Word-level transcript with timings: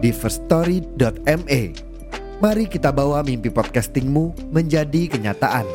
di 0.00 0.10
firststory.me. 0.10 1.62
Mari 2.40 2.64
kita 2.72 2.88
bawa 2.88 3.20
mimpi 3.20 3.52
podcastingmu 3.52 4.48
menjadi 4.48 5.12
kenyataan. 5.12 5.68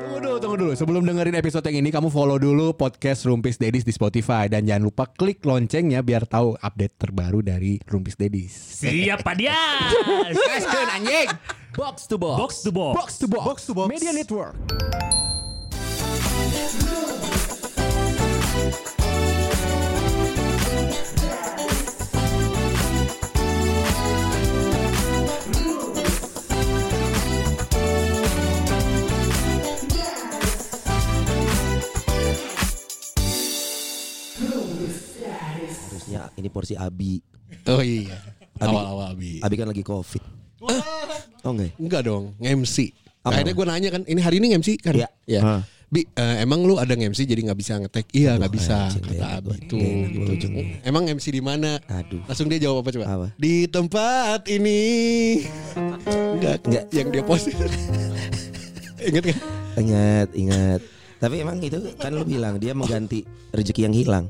Tunggu 0.00 0.18
dulu, 0.24 0.36
tunggu 0.40 0.56
dulu. 0.56 0.72
Sebelum 0.72 1.04
dengerin 1.04 1.36
episode 1.36 1.68
yang 1.68 1.84
ini, 1.84 1.92
kamu 1.92 2.08
follow 2.08 2.40
dulu 2.40 2.72
podcast 2.72 3.28
Rumpis 3.28 3.60
Dedis 3.60 3.84
di 3.84 3.92
Spotify 3.92 4.48
dan 4.48 4.64
jangan 4.64 4.88
lupa 4.88 5.04
klik 5.12 5.44
loncengnya 5.44 6.00
biar 6.00 6.24
tahu 6.24 6.56
update 6.56 6.96
terbaru 6.96 7.44
dari 7.44 7.76
Rumpis 7.84 8.16
Dedis. 8.16 8.80
Siap 8.80 9.20
Pak 9.20 9.36
Dias. 9.36 10.32
Gaskeun 10.32 10.88
anjing. 10.88 11.28
Box 11.76 12.08
to 12.08 12.16
box. 12.16 12.36
Box 12.40 12.52
to 12.64 12.72
box. 12.72 12.94
Box 12.96 13.10
to 13.20 13.26
box. 13.28 13.44
Box 13.44 13.58
to 13.68 13.72
box. 13.76 13.88
Media 13.92 14.12
Network. 14.16 14.56
Harusnya 36.04 36.28
ini 36.36 36.48
porsi 36.52 36.74
Abi. 36.76 37.16
Oh 37.64 37.80
iya. 37.80 38.12
Abi. 38.60 38.68
Awal-awal 38.68 39.06
Abi. 39.16 39.40
Abi 39.40 39.54
kan 39.56 39.68
lagi 39.72 39.80
covid. 39.80 40.20
Oh 41.44 41.52
enggak? 41.52 41.72
ya? 41.72 41.80
Enggak 41.80 42.02
dong, 42.04 42.24
nge-MC. 42.40 42.76
Apa? 43.24 43.40
Akhirnya 43.40 43.52
gue 43.56 43.66
nanya 43.68 43.88
kan, 43.88 44.02
ini 44.04 44.20
hari 44.20 44.36
ini 44.36 44.52
nge-MC 44.52 44.70
kan? 44.84 44.94
Iya. 45.24 45.40
Hah. 45.40 45.62
Bi, 45.88 46.04
eh, 46.04 46.36
emang 46.44 46.60
lu 46.64 46.76
ada 46.76 46.92
nge-MC 46.92 47.24
jadi 47.24 47.40
nggak 47.40 47.58
bisa 47.60 47.80
ngetek? 47.80 48.06
Iya 48.12 48.36
nggak 48.36 48.52
bisa. 48.52 48.92
anjing, 48.92 49.04
Kata 49.16 49.26
Abi 49.40 49.52
gitu 49.64 50.30
ujungnya. 50.36 50.64
Emang 50.84 51.08
MC 51.08 51.26
di 51.32 51.40
mana? 51.40 51.80
Aduh. 51.88 52.20
Langsung 52.28 52.52
dia 52.52 52.60
jawab 52.60 52.84
apa 52.84 52.90
coba? 52.92 53.04
Apa? 53.08 53.26
Di 53.40 53.64
tempat 53.64 54.44
ini. 54.52 54.80
Enggak, 56.12 56.68
Enggak. 56.68 56.84
Yang 56.92 57.08
dia 57.16 57.22
post. 57.24 57.46
Ingat 59.08 59.24
kan? 59.32 59.36
Ingat, 59.80 60.28
ingat. 60.36 60.80
Tapi 61.24 61.40
emang 61.40 61.56
itu 61.64 61.80
kan 61.96 62.12
lu 62.12 62.20
bilang 62.28 62.60
dia 62.60 62.76
mengganti 62.76 63.24
rezeki 63.48 63.88
yang 63.88 63.94
hilang. 63.96 64.24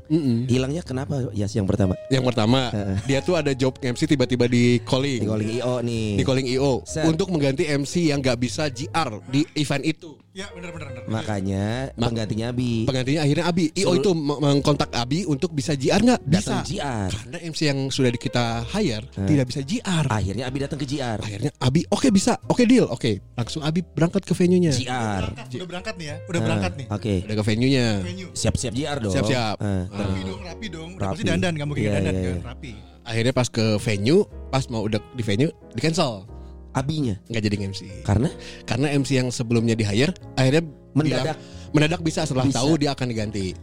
Hilangnya 0.47 0.79
kenapa? 0.79 1.27
Yas 1.35 1.51
yang 1.51 1.67
pertama. 1.67 1.99
Yang 2.07 2.23
pertama, 2.31 2.71
dia 3.03 3.19
tuh 3.19 3.35
ada 3.35 3.51
job 3.51 3.75
MC 3.83 4.07
tiba-tiba 4.07 4.47
di 4.47 4.79
calling. 4.79 5.19
Di 5.19 5.27
calling 5.27 5.51
IO 5.59 5.73
nih. 5.83 6.07
Di 6.15 6.23
calling 6.23 6.47
IO 6.55 6.87
Set. 6.87 7.03
untuk 7.03 7.27
mengganti 7.35 7.67
MC 7.67 8.15
yang 8.15 8.23
nggak 8.23 8.39
bisa 8.39 8.71
GR 8.71 9.11
di 9.27 9.43
event 9.59 9.83
itu. 9.83 10.15
Ya 10.35 10.51
benar 10.51 10.67
benar. 10.69 10.91
Makanya 11.07 11.63
Mak- 11.95 12.11
penggantinya 12.11 12.45
Abi. 12.51 12.83
Penggantinya 12.83 13.23
akhirnya 13.23 13.45
Abi. 13.47 13.65
IO 13.71 13.87
Suruh- 13.87 13.97
itu 13.97 14.11
meng- 14.11 14.41
mengkontak 14.43 14.91
Abi 14.91 15.23
untuk 15.23 15.49
bisa 15.49 15.71
GR 15.73 15.95
nggak? 15.97 16.21
Bisa. 16.21 16.59
Datang 16.59 16.59
GR. 16.61 17.09
Karena 17.09 17.37
MC 17.45 17.59
yang 17.63 17.79
sudah 17.87 18.11
di- 18.11 18.19
kita 18.19 18.45
hire 18.67 19.05
tidak 19.15 19.45
bisa 19.47 19.59
GR. 19.63 20.05
Akhirnya 20.05 20.43
Abi 20.43 20.57
datang 20.59 20.75
ke 20.75 20.83
GR. 20.85 21.17
Akhirnya 21.17 21.51
Abi, 21.57 21.87
oke 21.87 22.11
bisa, 22.11 22.35
oke 22.45 22.63
deal, 22.63 22.83
oke. 22.85 23.11
Langsung 23.31 23.63
Abi 23.63 23.79
berangkat 23.79 24.21
ke 24.21 24.35
venue-nya. 24.35 24.75
GR. 24.75 25.23
Udah 25.55 25.67
berangkat 25.71 25.93
nih 25.95 26.07
ya. 26.11 26.15
Udah 26.27 26.39
berangkat 26.43 26.71
nih. 26.75 26.87
Oke. 26.91 27.13
Udah 27.23 27.35
ke 27.35 27.43
venue-nya. 27.45 27.87
Venue. 28.03 28.29
Siap-siap 28.35 28.73
GR 28.75 28.97
dong. 28.99 29.13
Siap-siap. 29.15 29.55
Eh, 29.57 29.83
Rapi 29.87 30.21
dong, 30.21 30.41
rapi 30.43 30.67
dong. 30.67 30.89
Udah 30.93 31.05
Rapi. 31.05 31.13
pasti 31.15 31.23
dandan, 31.23 31.51
nggak 31.55 31.63
mungkin 31.65 31.79
Iya, 31.81 31.89
nggak 31.89 32.01
dandan 32.01 32.11
iya, 32.13 32.27
kan. 32.27 32.35
iya. 32.35 32.49
Rapi. 32.51 32.71
Akhirnya 33.05 33.31
pas 33.31 33.47
ke 33.47 33.65
venue, 33.79 34.19
pas 34.51 34.67
mau 34.67 34.83
udah 34.83 34.99
di 35.15 35.23
venue, 35.23 35.47
di 35.71 35.79
cancel. 35.79 36.27
Abinya. 36.75 37.15
Nggak 37.25 37.41
jadi 37.41 37.55
MC. 37.65 37.81
Karena 38.03 38.27
Karena 38.63 38.87
MC 38.91 39.09
yang 39.15 39.29
sebelumnya 39.31 39.73
di 39.73 39.81
hire, 39.81 40.11
akhirnya 40.35 40.63
Mendadak. 40.91 41.39
bilang- 41.39 41.39
mendadak 41.71 42.01
bisa 42.03 42.23
setelah 42.23 42.45
Bisa. 42.45 42.59
tahu 42.59 42.71
dia 42.75 42.91
akan 42.91 43.07
diganti. 43.09 43.55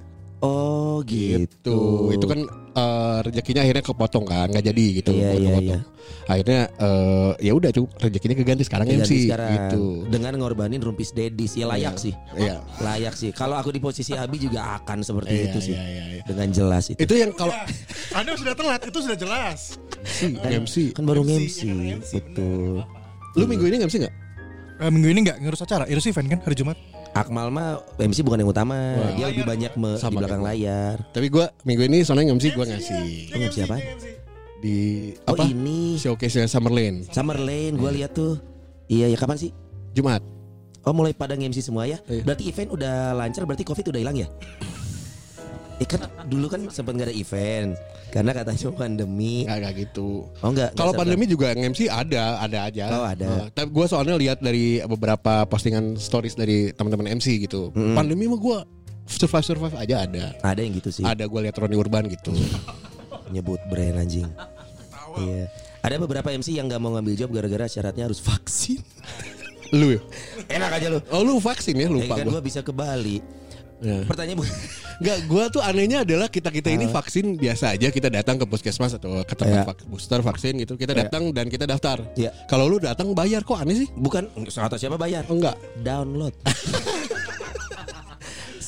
oh 0.43 0.99
gitu. 1.07 1.47
Gitu. 1.47 1.79
Itu 2.19 2.27
kan 2.27 2.43
eh, 2.73 3.19
rezekinya 3.23 3.63
akhirnya 3.63 3.85
kepotong 3.85 4.25
kan, 4.27 4.51
nggak 4.51 4.65
jadi 4.65 4.85
gitu. 4.99 5.11
Iya, 5.15 5.31
iya, 5.33 5.51
kepotong. 5.55 5.83
Akhirnya 6.27 6.61
eh, 6.75 7.31
ya 7.39 7.53
udah 7.55 7.71
cukup 7.71 7.91
rezekinya 7.97 8.35
keganti 8.35 8.65
sekarang 8.67 8.87
Jadi 8.91 8.99
MC 8.99 9.13
sekarang 9.31 9.51
gitu. 9.55 9.83
dengan 10.11 10.33
ngorbanin 10.37 10.83
rumpis 10.83 11.15
dedis 11.15 11.55
ya 11.55 11.71
layak 11.71 11.95
Iya. 11.95 12.03
sih. 12.03 12.15
Iya. 12.35 12.57
Layak 12.77 13.15
sih. 13.15 13.31
Kalau 13.31 13.55
aku 13.55 13.71
di 13.71 13.79
posisi 13.79 14.19
Abi 14.19 14.43
juga 14.43 14.83
akan 14.83 14.99
seperti 15.01 15.31
Iya, 15.31 15.45
itu 15.47 15.59
sih. 15.63 15.75
iya, 15.79 15.85
iya, 15.87 16.05
iya. 16.11 16.23
Dengan 16.27 16.49
jelas 16.51 16.85
itu. 16.91 16.99
Itu 16.99 17.15
yang 17.15 17.31
kalau 17.33 17.55
Anda 18.11 18.33
sudah 18.35 18.55
telat, 18.59 18.81
itu 18.83 18.99
sudah 18.99 19.15
jelas. 19.17 19.79
MC. 20.43 20.91
Kan 20.91 21.07
baru 21.07 21.23
MC, 21.23 21.39
MC, 21.39 21.59
kan 21.63 21.79
MC, 22.03 22.13
betul. 22.19 22.83
Lu 23.33 23.45
minggu 23.45 23.65
ini 23.65 23.81
MC 23.81 23.97
nggak? 23.99 24.15
Eh, 24.83 24.91
minggu 24.91 25.09
ini 25.09 25.21
nggak 25.23 25.39
ngurus 25.41 25.63
acara, 25.63 25.85
ngurus 25.87 26.07
event 26.07 26.29
kan 26.29 26.39
hari 26.43 26.57
Jumat. 26.57 26.77
Akmal 27.13 27.53
mah 27.53 27.77
MC 27.99 28.25
bukan 28.25 28.41
yang 28.41 28.51
utama, 28.51 28.77
dia 29.15 29.29
lebih 29.29 29.45
banyak 29.45 29.73
me- 29.77 30.01
Sama 30.01 30.11
di 30.11 30.17
belakang 30.19 30.41
kayak 30.41 30.49
layar. 30.51 30.97
Tapi 31.13 31.27
gua 31.29 31.47
minggu 31.63 31.83
ini 31.85 31.99
soalnya 32.03 32.33
MC 32.33 32.53
gua 32.53 32.65
ngasih 32.65 33.01
Lu 33.31 33.43
MC 33.43 33.57
apa? 33.63 33.77
di 34.63 34.77
Oh 35.27 35.35
apa? 35.35 35.43
ini 35.45 35.99
Showcase 35.99 36.47
Summerlane 36.47 37.03
Summer 37.11 37.35
Lane, 37.35 37.75
gue 37.75 37.91
lihat 37.93 38.15
tuh. 38.15 38.39
Iya 38.87 39.11
ya 39.11 39.19
kapan 39.19 39.35
sih? 39.37 39.51
Jumat. 39.91 40.23
Oh 40.83 40.95
mulai 40.95 41.11
pada 41.13 41.35
MC 41.35 41.59
semua 41.59 41.83
ya? 41.85 41.99
Iya. 42.07 42.23
Berarti 42.23 42.47
event 42.47 42.71
udah 42.71 43.11
lancar, 43.13 43.43
berarti 43.43 43.63
covid 43.63 43.91
udah 43.91 44.01
hilang 44.01 44.17
ya? 44.17 44.29
Eh 45.81 45.87
kan 45.89 46.05
dulu 46.29 46.47
kan 46.53 46.61
sempat 46.69 46.93
nggak 46.95 47.09
ada 47.11 47.17
event 47.17 47.73
karena 48.13 48.31
katanya 48.37 48.69
pandemi. 48.77 49.49
Nggak 49.49 49.59
kayak 49.65 49.77
gitu. 49.89 50.29
Oh 50.45 50.49
enggak. 50.53 50.71
Kalau 50.77 50.93
pandemi 50.93 51.25
juga 51.25 51.57
nge-MC 51.57 51.89
ada, 51.89 52.39
ada 52.45 52.59
aja. 52.69 52.85
Oh, 52.93 53.07
ada. 53.09 53.27
Nah, 53.27 53.47
tapi 53.51 53.73
gue 53.73 53.87
soalnya 53.89 54.15
lihat 54.21 54.45
dari 54.45 54.85
beberapa 54.85 55.49
postingan 55.49 55.97
stories 55.97 56.37
dari 56.37 56.71
teman-teman 56.77 57.17
MC 57.17 57.41
gitu. 57.49 57.73
Pandemi 57.73 58.29
mah 58.29 58.37
gue 58.37 58.59
survive 59.09 59.45
survive 59.45 59.77
aja 59.81 60.05
ada. 60.05 60.37
ada 60.45 60.61
yang 60.61 60.77
gitu 60.77 60.93
sih. 60.93 61.03
Ada 61.03 61.25
gue 61.25 61.41
lihat 61.49 61.57
Roni 61.57 61.77
Urban 61.77 62.05
gitu. 62.13 62.37
nyebut 63.33 63.59
brand 63.73 63.97
anjing. 63.97 64.29
Iya. 65.17 65.49
Ada 65.83 65.97
beberapa 65.99 66.29
MC 66.31 66.55
yang 66.55 66.69
nggak 66.71 66.79
mau 66.79 66.95
ngambil 66.95 67.15
job 67.17 67.31
gara-gara 67.33 67.67
syaratnya 67.67 68.07
harus 68.07 68.21
vaksin. 68.23 68.79
lu 69.73 69.97
ya? 69.97 70.01
Enak 70.53 70.71
aja 70.79 70.87
lu. 70.93 70.99
Oh 71.11 71.25
lu 71.25 71.41
vaksin 71.41 71.75
ya 71.81 71.89
Ya 71.89 71.91
lupa 71.91 72.21
kan 72.21 72.29
gue. 72.29 72.33
gua 72.37 72.43
bisa 72.45 72.61
ke 72.61 72.71
Bali. 72.77 73.25
Ya. 73.83 74.07
Pertanyaan 74.07 74.39
bu. 74.39 74.47
Enggak, 75.03 75.19
gue 75.27 75.45
tuh 75.51 75.59
anehnya 75.61 76.07
adalah 76.07 76.31
kita 76.31 76.49
kita 76.49 76.71
ini 76.71 76.87
vaksin 76.87 77.35
biasa 77.35 77.75
aja 77.75 77.91
kita 77.91 78.07
datang 78.07 78.39
ke 78.39 78.47
puskesmas 78.47 78.95
atau 78.95 79.19
ke 79.21 79.35
tempat 79.35 79.51
Iya. 79.53 79.67
vak- 79.67 79.85
booster 79.85 80.23
vaksin 80.23 80.55
gitu 80.57 80.79
kita 80.79 80.95
datang 80.95 81.35
dan 81.35 81.51
kita 81.51 81.67
daftar. 81.67 81.99
Iya. 82.15 82.31
Kalau 82.47 82.71
lu 82.71 82.79
datang 82.79 83.11
bayar 83.11 83.43
kok 83.43 83.59
aneh 83.59 83.75
sih? 83.77 83.89
Bukan 83.91 84.31
atau 84.39 84.79
siapa 84.79 84.95
bayar? 84.95 85.27
Enggak. 85.27 85.59
Download. 85.77 86.31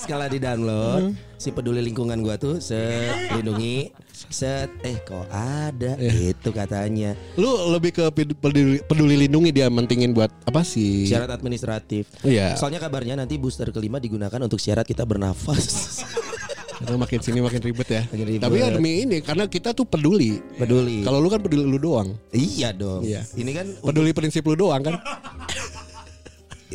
Sekali 0.05 0.37
di 0.37 0.41
download, 0.45 1.17
si 1.41 1.49
peduli 1.49 1.81
lingkungan 1.81 2.21
gua 2.21 2.37
tuh 2.37 2.61
set 2.61 3.33
lindungi 3.33 3.89
set 4.29 4.69
eh 4.85 5.01
kok 5.01 5.25
ada 5.33 5.97
itu 5.97 6.53
katanya 6.53 7.17
Lu 7.35 7.73
lebih 7.73 7.89
ke 7.91 8.05
ped- 8.13 8.37
peduli, 8.37 8.85
peduli 8.85 9.17
lindungi 9.25 9.49
dia 9.49 9.73
mentingin 9.73 10.13
buat 10.13 10.29
apa 10.45 10.61
sih? 10.61 11.09
syarat 11.09 11.33
administratif. 11.33 12.05
Iya. 12.21 12.53
Soalnya 12.55 12.85
kabarnya 12.85 13.17
nanti 13.17 13.41
booster 13.41 13.73
kelima 13.73 13.97
digunakan 13.97 14.37
untuk 14.39 14.61
syarat 14.61 14.85
kita 14.85 15.09
bernafas. 15.09 16.05
Karena 16.85 17.01
makin 17.01 17.21
sini 17.25 17.41
makin 17.41 17.65
ribet 17.65 17.89
ya. 17.89 18.03
Makin 18.05 18.27
ribet. 18.29 18.45
Tapi 18.45 18.57
ya 18.61 18.69
demi 18.69 19.09
ini 19.09 19.25
karena 19.25 19.49
kita 19.49 19.73
tuh 19.73 19.89
peduli. 19.89 20.37
Peduli. 20.59 21.01
Kalau 21.01 21.17
lu 21.17 21.33
kan 21.33 21.41
peduli 21.41 21.65
lu 21.65 21.81
doang. 21.81 22.13
Iya 22.29 22.77
dong. 22.77 23.07
Iya. 23.07 23.25
Ini 23.33 23.51
kan 23.57 23.67
Peduli 23.81 24.13
prinsip 24.13 24.45
lu 24.45 24.59
doang 24.59 24.85
kan. 24.85 24.95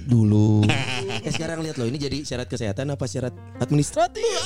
dulu. 0.05 0.63
eh 1.25 1.31
sekarang 1.31 1.63
lihat 1.65 1.75
loh 1.81 1.87
ini 1.87 1.97
jadi 1.99 2.23
syarat 2.23 2.47
kesehatan 2.47 2.93
apa 2.93 3.05
syarat 3.09 3.33
administratif? 3.59 4.23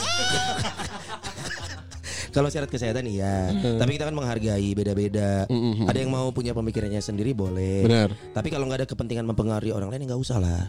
Kalau 2.34 2.50
syarat 2.50 2.66
kesehatan 2.66 3.06
iya, 3.06 3.54
tapi 3.78 3.94
kita 3.94 4.10
kan 4.10 4.16
menghargai 4.18 4.74
beda-beda. 4.74 5.46
Ada 5.86 6.02
yang 6.02 6.10
mau 6.10 6.34
punya 6.34 6.58
pemikirannya 6.58 6.98
sendiri 6.98 7.30
boleh. 7.38 7.86
Benar. 7.86 8.10
Tapi 8.34 8.50
kalau 8.50 8.66
nggak 8.66 8.82
ada 8.82 8.90
kepentingan 8.90 9.22
mempengaruhi 9.30 9.70
orang 9.70 9.94
lain 9.94 10.10
nggak 10.10 10.18
usah 10.18 10.42
lah. 10.42 10.66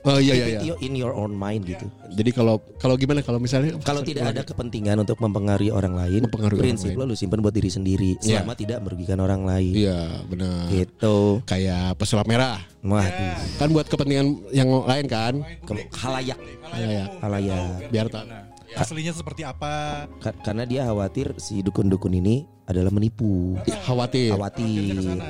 Oh 0.00 0.16
iya 0.16 0.32
iya 0.32 0.46
iya. 0.62 0.74
in 0.80 0.96
your 0.96 1.12
own 1.12 1.30
mind 1.30 1.64
gitu. 1.64 1.84
Jadi 2.08 2.30
kalau 2.30 2.56
kalau 2.76 2.96
gimana 2.96 3.20
kalau 3.20 3.36
misalnya 3.36 3.76
Kalau 3.80 4.00
tidak 4.00 4.32
ada 4.32 4.40
kepentingan 4.40 4.96
untuk 4.96 5.20
mempengaruhi 5.20 5.68
orang 5.68 5.92
lain, 5.92 6.24
Mempengaruhi 6.24 6.56
orang 6.56 6.66
prinsip 6.72 6.90
lain. 6.90 6.98
lo 6.98 7.04
lu 7.04 7.14
simpan 7.14 7.38
buat 7.38 7.52
diri 7.52 7.68
sendiri 7.68 8.16
Iya. 8.16 8.40
selama 8.40 8.56
tidak 8.56 8.80
merugikan 8.80 9.18
orang 9.18 9.44
lain. 9.44 9.72
Iya, 9.76 10.24
benar. 10.24 10.72
Gitu. 10.72 11.44
Kayak 11.44 11.94
pesulap 11.94 12.24
merah. 12.24 12.64
Waduh, 12.80 13.32
Kan 13.56 13.68
buat 13.70 13.86
kepentingan 13.86 14.26
yang 14.50 14.72
lain 14.80 15.04
kan. 15.04 15.34
ke- 15.60 15.84
halayak, 15.94 16.38
Iya, 16.72 16.88
ya. 16.88 17.04
halayak. 17.20 17.92
Biar 17.92 18.08
tak 18.08 18.24
aslinya 18.72 19.10
seperti 19.10 19.42
apa. 19.42 20.06
Ka- 20.16 20.36
karena 20.40 20.62
dia 20.62 20.86
khawatir 20.86 21.36
si 21.36 21.60
dukun-dukun 21.60 22.14
ini 22.14 22.46
adalah 22.64 22.88
menipu. 22.88 23.58
Khawatir. 23.84 24.30
Ke 24.30 24.36
Khawatir. 24.38 24.94
sana. 24.96 25.24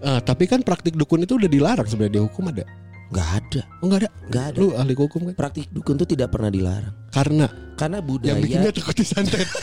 Ah, 0.00 0.20
tapi 0.20 0.44
kan 0.44 0.60
praktik 0.60 0.94
dukun 0.94 1.20
itu 1.20 1.34
udah 1.34 1.48
dilarang 1.48 1.84
sebenarnya 1.84 2.20
dihukum 2.20 2.48
ada. 2.48 2.64
Nggak 3.14 3.30
ada, 3.32 3.62
Oh 3.78 3.86
enggak 3.86 4.00
ada. 4.00 4.08
nggak 4.26 4.44
ada. 4.44 4.58
Lu 4.58 4.68
ahli 4.74 4.92
hukum 4.92 5.20
kan? 5.24 5.34
Praktik 5.36 5.70
dukun 5.70 5.94
itu 5.94 6.06
tidak 6.08 6.28
pernah 6.28 6.50
dilarang. 6.50 6.94
Karena 7.08 7.46
Karena 7.74 7.98
yang 7.98 8.06
budaya 8.08 8.34
bikinnya 8.36 8.70
takut 8.70 8.90
disantet. 8.92 9.46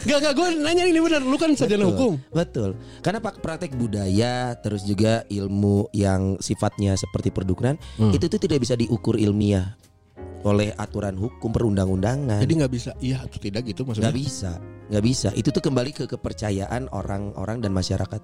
Enggak 0.00 0.18
enggak 0.20 0.34
gue 0.36 0.48
nanya 0.60 0.84
ini 0.84 0.98
benar. 0.98 1.20
Lu 1.20 1.34
kan 1.34 1.50
sarjana 1.52 1.82
hukum. 1.84 2.20
Betul. 2.30 2.78
Karena 3.00 3.18
pak- 3.18 3.40
praktek 3.40 3.74
budaya 3.74 4.54
terus 4.56 4.84
juga 4.84 5.26
ilmu 5.26 5.90
yang 5.90 6.38
sifatnya 6.38 6.94
seperti 6.94 7.30
perdukunan 7.30 7.74
Hmm. 7.96 8.12
itu 8.12 8.26
tuh 8.26 8.38
tidak 8.38 8.60
bisa 8.60 8.74
diukur 8.74 9.16
ilmiah 9.16 9.74
oleh 10.40 10.72
aturan 10.72 11.16
hukum 11.16 11.50
perundang-undangan. 11.50 12.38
Jadi 12.38 12.52
nggak 12.54 12.72
bisa 12.72 12.90
iya 12.98 13.20
atau 13.20 13.36
tidak 13.36 13.66
gitu 13.66 13.82
maksudnya. 13.82 14.08
nggak 14.08 14.18
bisa, 14.18 14.50
nggak 14.88 15.04
bisa. 15.04 15.28
Itu 15.34 15.50
tuh 15.50 15.60
kembali 15.60 15.90
ke 15.92 16.04
kepercayaan 16.06 16.88
orang-orang 16.88 17.58
dan 17.58 17.72
masyarakat 17.72 18.22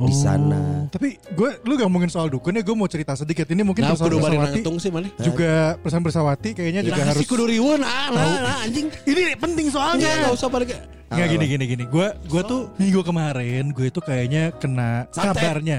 di 0.00 0.14
sana. 0.14 0.88
Tapi 0.88 1.08
gue 1.30 1.50
lu 1.62 1.76
gak 1.76 1.86
ngomongin 1.86 2.08
soal 2.08 2.26
dukun 2.26 2.52
ya 2.52 2.62
gue 2.62 2.72
mau 2.72 2.88
cerita 2.88 3.12
sedikit 3.12 3.44
ini 3.46 3.60
mungkin 3.60 3.84
Nah, 3.84 3.92
persoalan 3.92 4.16
kudu 4.16 4.36
nantung 4.40 4.76
sih 4.80 4.88
mana? 4.88 5.08
juga 5.20 5.76
persoalan 5.78 6.04
bersawati 6.04 6.50
kayaknya 6.52 6.80
juga 6.80 7.00
Nah, 7.00 7.08
harus 7.12 7.22
si 7.22 7.28
kudu 7.28 7.44
riweuan 7.44 7.80
ah, 7.80 8.08
nah, 8.08 8.40
nah, 8.40 8.56
anjing. 8.64 8.88
ini 9.04 9.36
penting 9.36 9.66
soalnya 9.68 10.08
Enggak 10.08 10.34
usah 10.34 10.48
pada 10.48 10.64
Nggak 11.10 11.26
gini 11.28 11.44
gini 11.46 11.64
gini 11.66 11.84
gue 11.84 12.06
gue 12.26 12.42
tuh 12.46 12.60
minggu 12.78 13.00
kemarin 13.02 13.64
gue 13.70 13.86
itu 13.88 14.00
kayaknya 14.00 14.54
kena 14.56 15.10
Santet. 15.10 15.36
kabarnya 15.36 15.78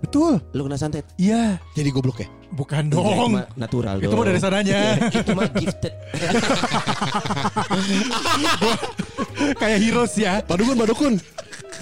betul 0.00 0.38
Lu 0.54 0.66
kena 0.66 0.78
santet? 0.78 1.04
iya 1.18 1.58
jadi 1.74 1.90
goblok 1.90 2.22
ya. 2.22 2.28
Bukan 2.52 2.92
Itu 2.92 3.00
dong 3.00 3.32
mah 3.32 3.48
natural 3.56 3.96
itu 3.96 4.12
mah 4.12 4.26
dari 4.28 4.40
sananya 4.40 4.78
itu 5.08 5.32
mah 5.32 5.48
gifted. 5.56 5.92
kayak 9.60 9.78
heroes 9.80 10.14
ya 10.14 10.44
Pak 10.44 10.56
Dukun, 10.60 10.76
Pak 10.76 10.88
Dukun. 10.92 11.14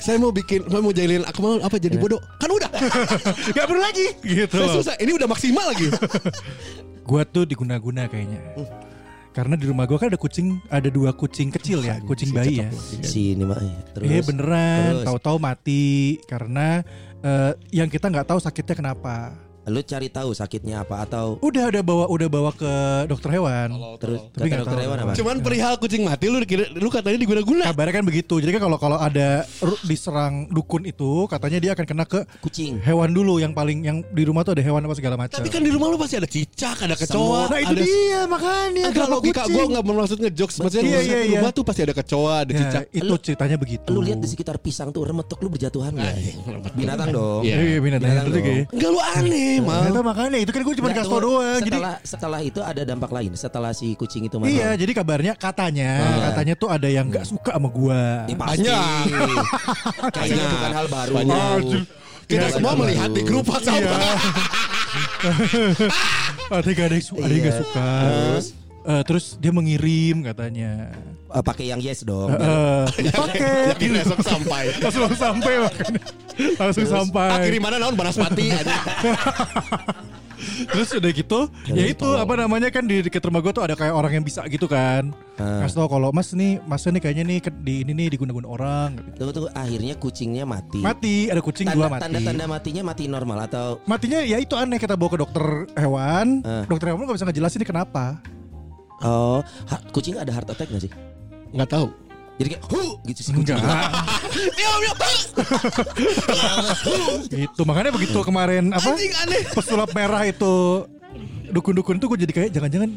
Saya 0.00 0.16
mau 0.16 0.32
bikin, 0.32 0.64
saya 0.64 0.80
mau 0.80 0.94
jahilin 0.94 1.26
aku 1.26 1.38
mau 1.44 1.54
apa 1.60 1.76
jadi 1.76 2.00
bodoh. 2.00 2.22
Kan 2.40 2.48
udah. 2.48 2.70
Gak 3.56 3.66
perlu 3.68 3.82
lagi 3.82 4.16
gitu 4.22 4.56
Saya 4.56 4.68
susah. 4.72 4.94
Ini 4.96 5.12
udah 5.12 5.28
maksimal 5.28 5.66
lagi. 5.68 5.92
Gue 7.08 7.22
tuh 7.26 7.44
diguna-guna 7.44 8.06
kayaknya 8.06 8.38
karena 9.30 9.54
di 9.54 9.70
rumah 9.70 9.86
gue 9.86 9.94
kan 9.94 10.10
ada 10.10 10.18
kucing 10.18 10.58
ada 10.66 10.90
dua 10.90 11.14
kucing 11.14 11.54
kecil 11.54 11.86
ya 11.86 12.02
kucing 12.02 12.34
bayi 12.34 12.66
ya 12.66 12.68
si 13.06 13.38
ini 13.38 13.46
mah. 13.46 13.62
eh, 13.62 13.78
Terus. 13.94 14.06
Iya 14.10 14.20
beneran 14.26 15.06
tahu-tahu 15.06 15.38
mati 15.38 16.18
karena 16.26 16.82
eh, 17.22 17.54
yang 17.70 17.86
kita 17.86 18.10
nggak 18.10 18.26
tahu 18.26 18.42
sakitnya 18.42 18.74
kenapa 18.74 19.30
Lu 19.70 19.80
cari 19.80 20.08
tahu 20.08 20.30
sakitnya 20.32 20.82
apa 20.82 21.02
atau 21.02 21.38
udah 21.40 21.64
udah 21.68 21.82
bawa 21.82 22.04
udah 22.06 22.28
bawa 22.28 22.50
ke 22.52 22.72
dokter 23.06 23.30
hewan 23.32 23.68
terus 23.96 24.20
Tapi 24.30 24.46
nggak 24.46 24.60
dokter 24.60 24.74
tahu. 24.74 24.84
hewan 24.84 24.98
apa? 25.00 25.12
Cuman 25.14 25.36
perihal 25.38 25.74
kucing 25.76 26.02
mati 26.02 26.26
lu 26.26 26.38
dikira, 26.38 26.66
lu 26.72 26.88
katanya 26.88 27.16
diguna-guna. 27.16 27.64
kabarnya 27.64 27.94
kan 27.94 28.04
begitu 28.04 28.34
jadi 28.36 28.50
kan 28.50 28.62
kalau 28.62 28.76
kalau 28.76 28.98
ada 28.98 29.46
diserang 29.82 30.48
dukun 30.48 30.82
itu 30.84 31.24
katanya 31.26 31.58
dia 31.58 31.70
akan 31.72 31.86
kena 31.86 32.04
ke 32.04 32.20
Kucing. 32.40 32.80
hewan 32.80 33.10
dulu 33.10 33.38
yang 33.38 33.52
paling 33.52 33.80
yang 33.80 34.02
di 34.04 34.22
rumah 34.22 34.42
tuh 34.42 34.52
ada 34.52 34.62
hewan 34.62 34.80
apa 34.80 34.94
segala 34.94 35.14
macam 35.14 35.36
Tapi 35.36 35.48
kan 35.48 35.60
di 35.60 35.70
rumah 35.70 35.86
lu 35.86 35.96
pasti 35.96 36.16
ada 36.16 36.26
cicak, 36.26 36.76
ada 36.80 36.94
kecoa, 36.94 37.46
nah 37.46 37.58
itu 37.58 37.70
ada 37.70 37.82
dia 37.82 38.20
makanya 38.26 38.84
kenapa 38.90 39.12
logika 39.12 39.42
kucing? 39.42 39.54
gue 39.54 39.64
nggak 39.70 39.84
bermaksud 39.84 40.18
ngejokes 40.18 40.56
Maksudnya 40.58 40.82
Iya, 40.82 40.90
lu 40.90 41.00
iya, 41.00 41.00
di 41.00 41.28
iya. 41.28 41.38
rumah 41.38 41.52
tuh 41.52 41.62
pasti 41.62 41.80
ada 41.80 41.94
kecoa, 41.94 42.34
ada 42.40 42.50
Ya, 42.50 42.58
cicak 42.58 42.82
itu 42.90 43.04
Lu- 43.06 43.20
ceritanya 43.20 43.56
begitu 43.56 43.88
Lu 43.88 44.00
lihat 44.00 44.18
di 44.18 44.26
sekitar 44.26 44.56
pisang 44.58 44.88
tuh 44.90 45.02
remetok 45.02 45.38
lu 45.38 45.48
berjatuhan 45.48 45.92
nggak? 45.92 46.14
Binatang 46.72 47.08
dong. 47.10 47.42
Iya. 47.42 47.56
Iya, 47.56 47.78
binatang 47.78 48.08
Binatang 48.10 48.42
kayak. 48.42 48.64
Enggak 48.70 48.90
lu 48.90 49.00
aneh 49.00 49.54
mal 49.62 49.80
Ternyata 49.82 50.02
makanya 50.02 50.38
itu 50.38 50.50
kan 50.50 50.60
gue 50.60 50.74
cuma 50.74 50.88
kasih 50.88 51.00
tau 51.00 51.10
tunggu. 51.12 51.26
doang. 51.38 51.60
Jadi 51.60 51.70
Setelah 51.72 51.94
setelah 52.02 52.40
itu 52.40 52.60
ada 52.60 52.82
dampak 52.82 53.10
lain. 53.10 53.30
Setelah 53.34 53.70
si 53.70 53.92
kucing 53.94 54.24
itu 54.24 54.36
mati. 54.36 54.52
iya, 54.52 54.74
jadi 54.74 54.92
kabarnya 54.92 55.32
katanya 55.34 55.90
Iya. 55.96 56.22
katanya 56.28 56.54
tuh 56.54 56.68
ada 56.68 56.86
yang 56.86 57.06
nggak 57.06 57.24
suka 57.24 57.52
sama 57.52 57.68
gua. 57.68 58.24
Ini 58.24 58.34
pasti. 58.34 58.68
Kayaknya 60.14 60.44
bukan 60.48 60.70
hal 60.72 60.86
baru. 60.86 61.12
Banyak. 61.16 61.58
Kita 62.24 62.46
Iya, 62.46 62.54
semua 62.54 62.72
baru. 62.72 62.80
melihat 62.84 63.10
di 63.10 63.22
grup 63.22 63.44
WhatsApp 63.44 63.74
Iya. 63.76 63.90
ada 66.50 66.66
yang 66.66 66.80
ada 66.80 66.94
yang 66.94 67.02
su- 67.02 67.16
ada 67.16 67.26
yang 67.28 67.42
nggak 67.42 67.54
Iya. 67.54 67.62
suka. 67.62 67.88
Terus? 68.00 68.46
Eh, 68.80 69.02
terus 69.04 69.36
dia 69.36 69.52
mengirim 69.52 70.24
katanya. 70.24 70.88
Eh, 71.28 71.42
pakai 71.44 71.68
yang 71.68 71.80
yes 71.84 72.00
dong. 72.00 72.32
Eh, 72.32 72.84
pakai 73.12 73.76
Yakin 73.76 73.90
besok 74.00 74.20
sampai 74.24 74.62
langsung 74.80 75.12
sampai 75.12 75.52
makanya. 75.60 76.00
langsung 76.56 76.86
sampai. 76.88 77.28
Ah 77.28 77.38
kirimannya 77.44 77.76
naon 77.76 77.96
Banaspati 77.96 78.46
ada. 78.60 78.76
Terus 80.40 80.96
udah 80.96 81.12
gitu, 81.12 81.40
ya 81.68 81.84
itu 81.84 82.08
apa 82.16 82.32
namanya 82.32 82.72
kan 82.72 82.80
di 82.88 83.04
dekat 83.04 83.20
rumah 83.28 83.44
gue 83.44 83.52
tuh 83.52 83.60
ada 83.60 83.76
kayak 83.76 83.92
orang 83.92 84.16
yang 84.16 84.24
bisa 84.24 84.40
gitu 84.48 84.64
kan. 84.64 85.12
Ah. 85.36 85.60
Kasih 85.60 85.84
tau 85.84 85.88
kalau 85.92 86.08
Mas 86.16 86.32
nih, 86.32 86.56
Mas 86.64 86.80
nih 86.88 86.96
kayaknya 86.96 87.28
nih 87.28 87.38
di 87.60 87.84
ini 87.84 87.92
nih 87.92 88.16
digunakan 88.16 88.48
orang. 88.48 88.96
gitu. 88.96 89.20
Tunggu 89.20 89.32
tunggu 89.36 89.50
akhirnya 89.52 90.00
kucingnya 90.00 90.48
mati. 90.48 90.80
Mati, 90.80 91.28
ada 91.28 91.44
kucing 91.44 91.68
dua 91.68 91.92
Tanda, 91.92 91.92
mati. 91.92 92.02
tanda-tanda 92.08 92.44
matinya 92.48 92.82
mati 92.88 93.04
normal 93.04 93.38
atau 93.44 93.84
Matinya 93.84 94.24
ya 94.24 94.40
itu 94.40 94.56
aneh 94.56 94.80
kita 94.80 94.96
bawa 94.96 95.12
ke 95.12 95.18
dokter 95.20 95.44
hewan. 95.76 96.40
Ah. 96.40 96.64
Dokter 96.64 96.88
hewan 96.88 97.04
gak 97.04 97.20
bisa 97.20 97.28
ngejelasin 97.28 97.60
ini 97.60 97.68
kenapa. 97.68 98.16
Oh 99.02 99.40
kucing 99.90 100.14
ada 100.14 100.30
heart 100.30 100.48
attack 100.48 100.68
gak 100.68 100.82
sih? 100.82 100.92
Enggak 101.50 101.70
tahu. 101.70 101.88
Jadi 102.36 102.48
kayak 102.50 102.64
hu 102.66 102.80
gitu 103.04 103.20
sih 103.20 103.32
kucing. 103.32 103.56
Gitu 107.30 107.60
makanya 107.64 107.90
begitu 107.90 108.18
kemarin 108.20 108.70
apa? 108.70 108.90
Anjing 108.90 109.12
aneh. 109.18 109.42
Pesulap 109.50 109.90
merah 109.92 110.22
itu 110.24 110.84
dukun-dukun 111.50 111.98
tuh 111.98 112.06
gue 112.08 112.18
jadi 112.20 112.32
kayak 112.32 112.50
jangan-jangan 112.52 112.90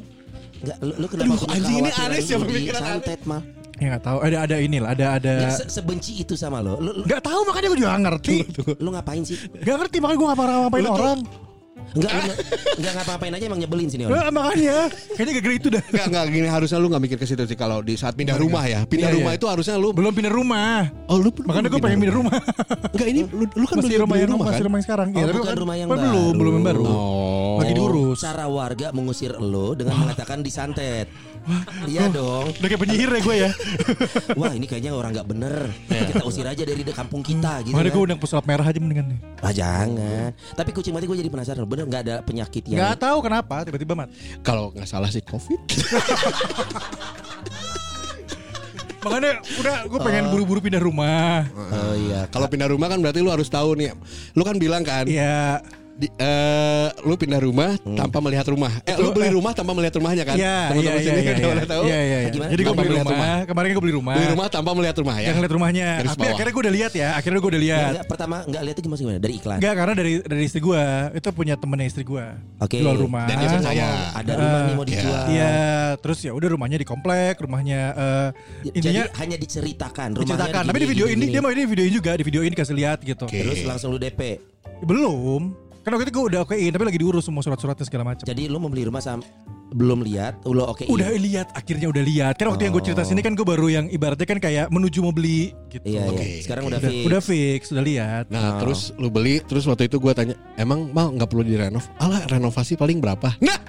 Enggak, 0.63 0.77
lu, 0.79 0.93
lu 0.95 1.07
kenapa 1.09 1.33
Aduh, 1.33 1.49
anjing 1.51 1.75
ini 1.75 1.91
aneh 1.91 2.19
lu 2.21 2.45
pikiran 2.45 2.79
aneh. 2.79 2.91
santet 2.93 3.21
mal? 3.25 3.41
ya 3.73 3.89
nggak 3.89 4.05
tahu 4.05 4.17
ada 4.21 4.37
ada 4.45 4.55
inilah 4.61 4.89
ada 4.93 5.05
ada 5.17 5.31
Nggak, 5.43 5.57
se- 5.59 5.71
sebenci 5.73 6.11
itu 6.15 6.37
sama 6.37 6.61
lo. 6.61 6.77
Lu, 6.77 6.93
lu, 6.93 7.03
nggak 7.03 7.19
tahu 7.19 7.41
makanya 7.43 7.67
gue 7.67 7.79
juga 7.81 7.89
nggak 7.91 8.03
ngerti 8.05 8.35
lu 8.79 8.89
ngapain 8.93 9.23
sih? 9.25 9.35
nggak 9.49 9.75
ngerti 9.75 9.97
makanya 9.99 10.19
gue 10.21 10.27
pernah 10.31 10.55
ngapain 10.61 10.79
Lu 10.79 10.87
tuh- 10.87 10.95
orang 10.95 11.19
Enggak, 11.93 12.09
lu 12.09 12.21
nggak- 12.23 12.39
enggak 12.73 12.91
ngapa-ngapain 12.95 13.33
aja 13.33 13.45
emang 13.45 13.59
nyebelin 13.59 13.87
sini 13.87 14.03
orang. 14.03 14.13
Nggak, 14.13 14.27
makanya 14.31 14.77
kayaknya 15.11 15.31
gara-gara 15.33 15.55
itu 15.55 15.67
dah 15.69 15.83
Enggak 15.85 16.05
enggak 16.07 16.23
gini 16.29 16.47
harusnya 16.47 16.77
lu 16.77 16.87
enggak 16.87 17.03
mikir 17.03 17.17
ke 17.17 17.25
situ 17.25 17.43
sih 17.43 17.55
kalau 17.55 17.77
di 17.79 17.93
saat 17.93 18.13
pindah 18.13 18.35
rumah 18.35 18.63
ya. 18.63 18.81
Pindah 18.83 19.07
Iya, 19.07 19.17
rumah 19.17 19.31
iya. 19.31 19.37
itu 19.37 19.45
harusnya 19.45 19.75
lu 19.75 19.89
belum 19.89 20.11
pindah 20.11 20.31
rumah 20.31 20.89
Oh 21.05 21.17
lu 21.17 21.29
makanya 21.39 21.67
gue 21.67 21.79
pengen 21.79 21.99
pindah 21.99 22.15
rumah 22.15 22.33
Enggak 22.89 23.07
ini 23.07 23.21
lu, 23.25 23.43
lu 23.45 23.65
kan 23.65 23.75
masih 23.75 23.85
beli 23.85 23.97
rumah 23.99 24.15
yang 24.15 24.29
rumah 24.29 24.45
masih 24.45 24.55
kan? 24.55 24.65
rumah 24.65 24.77
yang 24.77 24.85
sekarang 24.85 25.07
Oh, 25.07 25.13
Iya, 25.13 25.23
tapi 25.23 25.33
bukan 25.35 25.47
kan- 25.47 25.59
rumah 25.59 25.75
yang 25.75 25.87
kan 25.87 25.97
belum 25.97 26.09
baru. 26.09 26.33
belum 26.33 26.53
yang 26.53 26.65
baru 26.65 26.83
Oh. 26.85 27.57
lagi 27.59 27.73
diurus 27.73 28.17
Cara 28.19 28.45
warga 28.47 28.87
mengusir 28.89 29.31
lo 29.35 29.73
dengan 29.73 29.93
mengatakan 29.99 30.39
disantet. 30.39 31.07
Iya 31.91 32.07
dong. 32.07 32.49
udah 32.53 32.67
kayak 32.67 32.81
penyihir 32.81 33.09
ya 33.09 33.19
gue 33.19 33.35
ya 33.37 33.51
Wah 34.39 34.51
ini 34.51 34.63
kayaknya 34.63 34.91
orang 34.91 35.11
nggak 35.11 35.27
bener. 35.27 35.67
Kita 35.85 36.23
usir 36.23 36.43
aja 36.43 36.63
dari 36.63 36.81
de- 36.81 36.91
kampung 36.91 37.19
kita 37.19 37.59
gitu. 37.61 37.71
makanya 37.71 37.89
gue 37.89 37.97
Kan. 37.97 38.05
undang 38.05 38.19
pesulap 38.19 38.45
merah 38.45 38.63
aja 38.63 38.77
mendingan 38.77 39.07
nih 39.09 39.19
Ah 39.39 39.51
jangan. 39.51 40.29
Tapi 40.53 40.69
kucing 40.71 40.91
mati 40.91 41.03
gue 41.03 41.15
jadi 41.15 41.27
penasaran. 41.27 41.63
Bener 41.63 41.83
nggak 41.83 42.01
ada 42.01 42.15
penyakit 42.21 42.63
yang 42.65 42.79
nggak 42.79 42.95
tahu 42.97 43.17
kenapa 43.21 43.63
tiba-tiba 43.63 43.93
mati 43.93 44.15
Kalau 44.39 44.71
nggak 44.71 44.85
salah 44.85 45.07
sih 45.07 45.21
Covid. 45.21 45.59
makanya 49.03 49.35
udah 49.59 49.77
gue 49.83 49.99
pengen 49.99 50.31
buru-buru 50.31 50.63
pindah 50.63 50.79
rumah 50.79 51.43
Oh 51.51 51.91
iya. 51.93 52.23
Kalau 52.31 52.47
pindah 52.47 52.71
rumah 52.71 52.87
kan 52.87 52.97
berarti 52.97 53.19
lu 53.19 53.27
harus 53.27 53.47
tahu 53.47 53.75
nih. 53.75 53.91
Lu 54.31 54.41
kan 54.41 54.55
bilang 54.55 54.79
kan 54.81 55.03
Iya 55.03 55.59
di, 55.93 56.09
eh, 56.09 56.89
lu 57.05 57.13
pindah 57.13 57.37
rumah 57.37 57.77
tanpa 57.77 58.17
melihat 58.17 58.49
rumah. 58.49 58.73
Eh 58.81 58.97
lu 58.97 59.13
beli 59.13 59.29
rumah 59.29 59.53
tanpa 59.53 59.77
melihat 59.77 59.93
rumahnya 60.01 60.23
kan? 60.25 60.33
Iya, 60.33 60.73
iya, 60.73 60.91
iya, 60.97 61.01
sini 61.05 61.21
iya, 61.21 61.33
iya, 61.37 61.65
tahu. 61.69 61.83
iya, 61.85 61.99
iya, 62.01 62.17
iya. 62.25 62.29
Gimana? 62.33 62.49
Jadi 62.49 62.61
gue 62.65 62.73
beli 62.73 62.89
melihat 62.89 63.07
rumah. 63.13 63.35
Kemarin 63.45 63.67
gue 63.69 63.83
beli 63.85 63.95
rumah. 63.95 64.15
Beli 64.17 64.27
rumah 64.33 64.47
tanpa 64.49 64.69
melihat 64.73 64.97
rumah 64.97 65.15
ya. 65.21 65.27
Yang 65.29 65.37
lihat 65.45 65.53
rumahnya. 65.53 65.87
Garis 66.01 66.09
Tapi 66.09 66.17
bawah. 66.17 66.33
akhirnya 66.33 66.51
gue 66.51 66.63
udah 66.65 66.73
lihat 66.73 66.91
ya. 66.97 67.09
Akhirnya 67.13 67.39
gue 67.39 67.51
udah 67.53 67.61
lihat. 67.61 67.91
Nggak, 67.93 68.05
pertama 68.09 68.35
nggak 68.49 68.61
lihat 68.65 68.75
itu 68.75 68.83
gimana 68.83 68.99
gimana 68.99 69.17
dari 69.21 69.33
iklan. 69.37 69.57
Enggak 69.61 69.73
karena 69.77 69.93
dari 69.93 70.13
dari 70.25 70.43
istri 70.43 70.59
gue 70.65 70.83
itu 71.13 71.27
punya 71.29 71.55
temennya 71.55 71.85
istri 71.85 72.03
gue 72.03 72.25
Oke. 72.57 72.77
jual 72.81 72.95
rumah. 72.97 73.25
Dan 73.29 73.35
dia 73.37 73.49
percaya. 73.53 73.85
Ada 74.17 74.31
rumah 74.33 74.59
nih 74.65 74.73
mau 74.73 74.83
Iya. 74.83 74.89
dijual. 74.89 75.23
Iya, 75.29 75.53
terus 76.01 76.19
ya 76.25 76.31
udah 76.33 76.49
rumahnya 76.57 76.77
di 76.81 76.87
komplek, 76.87 77.37
rumahnya 77.37 77.81
Jadi 78.65 78.75
intinya 78.81 79.03
hanya 79.21 79.37
diceritakan 79.37 80.09
diceritakan. 80.17 80.63
Tapi 80.65 80.77
di 80.81 80.87
video 80.89 81.05
ini 81.05 81.29
dia 81.29 81.41
mau 81.41 81.53
ini 81.53 81.69
videoin 81.69 81.93
juga, 81.93 82.17
di 82.17 82.23
videoin 82.25 82.49
dikasih 82.49 82.75
lihat 82.75 82.99
gitu. 83.05 83.29
Terus 83.29 83.61
langsung 83.63 83.93
lu 83.93 84.01
DP. 84.01 84.41
Belum. 84.83 85.62
Kan 85.83 85.91
waktu 85.91 86.07
itu 86.07 86.13
gue 86.13 86.25
udah 86.31 86.39
okein, 86.41 86.71
tapi 86.71 86.83
lagi 86.83 86.95
diurus 86.95 87.27
semua 87.27 87.39
surat-suratnya 87.39 87.83
segala 87.83 88.03
macam. 88.05 88.23
Jadi 88.23 88.47
lu 88.47 88.55
membeli 88.55 88.87
rumah 88.87 88.99
sam 88.99 89.19
belum 89.69 89.99
lihat, 90.01 90.39
lu 90.43 90.61
oke. 90.61 90.85
Udah 90.85 91.11
lihat, 91.11 91.51
akhirnya 91.51 91.89
udah 91.89 91.99
lihat. 91.99 92.33
Kan 92.35 92.47
waktu 92.47 92.63
yang 92.63 92.73
gue 92.73 92.83
cerita 92.83 93.01
sini 93.01 93.19
kan 93.19 93.33
gue 93.33 93.43
baru 93.43 93.67
yang 93.67 93.85
ibaratnya 93.89 94.23
kan 94.23 94.37
kayak 94.37 94.69
menuju 94.69 95.01
mau 95.01 95.11
beli 95.11 95.51
gitu. 95.67 95.83
Iya, 95.83 96.07
Oke. 96.07 96.23
iya. 96.23 96.39
Sekarang 96.39 96.63
udah, 96.65 96.77
Udah, 96.77 96.87
fix. 96.87 97.03
udah 97.03 97.21
fix, 97.21 97.61
udah 97.69 97.83
lihat. 97.83 98.23
Nah 98.29 98.57
terus 98.57 98.95
lu 98.95 99.09
beli 99.09 99.41
terus 99.41 99.65
waktu 99.65 99.85
itu 99.85 99.97
gua 99.97 100.13
tanya 100.13 100.39
emang 100.55 100.87
mal 100.89 101.09
nggak 101.09 101.25
perlu 101.25 101.43
direnov? 101.43 101.83
Alah 101.97 102.23
renovasi 102.25 102.73
paling 102.73 103.01
berapa? 103.01 103.35
Nah 103.39 103.59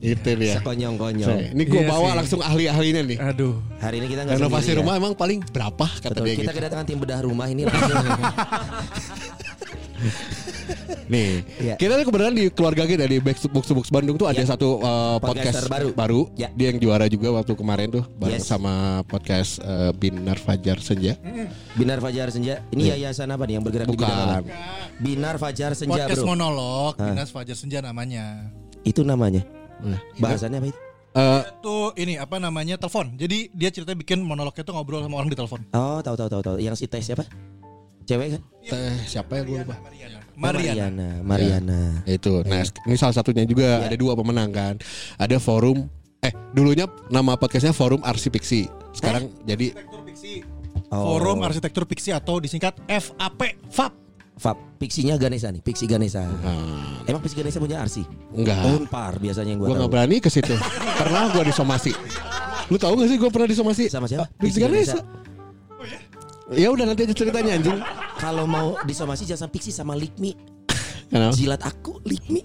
itu 0.00 0.32
dia. 0.32 0.56
Sekonyong-konyong. 0.58 1.52
Ini 1.52 1.62
gua 1.68 1.82
Iya 1.82 1.90
bawa 1.92 2.08
sih. 2.08 2.16
langsung 2.18 2.40
ahli-ahlinya 2.40 3.02
nih. 3.04 3.18
Aduh. 3.22 3.60
Hari 3.78 4.00
ini 4.00 4.06
kita 4.08 4.20
nggak 4.24 4.36
Renovasi 4.40 4.58
sendiri 4.64 4.74
ya. 4.74 4.80
rumah 4.82 4.94
emang 4.96 5.12
paling 5.12 5.38
berapa 5.46 5.86
kata 6.00 6.08
Betul. 6.10 6.24
dia 6.24 6.34
Kita 6.34 6.42
gitu. 6.42 6.56
kedatangan 6.56 6.84
tim 6.84 6.98
bedah 6.98 7.20
rumah 7.20 7.46
ini 7.46 7.62
langsung. 7.62 8.00
Nih, 11.06 11.42
Iya. 11.56 11.74
kita 11.74 11.96
tuh 11.96 12.04
kebetulan 12.06 12.32
di 12.32 12.44
keluarga 12.48 12.84
kita 12.84 13.04
di 13.04 13.18
Box 13.18 13.44
Box 13.46 13.64
Box 13.68 13.86
Bandung 13.88 14.14
tuh 14.14 14.26
ada 14.26 14.38
Iya. 14.38 14.48
satu 14.48 14.78
uh, 14.78 15.18
podcast 15.18 15.66
baru. 15.66 15.88
baru. 15.92 16.20
Iya. 16.34 16.48
Dia 16.52 16.66
yang 16.70 16.78
juara 16.78 17.06
juga 17.06 17.28
waktu 17.32 17.52
kemarin 17.52 17.88
tuh 17.90 18.04
bareng 18.14 18.38
Yes. 18.38 18.46
sama 18.46 18.72
podcast 19.04 19.58
uh, 19.60 19.90
Binar 19.92 20.36
Fajar 20.36 20.78
Senja. 20.78 21.14
Binar 21.72 21.98
Fajar 21.98 22.28
Senja. 22.28 22.62
Ini 22.68 22.94
yayasan 22.94 23.28
apa 23.28 23.44
nih 23.44 23.54
yang 23.56 23.64
bergerak 23.64 23.86
di 23.86 23.92
Bukan. 23.92 24.06
bidang 24.06 24.30
apa? 24.40 24.50
Binar 24.96 25.34
Fajar 25.36 25.70
Senja, 25.72 26.04
Podcast 26.04 26.20
Bro. 26.20 26.28
monolog 26.28 26.92
Dinas 26.94 27.30
Fajar 27.30 27.54
Senja 27.54 27.78
namanya. 27.80 28.50
Itu 28.80 29.02
namanya. 29.02 29.42
Nah, 29.80 29.96
Bahasannya 30.16 30.58
apa 30.58 30.68
itu? 30.68 30.78
uh, 31.12 31.40
Itu 31.42 31.76
ini 31.96 32.14
apa 32.14 32.36
namanya 32.36 32.76
telepon. 32.76 33.16
Jadi 33.16 33.48
dia 33.50 33.68
ceritanya 33.68 33.98
bikin 33.98 34.20
monolognya 34.20 34.60
tuh 34.60 34.72
ngobrol 34.72 35.00
sama 35.00 35.16
orang 35.16 35.28
di 35.28 35.36
telepon. 35.36 35.60
Oh, 35.70 35.98
tahu 36.00 36.14
tahu 36.14 36.28
tahu 36.28 36.42
tahu. 36.44 36.56
Yang 36.60 36.76
si 36.76 36.86
Teh 36.86 37.00
siapa? 37.00 37.24
Cewek 38.04 38.36
kan? 38.36 38.42
teh 38.60 38.96
siapa 39.06 39.38
ya 39.38 39.42
gue 39.42 39.56
lupa. 39.58 39.76
Mariana. 39.80 40.19
Mariana. 40.40 41.20
Mariana. 41.20 42.00
Itu. 42.04 42.40
Nah, 42.42 42.64
ini 42.88 42.96
salah 42.96 43.12
satunya 43.12 43.44
juga 43.44 43.84
ada 43.84 43.94
dua 43.94 44.16
pemenang 44.16 44.48
kan. 44.48 44.74
Ada 45.14 45.36
forum 45.36 45.84
eh 46.20 46.32
dulunya 46.52 46.84
nama 47.08 47.36
podcastnya 47.36 47.72
Forum 47.72 48.00
Arsipiksi. 48.00 48.64
Sekarang 48.92 49.28
jadi 49.44 49.72
Arsitektur 49.72 50.00
Piksi. 50.02 50.32
Oh. 50.88 51.16
Forum 51.16 51.38
Arsitektur 51.40 51.84
Piksi 51.84 52.10
atau 52.10 52.40
disingkat 52.40 52.74
FAP. 52.88 53.40
FAP. 53.68 53.92
Fab, 54.40 54.56
Pixinya 54.80 55.20
Ganesha 55.20 55.52
nih, 55.52 55.60
Pixi 55.60 55.84
Ganesha. 55.84 56.24
uh, 56.24 57.04
Emang 57.04 57.20
Pixi 57.20 57.36
Ganesha 57.36 57.60
punya 57.60 57.76
arsi? 57.76 58.00
enggak. 58.32 58.56
Unpar 58.72 59.20
biasanya 59.20 59.52
yang 59.52 59.60
Gue 59.60 59.68
gua 59.68 59.76
nggak 59.76 59.84
tahu. 59.84 59.92
berani 59.92 60.16
ke 60.16 60.32
situ. 60.32 60.56
pernah 61.04 61.28
gue 61.28 61.44
disomasi. 61.44 61.92
Lu 62.72 62.80
tahu 62.80 63.04
gak 63.04 63.08
sih 63.12 63.20
gue 63.20 63.28
pernah 63.28 63.44
disomasi? 63.44 63.92
Sama 63.92 64.08
siapa? 64.08 64.32
Pixi 64.40 64.64
Ganesha. 64.64 64.96
Ganesha. 64.96 66.56
Ya 66.56 66.72
udah 66.72 66.88
nanti 66.88 67.04
aja 67.04 67.12
ceritanya 67.12 67.52
anjing. 67.52 67.78
Kalau 68.20 68.44
mau 68.44 68.76
disomasi 68.84 69.24
jangan 69.24 69.48
Pixi 69.48 69.72
sama 69.72 69.96
Likmi. 69.96 70.36
Kenapa? 71.08 71.32
Jilat 71.34 71.62
aku 71.64 71.98
Likmi. 72.04 72.44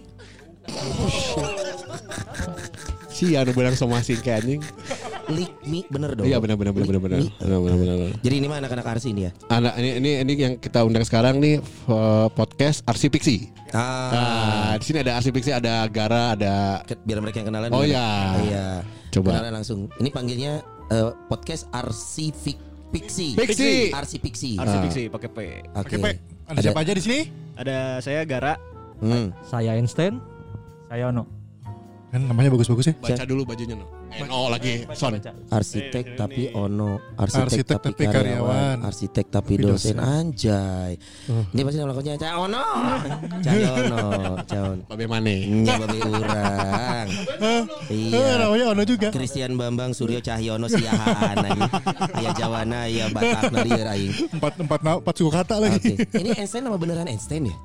Si 3.12 3.32
anu 3.36 3.51
bilang 3.55 3.75
somasi 3.75 4.15
kayak 4.20 4.44
anjing. 4.44 4.62
Likmi 5.25 5.84
bener 5.91 6.15
dong. 6.15 6.25
Iya 6.27 6.38
benar 6.39 6.55
benar 6.55 6.72
benar 6.75 6.88
benar 6.88 7.01
benar. 7.01 7.20
Benar 7.39 7.60
benar 7.60 7.77
benar. 7.79 7.96
benar. 8.00 8.13
Jadi 8.24 8.36
ini 8.39 8.46
mah 8.48 8.58
anak-anak 8.63 8.86
arsi 8.88 9.08
ini 9.12 9.22
ya. 9.27 9.32
Anak 9.51 9.74
ini 9.79 9.89
ini 10.00 10.10
ini 10.24 10.34
yang 10.36 10.53
kita 10.60 10.79
undang 10.84 11.03
sekarang 11.03 11.39
nih 11.39 11.60
eh, 11.63 12.27
podcast 12.32 12.84
Arsipiksi. 12.88 13.51
Ah, 13.75 14.12
Nah, 14.12 14.74
di 14.79 14.86
sini 14.88 15.03
ada 15.03 15.20
Arsipiksi, 15.20 15.51
ada 15.51 15.84
Gara, 15.91 16.36
ada 16.39 16.84
biar 17.03 17.20
mereka 17.20 17.44
yang 17.44 17.51
kenalan. 17.51 17.70
Oh, 17.75 17.84
iya. 17.84 18.08
Iya. 18.39 18.67
Coba. 19.12 19.36
Kenalan 19.36 19.53
langsung. 19.63 19.79
Ini 20.00 20.10
panggilnya 20.12 20.53
eh, 20.91 21.12
podcast 21.27 21.67
Arsi 21.72 22.32
Pixi. 22.95 23.27
Pixi. 23.35 23.71
Arsi 23.91 24.17
Pixi. 24.23 24.51
Arsi 24.55 24.75
Ah. 24.75 24.81
Pixi 24.87 25.03
pakai 25.11 25.29
P. 25.29 25.37
Oke. 25.75 25.83
Oke, 25.83 25.95
Pak. 25.99 26.13
Ada 26.45 26.59
siapa 26.61 26.79
aja 26.85 26.91
di 26.95 27.01
sini? 27.03 27.19
Ada 27.59 27.99
saya 27.99 28.21
Gara. 28.23 28.55
Hmm. 29.03 29.35
Saya 29.43 29.75
Einstein, 29.75 30.23
saya 30.87 31.11
Ono. 31.11 31.27
Kan 32.15 32.31
namanya 32.31 32.47
bagus-bagus 32.55 32.89
ya. 32.89 32.95
baca 32.95 33.23
dulu 33.27 33.43
bajunya 33.43 33.75
no. 33.75 33.83
Eh, 34.07 34.29
oh 34.29 34.47
lagi 34.47 34.85
son. 34.93 35.17
Arsitek 35.50 36.15
tapi 36.15 36.47
ono, 36.50 37.01
arsitek, 37.15 37.43
Arsitek 37.43 37.67
tapi, 37.67 37.88
tapi 37.91 38.03
karyawan, 38.05 38.15
karyawan. 38.15 38.77
arsitek 38.83 39.25
tapi 39.27 39.53
Tapi 39.53 39.63
dosen, 39.65 39.95
dosen. 39.95 39.97
anjay. 40.00 40.91
Ini 41.27 41.62
pasti 41.62 41.77
nama 41.77 41.89
lakunya 41.89 42.13
Cah 42.15 42.33
Ono, 42.39 42.63
Cah 43.43 43.53
Ono, 43.75 44.00
Cah 44.41 44.62
Ono. 44.71 44.83
Babe 44.88 45.05
Mane. 45.05 45.35
Nya 45.65 45.74
babe 45.75 46.00
urang. 46.01 47.07
Eh, 47.41 47.62
Iya. 47.91 48.39
namanya 48.39 48.65
Ono 48.71 48.83
juga. 48.83 49.07
Christian 49.09 49.53
Bambang 49.53 49.91
Suryo 49.91 50.19
Cahyono 50.19 50.65
siahaan 50.65 51.35
lagi. 51.38 51.62
Aya 52.13 52.31
Jawana, 52.31 52.88
aya 52.88 53.05
Batak 53.09 53.51
lieur 53.57 53.88
aing. 53.89 54.13
Empat 54.31 54.53
empat 54.57 54.79
empat 54.79 55.13
suku 55.13 55.27
kata 55.29 55.55
lagi. 55.57 56.00
Ini 56.09 56.35
Einstein 56.35 56.63
nama 56.63 56.77
beneran 56.77 57.05
Einstein 57.05 57.47
ya? 57.47 57.55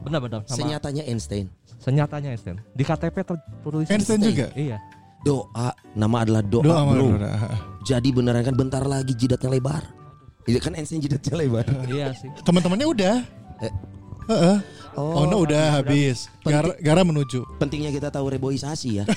Benar-benar. 0.00 0.40
Nama 0.40 0.54
Senyatanya 0.54 1.02
Einstein. 1.04 1.50
senyatanya 1.76 2.32
Einstein. 2.32 2.56
Di 2.72 2.82
KTP 2.82 3.16
tertulis 3.22 3.86
Einstein 3.86 4.24
juga. 4.24 4.48
Iya. 4.54 4.80
Doa, 5.26 5.74
nama 5.98 6.22
adalah 6.22 6.42
doa, 6.46 6.62
Doa 6.62 6.80
bro. 6.86 7.18
mana? 7.18 7.34
Jadi 7.82 8.14
beneran 8.14 8.46
kan 8.46 8.54
bentar 8.54 8.86
lagi 8.86 9.10
jidatnya 9.10 9.50
lebar. 9.50 9.82
Iya 10.46 10.62
kan 10.62 10.78
Einstein 10.78 11.02
jidatnya 11.02 11.34
lebar. 11.34 11.66
iya 11.90 12.14
sih. 12.14 12.30
Teman-temannya 12.46 12.86
udah. 12.86 13.16
Eh. 13.58 13.72
Heeh. 14.30 14.56
Oh, 14.94 15.26
Ono 15.26 15.42
udah 15.42 15.82
habis. 15.82 16.30
Gara, 16.46 16.78
gara 16.78 17.02
menuju. 17.02 17.42
pentingnya 17.58 17.90
kita 17.90 18.08
tahu 18.08 18.30
reboisasi 18.30 19.02
ya. 19.02 19.04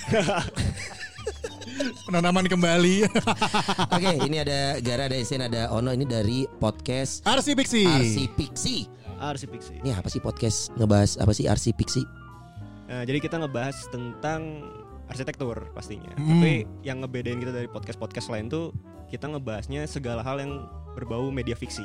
Penanaman 2.05 2.49
kembali. 2.49 3.05
Oke, 3.95 4.11
ini 4.25 4.41
ada 4.41 4.81
Gara, 4.81 5.07
ada 5.07 5.15
Esen, 5.15 5.45
ada 5.45 5.69
Ono 5.71 5.93
ini 5.93 6.03
dari 6.03 6.43
podcast 6.59 7.21
Arsi 7.23 7.53
Pixi. 7.53 7.85
Arsi 7.85 8.23
Pixi. 8.33 8.77
Arsi 9.21 9.45
Pixi. 9.45 9.73
Ini 9.85 9.93
apa 9.93 10.09
sih 10.09 10.19
podcast 10.19 10.73
ngebahas 10.75 11.21
apa 11.21 11.31
sih 11.31 11.45
Arsi 11.45 11.69
Pixi? 11.71 12.03
Nah, 12.89 13.05
jadi 13.05 13.21
kita 13.21 13.37
ngebahas 13.37 13.77
tentang 13.93 14.65
arsitektur 15.09 15.73
pastinya. 15.73 16.13
Hmm. 16.15 16.39
Tapi 16.39 16.53
yang 16.85 17.01
ngebedain 17.01 17.41
kita 17.41 17.51
dari 17.51 17.67
podcast-podcast 17.67 18.29
lain 18.29 18.47
tuh 18.47 18.71
kita 19.09 19.25
ngebahasnya 19.25 19.89
segala 19.89 20.21
hal 20.21 20.37
yang 20.37 20.69
berbau 20.93 21.33
media 21.33 21.57
fiksi. 21.57 21.83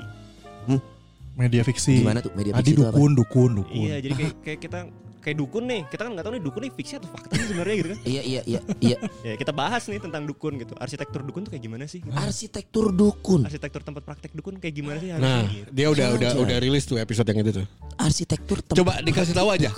Media 1.35 1.67
fiksi. 1.67 2.05
Gimana 2.05 2.23
tuh 2.23 2.31
media 2.39 2.55
Tadi 2.55 2.71
fiksi 2.71 2.79
itu 2.79 2.83
apa? 2.87 2.95
dukun, 2.95 3.11
dukun, 3.19 3.51
dukun. 3.65 3.75
Iya, 3.91 3.97
jadi 4.07 4.15
kayak, 4.15 4.35
kayak 4.47 4.61
kita 4.63 4.79
kayak 5.19 5.37
dukun 5.41 5.65
nih. 5.67 5.83
Kita 5.91 6.07
kan 6.07 6.11
nggak 6.15 6.25
tahu 6.29 6.33
nih 6.39 6.43
dukun 6.47 6.61
nih 6.63 6.73
fiksi 6.79 6.93
atau 7.01 7.09
fakta 7.11 7.33
sih 7.35 7.47
sebenarnya 7.51 7.77
gitu 7.81 7.89
kan. 7.91 7.99
Iya 8.07 8.23
iya 8.23 8.41
iya 8.47 8.61
iya. 8.79 8.99
Ya, 9.33 9.35
kita 9.41 9.51
bahas 9.51 9.83
nih 9.91 9.99
tentang 9.99 10.29
dukun 10.29 10.61
gitu. 10.63 10.77
Arsitektur 10.79 11.27
dukun 11.27 11.49
tuh 11.49 11.51
kayak 11.57 11.65
gimana 11.67 11.91
sih? 11.91 12.05
Arsitektur 12.15 12.95
dukun. 12.95 13.49
Arsitektur 13.49 13.83
tempat 13.83 14.07
praktek 14.07 14.31
dukun 14.37 14.63
kayak 14.63 14.75
gimana 14.79 15.01
sih? 15.03 15.11
Nah, 15.17 15.49
gitu. 15.49 15.69
dia 15.75 15.87
udah 15.91 16.07
udah 16.15 16.31
udah 16.39 16.57
rilis 16.63 16.87
tuh 16.87 17.03
episode 17.03 17.27
yang 17.27 17.43
itu 17.43 17.65
tuh. 17.65 17.67
Arsitektur 17.99 18.63
tempat 18.63 18.79
Coba 18.79 18.93
dikasih 19.03 19.35
tahu 19.35 19.49
aja 19.51 19.73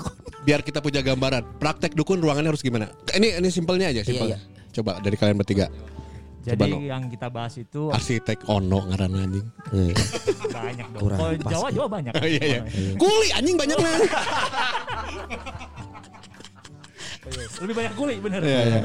biar 0.47 0.63
kita 0.63 0.79
punya 0.79 1.03
gambaran. 1.03 1.59
Praktek 1.59 1.99
dukun 1.99 2.23
ruangannya 2.23 2.55
harus 2.55 2.63
gimana? 2.63 2.87
Ini 3.11 3.43
ini 3.43 3.49
simpelnya 3.51 3.91
aja, 3.91 4.07
simpel. 4.07 4.31
Iya, 4.31 4.39
Coba 4.71 5.03
dari 5.03 5.19
kalian 5.19 5.37
bertiga. 5.43 5.67
Jadi 6.47 6.63
Coba, 6.63 6.67
No. 6.71 6.79
yang 6.79 7.11
kita 7.11 7.27
bahas 7.27 7.59
itu 7.59 7.91
Arsitek 7.91 8.47
Ono 8.47 8.87
ngaran 8.87 9.19
anjing. 9.19 9.47
Eh, 9.75 9.91
banyak 10.55 10.87
dong. 10.95 11.03
Kurang 11.03 11.19
Kalau. 11.19 11.51
Jawa 11.51 11.69
Jawa 11.75 11.89
banyak. 11.91 12.13
Iya 12.23 12.43
iya. 12.47 12.61
Kuli 12.95 13.29
anjing 13.35 13.59
banyak 13.59 13.75
lah. 13.83 13.99
Lebih 17.67 17.75
banyak 17.75 17.93
kuli 17.99 18.15
bener. 18.23 18.39
Iya, 18.39 18.61
iya. 18.63 18.81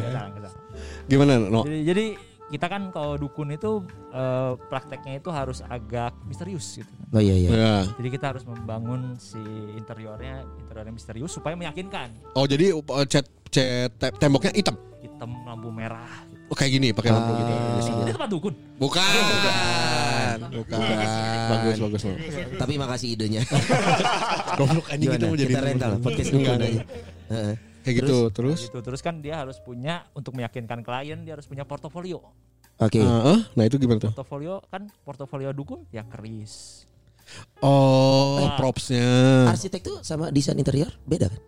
Gimana 1.06 1.38
No? 1.38 1.62
Jadi, 1.62 1.80
jadi 1.86 2.06
kita 2.51 2.67
kan 2.67 2.91
kalau 2.91 3.15
dukun 3.15 3.55
itu 3.55 3.79
eh, 4.12 4.51
prakteknya 4.67 5.24
itu 5.24 5.31
harus 5.31 5.63
agak 5.63 6.12
misterius 6.27 6.84
gitu. 6.84 6.91
Oh 7.15 7.24
iya 7.24 7.34
iya. 7.34 7.50
Ya. 7.50 7.75
Jadi 7.96 8.10
kita 8.12 8.36
harus 8.36 8.43
membangun 8.43 9.15
si 9.15 9.39
interiornya 9.79 10.43
interiornya 10.60 10.91
misterius 10.91 11.31
supaya 11.31 11.55
meyakinkan. 11.55 12.12
Oh 12.36 12.43
jadi 12.43 12.75
uh, 12.75 13.08
cat 13.08 13.24
cat 13.48 13.91
te- 13.96 14.15
temboknya 14.20 14.51
hitam. 14.51 14.75
Hitam 15.00 15.31
lampu 15.48 15.72
merah. 15.72 16.27
Gitu. 16.27 16.43
Oh 16.51 16.55
kayak 16.60 16.72
gini 16.75 16.88
pakai 16.91 17.10
lampu 17.15 17.31
gitu. 17.39 17.51
Ah. 17.55 18.03
Ini 18.03 18.12
tempat 18.12 18.29
dukun. 18.29 18.53
Bukan. 18.75 19.12
Bukan. 20.51 20.79
Bagus 21.48 21.77
bagus 21.79 22.01
No. 22.03 22.13
Tapi 22.60 22.74
makasih 22.75 23.08
idenya. 23.15 23.41
Goblok 24.60 24.91
anjing 24.91 25.08
itu 25.08 25.25
mau 25.25 25.39
jadi 25.39 25.53
Kita 25.55 25.63
rental 25.63 25.91
podcast 26.03 26.29
dukun 26.36 26.60
aja. 26.60 26.84
Kayak 27.81 27.95
gitu 28.05 28.17
terus. 28.29 28.69
Gitu. 28.69 28.79
Terus 28.79 29.01
kan 29.01 29.19
dia 29.19 29.41
harus 29.41 29.57
punya 29.57 30.05
untuk 30.13 30.33
meyakinkan 30.33 30.81
klien 30.81 31.19
dia 31.21 31.33
harus 31.33 31.45
punya 31.45 31.65
portofolio. 31.65 32.21
Oke. 32.77 32.97
Heeh, 32.97 33.39
nah 33.53 33.63
itu 33.65 33.77
gimana 33.77 34.01
tuh? 34.01 34.09
Portofolio 34.13 34.61
kan 34.69 34.89
portofolio 35.05 35.50
dukun 35.53 35.85
ya 35.93 36.01
keris. 36.05 36.85
Oh, 37.61 38.41
Ah. 38.43 38.57
propsnya. 38.57 39.47
Arsitek 39.47 39.81
tuh 39.85 39.97
sama 40.01 40.33
desain 40.33 40.57
interior 40.57 40.89
beda 41.05 41.29
kan? 41.29 41.41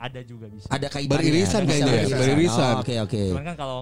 Ada 0.00 0.20
juga 0.24 0.48
bisa. 0.48 0.66
Ada 0.66 0.88
kaitannya. 0.88 1.12
Beririsan 1.12 1.62
kayaknya 1.68 1.94
ya, 2.08 2.16
beririsan. 2.16 2.74
Oh, 2.76 2.82
Oke 2.82 2.94
oke. 2.98 3.22
Cuman 3.36 3.44
kan 3.52 3.56
kalau 3.56 3.78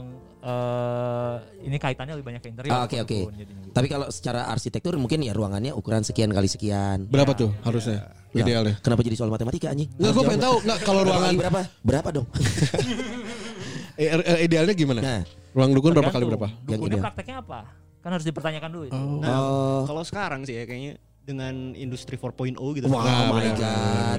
eh 0.48 1.34
ini 1.68 1.76
kaitannya 1.76 2.14
lebih 2.16 2.26
banyak 2.32 2.40
ke 2.40 2.48
interior. 2.48 2.72
Ah, 2.72 2.88
oke, 2.88 2.96
bukan 2.96 3.04
oke. 3.04 3.18
dukun 3.20 3.34
jadinya 3.36 3.60
gitu. 3.60 3.74
Tapi 3.76 3.86
kalau 3.86 4.06
secara 4.08 4.40
arsitektur 4.48 4.96
mungkin 4.96 5.20
ya 5.20 5.36
ruangannya 5.36 5.76
ukuran 5.76 6.00
sekian 6.00 6.32
kali 6.32 6.48
sekian. 6.48 7.04
Berapa 7.04 7.36
tuh 7.36 7.52
harusnya 7.62 8.08
Lah, 8.32 8.44
idealnya? 8.44 8.74
Kenapa 8.80 9.04
jadi 9.04 9.16
soal 9.16 9.28
matematika 9.28 9.68
anjing? 9.68 9.92
Enggak, 10.00 10.12
gue 10.16 10.24
pengen 10.24 10.42
tahu 10.42 10.56
enggak 10.64 10.78
kalau 10.84 11.00
ruangan 11.04 11.32
berapa? 11.36 11.60
Berapa 11.84 12.08
dong? 12.12 12.26
eh, 14.00 14.08
eh, 14.08 14.38
idealnya 14.44 14.74
gimana? 14.74 15.00
Nah, 15.04 15.22
Ruang 15.52 15.72
dukun 15.74 15.90
berapa 15.96 16.12
kali 16.12 16.24
berapa? 16.28 16.48
Yang 16.64 16.78
Dukunnya 16.78 16.96
ideal. 16.96 17.04
prakteknya 17.08 17.36
apa? 17.42 17.60
Kan 17.98 18.10
harus 18.14 18.26
dipertanyakan 18.28 18.70
dulu 18.70 18.84
itu. 18.86 19.00
Nah, 19.18 19.32
Oh. 19.34 19.82
kalau 19.84 20.02
sekarang 20.06 20.46
sih 20.46 20.54
ya 20.54 20.64
kayaknya 20.64 20.92
dengan 21.24 21.74
industri 21.74 22.14
4.0 22.16 22.56
gitu. 22.78 22.86
wow 22.86 23.02
Nah, 23.02 23.32
my 23.34 23.50
god. 23.52 24.18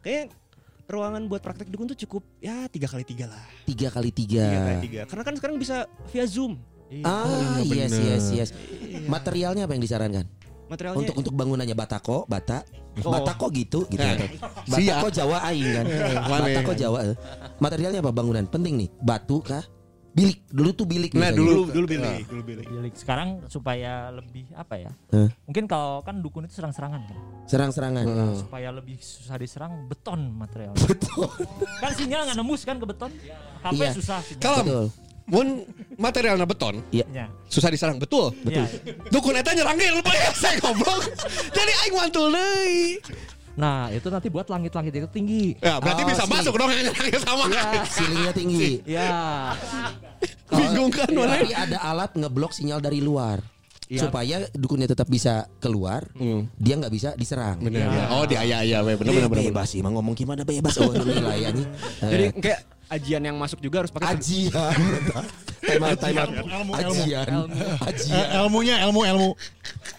Kayak 0.00 0.32
ruangan 0.90 1.22
buat 1.24 1.38
praktek 1.38 1.66
dukun 1.66 1.86
tuh 1.86 1.98
cukup 1.98 2.22
ya 2.38 2.66
tiga 2.66 2.86
kali 2.86 3.02
tiga 3.02 3.30
lah. 3.30 3.44
Tiga 3.64 3.88
kali 3.88 4.10
Tiga 4.10 4.42
kali 4.42 4.74
tiga. 4.76 4.80
tiga. 4.80 5.00
Karena 5.06 5.22
kan 5.22 5.34
sekarang 5.38 5.56
bisa 5.56 5.76
via 6.10 6.26
zoom. 6.26 6.58
Iya. 6.90 7.06
Ah 7.06 7.26
iya, 7.62 7.86
yes 7.86 7.94
yes 7.94 8.24
yes. 8.30 8.50
Materialnya 9.06 9.64
apa 9.64 9.72
yang 9.72 9.82
disarankan? 9.82 10.26
Materialnya 10.66 10.98
Untuk 11.00 11.14
untuk 11.16 11.34
bangunannya 11.34 11.74
batako, 11.74 12.26
bata, 12.26 12.62
Oh. 13.00 13.10
batako 13.10 13.50
gitu 13.50 13.86
gitu. 13.86 14.02
Nah, 14.02 14.18
Batako 14.66 15.08
Jawa 15.08 15.38
aing 15.46 15.70
kan. 15.72 15.86
Mana? 16.26 16.46
Batako 16.50 16.72
Jawa. 16.74 16.98
eh. 17.06 17.16
Materialnya 17.58 18.02
apa 18.02 18.10
bangunan? 18.10 18.44
Penting 18.46 18.74
nih. 18.76 18.88
Batu 18.98 19.38
kah? 19.40 19.62
Bilik 20.10 20.42
dulu 20.46 20.70
tuh 20.72 20.84
bilik 20.84 21.14
Nah, 21.14 21.30
biasanya. 21.30 21.38
dulu 21.38 21.70
dulu 21.70 21.86
bilik, 21.86 22.24
dulu 22.26 22.42
bilik. 22.42 22.66
Bilik. 22.66 22.92
Sekarang 22.94 23.46
supaya 23.46 24.10
lebih 24.10 24.42
apa 24.52 24.74
ya? 24.76 24.90
Hah? 25.08 25.30
Mungkin 25.44 25.64
kalau 25.64 26.02
kan 26.02 26.18
dukun 26.18 26.44
itu 26.44 26.54
serang-serangan 26.54 27.00
kan. 27.06 27.16
serang-serangan. 27.46 28.04
Supaya 28.36 28.70
lebih 28.70 28.98
susah 28.98 29.34
diserang 29.34 29.86
beton 29.86 30.30
material. 30.32 30.74
Beton. 30.76 31.30
kan 31.78 31.90
sinyal 31.94 32.26
nggak 32.26 32.36
nembus 32.36 32.62
kan 32.62 32.76
ke 32.76 32.86
beton. 32.86 33.10
HP 33.60 33.74
Iya. 33.76 33.90
susah. 33.92 34.18
Betul. 34.26 34.90
Mun 35.26 35.62
materialnya 35.94 36.42
beton, 36.42 36.82
Ya. 36.90 37.06
susah 37.46 37.70
diserang 37.70 37.94
betul. 37.96 38.34
Iya. 38.42 38.66
Dukun 39.08 39.30
eta 39.32 39.54
nyerang 39.54 39.78
ge 39.78 39.94
lupa 39.94 40.10
ya 40.10 40.30
saya 40.32 40.58
goblok. 40.58 41.06
Jadi 41.50 41.72
aing 41.76 41.94
mantul 41.94 42.34
deui. 42.34 42.98
Nah, 43.60 43.92
itu 43.92 44.08
nanti 44.08 44.32
buat 44.32 44.48
langit-langit 44.48 44.92
itu 44.96 45.08
tinggi. 45.12 45.52
Ya, 45.60 45.76
berarti 45.76 46.02
Oh, 46.02 46.08
bisa 46.08 46.24
sih. 46.24 46.32
masuk 46.32 46.56
dong 46.56 46.72
yang 46.72 46.88
nyerangnya 46.88 47.20
sama. 47.20 47.44
Ceilingnya 47.84 48.32
tinggi. 48.32 48.70
Ya. 48.88 49.52
Bingung 50.48 50.88
kan? 50.88 51.06
Tapi 51.06 51.52
ada 51.52 51.78
alat 51.84 52.16
ngeblok 52.16 52.56
sinyal 52.56 52.80
dari 52.80 53.04
luar. 53.04 53.44
Supaya 53.90 54.46
dukunnya 54.54 54.86
tetap 54.86 55.10
bisa 55.10 55.50
keluar, 55.58 56.06
dia 56.54 56.74
nggak 56.78 56.92
bisa 56.94 57.10
diserang. 57.14 57.58
Bener 57.58 57.82
ya. 57.82 58.06
Oh, 58.14 58.22
di 58.22 58.38
aya 58.38 58.62
aya 58.62 58.86
we 58.86 58.94
bener 58.94 59.10
Eh, 59.10 59.16
bener 59.18 59.28
bener. 59.28 59.44
bebas 59.50 59.66
sih, 59.66 59.82
emang 59.82 59.98
ngomong 59.98 60.14
gimana 60.14 60.46
bebas. 60.46 60.78
Oh, 60.78 60.94
nilai 60.94 61.50
anjing. 61.50 61.66
Jadi 61.98 62.24
Eh, 62.24 62.32
kayak 62.38 62.60
ajian 62.88 63.22
yang 63.24 63.34
masuk 63.34 63.58
juga 63.58 63.82
harus 63.82 63.90
pakai 63.90 64.14
ajian. 64.14 64.54
out. 64.54 65.26
Ilmu, 65.60 66.72
ilmu. 66.72 66.72
Ajian. 66.72 67.26
Eh, 67.50 67.76
Ajian. 67.84 68.26
ilmunya 68.38 68.74
ilmu 68.86 69.00
ilmu. 69.04 69.30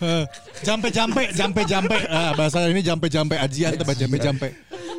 Eh, 0.01 0.23
jampe 0.63 0.87
jampe 0.89 1.27
jampe 1.31 1.61
jampe. 1.63 1.97
Ah, 2.07 2.31
bahasa 2.33 2.63
ini 2.65 2.81
jampe 2.81 3.07
jampe 3.07 3.35
ajian 3.35 3.75
tebak 3.75 3.95
jampe 3.95 4.17
jampe. 4.17 4.47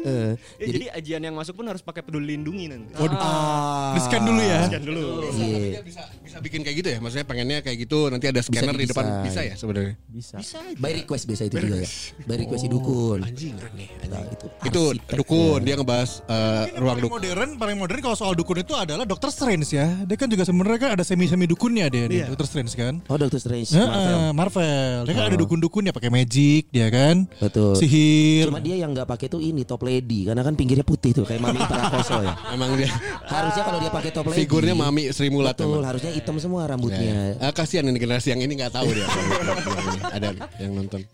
Eh, 0.03 0.33
Ya, 0.59 0.67
jadi, 0.69 0.87
ajian 0.93 1.23
yang 1.23 1.35
masuk 1.35 1.55
pun 1.55 1.67
harus 1.67 1.81
pakai 1.81 2.01
peduli 2.01 2.35
lindungi 2.35 2.67
nanti. 2.67 2.93
Waduh. 2.95 3.15
ah, 3.15 3.93
Di 3.93 4.01
scan 4.01 4.23
dulu 4.23 4.41
ya. 4.41 4.61
Sekian 4.67 4.85
dulu. 4.85 5.05
Iya. 5.33 5.81
Bisa 5.83 6.03
bisa 6.19 6.37
bikin 6.39 6.61
kayak 6.61 6.77
gitu 6.77 6.89
ya. 6.89 6.99
Maksudnya 6.99 7.25
pengennya 7.25 7.59
kayak 7.61 7.79
gitu 7.81 7.99
nanti 8.07 8.27
ada 8.27 8.41
scanner 8.41 8.73
di 8.73 8.85
depan 8.85 9.05
didesain. 9.05 9.25
bisa 9.25 9.41
ya 9.43 9.55
sebenarnya. 9.55 9.95
Bisa. 10.09 10.37
By 10.77 10.93
request 10.97 11.25
biasa 11.25 11.43
itu 11.47 11.57
juga 11.59 11.77
ya. 11.79 11.89
By 12.25 12.37
request 12.39 12.61
si 12.61 12.69
dukun. 12.69 13.19
Anjing 13.21 13.55
aneh. 13.57 13.89
Nah, 14.05 14.23
itu 14.25 14.47
Itu 14.63 14.83
arsitek. 14.91 15.17
dukun 15.17 15.59
dia 15.61 15.75
ngebahas 15.75 16.11
eh, 16.23 16.65
ruang 16.75 16.97
paling 16.97 17.03
dukun. 17.03 17.19
modern, 17.19 17.49
paling 17.57 17.77
modern 17.77 18.01
kalau 18.01 18.17
soal 18.17 18.33
dukun 18.33 18.59
itu 18.59 18.73
adalah 18.73 19.05
Doctor 19.05 19.29
Strange 19.29 19.69
ya. 19.69 19.87
Dia 20.03 20.17
kan 20.17 20.27
juga 20.27 20.43
sebenarnya 20.43 20.79
kan 20.81 20.91
ada 20.95 21.05
semi-semi 21.05 21.47
dukunnya 21.47 21.87
dia 21.87 22.05
di 22.07 22.19
Doctor 22.23 22.47
Strange 22.47 22.73
kan. 22.73 22.95
Oh, 23.07 23.17
Doctor 23.17 23.39
Strange. 23.39 23.71
Heeh, 23.71 24.31
Marvel. 24.33 24.35
Marvel. 24.35 24.99
Dia 25.05 25.15
kan 25.15 25.25
ada 25.27 25.37
dukun-dukun 25.37 25.83
ya 25.85 25.93
pakai 25.93 26.11
magic 26.11 26.69
dia 26.69 26.89
kan. 26.89 27.25
Betul. 27.39 27.75
Sihir. 27.75 28.49
Cuma 28.49 28.59
dia 28.59 28.77
yang 28.77 28.91
nggak 28.91 29.07
pakai 29.07 29.27
tuh 29.27 29.39
ini 29.39 29.63
top 29.63 29.85
lady 29.93 30.25
karena 30.25 30.41
kan 30.41 30.55
pinggirnya 30.55 30.83
putih 30.83 31.13
tuh 31.13 31.25
kayak 31.25 31.39
Mami 31.39 31.61
Prakoso 31.61 32.21
ya. 32.21 32.33
Emang 32.57 32.73
dia 32.75 32.89
Harusnya 33.23 33.63
kalau 33.63 33.79
dia 33.79 33.91
pakai 33.91 34.11
top 34.11 34.25
lady. 34.27 34.39
figurnya 34.41 34.73
Mami 34.73 35.13
Sri 35.13 35.29
Mulat 35.29 35.53
Betul, 35.55 35.77
emang. 35.77 35.85
harusnya 35.85 36.11
hitam 36.11 36.37
semua 36.39 36.63
Ya, 36.63 36.69
rambutnya. 36.71 37.05
ya. 37.05 37.21
Ah, 37.39 37.53
kasihan 37.53 37.85
ini 37.85 37.97
generasi 37.97 38.33
yang 38.33 38.41
ini 38.41 38.53
nggak 38.55 38.73
tahu 38.73 38.89
dia. 38.89 39.07
ada 40.09 40.29
yang 40.57 40.73
nonton. 40.73 41.05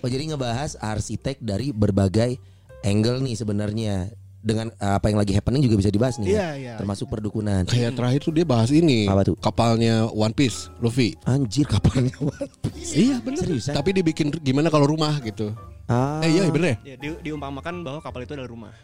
Oh 0.00 0.08
jadi 0.08 0.26
ngebahas 0.26 0.74
arsitek 0.76 1.38
dari 1.38 1.70
berbagai 1.70 2.34
angle 2.82 3.22
nih 3.22 3.38
sebenarnya 3.38 4.10
dengan 4.42 4.74
uh, 4.82 4.98
apa 4.98 5.06
yang 5.08 5.22
lagi 5.22 5.32
happening 5.32 5.62
juga 5.62 5.78
bisa 5.78 5.90
dibahas 5.94 6.18
nih. 6.18 6.26
ya. 6.26 6.34
Iya, 6.34 6.48
iya. 6.58 6.74
Termasuk 6.76 7.06
perdukunan. 7.06 7.62
Kayak 7.64 7.94
terakhir 7.94 8.20
tuh 8.26 8.34
dia 8.34 8.42
bahas 8.42 8.74
ini. 8.74 9.06
Apa 9.06 9.22
tuh? 9.22 9.38
Kapalnya 9.38 10.10
One 10.10 10.34
Piece, 10.34 10.68
Luffy. 10.82 11.14
Anjir 11.22 11.64
kapalnya 11.70 12.12
One 12.18 12.50
Piece. 12.74 12.92
Iya 12.98 13.22
bener. 13.22 13.46
Seriusan? 13.46 13.72
Tapi 13.78 13.90
dibikin 13.94 14.34
gimana 14.42 14.68
kalau 14.68 14.90
rumah 14.90 15.16
gitu. 15.22 15.54
Ah, 15.86 16.20
Eh 16.26 16.34
iya 16.34 16.50
bener 16.50 16.76
ya. 16.82 16.94
Ya, 16.94 16.96
di, 16.98 17.08
diumpamakan 17.30 17.86
bahwa 17.86 18.02
kapal 18.02 18.26
itu 18.26 18.34
adalah 18.34 18.50
rumah. 18.50 18.74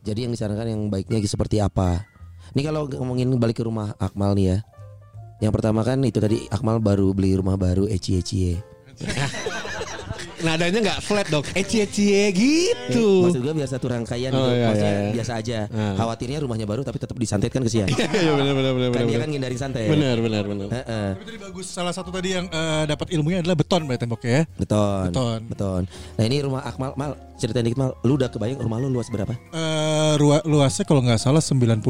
jadi 0.00 0.24
yang 0.28 0.32
disarankan 0.32 0.64
yang 0.70 0.82
baiknya 0.88 1.20
seperti 1.28 1.60
apa? 1.60 2.04
Ini 2.56 2.62
kalau 2.64 2.86
ngomongin 2.88 3.28
balik 3.40 3.60
ke 3.60 3.64
rumah 3.66 3.92
Akmal 3.98 4.36
nih 4.36 4.46
ya. 4.54 4.58
Yang 5.42 5.52
pertama 5.60 5.80
kan 5.82 5.98
itu 6.04 6.20
tadi 6.22 6.46
Akmal 6.48 6.78
baru 6.78 7.10
beli 7.12 7.36
rumah 7.36 7.58
baru 7.58 7.84
eci 7.84 8.16
eci 8.16 8.56
Nadanya 10.44 10.78
nggak 10.82 11.00
flat 11.00 11.26
dong. 11.26 11.40
Ecie 11.50 11.82
ecie 11.82 12.28
gitu. 12.30 13.24
Maksud 13.24 13.40
gue 13.40 13.54
biar 13.54 13.64
satu 13.66 13.86
rangkaian 13.86 14.28
Oh, 14.28 14.44
gitu. 14.44 14.50
iya, 14.52 14.66
Maksudnya 14.66 14.92
iya, 14.92 15.00
iya. 15.00 15.12
biasa 15.12 15.32
aja. 15.34 15.58
Ah. 15.68 15.94
Khawatirnya 15.96 16.38
rumahnya 16.38 16.64
baru 16.64 16.80
tapi 16.80 16.98
tetap 16.98 17.16
disantet 17.16 17.48
kan 17.48 17.62
kesian. 17.62 17.88
Iya 17.88 18.32
benar 18.34 18.52
benar 18.52 18.72
benar 18.72 18.88
kan 18.90 19.00
dia 19.00 19.08
benar. 19.08 19.20
kan 19.20 19.28
ngindarin 19.30 19.58
santet. 19.58 19.88
Benar 19.88 20.16
benar 20.18 20.44
benar. 20.44 20.68
Heeh. 20.70 21.08
Tapi 21.14 21.24
tadi 21.24 21.38
bagus 21.40 21.66
salah 21.66 21.90
satu 21.90 22.10
tadi 22.10 22.28
yang 22.30 22.46
eh, 22.46 22.84
dapat 22.84 23.08
ilmunya 23.10 23.40
adalah 23.40 23.56
beton 23.56 23.82
berarti 23.82 24.02
temboknya 24.02 24.30
ya. 24.30 24.42
Beton. 24.54 25.04
Beton. 25.08 25.40
Beton. 25.48 25.82
Nah 26.14 26.24
ini 26.24 26.36
rumah 26.38 26.62
Akmal, 26.62 26.92
Mal 26.94 27.10
ceritain 27.34 27.64
dikit 27.64 27.78
Mal. 27.78 27.90
Lu 28.02 28.14
udah 28.14 28.28
kebayang 28.28 28.60
rumah 28.60 28.76
lu 28.76 28.90
luas 28.90 29.08
berapa? 29.08 29.32
Eh 29.48 30.14
rua- 30.16 30.44
luasnya 30.44 30.84
kalau 30.84 31.00
nggak 31.00 31.18
salah 31.18 31.40
94 31.40 31.80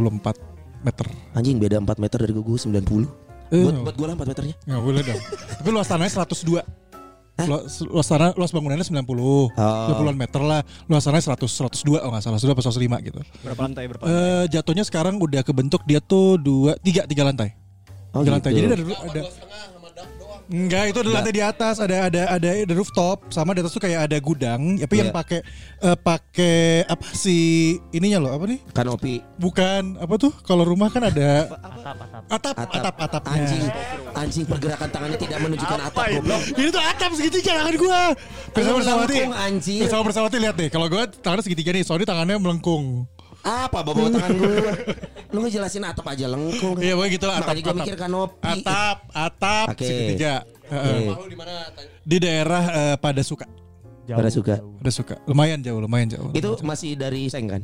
meter. 0.81 1.07
Anjing 1.33 1.57
beda 1.57 1.77
4 1.79 1.99
meter 1.99 2.19
dari 2.21 2.33
gue 2.33 2.45
90. 2.45 3.25
Eh, 3.47 3.61
Buat 3.61 3.77
buat 3.83 3.95
gue 3.95 4.07
lah 4.07 4.15
4 4.15 4.25
meternya. 4.27 4.55
nggak 4.63 4.81
boleh 4.81 5.03
dong. 5.03 5.21
Tapi 5.59 5.69
luas 5.69 5.87
tanahnya 5.87 6.13
102. 6.19 6.65
Luas, 7.35 7.83
luas 7.83 8.07
tanah 8.07 8.31
luas 8.39 8.55
bangunannya 8.55 8.87
90. 8.87 9.03
90-an 9.59 10.15
meter 10.15 10.39
lah. 10.39 10.63
Luas 10.87 11.03
tanahnya 11.03 11.35
100 11.35 11.83
102 11.83 11.99
oh 11.99 12.09
nggak 12.15 12.23
salah, 12.23 12.39
102 12.39 12.55
atau 12.55 12.71
105 12.71 13.07
gitu. 13.11 13.21
Berapa 13.43 13.61
lantai 13.67 13.85
berapa? 13.91 14.03
lantai? 14.07 14.23
Eh 14.23 14.45
jatuhnya 14.55 14.85
sekarang 14.87 15.19
udah 15.19 15.43
kebentuk 15.43 15.83
dia 15.83 15.99
tuh 15.99 16.39
dua 16.39 16.79
tiga 16.79 17.03
tiga 17.11 17.27
lantai. 17.27 17.59
Oh, 18.15 18.23
tiga 18.23 18.39
lantai. 18.39 18.55
gitu. 18.55 18.71
Jadi 18.71 18.79
ada 18.79 18.87
ada 19.11 19.23
Enggak, 20.45 20.93
itu 20.93 20.99
ada 21.01 21.11
lantai 21.11 21.33
di 21.33 21.41
atas, 21.41 21.81
ada 21.81 22.05
ada 22.05 22.23
ada 22.29 22.49
ada 22.53 22.75
rooftop, 22.75 23.33
sama 23.33 23.57
di 23.57 23.65
atas 23.65 23.73
tuh 23.73 23.81
kayak 23.81 24.13
ada 24.13 24.17
gudang, 24.21 24.77
tapi 24.77 25.01
yang 25.01 25.09
Iya. 25.09 25.17
pakai 25.17 25.41
eh, 25.81 25.97
pakai 25.97 26.57
apa 26.85 27.07
sih 27.11 27.45
ininya 27.91 28.29
loh, 28.29 28.33
apa 28.37 28.45
nih? 28.45 28.61
Kanopi 28.71 29.25
Bukan 29.35 29.97
apa 29.97 30.15
tuh? 30.15 30.33
Kalau 30.43 30.69
rumah 30.69 30.93
kan 30.93 31.05
ada 31.05 31.49
Atap, 31.49 31.97
atap. 31.97 32.23
atap, 32.29 32.55
atap, 32.61 32.85
atap, 32.85 32.95
atapnya. 33.01 33.41
Anjing, 33.41 33.65
anjing 34.13 34.45
pergerakan 34.45 34.89
tangannya 34.89 35.19
tidak 35.19 35.39
menunjukkan 35.41 35.79
atap 35.81 36.07
goblok. 36.13 36.43
Ini 36.55 36.69
tuh 36.69 36.83
atap 36.83 37.11
segitiga 37.17 37.53
tangan 37.57 37.75
gua. 37.77 38.03
Bersama 38.53 38.77
bersawati. 38.81 39.17
Anjing. 39.25 39.81
Bersama 39.89 40.03
bersawati 40.05 40.37
lihat 40.37 40.55
deh. 40.55 40.69
Kalau 40.69 40.87
gua 40.93 41.09
tangannya 41.09 41.45
segitiga 41.45 41.71
nih, 41.73 41.85
soalnya 41.89 42.05
tangannya 42.05 42.37
melengkung. 42.37 43.09
Apa 43.45 43.85
bawa 43.85 44.09
tangan 44.09 44.33
gue? 44.35 44.57
Lu 45.31 45.45
ngejelasin 45.45 45.85
atap 45.85 46.07
aja 46.09 46.27
lengkung. 46.27 46.81
Iya, 46.81 46.97
pokoknya 46.97 47.13
gitu 47.13 47.25
lah 47.29 47.35
atap. 47.37 47.45
Makanya 47.45 47.61
gue 47.61 47.69
atap. 47.69 47.81
mikir 47.85 47.97
kanopi. 48.01 48.41
Atap, 48.41 48.99
atap 49.13 49.67
Oke. 49.77 49.85
segitiga. 49.85 50.35
Heeh. 50.65 51.13
Oke. 51.13 51.31
Di 52.03 52.17
daerah 52.17 52.65
eh, 52.73 52.97
pada 52.97 53.21
suka. 53.21 53.45
Jauh, 54.05 54.21
Pada 54.21 54.31
suka. 54.33 54.55
jauh. 54.61 54.77
Pada 54.81 54.93
suka. 54.93 55.15
Lumayan 55.25 55.61
jauh, 55.61 55.81
lumayan 55.81 56.09
jauh. 56.09 56.29
Itu 56.33 56.57
masih 56.61 56.97
dari 56.97 57.29
Seng 57.29 57.49
kan? 57.49 57.63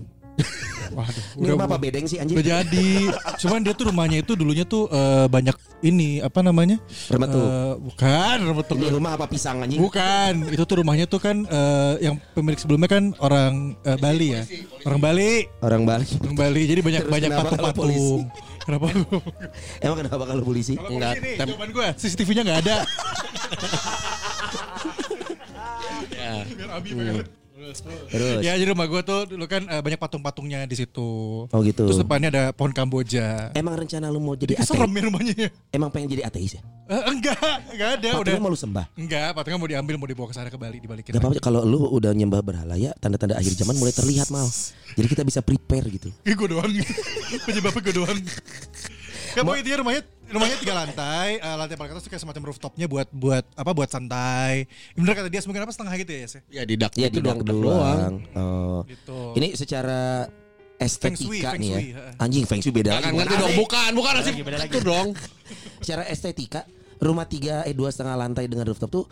Waduh, 0.90 1.24
Ini 1.38 1.48
rumah 1.54 1.66
apa 1.70 1.78
bedeng 1.78 2.04
sih 2.10 2.18
anjing? 2.18 2.34
Udah 2.34 2.66
jadi. 2.66 2.90
Cuman 3.38 3.62
dia 3.62 3.74
tuh 3.78 3.94
rumahnya 3.94 4.26
itu 4.26 4.34
dulunya 4.34 4.66
tuh 4.66 4.90
eh, 4.90 5.26
banyak 5.30 5.54
ini 5.86 6.18
apa 6.18 6.42
namanya? 6.42 6.82
Remetuk. 7.06 7.38
Eh, 7.38 7.74
bukan 7.78 8.36
remetuk. 8.42 8.76
Ini 8.76 8.88
rumah 8.90 9.14
apa 9.14 9.30
pisang 9.30 9.62
anjing? 9.62 9.78
Bukan, 9.78 10.50
itu 10.50 10.62
tuh 10.66 10.76
rumahnya 10.82 11.06
tuh 11.06 11.22
kan 11.22 11.46
eh, 11.46 11.94
yang 12.02 12.18
pemilik 12.34 12.58
sebelumnya 12.58 12.90
kan 12.90 13.14
orang 13.22 13.78
eh, 13.86 13.98
Bali 14.02 14.28
ya. 14.34 14.42
Orang 14.82 14.98
Bali. 14.98 15.46
Orang 15.62 15.82
Bali. 15.86 16.06
Orang 16.26 16.36
Bali. 16.36 16.62
Jadi 16.66 16.80
banyak 16.82 17.02
Terus 17.06 17.12
banyak 17.14 17.30
kenapa 17.30 17.48
kalau 17.54 17.64
patung-patung. 17.70 18.22
Kenapa? 18.60 18.86
Emang 19.84 19.96
kenapa 20.04 20.24
kalau 20.26 20.42
polisi? 20.42 20.74
Enggak. 20.76 21.14
Ini 21.16 21.30
tem- 21.38 21.48
jawaban 21.54 21.70
gue, 21.70 21.86
CCTV-nya 21.96 22.42
nggak 22.44 22.60
ada. 22.66 22.76
Ya. 26.12 26.34
Biar 26.58 26.70
Abi 26.76 26.88
pengen. 26.92 27.39
Terus. 28.10 28.40
Ya 28.40 28.56
jadi 28.56 28.72
rumah 28.72 28.86
gue 28.88 29.00
tuh 29.04 29.20
dulu 29.28 29.44
kan 29.44 29.62
eh, 29.68 29.80
banyak 29.84 30.00
patung-patungnya 30.00 30.64
di 30.64 30.76
situ. 30.76 31.10
Oh 31.46 31.60
gitu. 31.60 31.84
Terus 31.86 32.00
depannya 32.00 32.28
ada 32.32 32.44
pohon 32.56 32.72
kamboja. 32.72 33.52
Emang 33.52 33.76
rencana 33.76 34.08
lu 34.08 34.18
mau 34.18 34.34
jadi 34.34 34.56
ateis? 34.56 34.72
serem 34.72 34.90
ya 34.90 35.02
rumahnya 35.06 35.34
ya. 35.36 35.48
Emang 35.70 35.92
pengen 35.92 36.08
jadi 36.10 36.24
ateis 36.26 36.56
ya? 36.58 36.62
Eh, 36.90 37.02
enggak, 37.06 37.38
enggak 37.70 37.90
ada. 38.00 38.08
Udah. 38.16 38.22
Patungnya 38.24 38.42
mau 38.42 38.50
lu 38.50 38.58
sembah? 38.58 38.84
Enggak, 38.98 39.28
patungnya 39.36 39.58
mau 39.60 39.68
diambil, 39.70 39.94
mau 40.00 40.08
dibawa 40.08 40.26
ke 40.26 40.34
sana 40.34 40.48
ke 40.50 40.58
Bali, 40.58 40.78
dibalikin. 40.82 41.12
Gak 41.14 41.22
apa-apa 41.22 41.42
kalau 41.44 41.60
lu 41.62 41.86
udah 41.86 42.10
nyembah 42.10 42.40
berhala 42.42 42.74
ya 42.74 42.90
tanda-tanda 42.98 43.38
akhir 43.38 43.54
zaman 43.54 43.76
mulai 43.78 43.94
terlihat 43.94 44.32
mal. 44.32 44.48
Jadi 44.98 45.06
kita 45.06 45.22
bisa 45.22 45.38
prepare 45.44 45.86
gitu. 45.92 46.10
Ih, 46.26 46.34
gue 46.34 46.48
doang. 46.50 46.66
Penyebabnya 47.46 47.80
gue 47.84 47.94
doang. 47.94 48.18
Ya 49.30 49.46
pokoknya 49.46 49.62
intinya 49.62 49.78
rumahnya 49.86 50.02
rumahnya 50.30 50.56
tiga 50.62 50.74
lantai, 50.78 51.38
eh, 51.42 51.56
lantai 51.58 51.76
paling 51.76 51.92
atas 51.92 52.02
tuh 52.06 52.10
kayak 52.14 52.22
semacam 52.22 52.42
rooftopnya 52.50 52.86
buat 52.86 53.08
buat 53.10 53.44
apa 53.58 53.70
buat 53.74 53.90
santai. 53.90 54.70
Bener 54.94 55.12
kata 55.18 55.28
dia 55.28 55.42
mungkin 55.44 55.62
apa 55.66 55.72
setengah 55.74 55.94
gitu 55.98 56.12
ya 56.14 56.26
sih. 56.30 56.40
Ya 56.50 56.62
didak 56.62 56.94
Ya 56.94 57.10
itu 57.10 57.18
tidak 57.18 57.42
doang, 57.42 57.46
dak 57.46 57.58
doang. 57.58 58.14
Oh. 58.38 58.80
Gitu. 58.86 59.18
Ini 59.36 59.48
secara 59.58 60.30
Feng 60.80 61.12
shui, 61.12 61.44
estetika 61.44 61.52
feng 61.52 61.60
nih 61.60 61.68
ya. 61.68 61.76
shui. 61.76 61.88
Anjing 62.16 62.44
feng 62.48 62.60
shui 62.64 62.72
beda 62.72 62.90
lagi. 62.96 63.12
ngerti 63.12 63.34
dong, 63.36 63.52
bukan, 63.60 63.90
bukan 63.92 64.12
sih. 64.24 64.32
beda 64.40 64.58
lagi. 64.64 64.70
Itu 64.72 64.78
dong. 64.80 65.12
Secara 65.84 66.08
estetika 66.08 66.64
rumah 67.04 67.28
tiga 67.28 67.68
eh 67.68 67.76
dua 67.76 67.92
setengah 67.92 68.16
lantai 68.16 68.48
dengan 68.48 68.64
rooftop 68.64 68.88
tuh 68.88 69.04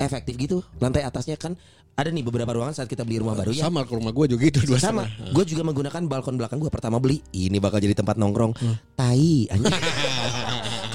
efektif 0.00 0.40
gitu. 0.40 0.64
Lantai 0.80 1.04
atasnya 1.04 1.36
kan 1.36 1.52
ada 1.92 2.08
nih 2.08 2.24
beberapa 2.24 2.48
ruangan 2.56 2.72
saat 2.72 2.88
kita 2.88 3.04
beli 3.04 3.20
rumah 3.20 3.36
baru 3.36 3.52
ya. 3.52 3.68
Sama 3.68 3.84
ke 3.84 3.92
rumah 3.92 4.16
gue 4.16 4.32
juga 4.32 4.40
gitu 4.48 4.64
dua 4.64 4.80
Sama, 4.80 5.04
gue 5.04 5.44
juga 5.44 5.60
menggunakan 5.68 6.00
balkon 6.08 6.40
belakang 6.40 6.56
gue 6.56 6.72
pertama 6.72 6.96
beli. 6.96 7.20
Ini 7.36 7.60
bakal 7.60 7.84
jadi 7.84 7.92
tempat 7.92 8.16
nongkrong. 8.16 8.56
Hmm. 8.56 8.76
Tai, 8.96 9.52
anjing. 9.52 9.68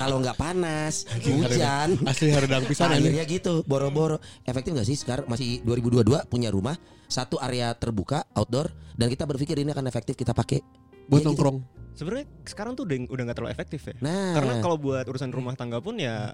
Kalau 0.06 0.22
nggak 0.22 0.38
panas, 0.38 1.10
hujan, 1.18 1.98
Asli 2.10 2.30
haredang 2.30 2.62
pisan 2.64 2.94
ini. 2.94 3.10
akhirnya 3.10 3.26
gitu, 3.26 3.66
boro-boro. 3.66 4.22
Efektif 4.44 4.72
nggak 4.72 4.86
sih 4.86 4.94
sekarang 4.96 5.26
masih 5.26 5.66
2022 5.66 6.30
punya 6.30 6.54
rumah 6.54 6.78
satu 7.06 7.42
area 7.42 7.74
terbuka 7.74 8.22
outdoor 8.32 8.70
dan 8.94 9.10
kita 9.10 9.26
berpikir 9.26 9.58
ini 9.58 9.74
akan 9.74 9.86
efektif 9.86 10.14
kita 10.14 10.30
pakai 10.32 10.62
Buat 11.06 11.22
Ya 11.22 11.22
gitu. 11.22 11.28
nongkrong. 11.34 11.58
Sebenarnya 11.94 12.26
sekarang 12.44 12.74
tuh 12.74 12.86
udah 12.86 12.98
udah 13.08 13.24
nggak 13.26 13.38
terlalu 13.38 13.52
efektif 13.52 13.82
ya. 13.82 13.94
Nah. 14.00 14.34
Karena 14.34 14.54
kalau 14.58 14.78
buat 14.78 15.06
urusan 15.06 15.30
rumah 15.30 15.54
tangga 15.54 15.78
pun 15.78 15.98
ya 15.98 16.34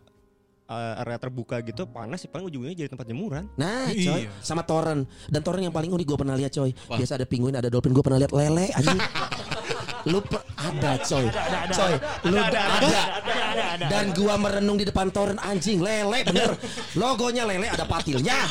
eh, 0.65 1.01
area 1.03 1.15
terbuka 1.15 1.59
gitu 1.59 1.83
panas 1.85 2.23
sih 2.23 2.31
paling 2.31 2.47
ujungnya 2.47 2.71
jadi 2.73 2.87
tempat 2.87 3.03
jemuran. 3.03 3.51
Nah, 3.55 3.87
coy, 3.87 4.27
Iya. 4.27 4.31
sama 4.39 4.63
toren. 4.63 5.03
Dan 5.27 5.43
toren 5.43 5.63
yang 5.63 5.71
paling 5.71 5.91
unik 5.91 6.05
gue 6.05 6.17
pernah 6.17 6.35
lihat, 6.35 6.51
coy. 6.51 6.71
Biasa 6.87 7.19
ada 7.19 7.27
penguin, 7.27 7.55
ada 7.55 7.67
dolphin, 7.67 7.91
gue 7.91 7.99
pernah 7.99 8.19
lihat 8.19 8.31
lele 8.31 8.67
anjing. 8.71 8.99
lu 10.09 10.19
per- 10.23 10.45
ada, 10.57 10.97
coy. 11.01 11.25
Coy, 11.73 11.93
lu 12.29 12.37
ada, 12.37 12.61
Dan 13.89 14.13
gua 14.17 14.37
merenung 14.37 14.77
di 14.77 14.85
depan 14.85 15.09
toren 15.13 15.37
anjing, 15.41 15.81
lele 15.81 16.25
bener. 16.25 16.57
Logonya 16.97 17.45
lele 17.45 17.69
ada 17.69 17.85
patilnya. 17.85 18.49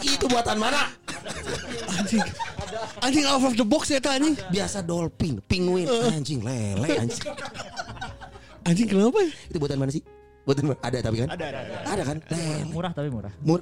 Itu 0.00 0.28
buatan 0.30 0.56
mana? 0.56 0.88
Anjing. 1.98 2.24
Anjing 3.02 3.24
out 3.28 3.44
of 3.44 3.54
the 3.56 3.66
box 3.66 3.92
ya 3.92 4.00
ta, 4.00 4.16
anjing. 4.16 4.36
Biasa 4.48 4.80
dolphin, 4.84 5.40
penguin, 5.44 5.88
anjing, 6.12 6.40
lele 6.40 6.88
anjing. 6.96 7.24
Anjing 8.66 8.88
kenapa 8.90 9.18
ya? 9.22 9.30
Itu 9.52 9.58
buatan 9.62 9.78
mana 9.78 9.92
sih? 9.94 10.02
Buatan 10.46 10.62
mana? 10.70 10.78
Ada 10.82 10.98
tapi 11.02 11.16
kan? 11.22 11.28
Ada 11.34 11.44
ada. 11.50 11.58
ada. 11.58 11.74
Ada 11.90 12.02
kan? 12.06 12.16
Lele. 12.30 12.64
Murah 12.70 12.92
tapi 12.94 13.08
murah. 13.10 13.32
Mur 13.42 13.60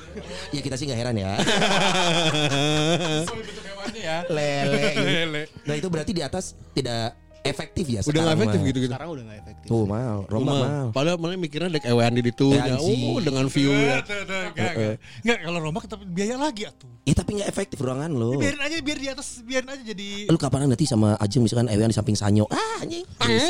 ya 0.54 0.60
kita 0.62 0.74
sih 0.78 0.86
nggak 0.90 0.98
heran 0.98 1.16
ya. 1.18 1.30
Lele. 4.36 5.42
Nah 5.62 5.74
itu 5.74 5.88
berarti 5.88 6.12
di 6.12 6.22
atas 6.22 6.44
tidak 6.72 7.14
efektif 7.44 7.84
ya 7.84 8.00
Udah 8.00 8.08
sekarang 8.08 8.24
nggak 8.24 8.36
efektif 8.40 8.56
mah. 8.56 8.68
gitu 8.72 8.78
gitu. 8.80 8.90
Sekarang 8.90 9.08
udah 9.12 9.24
nggak 9.28 9.38
efektif. 9.44 9.66
Tuh 9.68 9.84
mal, 9.84 10.16
rombak 10.24 10.32
Rumah. 10.32 10.56
mal. 10.64 10.86
Padahal 10.96 11.16
mana 11.20 11.36
mikirnya 11.36 11.68
dek 11.68 11.84
ewean 11.84 12.12
di 12.16 12.22
Ya, 12.24 12.32
anjing. 12.72 13.00
Oh, 13.04 13.18
dengan 13.20 13.44
view 13.52 13.68
ya. 13.70 14.00
Tuh, 14.00 14.20
tuh, 14.24 14.42
Enggak, 14.48 14.72
enggak. 14.72 14.96
Enggak, 15.20 15.38
kalau 15.44 15.58
rombak 15.60 15.82
tetap 15.84 16.00
biaya 16.08 16.36
lagi 16.40 16.62
atuh. 16.64 16.88
Ya 17.04 17.12
tapi 17.12 17.30
nggak 17.36 17.48
efektif 17.52 17.76
ruangan 17.84 18.10
lo. 18.16 18.40
Biarin 18.40 18.64
aja 18.64 18.76
biar 18.80 18.96
di 18.96 19.08
atas 19.12 19.44
biarin 19.44 19.68
aja 19.68 19.82
jadi 19.84 20.08
Lu 20.32 20.40
kapan 20.40 20.72
nanti 20.72 20.88
sama 20.88 21.20
Ajeng 21.20 21.44
misalkan 21.44 21.68
Ewan 21.68 21.92
di 21.92 21.96
samping 21.96 22.16
Sanyo. 22.16 22.48
Ah 22.48 22.80
anjing. 22.80 23.04
Aja. 23.20 23.44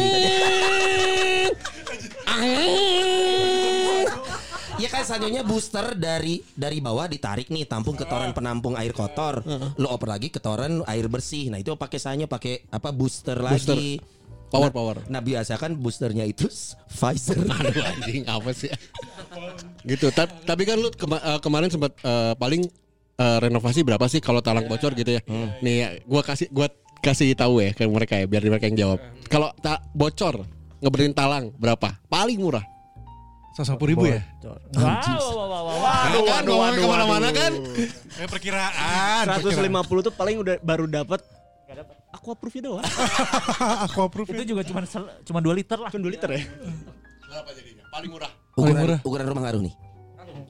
Ya 4.74 4.88
kan 4.88 5.02
sanyonya 5.02 5.42
booster 5.42 5.94
dari 5.94 6.42
dari 6.52 6.78
bawah 6.78 7.06
ditarik 7.06 7.46
nih 7.46 7.64
tampung 7.64 7.94
ke 7.94 8.04
toren 8.04 8.30
penampung 8.30 8.74
air 8.74 8.90
kotor. 8.90 9.40
Lu 9.74 9.86
oper 9.86 10.08
lagi 10.10 10.28
ke 10.28 10.38
toren 10.38 10.82
air 10.84 11.06
bersih. 11.06 11.48
Nah 11.48 11.56
itu 11.56 11.74
pakai 11.74 11.96
sanyo 11.96 12.26
pakai 12.26 12.66
apa 12.68 12.90
booster, 12.90 13.38
Booster. 13.38 13.74
lagi. 13.74 14.02
Power 14.46 14.62
Nah- 14.64 14.72
power. 14.72 14.96
Nah 15.08 15.20
biasa 15.20 15.56
kan 15.56 15.72
boosternya 15.72 16.24
itu 16.24 16.46
Pfizer. 16.88 17.38
Aduh 17.54 17.82
anjing 17.84 18.22
apa 18.24 18.50
sih? 18.50 18.70
gitu. 19.84 20.10
Ta- 20.10 20.26
Tapi 20.26 20.62
kan 20.62 20.76
lu 20.76 20.90
kema- 20.90 21.22
eh, 21.24 21.38
kemarin 21.38 21.68
sempat 21.68 21.94
eh, 21.96 22.34
paling 22.34 22.62
eh, 23.14 23.38
renovasi 23.40 23.82
berapa 23.82 24.04
sih 24.04 24.18
kalau 24.18 24.38
talang 24.40 24.66
bocor 24.66 24.90
gitu 24.92 25.10
ya? 25.12 25.22
Nih 25.60 25.74
ya, 25.76 25.88
gua 26.02 26.22
kasih 26.22 26.50
gua 26.50 26.66
kasih 26.98 27.30
tahu 27.32 27.60
ya 27.60 27.70
ke 27.70 27.84
mereka 27.84 28.16
ya 28.16 28.26
biar 28.26 28.42
mereka 28.42 28.66
yang 28.66 28.78
jawab. 28.80 28.98
Kalau 29.24 29.54
ta- 29.56 29.82
bocor 29.90 30.42
ngeberin 30.78 31.12
talang 31.12 31.50
berapa? 31.52 31.94
Paling 32.04 32.38
murah. 32.38 32.66
150 33.54 33.90
ribu 33.94 34.04
ya? 34.10 34.20
Wow, 34.42 34.58
wow, 34.74 35.30
wow, 35.30 35.46
wow, 35.46 35.62
wow. 35.62 35.82
Waduh, 35.86 36.22
kan 36.26 36.42
ngomongnya 36.42 36.74
ke 36.74 36.88
mana-mana 36.90 37.28
kan? 37.30 37.52
Eh 38.18 38.26
perkiraan. 38.26 39.22
150 39.30 40.06
tuh 40.10 40.12
paling 40.14 40.36
udah 40.42 40.58
baru 40.58 40.90
dapat 40.90 41.22
aqua 42.14 42.34
proof 42.38 42.54
doang. 42.62 42.86
Aku 43.90 44.06
approve 44.06 44.30
Itu 44.30 44.54
juga 44.54 44.62
cuma 44.62 44.80
cuma 45.26 45.38
2 45.42 45.58
liter 45.58 45.78
lah. 45.78 45.90
Kan 45.90 46.00
2 46.00 46.14
liter 46.14 46.30
ya. 46.30 46.42
Berapa 47.26 47.50
jadinya? 47.52 47.84
Paling 47.90 48.10
murah. 48.10 48.32
Ukuran, 48.54 48.74
murah. 48.78 48.98
ukuran 49.02 49.26
rumah 49.26 49.42
ngaruh 49.50 49.62
nih. 49.66 49.74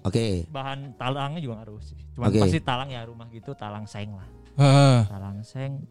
Oke. 0.04 0.24
Bahan 0.52 0.96
talangnya 1.00 1.40
juga 1.40 1.64
ngaruh 1.64 1.80
sih. 1.80 1.96
Cuman 2.12 2.28
Oke. 2.28 2.40
pasti 2.44 2.60
talang 2.60 2.88
ya 2.92 3.00
rumah 3.08 3.26
gitu 3.32 3.56
talang 3.56 3.88
seng 3.88 4.12
lah. 4.12 4.28
Heeh. 4.60 4.98
Talang 5.08 5.40
seng 5.42 5.82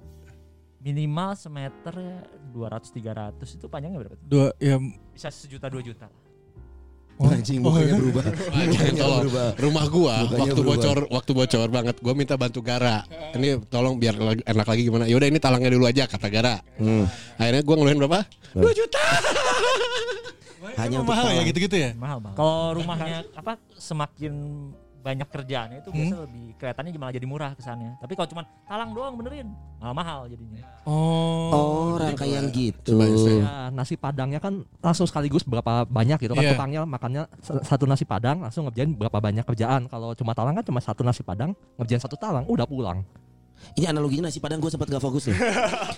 minimal 0.83 1.33
semeter 1.33 1.95
ya 1.95 2.17
200 2.51 3.39
300 3.39 3.57
itu 3.57 3.65
panjangnya 3.71 3.99
berapa? 4.05 4.15
tuh? 4.19 4.27
Dua 4.27 4.47
ya 4.61 4.77
Bisa 5.11 5.33
sejuta 5.33 5.67
dua 5.67 5.81
juta. 5.81 6.07
Oh, 7.13 7.29
Anjing 7.29 7.61
oh, 7.61 7.69
mukanya 7.71 7.87
ya. 7.87 7.95
berubah. 8.01 8.23
Mukanya 8.25 8.91
tolong. 8.97 9.21
berubah. 9.21 9.47
Rumah 9.55 9.85
gua 9.87 10.15
Mukanya 10.17 10.41
waktu 10.41 10.55
berubah. 10.57 10.75
bocor 10.81 10.97
waktu 11.13 11.31
bocor 11.31 11.67
banget. 11.69 11.95
Gua 12.01 12.13
minta 12.13 12.35
bantu 12.35 12.59
Gara. 12.59 12.97
Ini 13.33 13.49
tolong 13.69 13.95
biar 13.97 14.15
enak 14.43 14.65
lagi 14.65 14.81
gimana. 14.83 15.05
Yaudah 15.05 15.27
ini 15.29 15.37
talangnya 15.37 15.69
dulu 15.69 15.85
aja 15.85 16.09
kata 16.09 16.27
Gara. 16.27 16.57
Hmm. 16.75 17.05
Akhirnya 17.37 17.61
gua 17.61 17.75
ngeluarin 17.77 17.99
berapa? 18.01 18.19
2 18.53 18.65
juta. 18.73 19.03
Hanya 20.73 21.05
mahal 21.05 21.29
ya 21.29 21.37
talang. 21.37 21.47
gitu-gitu 21.53 21.75
ya? 21.77 21.91
Mahal 21.93 22.17
mahal. 22.17 22.35
Kalau 22.35 22.57
rumahnya 22.81 23.17
apa 23.35 23.59
semakin 23.77 24.33
banyak 25.03 25.27
kerjaannya 25.27 25.77
itu 25.83 25.89
biasa 25.91 26.15
lebih 26.23 26.45
kelihatannya 26.55 26.91
malah 26.95 27.13
jadi 27.13 27.27
murah 27.27 27.51
kesannya. 27.53 27.99
Tapi 27.99 28.15
kalau 28.15 28.27
cuma 28.31 28.41
talang 28.63 28.95
doang 28.95 29.19
benerin 29.19 29.51
malah 29.77 29.91
mahal 29.91 30.19
jadinya. 30.31 30.63
Oh. 30.87 31.51
Oh, 31.51 31.91
rangkaian 31.99 32.47
gitu. 32.49 32.95
Ya, 33.43 33.67
nasi 33.69 33.99
padangnya 33.99 34.39
kan 34.39 34.63
langsung 34.79 35.03
sekaligus 35.03 35.43
berapa 35.43 35.83
banyak 35.83 36.23
gitu 36.23 36.33
kan 36.33 36.43
Iya. 36.47 36.55
tukangnya 36.55 36.81
makannya 36.87 37.23
satu 37.43 37.83
nasi 37.83 38.07
padang 38.07 38.41
langsung 38.47 38.63
ngerjain 38.71 38.95
berapa 38.95 39.19
banyak 39.19 39.43
kerjaan. 39.43 39.91
Kalau 39.91 40.15
cuma 40.15 40.31
talang 40.31 40.55
kan 40.55 40.63
cuma 40.63 40.79
satu 40.79 41.03
nasi 41.03 41.21
padang 41.21 41.51
ngerjain 41.75 41.99
satu 41.99 42.15
talang 42.15 42.47
udah 42.47 42.63
pulang. 42.63 43.03
Ini 43.73 43.85
analoginya 43.89 44.27
nasi 44.27 44.37
padang 44.37 44.59
gue 44.59 44.69
sempat 44.69 44.85
gak 44.85 44.99
fokus 44.99 45.27
nih. 45.27 45.37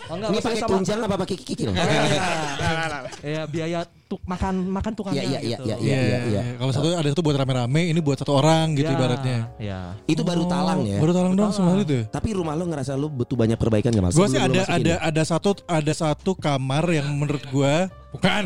Oh, 0.06 0.15
enggak, 0.15 0.30
Ini 0.30 0.39
pakai 0.39 0.62
tunjang 0.63 0.99
apa 1.01 1.15
pakai 1.17 1.36
kikil? 1.36 1.69
Ya 3.25 3.41
biaya 3.49 3.80
tuk 4.06 4.21
makan 4.23 4.69
makan 4.69 4.93
tukangnya 4.93 5.25
Iya, 5.25 5.30
iya, 5.34 5.39
iya, 5.41 5.58
gitu. 5.58 5.65
iya, 5.65 5.75
Iya, 5.82 5.97
iya, 5.97 6.19
iya. 6.30 6.41
Kalau 6.56 6.71
satu 6.71 6.88
ada 6.93 7.08
satu 7.10 7.21
buat 7.25 7.34
rame-rame, 7.36 7.89
ini 7.89 7.99
buat 7.99 8.21
satu 8.21 8.38
orang 8.38 8.78
gitu 8.78 8.86
Ya, 8.86 8.93
ibaratnya. 8.93 9.39
Ya. 9.58 9.80
Itu 10.06 10.21
baru 10.21 10.45
talang 10.45 10.86
ya. 10.86 11.01
Baru 11.01 11.12
talang 11.12 11.34
doang 11.34 11.49
Talang. 11.49 11.73
semua 11.73 11.82
itu. 11.82 12.06
Tapi 12.06 12.30
rumah 12.32 12.54
lo 12.54 12.69
ngerasa 12.69 12.93
lo 12.93 13.10
butuh 13.10 13.34
banyak 13.34 13.58
perbaikan 13.58 13.89
gak 13.89 14.04
mas? 14.04 14.13
Gue 14.13 14.30
sih 14.30 14.38
ada 14.38 14.62
ada 14.69 14.93
ya? 14.93 14.97
ada 15.01 15.21
satu 15.25 15.58
ada 15.65 15.89
satu 15.91 16.38
kamar 16.38 16.86
yang 16.93 17.10
menurut 17.12 17.41
gue 17.43 17.73
bukan 18.13 18.43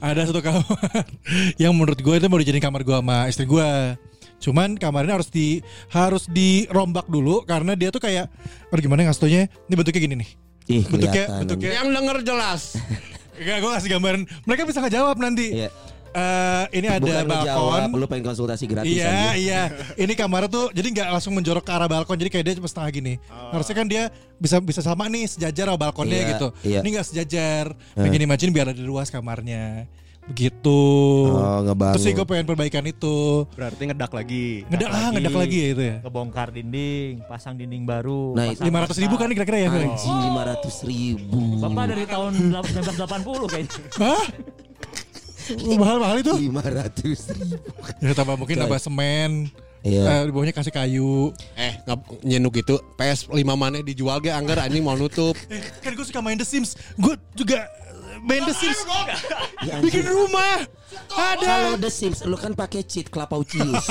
ada 0.00 0.20
satu 0.26 0.40
kamar 0.42 0.66
yang 1.62 1.72
menurut 1.72 1.96
gue 1.96 2.14
itu 2.16 2.26
mau 2.26 2.36
dijadiin 2.36 2.60
kamar 2.60 2.82
gue 2.82 2.96
sama 2.96 3.30
istri 3.30 3.46
gue. 3.46 3.70
Cuman 4.40 4.74
kamar 4.74 5.04
ini 5.04 5.12
harus 5.12 5.28
di 5.28 5.60
harus 5.86 6.24
dirombak 6.26 7.04
dulu 7.06 7.44
karena 7.44 7.72
dia 7.72 7.88
tuh 7.88 8.00
kayak 8.00 8.26
aduh 8.66 8.80
gimana 8.80 9.04
ngasih 9.04 9.20
taunya? 9.20 9.42
Ini 9.68 9.74
bentuknya 9.74 10.00
gini 10.00 10.16
nih. 10.16 10.30
Ih, 10.70 10.84
bentuknya- 10.84 11.28
bentuknya- 11.38 11.72
Yang 11.76 11.88
denger 11.92 12.18
jelas. 12.24 12.60
Enggak, 13.40 13.56
gue 13.58 13.70
kasih 13.72 13.90
gambaran. 13.90 14.20
Mereka 14.42 14.62
bisa 14.64 14.78
ngejawab 14.80 15.16
nanti. 15.16 15.46
Iya. 15.54 15.68
Eh, 16.10 16.64
ini 16.74 16.90
ada 16.90 16.98
Bukan 16.98 17.22
balkon. 17.22 17.46
jawab, 17.46 17.82
lo 17.94 18.04
pengen 18.04 18.26
konsultasi 18.26 18.66
gratis 18.66 18.90
Iya 18.90 19.06
aja. 19.06 19.30
iya 19.38 19.62
Ini 19.94 20.10
kamar 20.18 20.50
tuh 20.50 20.66
Jadi 20.74 20.90
nggak 20.90 21.06
langsung 21.06 21.30
menjorok 21.30 21.62
ke 21.62 21.70
arah 21.70 21.86
balkon 21.86 22.18
Jadi 22.18 22.26
kayak 22.28 22.44
dia 22.44 22.54
cuma 22.58 22.66
setengah 22.66 22.90
gini 22.90 23.14
Harusnya 23.30 23.74
kan 23.78 23.86
dia 23.86 24.02
Bisa 24.34 24.58
bisa 24.58 24.82
sama 24.82 25.06
nih 25.06 25.30
Sejajar 25.30 25.70
sama 25.70 25.78
balkonnya 25.78 26.18
Iya, 26.18 26.30
gitu 26.34 26.48
iya. 26.66 26.82
Ini 26.82 26.88
nggak 26.90 27.06
sejajar 27.06 27.64
Pengen 27.94 28.26
imagine 28.26 28.50
biar 28.50 28.74
ada 28.74 28.82
luas 28.82 29.06
kamarnya 29.06 29.86
Begitu 30.30 30.80
Oh, 31.26 31.58
ngebangun. 31.62 31.94
Terus 31.98 32.04
sih 32.06 32.14
gue 32.14 32.22
pengen 32.22 32.46
perbaikan 32.46 32.84
itu 32.84 33.44
Berarti 33.52 33.82
ngedak 33.84 34.12
lagi. 34.12 34.62
Ngedak 34.66 34.88
ah 34.88 35.08
ngedak 35.10 35.34
lagi 35.34 35.56
ya 35.56 35.68
itu 35.68 35.82
ya 35.82 35.96
Ngebongkar 36.00 36.48
dinding, 36.50 37.26
pasang 37.26 37.54
dinding 37.54 37.82
baru. 37.82 38.38
Nah, 38.38 38.54
pasang 38.54 38.94
500 38.94 39.02
ribu 39.02 39.14
kan 39.16 39.28
kira-kira 39.28 39.58
ya? 39.58 39.68
Anjing 39.68 40.18
lima 40.22 40.42
ratus 40.46 40.76
ribu. 40.86 41.58
Bapak 41.58 41.84
dari 41.90 42.04
tahun 42.06 42.32
1980 42.54 43.50
kayaknya. 43.50 43.80
Hah? 43.98 44.24
Oh, 45.50 45.74
mahal-mahal 45.74 46.22
itu 46.22 46.32
Lima 46.38 46.62
ratus 46.62 47.20
ribu. 47.28 47.58
Ya 47.98 48.14
tambah 48.14 48.38
mungkin 48.38 48.54
tambah 48.56 48.78
semen 48.78 49.50
Iya. 49.80 50.04
Eh, 50.04 50.22
di 50.28 50.30
bawahnya 50.30 50.52
kasih 50.52 50.70
kayu 50.70 51.32
Eh, 51.56 51.72
ngap- 51.82 52.20
nyenuk 52.20 52.52
itu 52.54 52.76
PS 52.94 53.26
5 53.26 53.56
mana 53.56 53.80
dijual 53.80 54.20
ge 54.20 54.28
anggar 54.28 54.60
anjing 54.60 54.84
mau 54.84 54.92
nutup. 54.92 55.32
Eh, 55.48 55.56
kan 55.80 55.90
gue 55.90 56.04
suka 56.04 56.20
main 56.20 56.36
The 56.36 56.44
Sims 56.44 56.76
Gue 56.94 57.16
juga 57.32 57.64
main 58.22 58.42
The 58.42 58.54
Sims 58.54 58.80
Ya, 59.60 59.76
Bikin 59.78 60.04
rumah 60.04 60.64
Kalau 61.06 61.74
Ada 61.74 61.78
The 61.78 61.90
Sims 61.90 62.22
lu 62.22 62.34
kan 62.34 62.52
pakai 62.52 62.82
cheat 62.82 63.06
Klapaucius. 63.08 63.86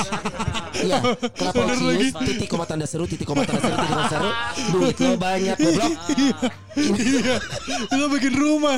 Iya, 0.75 0.99
Klapaucius 1.31 2.11
titik 2.17 2.47
koma 2.47 2.63
tanda 2.63 2.83
seru 2.83 3.05
titik 3.05 3.23
koma 3.23 3.43
tanda 3.43 3.59
seru 3.59 3.75
titik 3.75 3.89
koma 3.89 4.05
seru. 4.07 4.29
Duit 4.71 4.97
lo 4.97 5.11
banyak 5.15 5.55
goblok. 5.55 5.91
Iya, 6.79 7.35
itu 7.87 8.05
bikin 8.09 8.33
rumah 8.33 8.77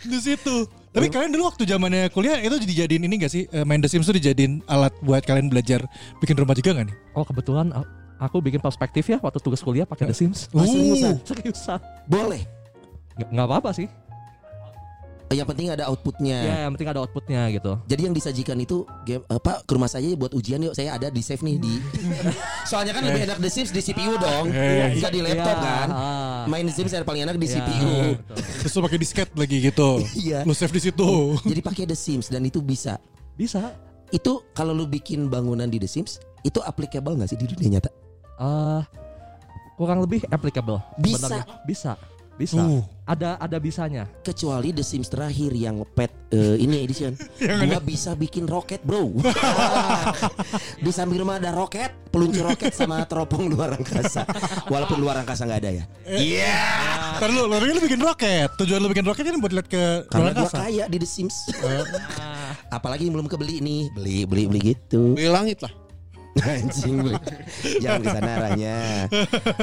di 0.00 0.18
situ. 0.18 0.68
Tapi 0.92 1.08
kalian 1.08 1.32
dulu 1.32 1.48
waktu 1.48 1.64
zamannya 1.64 2.12
kuliah 2.12 2.36
itu 2.38 2.60
dijadiin 2.60 3.02
ini 3.02 3.16
gak 3.16 3.32
sih 3.32 3.48
Eh, 3.48 3.64
main 3.64 3.80
The 3.80 3.88
Sims 3.88 4.04
tuh 4.04 4.12
dijadiin 4.12 4.60
alat 4.68 4.92
buat 5.00 5.24
kalian 5.24 5.48
belajar 5.48 5.80
bikin 6.20 6.36
rumah 6.36 6.52
juga 6.52 6.76
gak 6.76 6.92
nih? 6.92 6.96
Oh 7.16 7.24
kebetulan 7.24 7.72
a- 7.72 7.88
aku 8.20 8.38
bikin 8.38 8.60
perspektif 8.60 9.08
ya 9.08 9.16
waktu 9.16 9.40
tugas 9.40 9.64
kuliah 9.64 9.88
pakai 9.88 10.12
The 10.12 10.16
Sims. 10.16 10.52
Oh, 10.52 10.60
seriusan? 10.60 11.16
Seriusan. 11.24 11.80
Boleh. 12.04 12.44
Nggak 13.16 13.28
nggak 13.32 13.46
apa-apa 13.48 13.70
sih. 13.72 13.88
Yang 15.34 15.48
penting 15.48 15.68
ada 15.68 15.84
outputnya. 15.86 16.38
Ya 16.38 16.56
yang 16.62 16.72
penting 16.72 16.88
ada 16.88 17.00
outputnya 17.00 17.48
gitu. 17.50 17.72
Jadi 17.84 18.00
yang 18.04 18.12
disajikan 18.12 18.56
itu 18.56 18.84
game 19.02 19.24
apa 19.26 19.64
ke 19.64 19.72
rumah 19.72 19.86
saya 19.86 20.12
buat 20.12 20.30
ujian 20.30 20.60
yuk 20.60 20.72
saya 20.72 20.94
ada 20.94 21.08
di 21.08 21.20
save 21.20 21.40
nih 21.40 21.56
di. 21.56 21.74
Soalnya 22.70 22.92
kan 22.92 23.02
lebih 23.02 23.24
enak 23.24 23.38
The 23.38 23.48
Sims 23.48 23.70
di 23.70 23.80
CPU 23.80 24.14
dong. 24.16 24.48
Eh. 24.48 24.94
Bisa 24.94 25.08
di 25.08 25.20
laptop 25.20 25.56
Ya, 25.56 25.64
kan. 25.64 25.88
ah. 25.88 26.42
Main 26.44 26.64
The 26.64 26.74
Sims 26.74 26.90
yang 26.90 27.02
paling 27.02 27.22
enak 27.22 27.36
di 27.36 27.46
Ya, 27.46 27.58
CPU. 27.58 27.90
Terus 28.60 28.72
lu 28.72 28.80
pakai 28.82 28.98
disket 28.98 29.28
lagi 29.32 29.56
gitu. 29.58 29.90
Iya. 30.22 30.44
Lu 30.44 30.52
save 30.52 30.70
di 30.70 30.82
situ. 30.82 31.08
Jadi 31.50 31.60
pakai 31.60 31.84
The 31.84 31.96
Sims 31.96 32.28
dan 32.28 32.42
itu 32.42 32.60
bisa. 32.60 33.00
Bisa. 33.32 33.72
Itu 34.08 34.44
kalau 34.52 34.70
lu 34.70 34.84
bikin 34.84 35.26
bangunan 35.26 35.66
di 35.66 35.80
The 35.80 35.88
Sims 35.88 36.20
itu 36.42 36.60
applicable 36.60 37.16
nggak 37.16 37.28
sih 37.28 37.38
di 37.38 37.46
dunia 37.46 37.78
nyata? 37.78 37.90
eh 38.34 38.82
kurang 39.74 39.98
lebih 39.98 40.22
applicable. 40.28 40.78
Bisa. 40.96 41.26
sebenarnya. 41.26 41.44
Bisa. 41.64 41.92
Bisa. 42.40 42.60
Uh. 42.60 42.82
Ada 43.02 43.34
ada 43.36 43.58
bisanya. 43.58 44.06
Kecuali 44.22 44.70
The 44.70 44.86
Sims 44.86 45.10
terakhir 45.10 45.50
yang 45.58 45.82
pet 45.90 46.14
eh, 46.30 46.54
ini 46.62 46.86
edition. 46.86 47.18
gua 47.68 47.82
bisa 47.82 48.14
bikin 48.14 48.46
roket, 48.46 48.78
Bro. 48.86 49.18
Di 50.84 50.90
samping 50.94 51.18
rumah 51.18 51.42
ada 51.42 51.50
roket, 51.50 51.90
peluncur 52.14 52.46
roket 52.46 52.70
sama 52.70 53.02
teropong 53.04 53.50
luar 53.50 53.74
angkasa. 53.74 54.22
Walaupun 54.70 55.02
luar 55.02 55.18
angkasa 55.18 55.44
nggak 55.50 55.60
ada 55.66 55.70
ya. 55.82 55.84
Ntar 57.18 57.28
lu, 57.34 57.50
lu 57.50 57.58
lu 57.58 57.82
bikin 57.82 58.00
roket. 58.00 58.48
Tujuan 58.54 58.78
lu 58.78 58.88
bikin 58.88 59.04
roket 59.04 59.26
kan 59.26 59.36
buat 59.42 59.52
lihat 59.52 59.68
ke 59.68 60.06
Karena 60.06 60.30
luar 60.30 60.46
angkasa. 60.46 60.56
kaya 60.62 60.84
di 60.86 60.96
The 61.02 61.08
Sims. 61.10 61.36
Apalagi 62.76 63.10
belum 63.10 63.26
kebeli 63.26 63.58
nih, 63.60 63.82
beli 63.92 64.18
beli 64.24 64.44
beli 64.46 64.60
gitu. 64.72 65.18
Beli 65.18 65.28
langit 65.28 65.58
lah. 65.60 65.81
Anjing. 66.42 66.98
Jangan 67.78 68.00
ke 68.00 68.08
sana 68.10 68.30
arahnya. 68.36 68.76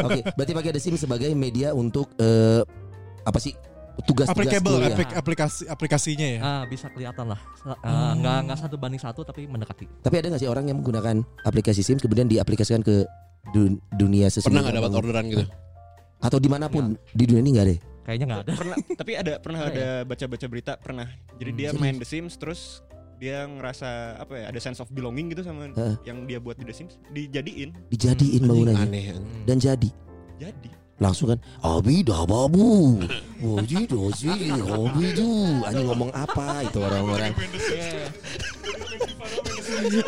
Oke, 0.01 0.19
berarti 0.29 0.53
pakai 0.53 0.71
The 0.71 0.81
Sims 0.81 1.01
sebagai 1.01 1.29
media 1.33 1.73
untuk 1.73 2.13
eh, 2.15 2.61
apa 3.21 3.37
sih? 3.37 3.53
Tugas-tugas 3.99 4.31
Applicable 4.31 4.79
aplik- 4.85 5.11
aplikasi 5.11 5.67
aplikasinya 5.67 6.23
ya. 6.23 6.39
Ah, 6.39 6.63
bisa 6.63 6.87
kelihatan 6.87 7.27
lah. 7.27 7.39
Ah, 7.83 8.15
nggak 8.15 8.37
nggak 8.47 8.57
satu 8.57 8.79
banding 8.79 8.95
satu 8.97 9.27
tapi 9.27 9.43
mendekati. 9.43 9.91
Tapi 9.99 10.15
ada 10.15 10.31
nggak 10.31 10.39
sih 10.39 10.47
orang 10.47 10.65
yang 10.65 10.79
menggunakan 10.79 11.19
aplikasi 11.43 11.83
Sims 11.83 11.99
kemudian 11.99 12.23
diaplikasikan 12.25 12.79
ke 12.79 13.03
dun- 13.51 13.83
dunia 13.91 14.27
Pernah 14.27 14.31
sesungguhnya 14.31 14.61
nggak 14.63 14.77
dapat 14.77 14.91
orderan 14.93 15.25
gitu? 15.27 15.45
atau 16.19 16.35
di 16.35 16.47
mana 16.47 16.67
pun 16.67 16.95
di 17.09 17.23
dunia 17.23 17.39
ini 17.39 17.51
nggak 17.51 17.65
ada? 17.65 17.71
ya? 17.71 17.79
Kayaknya 18.01 18.25
nggak 18.25 18.41
ada. 18.41 18.53
pernah 18.55 18.75
tapi 18.95 19.11
ada 19.15 19.33
pernah 19.37 19.59
Ada 19.61 19.71
ada 19.71 19.87
baca-baca 20.03 20.45
berita 20.47 20.73
pernah 20.75 21.07
jadi 21.35 21.51
dia 21.51 21.69
serius? 21.69 21.79
main 21.79 21.95
The 21.95 22.07
Sims 22.07 22.33
terus 22.35 22.79
dia 23.19 23.43
ngerasa 23.43 24.15
apa 24.15 24.33
ya 24.39 24.45
ada 24.47 24.59
sense 24.63 24.79
of 24.79 24.87
belonging 24.95 25.27
gitu 25.35 25.43
sama 25.43 25.67
Heeh. 25.75 25.95
yang 26.07 26.23
dia 26.23 26.39
buat 26.39 26.55
di 26.55 26.63
The 26.63 26.71
Sims 26.71 26.95
dijadiin 27.11 27.75
Dijadiin 27.91 28.47
bangunannya 28.47 28.79
Aneh. 28.87 29.05
dan 29.43 29.59
jadi 29.59 29.91
jadi 30.39 30.69
langsung 30.99 31.31
kan 31.31 31.39
abi 31.59 32.03
dah 32.03 32.23
babu 32.23 32.99
Oji 33.39 33.87
dosi 33.87 34.31
hobi 34.51 35.15
tuh 35.15 35.63
Anjing 35.67 35.87
ngomong 35.87 36.11
apa 36.15 36.63
itu 36.63 36.79
orang-orang 36.79 37.31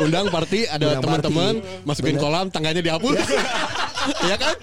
Undang 0.04 0.28
party 0.28 0.68
ada 0.68 1.00
teman-teman 1.00 1.64
masukin 1.88 2.16
Bener. 2.18 2.24
kolam 2.24 2.46
tangganya 2.52 2.82
dihapus. 2.82 3.18
Iya 4.02 4.34
kan? 4.34 4.56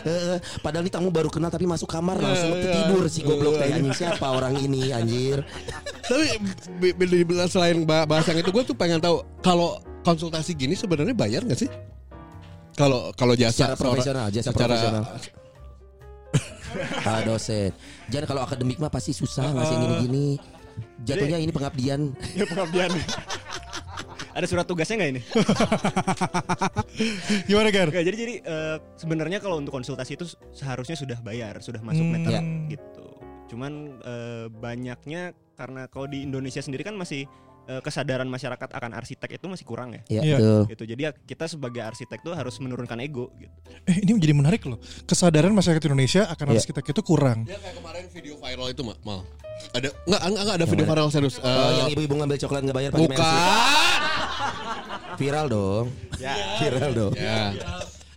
Eh, 0.00 0.38
Padahal 0.58 0.82
nih 0.82 0.92
tamu 0.92 1.08
baru 1.08 1.26
kenal 1.26 1.48
tapi 1.48 1.64
masuk 1.64 1.86
kamar 1.86 2.14
langsung 2.16 2.52
Iya, 2.52 2.62
iya. 2.62 2.74
tidur 2.84 3.04
si 3.06 3.20
goblok 3.20 3.56
teh 3.56 3.66
anjing. 3.68 3.90
Siapa 3.90 4.26
orang 4.28 4.54
ini 4.56 4.90
anjir? 4.90 5.42
Tapi 6.02 6.94
selain 7.46 7.82
ba- 7.82 8.04
bahas 8.04 8.26
yang 8.26 8.38
itu 8.38 8.48
gue 8.48 8.64
tuh 8.64 8.74
pengen 8.74 8.98
tahu 8.98 9.22
kalau 9.38 9.76
konsultasi 10.00 10.52
gini 10.52 10.72
sebenarnya 10.72 11.12
bayar 11.12 11.42
nggak 11.42 11.58
sih? 11.58 11.70
Kalau 12.72 13.10
kalau 13.12 13.34
jasa 13.34 13.50
secara 13.50 13.74
seorang- 13.74 13.82
profesional 13.90 14.26
jasa 14.28 14.48
secara 14.48 14.66
profesional. 14.70 15.04
Ah, 17.02 17.24
dosen. 17.24 17.72
Jangan 18.06 18.26
kalau 18.28 18.42
akademik 18.44 18.76
mah 18.76 18.88
pasti 18.88 19.10
susah 19.10 19.50
ngasih 19.50 19.76
gini-gini. 19.78 20.28
Jatuhnya 21.00 21.38
ini 21.38 21.50
pengabdian. 21.50 22.12
Ya 22.36 22.44
pengabdian 22.44 22.92
ada 24.38 24.46
surat 24.46 24.64
tugasnya 24.64 24.94
nggak 24.96 25.10
ini 25.10 25.22
Gimana 27.48 27.68
Gar? 27.68 27.88
Nggak, 27.90 28.04
jadi 28.04 28.16
jadi 28.16 28.34
eh, 28.40 28.76
sebenarnya 28.94 29.38
kalau 29.38 29.58
untuk 29.58 29.74
konsultasi 29.74 30.14
itu 30.14 30.24
seharusnya 30.52 30.94
sudah 30.94 31.18
bayar 31.20 31.58
sudah 31.58 31.80
masuk 31.82 32.00
Hmm. 32.00 32.14
meter 32.14 32.32
Ya. 32.32 32.42
gitu 32.70 33.06
cuman 33.48 33.72
eh, 33.98 34.46
banyaknya 34.48 35.32
karena 35.56 35.88
kalau 35.88 36.06
di 36.06 36.22
Indonesia 36.22 36.60
sendiri 36.60 36.84
kan 36.84 36.94
masih 36.94 37.24
eh, 37.68 37.80
kesadaran 37.80 38.24
masyarakat 38.24 38.68
akan 38.68 38.90
arsitek 38.92 39.36
itu 39.36 39.46
masih 39.46 39.62
kurang 39.62 39.92
ya 39.92 40.00
ya 40.08 40.22
Iya. 40.24 40.36
betul 40.36 40.60
gitu 40.72 40.84
jadi 40.88 41.00
ya 41.00 41.10
kita 41.12 41.44
sebagai 41.46 41.84
arsitek 41.84 42.18
tuh 42.20 42.32
harus 42.32 42.56
menurunkan 42.58 42.96
ego 42.98 43.28
gitu 43.36 43.52
Eh 43.84 44.00
ini 44.00 44.16
menjadi 44.16 44.34
menarik 44.34 44.62
loh. 44.64 44.76
Kesadaran 45.04 45.48
masyarakat 45.50 45.80
Indonesia 45.84 46.24
akan 46.26 46.46
Iya. 46.48 46.60
arsitek 46.60 46.84
itu 46.86 47.00
kurang. 47.02 47.44
Ya 47.44 47.56
kayak 47.56 47.76
kemarin 47.76 48.04
video 48.08 48.34
viral 48.36 48.68
itu 48.68 48.82
mal. 48.82 48.96
mal. 49.02 49.20
Ada 49.70 49.88
enggak 50.04 50.20
enggak, 50.22 50.42
enggak 50.44 50.56
ada 50.56 50.66
video 50.66 50.84
viral 50.86 51.08
serius. 51.08 51.36
Oh, 51.36 51.44
Eh, 51.44 51.70
yang 51.76 51.88
ibu-ibu 51.90 52.14
ngambil 52.14 52.36
coklat 52.38 52.60
nggak 52.62 52.76
bayar 52.76 52.90
pakai 52.92 53.04
bukan. 53.04 53.24
Viral 55.16 55.46
dong. 55.46 55.86
Viral 56.58 56.92
dong. 56.92 57.12
Ya. 57.14 57.52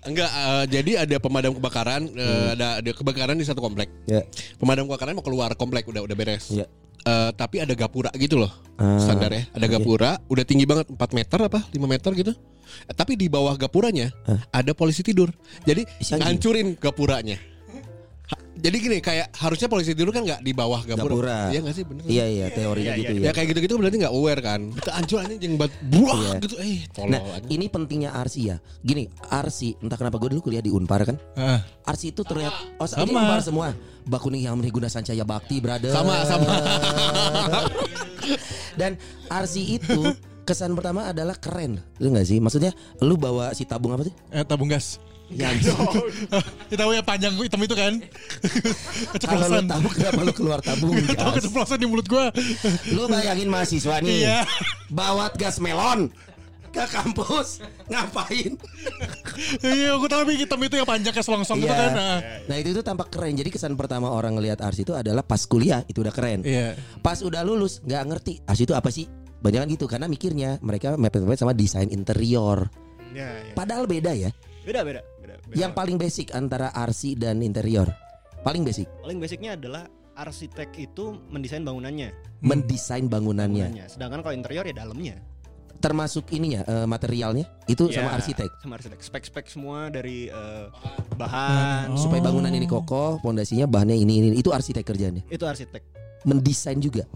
Enggak, 0.01 0.31
eh, 0.33 0.65
jadi 0.81 0.91
ada 1.05 1.15
pemadam 1.21 1.53
kebakaran, 1.53 2.09
eh, 2.17 2.47
ada 2.57 2.81
ada 2.81 2.89
kebakaran 2.89 3.37
di 3.37 3.45
satu 3.45 3.61
komplek. 3.61 3.89
Ya. 4.09 4.25
Pemadam 4.57 4.89
kebakaran 4.89 5.13
mau 5.13 5.25
keluar 5.25 5.53
komplek 5.53 5.85
udah 5.85 6.01
udah 6.01 6.15
beres. 6.17 6.49
Ya. 6.49 6.65
Eh, 7.01 7.29
tapi 7.33 7.61
ada 7.61 7.73
gapura 7.73 8.13
gitu 8.17 8.37
loh. 8.37 8.49
Ah, 8.77 8.97
standar 9.01 9.33
ya. 9.33 9.45
Ada 9.53 9.65
oke. 9.69 9.73
gapura, 9.77 10.17
udah 10.29 10.45
tinggi 10.45 10.65
banget 10.65 10.89
4 10.89 11.11
meter 11.13 11.39
apa 11.45 11.59
5 11.69 11.85
meter 11.89 12.11
gitu. 12.17 12.33
Eh, 12.89 12.95
tapi 12.97 13.13
di 13.17 13.29
bawah 13.29 13.53
gapuranya 13.57 14.09
ada 14.49 14.73
polisi 14.73 15.01
tidur. 15.05 15.29
Jadi 15.65 15.85
ngancurin 16.17 16.77
gapuranya. 16.77 17.50
Jadi 18.61 18.77
gini 18.77 18.97
kayak 19.01 19.33
harusnya 19.35 19.65
polisi 19.65 19.91
tidur 19.91 20.13
kan 20.13 20.21
nggak 20.21 20.39
di 20.39 20.53
bawah 20.53 20.85
gapura. 20.85 21.09
Gapura. 21.09 21.39
Iya 21.49 21.59
nggak 21.59 21.73
sih 21.73 21.81
bener. 21.81 22.03
Iya 22.05 22.25
iya 22.29 22.45
teorinya 22.53 22.93
Iya, 22.93 22.99
gitu 23.01 23.11
Ya 23.17 23.25
ya. 23.25 23.31
kayak 23.33 23.47
gitu-gitu 23.49 23.73
berarti 23.75 23.97
nggak 23.97 24.13
aware 24.13 24.37
kan. 24.39 24.61
Kita 24.69 24.91
hancur 24.93 25.17
aja 25.17 25.33
yang 25.33 25.55
buat 25.57 25.71
buah 25.83 26.13
Iya. 26.15 26.31
gitu. 26.39 26.55
Eh, 26.61 26.79
tolol 26.87 27.09
Nah, 27.09 27.21
aja. 27.33 27.47
ini 27.49 27.65
pentingnya 27.65 28.13
arsi 28.13 28.53
ya. 28.53 28.61
Gini, 28.79 29.09
arsi 29.27 29.73
entah 29.75 29.97
kenapa 29.97 30.15
gue 30.15 30.29
dulu 30.29 30.45
kuliah 30.45 30.61
di 30.61 30.69
Unpar 30.69 31.01
kan. 31.03 31.17
Ah, 31.33 31.65
Arsi 31.83 32.13
itu 32.13 32.21
terlihat 32.21 32.53
oh 32.77 32.85
Sama. 32.85 33.01
ini 33.01 33.11
Unpar 33.11 33.41
semua. 33.41 33.67
Bakuning 34.01 34.45
yang 34.45 34.61
guna 34.61 34.85
sancaya 34.85 35.21
bakti, 35.21 35.57
brother. 35.57 35.89
Sama, 35.89 36.21
sama. 36.21 36.45
Dan 38.79 38.95
arsi 39.27 39.77
itu 39.77 40.13
kesan 40.41 40.73
pertama 40.73 41.05
adalah 41.07 41.35
keren. 41.35 41.81
Lu 41.97 42.09
nggak 42.09 42.25
sih? 42.25 42.37
Maksudnya 42.37 42.71
lu 42.99 43.13
bawa 43.15 43.51
si 43.51 43.65
tabung 43.65 43.91
apa 43.91 44.05
sih? 44.05 44.13
eh, 44.29 44.41
tabung 44.41 44.69
gas. 44.69 44.97
Ya. 45.31 45.47
Kita 46.67 46.75
tahu 46.77 46.91
ya 46.91 47.01
panjang 47.01 47.33
hitam 47.35 47.59
itu 47.59 47.71
kan. 47.71 47.93
Kalau 49.21 49.47
lu 49.47 49.63
keceplosan. 49.63 49.63
tahu 49.65 49.87
kenapa 49.89 50.19
lu 50.21 50.33
keluar 50.33 50.59
tabung 50.59 50.91
Tahu 50.93 51.31
gas? 51.31 51.35
keceplosan 51.39 51.77
di 51.77 51.87
mulut 51.87 52.05
gua. 52.05 52.29
Lu 52.87 53.07
bayangin 53.07 53.47
mahasiswa 53.47 53.99
nih 53.99 54.17
Iya. 54.21 54.39
Bawa 54.87 55.31
gas 55.31 55.57
melon 55.57 56.11
Ke 56.67 56.83
kampus 56.85 57.59
Ngapain 57.87 58.55
Iya, 59.61 59.95
gua 59.95 60.09
tahu 60.09 60.31
hitam 60.31 60.59
itu 60.59 60.75
yang 60.75 60.85
panjang 60.85 61.11
kayak 61.11 61.25
selongsong 61.25 61.59
gitu 61.59 61.67
Iya. 61.67 61.79
kan. 61.81 61.91
Ah. 61.93 62.19
Nah 62.45 62.55
itu 62.57 62.71
tuh 62.71 62.79
tampak 62.81 63.07
keren 63.07 63.33
Jadi 63.33 63.49
kesan 63.49 63.75
pertama 63.75 64.07
orang 64.07 64.35
ngelihat 64.35 64.59
Ars 64.59 64.77
itu 64.77 64.91
adalah 64.91 65.21
pas 65.21 65.43
kuliah 65.43 65.83
Itu 65.85 65.99
udah 65.99 66.11
keren 66.11 66.43
Iya. 66.43 66.75
Pas 66.99 67.19
udah 67.19 67.39
lulus 67.41 67.79
nggak 67.81 68.03
ngerti 68.05 68.33
Ars 68.43 68.59
itu 68.59 68.71
apa 68.71 68.87
sih 68.87 69.07
Banyak 69.39 69.59
kan 69.59 69.69
gitu 69.69 69.85
Karena 69.85 70.05
mikirnya 70.05 70.59
mereka 70.59 70.95
mepet-mepet 70.95 71.39
sama 71.39 71.51
desain 71.51 71.87
interior 71.87 72.67
ya, 73.11 73.27
ya. 73.27 73.51
Padahal 73.51 73.83
beda 73.83 74.11
ya 74.11 74.31
beda, 74.61 74.85
beda. 74.85 75.01
Yang 75.51 75.71
paling 75.75 75.97
basic 75.99 76.27
antara 76.31 76.71
RC 76.71 77.19
dan 77.19 77.43
interior? 77.43 77.91
Paling 78.41 78.65
basic. 78.65 78.87
Paling 79.03 79.19
basicnya 79.21 79.53
adalah 79.53 79.85
arsitek 80.17 80.69
itu 80.79 81.17
mendesain 81.29 81.61
bangunannya. 81.61 82.09
Mendesain 82.41 83.05
bangunannya. 83.05 83.69
Bangunannya. 83.69 83.85
Sedangkan 83.91 84.19
kalau 84.25 84.33
interior 84.35 84.65
ya 84.65 84.73
dalamnya. 84.73 85.15
Termasuk 85.81 86.29
ininya 86.29 86.61
eh, 86.65 86.85
materialnya? 86.85 87.45
Itu 87.65 87.89
sama 87.89 88.13
Ya, 88.13 88.17
arsitek? 88.21 88.49
sama 88.61 88.77
arsitek. 88.77 88.99
Spek-spek 89.01 89.45
semua 89.49 89.89
dari 89.89 90.29
eh, 90.29 90.65
bahan. 91.17 91.97
Supaya 91.97 92.21
bangunan 92.21 92.53
ini 92.53 92.69
kokoh 92.69 93.17
Pondasinya 93.21 93.65
bahannya 93.65 93.97
ini, 93.97 94.21
ini. 94.21 94.27
Itu 94.37 94.53
arsitek 94.53 94.85
kerjanya 94.85 95.25
itu 95.25 95.41
arsitek. 95.41 95.81
Mendesain 96.21 96.77
juga 96.77 97.09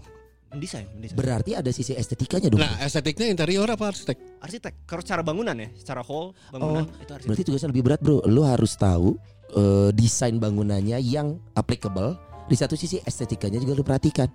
mendesain 0.52 0.86
mendesain 0.94 1.16
Berarti 1.18 1.58
ada 1.58 1.70
sisi 1.74 1.92
estetikanya 1.92 2.48
dong. 2.48 2.62
Nah, 2.62 2.78
estetiknya 2.80 3.26
interior 3.28 3.66
apa 3.66 3.90
arsitek? 3.90 4.16
arsitek 4.40 4.86
kalau 4.86 5.02
secara 5.02 5.22
bangunan 5.26 5.56
ya 5.58 5.68
secara 5.74 6.00
whole 6.06 6.32
bangunan 6.50 6.86
Oh, 6.86 7.02
itu 7.02 7.12
arsitek 7.12 7.28
Berarti 7.28 7.42
tugasnya 7.44 7.68
lebih 7.74 7.84
berat, 7.84 8.00
Bro. 8.00 8.22
Lu 8.30 8.46
harus 8.46 8.72
tahu 8.78 9.18
eh, 9.52 9.90
desain 9.92 10.36
bangunannya 10.36 10.98
yang 11.02 11.36
applicable. 11.52 12.14
Di 12.46 12.54
satu 12.54 12.78
sisi 12.78 13.02
estetikanya 13.02 13.58
juga 13.58 13.74
lu 13.74 13.82
perhatikan. 13.82 14.30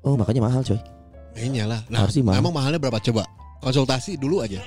Oh, 0.00 0.16
makanya 0.16 0.48
mahal, 0.48 0.64
coy. 0.64 0.80
Kayaknya 1.36 1.64
lah. 1.68 1.80
Nah, 1.92 2.08
Harus 2.08 2.16
sih 2.16 2.24
mahal. 2.24 2.40
emang 2.40 2.56
mahalnya 2.56 2.80
berapa 2.80 2.96
coba? 2.98 3.28
Konsultasi 3.60 4.16
dulu 4.16 4.40
aja. 4.40 4.64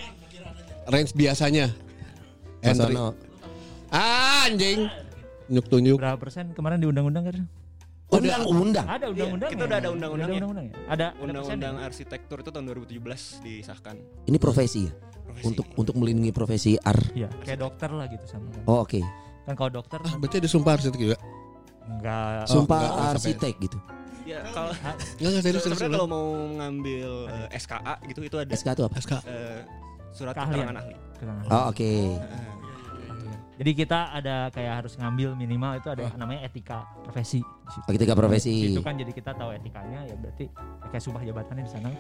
Range 0.86 1.10
biasanya. 1.18 1.74
Entry. 2.62 2.94
Ah, 3.90 4.46
anjing. 4.46 4.86
Nyuk 5.50 5.66
tunjuk. 5.68 5.98
Berapa 5.98 6.22
persen 6.22 6.54
kemarin 6.54 6.78
di 6.78 6.88
undang-undang 6.88 7.26
kan? 7.28 7.44
Undang-undang. 8.12 8.86
Ada 8.86 9.06
undang-undang. 9.08 9.50
kita 9.50 9.64
udah 9.64 9.78
ada 9.80 9.90
undang-undangnya. 9.90 10.42
Ada 10.44 10.56
ada 10.90 11.08
undang-undang 11.18 11.74
persennya. 11.74 11.88
arsitektur 11.88 12.38
itu 12.40 12.50
tahun 12.52 12.66
2017 12.68 13.00
disahkan 13.42 13.96
Ini 14.28 14.38
profesi 14.38 14.80
ya? 14.86 14.94
Profesi. 15.24 15.46
Untuk 15.48 15.66
untuk 15.74 15.96
melindungi 15.96 16.32
profesi 16.32 16.76
ar. 16.78 17.00
Iya, 17.16 17.32
kayak 17.48 17.60
dokter 17.62 17.90
lah 17.90 18.06
gitu 18.12 18.26
sama 18.28 18.52
kan. 18.52 18.64
Oh, 18.68 18.84
oke. 18.84 19.00
Kan 19.42 19.54
kalau 19.56 19.72
dokter 19.72 20.00
Ah, 20.04 20.16
berarti 20.20 20.38
ada 20.38 20.50
sumpah 20.52 20.72
arsitek 20.76 21.00
juga. 21.00 21.18
enggak 21.82 22.46
Oh, 22.46 22.52
Sumpah 22.52 22.78
enggak, 22.78 22.92
enggak 22.92 23.12
arsitek 23.16 23.54
gitu. 23.60 23.78
ya 24.22 24.38
kalau 24.54 24.70
sebenarnya 25.34 25.90
kalau 25.90 26.08
mau 26.08 26.26
ngambil 26.62 27.10
eh, 27.26 27.48
SKA 27.58 27.96
gitu 28.06 28.20
itu 28.22 28.38
ada 28.38 28.52
SK 28.54 28.68
itu 28.70 28.84
apa? 28.86 28.96
SK. 29.02 29.14
eh, 29.26 29.60
surat 30.12 30.36
keterangan 30.36 30.76
ahli 30.78 30.96
Keterangan. 31.18 31.44
Oh, 31.50 31.64
oke. 31.74 31.80
Eh, 31.82 32.14
Jadi 33.62 33.78
kita 33.78 34.10
ada 34.10 34.50
kayak 34.50 34.74
harus 34.82 34.98
ngambil 34.98 35.38
minimal 35.38 35.78
itu 35.78 35.86
ada 35.86 36.10
namanya 36.18 36.42
etika 36.42 36.82
profesi. 37.06 37.46
Etika 37.86 38.18
profesi. 38.18 38.74
Itu 38.74 38.82
kan 38.82 38.98
jadi 38.98 39.14
kita 39.14 39.38
tahu 39.38 39.54
etikanya 39.54 40.02
ya 40.02 40.18
berarti 40.18 40.50
ya 40.50 40.90
kayak 40.90 41.04
sumpah 41.06 41.22
jabatannya 41.22 41.64
di 41.64 41.72
sana. 41.72 41.94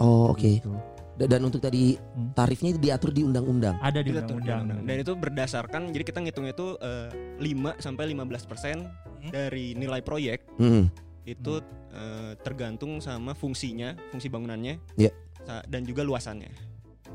Oh, 0.00 0.32
oke. 0.32 0.40
Gitu. 0.40 0.72
Da- 1.14 1.28
Dan 1.28 1.44
untuk 1.44 1.60
tadi 1.60 2.00
Hmm. 2.00 2.32
tarifnya 2.32 2.72
itu 2.72 2.80
diatur 2.80 3.12
di 3.12 3.20
undang-undang. 3.20 3.76
Ada 3.78 4.00
di 4.00 4.10
undang-undang. 4.10 4.80
Dan 4.80 4.96
itu 4.96 5.12
berdasarkan 5.12 5.92
jadi 5.92 6.04
kita 6.08 6.24
ngitung 6.24 6.48
itu 6.48 6.80
eh, 6.80 7.12
5 7.36 7.76
sampai 7.76 8.08
15% 8.08 8.88
dari 9.28 9.76
nilai 9.76 10.00
proyek 10.00 10.56
Hmm. 10.56 10.88
itu 11.22 11.60
eh, 11.92 12.32
tergantung 12.40 12.98
sama 12.98 13.36
fungsinya, 13.36 13.92
fungsi 14.08 14.26
bangunannya. 14.26 14.80
Iya. 14.96 15.12
sa- 15.44 15.60
Dan 15.68 15.84
juga 15.84 16.00
luasannya. 16.00 16.73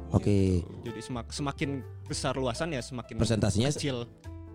Oke. 0.09 0.65
Jadi 0.81 0.99
semak- 0.99 1.29
semakin 1.29 1.69
besar 2.05 2.33
luasan 2.33 2.73
ya 2.73 2.81
semakin 2.81 3.15
Persentasenya 3.15 3.69
kecil. 3.69 4.09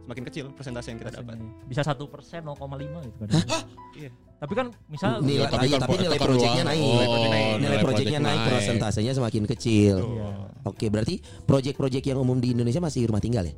Semakin 0.05 0.25
kecil 0.29 0.44
persentase 0.53 0.92
yang 0.92 1.01
kita 1.01 1.16
dapat. 1.16 1.40
Bisa 1.64 1.81
satu 1.81 2.05
persen 2.12 2.44
0,5 2.44 2.61
gitu 3.01 3.16
kan. 3.18 3.31
Iya. 3.97 4.11
Tapi 4.37 4.53
kan 4.53 4.66
misal 4.85 5.25
Nilai, 5.25 5.49
tapi 5.49 5.73
tapi, 5.73 5.81
tapi 5.81 5.94
nilai 5.97 6.18
proyeknya 6.18 6.64
naik. 6.66 6.83
Oh, 6.83 6.92
Nilai 6.92 7.09
proyeknya 7.09 7.31
naik. 7.31 7.47
nilai 7.49 7.57
nilai 7.57 7.79
proyeknya 7.81 7.81
project 7.81 8.11
naik, 8.20 8.37
naik. 8.37 8.49
persentasenya 8.53 9.12
semakin 9.14 9.42
kecil. 9.49 9.97
Iya. 10.05 10.29
Oke, 10.64 10.87
berarti 10.92 11.14
proyek-proyek 11.49 12.05
yang 12.05 12.18
umum 12.20 12.37
di 12.37 12.53
Indonesia 12.53 12.85
masih 12.85 13.09
rumah 13.09 13.23
tinggal 13.23 13.49
ya? 13.49 13.55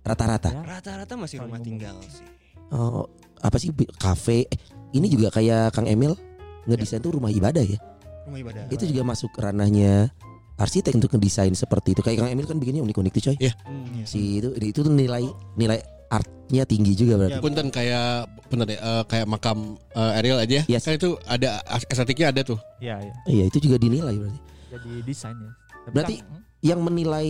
Rata-rata. 0.00 0.48
Ya. 0.48 0.62
Rata-rata 0.64 1.14
masih 1.18 1.42
rumah 1.42 1.60
tinggal 1.60 1.98
sih. 2.06 2.24
Oh, 2.72 3.04
apa 3.42 3.56
sih 3.60 3.68
kafe? 3.98 4.46
Eh, 4.46 4.58
ini 4.94 5.12
juga 5.12 5.28
kayak 5.28 5.76
Kang 5.76 5.84
Emil 5.84 6.16
ngedesain 6.64 7.02
tuh 7.02 7.12
rumah 7.12 7.28
ibadah 7.28 7.60
ya. 7.60 7.76
Rumah 8.24 8.38
ibadah. 8.40 8.62
Itu 8.72 8.88
juga 8.88 9.04
masuk 9.04 9.34
ranahnya 9.36 10.08
arsitek 10.56 10.96
untuk 10.96 11.12
ngedesain 11.12 11.52
seperti 11.52 11.92
itu. 11.92 12.00
Kayak 12.00 12.24
Kang 12.24 12.30
Emil 12.32 12.44
kan 12.44 12.56
bikinnya 12.56 12.82
unik-unik 12.82 13.12
tuh 13.12 13.22
coy. 13.30 13.36
Hmm. 13.38 14.04
Si 14.04 14.40
itu 14.40 14.48
itu 14.56 14.80
tuh 14.80 14.90
nilai 14.90 15.24
nilai 15.54 15.78
artnya 16.06 16.62
tinggi 16.64 16.94
juga 16.94 17.18
berarti. 17.18 17.36
Ya, 17.36 17.42
Punten 17.42 17.68
kayak 17.68 18.08
bener 18.46 18.64
deh 18.66 18.78
eh, 18.78 19.02
kayak 19.04 19.26
makam 19.26 19.74
eh, 19.90 20.18
Ariel 20.18 20.38
aja. 20.38 20.64
Yes. 20.64 20.82
Kan 20.82 20.96
itu 20.96 21.18
ada 21.24 21.60
estetiknya 21.86 22.32
ada 22.32 22.40
tuh. 22.42 22.58
Iya, 22.78 23.00
iya. 23.00 23.14
Iya, 23.26 23.44
itu 23.48 23.58
juga 23.60 23.76
dinilai 23.76 24.14
berarti. 24.14 24.40
Jadi 24.66 24.90
desain 25.02 25.36
ya. 25.36 25.50
Tapi 25.86 25.92
Berarti- 25.92 26.18
kan, 26.18 26.30
hmm, 26.32 26.42
Yang 26.64 26.80
menilai 26.82 27.28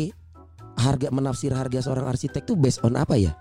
harga 0.76 1.08
menafsir 1.10 1.50
harga 1.50 1.78
seorang 1.82 2.06
arsitek 2.06 2.42
tuh 2.42 2.54
based 2.54 2.80
on 2.80 2.94
apa 2.94 3.16
ya? 3.16 3.34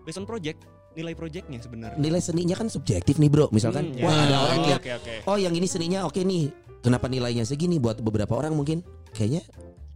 Based 0.00 0.16
on 0.16 0.24
project, 0.24 0.64
nilai 0.94 1.12
projectnya 1.12 1.58
sebenarnya. 1.58 1.96
Nilai 1.96 2.20
seninya 2.20 2.54
kan 2.54 2.68
subjektif 2.68 3.16
nih, 3.16 3.28
Bro. 3.28 3.48
Misalkan 3.50 3.90
Hmm, 3.90 4.00
wah 4.00 4.12
ya. 4.12 4.22
ada 4.22 4.36
orang 4.40 4.58
Oke, 4.58 4.66
lihat 4.66 4.80
Oke, 4.80 4.92
oke. 4.94 5.14
oh 5.26 5.36
yang 5.36 5.52
ini 5.52 5.64
seninya 5.64 6.04
oke 6.04 6.20
nih. 6.20 6.48
Kenapa 6.84 7.08
nilainya 7.08 7.42
segini 7.42 7.80
buat 7.80 7.96
beberapa 7.98 8.36
orang 8.36 8.52
mungkin 8.52 8.84
kayaknya 9.10 9.40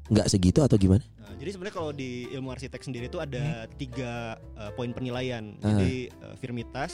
nggak 0.09 0.25
segitu 0.27 0.65
atau 0.65 0.75
gimana? 0.75 1.05
Nah, 1.21 1.37
jadi 1.37 1.53
sebenarnya 1.53 1.77
kalau 1.77 1.93
di 1.93 2.25
ilmu 2.33 2.49
arsitek 2.49 2.81
sendiri 2.81 3.07
itu 3.07 3.21
ada 3.21 3.69
tiga 3.77 4.13
eh, 4.57 4.73
poin 4.73 4.89
penilaian. 4.91 5.53
Ah. 5.61 5.77
Jadi 5.77 6.09
eh, 6.09 6.35
firmitas, 6.37 6.93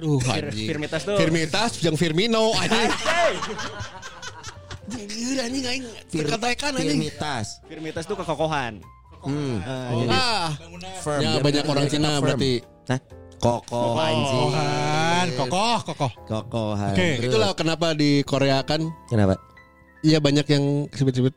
Duh, 0.00 0.16
Fir- 0.18 0.48
anjing. 0.48 0.66
firmitas 0.66 1.04
tuh 1.04 1.20
Firmitas 1.20 1.70
yang 1.84 1.94
Firmino 1.94 2.56
anjing. 2.56 2.90
Anjir 4.84 5.36
anjing 5.38 5.64
aing 5.64 5.84
terkatakan 6.08 6.70
anjing. 6.74 6.96
Firmitas. 6.96 7.46
firmitas 7.64 8.04
tuh 8.04 8.16
kekokohan. 8.16 8.80
Hmm. 9.20 9.56
Nah, 9.56 9.88
Oh. 9.88 10.00
jadi 10.00 10.08
Ah, 10.12 10.48
Firm. 11.00 11.20
ya 11.20 11.30
banyak 11.40 11.64
orang 11.64 11.86
Cina 11.88 12.10
berarti. 12.20 12.60
Kokoh 13.38 13.96
anjing. 13.96 14.52
Kokohan, 14.52 15.26
kokoh, 15.36 15.78
kokoh. 15.84 16.12
Kokohan. 16.24 16.92
Oke, 16.94 17.08
Terus, 17.20 17.30
Itulah 17.32 17.50
kenapa 17.54 17.92
di 17.92 18.22
Korea 18.22 18.60
kan 18.62 18.80
Kenapa? 19.06 19.36
Iya 20.00 20.20
banyak 20.20 20.46
yang 20.48 20.64
sebut-sebut 20.92 21.32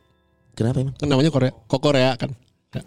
Kenapa 0.52 0.82
emang? 0.82 0.94
kan 0.98 1.06
namanya 1.06 1.30
Korea. 1.30 1.52
Kok 1.54 1.80
Korea 1.80 2.12
kan. 2.18 2.34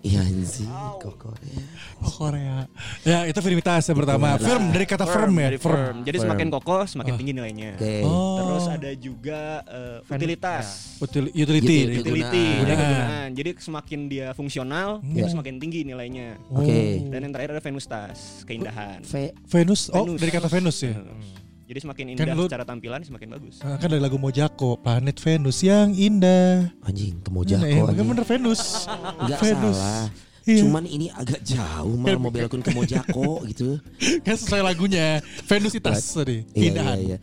Iya 0.06 0.22
anjing, 0.22 0.70
kokoh. 1.02 1.34
ya. 1.42 1.58
Oh, 2.06 2.14
Korea. 2.14 2.70
Ya, 3.02 3.26
itu 3.26 3.42
firmitas 3.42 3.82
yang 3.90 3.98
pertama. 3.98 4.38
Firm 4.38 4.70
dari 4.70 4.86
kata 4.86 5.10
firm, 5.10 5.34
ya. 5.34 5.50
dari 5.50 5.58
Firm. 5.58 5.74
firm. 5.74 5.96
Jadi 6.06 6.18
Firm. 6.22 6.26
semakin 6.30 6.48
kokoh, 6.54 6.82
semakin 6.86 7.14
tinggi 7.18 7.34
nilainya. 7.34 7.82
Oke. 7.82 7.96
Oh. 8.06 8.38
Terus 8.38 8.66
ada 8.70 8.92
juga 8.94 9.42
eh, 9.66 9.98
utilitas. 10.06 10.66
Util- 11.02 11.34
utility. 11.34 11.98
Utility. 11.98 11.98
Utility, 11.98 12.46
Kegunaan. 12.46 12.62
jadi 12.62 12.78
Kegunaan. 12.78 13.28
Jadi 13.34 13.50
semakin 13.58 14.00
dia 14.06 14.28
fungsional, 14.38 15.02
Hmm. 15.02 15.18
itu 15.18 15.28
semakin 15.28 15.56
tinggi 15.58 15.82
nilainya. 15.82 16.38
Oke. 16.54 17.02
Dan 17.10 17.20
yang 17.26 17.32
terakhir 17.34 17.58
ada 17.58 17.64
venustas, 17.66 18.46
keindahan. 18.46 19.02
V 19.02 19.34
Venus. 19.50 19.90
Oh, 19.90 20.06
Venus. 20.06 20.22
dari 20.22 20.30
kata 20.30 20.46
Venus 20.46 20.78
ya. 20.78 20.94
Hmm. 20.94 21.26
Jadi 21.72 21.80
semakin 21.80 22.04
Kan 22.12 22.28
indah 22.28 22.36
lu- 22.36 22.48
secara 22.52 22.68
tampilan 22.68 23.00
semakin 23.00 23.28
bagus. 23.32 23.56
Ah, 23.64 23.80
kan 23.80 23.88
dari 23.88 24.04
lagu 24.04 24.20
Mojako, 24.20 24.76
planet 24.76 25.16
Venus 25.18 25.64
yang 25.64 25.96
indah. 25.96 26.68
anjing 26.84 27.16
Nah, 27.16 27.24
kemojako 27.24 27.64
ya, 27.64 27.80
anjing. 27.88 28.08
bener 28.12 28.26
Venus. 28.28 28.62
Enggak 29.24 29.40
Venus. 29.40 29.80
salah. 29.80 30.06
Iya. 30.42 30.58
Cuman 30.60 30.84
ini 30.84 31.08
agak 31.08 31.40
jauh 31.42 31.96
malah 31.96 32.18
mau 32.18 32.28
belokun 32.28 32.60
ke 32.60 32.74
Mojako 32.74 33.40
gitu. 33.54 33.80
kan 34.20 34.36
sesuai 34.36 34.66
lagunya 34.66 35.24
Venusitas 35.46 36.02
tadi. 36.12 36.44
Iya, 36.52 36.76
Keindahan. 36.76 36.98
iya, 37.00 37.16
iya. 37.16 37.18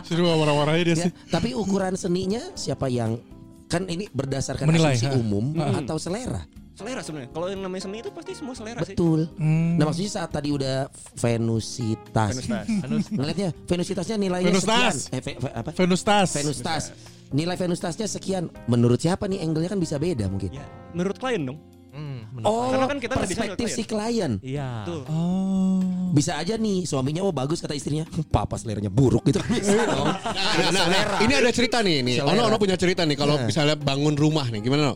Suruh 0.00 0.24
warna-warnanya 0.32 0.84
dia 0.86 0.96
sih. 0.96 1.12
tapi 1.26 1.52
ukuran 1.52 1.92
seninya 1.94 2.40
siapa 2.54 2.86
yang 2.86 3.20
kan 3.66 3.84
ini 3.84 4.06
berdasarkan 4.08 4.64
Menilai, 4.64 4.94
asumsi 4.94 5.10
ha. 5.10 5.18
umum 5.18 5.52
Hmm. 5.52 5.74
atau 5.76 5.98
selera? 5.98 6.46
Selera 6.76 7.00
sebenarnya. 7.00 7.32
Kalau 7.32 7.46
yang 7.48 7.58
namanya 7.58 7.82
seni 7.82 7.98
itu 7.98 8.12
pasti 8.12 8.32
semua 8.32 8.52
selera 8.52 8.84
sih. 8.84 8.92
Betul. 8.92 9.32
Hmm. 9.34 9.74
Nah 9.74 9.88
maksudnya 9.88 10.12
saat 10.12 10.28
tadi 10.28 10.52
udah 10.52 10.92
venusitas. 11.16 12.30
Venustas. 12.36 12.66
Ngeliatnya 13.16 13.48
venusitasnya 13.64 14.16
nilainya 14.16 14.52
Venustas. 14.52 15.08
sekian. 15.08 15.16
Eh, 15.16 15.22
ve- 15.22 15.38
ve- 15.38 15.54
apa? 15.54 15.70
Venustas. 15.72 16.28
Venustas. 16.34 16.82
Nilai 17.28 17.56
venustasnya 17.56 18.06
sekian. 18.06 18.46
Menurut 18.66 18.98
siapa 18.98 19.24
nih 19.24 19.40
angle-nya 19.40 19.66
kan 19.68 19.80
bisa 19.80 19.96
beda 19.96 20.28
mungkin. 20.28 20.52
ya, 20.52 20.62
menurut 20.92 21.16
klien 21.16 21.42
dong. 21.42 21.58
Hmm, 21.90 22.28
bener. 22.30 22.44
Oh, 22.44 22.68
Karena 22.68 22.86
kan 22.86 22.98
kita 23.00 23.14
perspektif 23.16 23.66
si 23.66 23.82
klien. 23.82 24.36
Iya. 24.38 24.84
Tuh. 24.84 25.00
Oh. 25.08 25.80
Bisa 26.12 26.36
aja 26.36 26.54
nih 26.54 26.84
suaminya 26.84 27.24
oh 27.24 27.32
bagus 27.32 27.58
kata 27.58 27.72
istrinya. 27.72 28.04
Papa 28.36 28.60
seleranya 28.60 28.92
buruk 28.92 29.24
gitu 29.24 29.40
bisa 29.48 29.72
dong. 29.96 30.12
Nah, 30.12 30.70
nah, 30.70 30.84
nah, 30.86 31.02
ini 31.24 31.32
ada 31.32 31.48
cerita 31.48 31.80
nih, 31.80 32.04
nih. 32.04 32.20
Selera. 32.20 32.36
Ono, 32.36 32.42
ono 32.46 32.56
punya 32.60 32.76
cerita 32.76 33.00
nih. 33.02 33.16
Kalau 33.16 33.40
Nah. 33.40 33.48
misalnya 33.48 33.74
bangun 33.74 34.12
rumah 34.12 34.44
nih, 34.46 34.60
gimana? 34.60 34.92
No? 34.92 34.94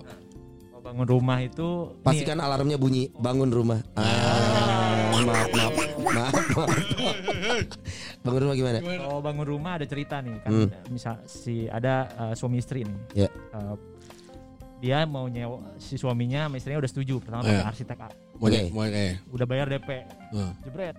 Bangun 0.90 1.06
rumah 1.06 1.38
itu 1.38 1.68
Pastikan 2.02 2.42
alarmnya 2.42 2.74
bunyi 2.74 3.14
bangun 3.14 3.46
rumah. 3.46 3.78
Ah, 3.94 5.22
maaf, 5.22 5.48
maaf, 5.48 5.72
maaf, 6.02 6.34
maaf. 6.50 6.74
Bangun 8.20 8.40
rumah 8.42 8.56
gimana? 8.58 8.78
nih, 8.82 8.98
kalau 8.98 9.22
bangun 9.22 9.46
rumah 9.46 9.72
ada 9.78 9.86
cerita 9.86 10.18
nih 10.18 10.34
kan 10.42 10.50
Hmm. 10.50 10.68
misal 10.90 11.14
si 11.24 11.70
ada 11.70 12.10
uh, 12.18 12.34
suami 12.34 12.58
istri 12.58 12.82
nih. 12.82 12.98
Ya. 13.14 13.28
Uh, 13.54 13.78
dia 14.82 15.06
mau 15.06 15.30
nyewa 15.30 15.62
si 15.76 15.94
suaminya 15.94 16.50
sama 16.50 16.58
istrinya 16.58 16.82
udah 16.82 16.90
setuju 16.90 17.14
pertama 17.20 17.46
pakai 17.46 17.68
arsitek. 17.68 17.98
Mau 18.34 18.48
Oke. 18.48 18.60
mau 18.72 18.82
eh. 18.82 19.14
udah 19.30 19.46
bayar 19.46 19.66
DP 19.68 19.88
Hmm. 20.32 20.52
jebret 20.64 20.96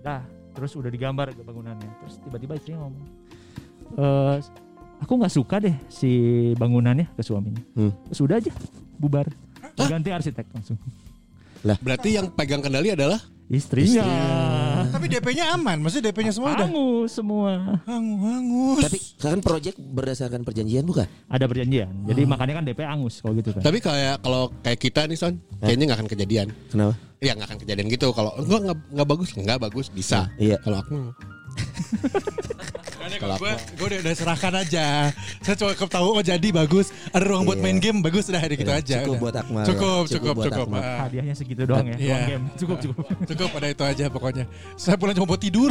dah 0.00 0.22
terus 0.54 0.72
udah 0.72 0.88
digambar 0.88 1.34
ke 1.34 1.42
bangunannya 1.42 1.90
terus 2.00 2.22
tiba-tiba 2.22 2.54
istrinya 2.54 2.86
ngomong 2.86 3.04
eh 3.98 4.36
aku 5.02 5.12
nggak 5.18 5.34
suka 5.34 5.58
deh 5.58 5.74
si 5.90 6.10
bangunannya 6.54 7.10
ke 7.12 7.20
suaminya 7.20 7.60
Hmm. 7.74 7.90
terus 8.06 8.20
udah 8.22 8.36
aja 8.38 8.52
bubar 9.06 9.26
ganti 9.78 10.10
arsitek 10.10 10.46
langsung 10.50 10.78
Berarti 11.62 12.14
yang 12.14 12.30
pegang 12.30 12.62
kendali 12.62 12.94
adalah 12.94 13.18
istrinya 13.46 14.06
Tapi 14.86 15.10
DP-nya 15.10 15.54
aman, 15.54 15.82
maksudnya 15.82 16.10
DP-nya 16.10 16.30
semua 16.30 16.54
udah 16.54 16.62
hangus 16.62 17.10
semua 17.10 17.50
hangus. 17.82 18.22
hangus. 18.22 18.82
Tapi 18.86 18.98
kan 19.18 19.38
project 19.42 19.76
berdasarkan 19.78 20.42
perjanjian 20.42 20.82
bukan? 20.82 21.06
ada 21.26 21.46
perjanjian 21.46 21.90
jadi 22.06 22.22
makanya 22.22 22.54
kan 22.58 22.64
DP 22.66 22.80
angus 22.82 23.18
kalau 23.18 23.34
gitu 23.34 23.50
kan 23.50 23.62
Tapi 23.62 23.78
kayak 23.78 24.22
kalau 24.22 24.50
kayak 24.62 24.78
kita 24.78 25.10
nih 25.10 25.18
Son, 25.18 25.34
kayaknya 25.58 25.84
nggak 25.90 25.98
akan 26.02 26.10
kejadian. 26.10 26.46
Kenapa? 26.70 26.94
Iya 27.18 27.32
nggak 27.34 27.48
akan 27.48 27.58
kejadian 27.64 27.86
gitu. 27.88 28.08
Kalau 28.12 28.30
enggak 28.36 28.60
nggak 28.62 28.78
nggak 28.94 29.08
bagus, 29.08 29.28
nggak 29.34 29.58
bagus 29.58 29.86
bisa. 29.90 30.28
Iya. 30.36 30.56
Kalau 30.60 30.78
aku 30.84 30.94
Kalau 33.08 33.36
gue, 33.38 33.52
gue 33.72 33.86
udah, 33.86 33.98
udah 34.02 34.14
serahkan 34.14 34.52
aja. 34.56 34.86
Saya 35.40 35.54
cukup 35.54 35.86
tahu 35.86 36.08
oh 36.12 36.22
jadi 36.22 36.48
bagus. 36.50 36.90
Ada 37.10 37.22
ruang 37.22 37.44
buat 37.44 37.56
Iya. 37.56 37.64
main 37.64 37.78
game 37.78 37.98
bagus 38.00 38.26
udah 38.26 38.38
hari 38.38 38.54
gitu 38.54 38.66
Iya, 38.66 38.82
aja. 38.82 38.96
cukup 39.00 39.08
udah. 39.08 39.22
buat 39.22 39.34
Akmal. 39.36 39.64
Cukup, 39.64 40.02
Cukup 40.04 40.34
cukup, 40.34 40.34
cukup. 40.44 40.66
Akmal. 40.66 40.80
Ah. 40.80 40.98
hadiahnya 41.06 41.34
segitu 41.34 41.62
doang 41.62 41.86
ya 41.86 41.96
Iya. 41.96 42.10
ruang 42.12 42.26
game 42.28 42.44
cukup 42.56 42.76
cukup 42.82 42.96
Cukup 43.24 43.48
pada 43.50 43.66
itu 43.68 43.82
aja 43.82 44.04
pokoknya. 44.08 44.44
Saya 44.74 44.96
pulang 44.96 45.14
cuma 45.14 45.26
buat 45.26 45.38
tidur. 45.38 45.70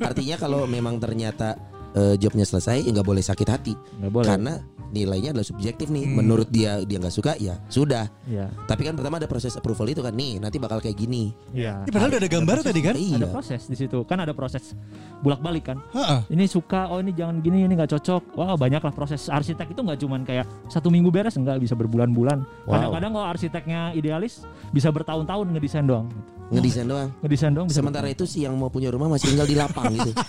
Artinya 0.00 0.36
kalau 0.36 0.64
memang 0.64 0.96
ternyata 0.96 1.54
eh, 1.96 2.14
jobnya 2.16 2.44
selesai 2.44 2.84
ya 2.84 2.90
nggak 2.92 3.06
boleh 3.06 3.20
sakit 3.20 3.48
hati 3.48 3.72
nggak 3.74 4.12
boleh 4.12 4.28
karena 4.28 4.54
nilainya 4.86 5.34
adalah 5.34 5.42
subjektif 5.42 5.90
nih. 5.90 6.06
Hmm. 6.06 6.14
Menurut 6.22 6.46
dia 6.46 6.78
dia 6.80 7.02
nggak 7.02 7.10
suka 7.10 7.34
ya 7.36 7.58
sudah. 7.66 8.06
iya 8.24 8.46
Tapi 8.64 8.86
kan 8.86 8.94
pertama 8.94 9.18
ada 9.18 9.26
proses 9.26 9.52
approval 9.52 9.90
itu 9.90 9.98
kan 9.98 10.14
nih 10.14 10.38
nanti 10.38 10.62
bakal 10.62 10.78
kayak 10.78 10.94
gini. 10.94 11.34
iya 11.50 11.82
Ini 11.82 11.90
padahal 11.90 12.10
udah 12.14 12.20
ada 12.22 12.30
gambar 12.30 12.56
tadi 12.62 12.80
kan? 12.80 12.94
Iya. 12.94 13.18
ada 13.18 13.28
proses 13.28 13.66
di 13.66 13.74
situ 13.74 13.98
kan 14.06 14.22
ada 14.22 14.30
proses 14.30 14.78
bolak 15.18 15.42
balik 15.42 15.74
kan 15.74 15.82
Heeh. 15.90 16.20
ini 16.30 16.46
suka 16.46 16.86
oh 16.86 17.02
ini 17.02 17.10
jangan 17.10 17.42
gini 17.42 17.66
ini 17.66 17.74
nggak 17.74 17.98
cocok 17.98 18.38
wah 18.38 18.54
banyak 18.54 18.78
lah 18.78 18.94
proses 18.94 19.26
arsitek 19.26 19.74
itu 19.74 19.80
nggak 19.82 19.98
cuman 19.98 20.20
kayak 20.22 20.46
satu 20.68 20.86
minggu 20.86 21.10
beres 21.10 21.34
nggak 21.34 21.58
bisa 21.58 21.74
berbulan-bulan 21.74 22.46
Wow. 22.62 22.78
kadang-kadang 22.78 23.10
kalau 23.10 23.26
arsiteknya 23.26 23.80
idealis 23.90 24.46
bisa 24.70 24.94
bertahun-tahun 24.94 25.46
ngedesain 25.50 25.82
doang 25.82 26.06
gitu. 26.06 26.30
Ngedesain 26.46 26.86
doang. 26.86 27.08
ngedesain 27.18 27.50
doang 27.50 27.66
bisa 27.66 27.78
Sementara 27.82 28.06
itu 28.06 28.22
si 28.22 28.46
yang 28.46 28.54
mau 28.54 28.70
punya 28.70 28.86
rumah 28.86 29.10
masih 29.10 29.34
tinggal 29.34 29.50
di 29.50 29.58
lapang 29.58 29.90
gitu. 29.90 30.14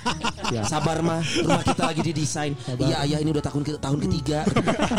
Ya. 0.47 0.63
Sabar 0.63 1.03
mah, 1.03 1.19
rumah 1.43 1.56
kita 1.63 1.83
lagi 1.89 2.01
didesain. 2.03 2.53
Iya 2.77 2.95
ayah 3.05 3.19
ini 3.21 3.29
udah 3.31 3.43
tahun 3.45 3.61
ke 3.63 3.71
tahun 3.77 3.99
ketiga. 4.03 4.39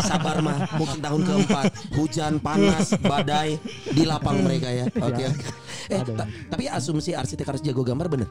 Sabar 0.02 0.40
mah, 0.40 0.66
mungkin 0.78 0.98
tahun 0.98 1.20
keempat. 1.26 1.64
Hujan 1.98 2.38
panas, 2.40 2.94
badai 2.98 3.58
di 3.92 4.02
lapang 4.06 4.40
mereka 4.42 4.68
ya. 4.70 4.86
Oke. 4.98 5.24
oke. 5.28 5.46
Eh 5.88 6.00
Ada. 6.04 6.12
ta- 6.24 6.28
tapi 6.52 6.68
asumsi 6.68 7.16
arsitek 7.16 7.46
harus 7.48 7.62
jago 7.64 7.82
gambar 7.82 8.06
bener. 8.08 8.28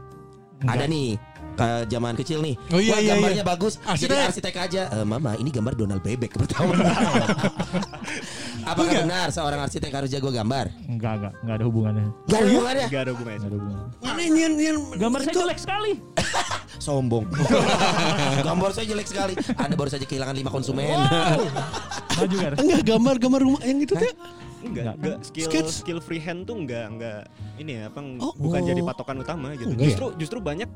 Ada 0.66 0.90
nih. 0.90 1.18
ke 1.58 1.90
zaman 1.90 2.14
kecil 2.14 2.46
nih. 2.46 2.54
Oh, 2.70 2.78
iya, 2.78 2.94
Wah, 2.94 3.02
iya, 3.02 3.10
gambarnya 3.18 3.42
iya. 3.42 3.50
bagus. 3.50 3.82
Arsitek. 3.82 4.14
Jadi 4.14 4.30
arsitek 4.30 4.56
aja. 4.62 4.82
Eh, 4.94 5.02
mama, 5.02 5.34
ini 5.42 5.50
gambar 5.50 5.74
Donald 5.74 6.06
Bebek 6.06 6.38
pertama. 6.38 6.78
Apakah 8.68 8.94
benar 9.02 9.28
seorang 9.32 9.60
arsitek 9.64 9.92
harus 9.92 10.10
jago 10.10 10.28
gambar? 10.28 10.66
Enggak, 10.86 11.14
enggak, 11.18 11.34
enggak 11.40 11.56
ada 11.56 11.66
hubungannya. 11.66 12.08
Gak 12.28 12.38
ada 12.38 12.48
hubungannya. 12.48 12.88
Gak 12.88 13.02
ada 13.02 13.12
hubungannya. 13.16 13.38
Enggak 13.40 13.52
ada 13.52 13.58
hubungannya. 13.58 13.88
Mana 14.04 14.22
ini 14.22 14.40
yang, 14.40 14.56
yang 14.60 14.78
Gambar 14.98 15.20
saya 15.24 15.36
jelek 15.36 15.60
sekali. 15.60 15.92
Sombong. 16.86 17.26
gambar 18.48 18.70
saya 18.70 18.86
jelek 18.86 19.08
sekali. 19.08 19.34
Anda 19.56 19.74
baru 19.74 19.90
saja 19.90 20.06
kehilangan 20.06 20.36
lima 20.36 20.52
konsumen. 20.52 20.86
Maju 22.18 22.36
kan? 22.38 22.52
enggak 22.58 22.82
gambar 22.84 23.16
gambar 23.22 23.40
rumah 23.42 23.62
yang 23.64 23.80
itu 23.80 23.94
tuh. 23.94 24.04
Enggak, 24.04 24.18
Enggak. 24.66 24.96
enggak 24.98 25.18
skill 25.24 25.48
Sketch. 25.48 25.72
skill 25.72 26.00
freehand 26.02 26.44
tuh 26.44 26.58
enggak 26.58 26.86
enggak 26.90 27.20
ini 27.58 27.78
ya, 27.78 27.94
apa 27.94 28.00
Oh. 28.20 28.34
bukan 28.36 28.62
jadi 28.66 28.82
patokan 28.82 29.22
utama 29.22 29.54
gitu. 29.54 29.70
Enggak 29.70 29.80
ya? 29.80 29.88
justru 29.94 30.06
justru 30.18 30.38
banyak 30.42 30.70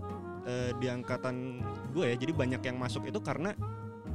eh, 0.46 0.72
di 0.78 0.88
angkatan 0.88 1.60
gue 1.92 2.06
ya, 2.08 2.16
jadi 2.16 2.32
banyak 2.34 2.62
yang 2.62 2.78
masuk 2.78 3.04
itu 3.06 3.18
karena 3.20 3.52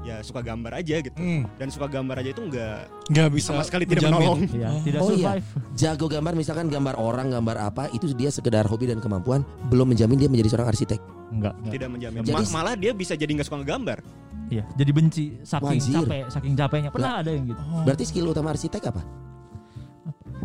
ya 0.03 0.21
suka 0.21 0.41
gambar 0.41 0.73
aja 0.77 0.99
gitu. 0.99 1.15
Hmm, 1.15 1.47
Dan 1.55 1.69
suka 1.69 1.87
gambar 1.87 2.19
aja 2.19 2.31
itu 2.31 2.43
enggak 2.43 2.91
nggak 3.07 3.29
bisa 3.31 3.49
sama 3.51 3.63
sekali 3.63 3.85
tidak 3.85 4.05
menjamin. 4.05 4.19
menolong. 4.19 4.41
Iya, 4.51 4.71
tidak 4.83 5.01
Oh, 5.01 5.11
iya. 5.11 5.29
survive. 5.33 5.47
Jago 5.75 6.07
gambar 6.07 6.33
misalkan 6.35 6.67
gambar 6.67 6.95
orang, 6.97 7.27
gambar 7.31 7.57
apa 7.63 7.83
itu 7.91 8.11
dia 8.13 8.29
sekedar 8.29 8.65
hobi 8.65 8.87
dan 8.87 8.99
kemampuan 8.99 9.41
belum 9.67 9.87
menjamin 9.89 10.17
dia 10.17 10.27
menjadi 10.27 10.49
seorang 10.51 10.69
arsitek. 10.69 11.01
Enggak, 11.29 11.55
enggak. 11.57 11.73
Tidak 11.73 11.89
menjamin. 11.89 12.19
Jadi- 12.23 12.35
Ma- 12.37 12.55
malah 12.55 12.75
dia 12.75 12.93
bisa 12.93 13.13
jadi 13.13 13.31
nggak 13.31 13.45
suka 13.45 13.59
ngegambar. 13.59 13.99
Iya, 14.47 14.63
jadi 14.73 14.91
benci 14.93 15.25
saking 15.43 15.69
Wajir. 15.75 15.95
capek, 16.01 16.23
saking 16.31 16.55
capeknya. 16.55 16.91
Pernah 16.91 17.13
ada 17.19 17.31
yang 17.31 17.45
gitu. 17.47 17.63
Berarti 17.83 18.03
skill 18.05 18.27
utama 18.29 18.51
arsitek 18.51 18.83
apa? 18.87 19.03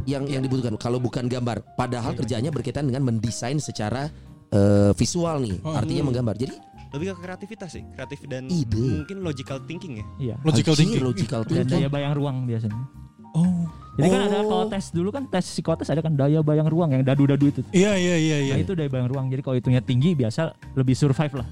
Yang 0.01 0.23
yang 0.31 0.41
dibutuhkan 0.41 0.73
kalau 0.75 0.97
bukan 0.97 1.25
gambar, 1.25 1.61
padahal 1.75 2.17
kerjanya 2.17 2.49
berkaitan 2.49 2.89
dengan 2.89 3.05
mendesain 3.05 3.57
secara 3.57 4.09
eh, 4.49 4.91
visual 4.93 5.39
nih, 5.39 5.61
Oh. 5.61 5.71
artinya 5.71 6.03
menggambar. 6.03 6.35
Jadi 6.35 6.51
Lebih 6.91 7.15
ke 7.15 7.21
kreativitas 7.21 7.69
sih, 7.71 7.83
kreatif 7.89 8.19
dan 8.25 8.45
Ide. 8.45 8.99
mungkin 8.99 9.17
logical 9.21 9.63
thinking 9.63 9.97
ya. 9.97 10.05
Iya. 10.19 10.35
Logical 10.43 10.73
Anjir, 10.73 10.81
thinking. 10.83 11.03
logical 11.03 11.41
Dan 11.41 11.49
thinking. 11.63 11.71
daya 11.71 11.87
bayang 11.87 12.13
ruang 12.13 12.37
biasanya. 12.43 12.83
Oh. 13.31 13.63
Jadi 13.95 14.07
kan 14.07 14.21
ada 14.25 14.37
Oh. 14.37 14.47
kalau 14.49 14.65
tes 14.67 14.85
dulu 14.89 15.09
kan 15.09 15.23
tes 15.25 15.45
psikotes 15.45 15.87
ada 15.87 15.99
kan 15.99 16.11
daya 16.13 16.39
bayang 16.39 16.67
ruang 16.67 16.91
yang 16.91 17.03
dadu-dadu 17.03 17.47
itu. 17.47 17.61
Iya 17.71 17.95
iya 17.95 18.15
iya 18.17 18.37
iya. 18.41 18.53
Nah 18.55 18.61
itu 18.61 18.75
daya 18.75 18.87
bayang 18.87 19.07
ruang. 19.07 19.25
Jadi 19.27 19.41
kalau 19.41 19.55
hitungnya 19.55 19.79
tinggi 19.79 20.11
biasa 20.13 20.51
lebih 20.73 20.91
survive 20.93 21.31
lah. 21.33 21.47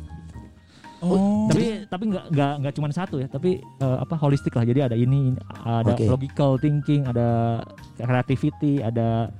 Oh. 0.99 1.47
Tapi 1.47 1.87
tapi 1.87 2.11
nggak 2.11 2.25
nggak 2.27 2.53
nggak 2.59 2.73
cuma 2.75 2.91
satu 2.91 3.15
ya. 3.17 3.27
Tapi 3.27 3.59
eh, 3.59 3.97
apa 3.97 4.19
holistik 4.19 4.51
lah. 4.51 4.67
Jadi 4.67 4.79
ada 4.81 4.95
ini, 4.95 5.31
ada 5.57 5.95
Oke. 5.95 6.03
logical 6.05 6.59
thinking, 6.59 7.07
ada 7.07 7.63
creativity, 7.95 8.83
ada 8.83 9.31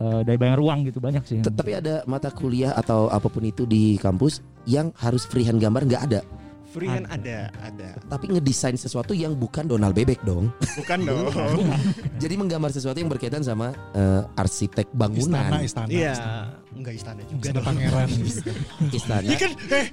eh, 0.00 0.20
daya 0.24 0.38
bayang 0.38 0.58
ruang 0.58 0.78
gitu 0.86 0.98
banyak 1.02 1.22
sih. 1.26 1.38
Tapi 1.42 1.78
ada 1.78 2.02
mata 2.06 2.30
kuliah 2.30 2.74
atau 2.74 3.10
apa 3.10 3.26
pun 3.26 3.42
itu 3.44 3.66
di 3.66 3.98
kampus 3.98 4.40
yang 4.64 4.90
harus 4.98 5.26
freehand 5.26 5.58
gambar 5.58 5.84
nggak 5.86 6.04
ada. 6.12 6.20
Freehand 6.68 7.08
ada, 7.08 7.48
ada. 7.64 7.96
Tapi 8.12 8.28
ngedesain 8.28 8.76
sesuatu 8.76 9.16
yang 9.16 9.32
bukan 9.32 9.64
Donald 9.64 9.96
Bebek 9.96 10.20
dong. 10.20 10.52
Bukan 10.76 11.00
dong. 11.00 11.32
Jadi 12.22 12.34
menggambar 12.36 12.68
sesuatu 12.68 13.00
yang 13.00 13.08
berkaitan 13.08 13.40
sama 13.40 13.72
eh, 13.96 14.22
arsitek 14.36 14.92
bangunan, 14.92 15.64
istana. 15.64 15.88
Iya, 15.88 16.12
istana. 16.12 16.44
enggak 16.76 16.94
istana 17.00 17.20
juga 17.24 17.44
Istana 17.48 17.60
pangeran. 17.64 18.08
istana. 19.00 19.24
Iya 19.24 19.36
kan 19.40 19.50
eh 19.72 19.86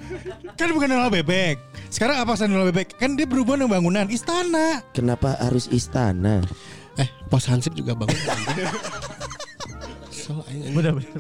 kan 0.60 0.68
bukan 0.76 0.88
Donald 0.92 1.14
Bebek. 1.16 1.56
Sekarang 1.88 2.20
apa 2.20 2.36
sih 2.36 2.52
Donald 2.52 2.68
Bebek? 2.76 3.00
Kan 3.00 3.16
dia 3.16 3.24
berhubungan 3.24 3.66
dengan 3.66 3.74
bangunan 3.80 4.06
istana. 4.12 4.84
Kenapa 4.92 5.40
harus 5.40 5.72
istana? 5.72 6.44
Eh, 7.00 7.08
pos 7.32 7.48
hansip 7.48 7.72
juga 7.72 7.96
bangun. 7.96 8.20
aing- 10.42 10.74
Bener 10.74 10.92
bener. 10.92 11.12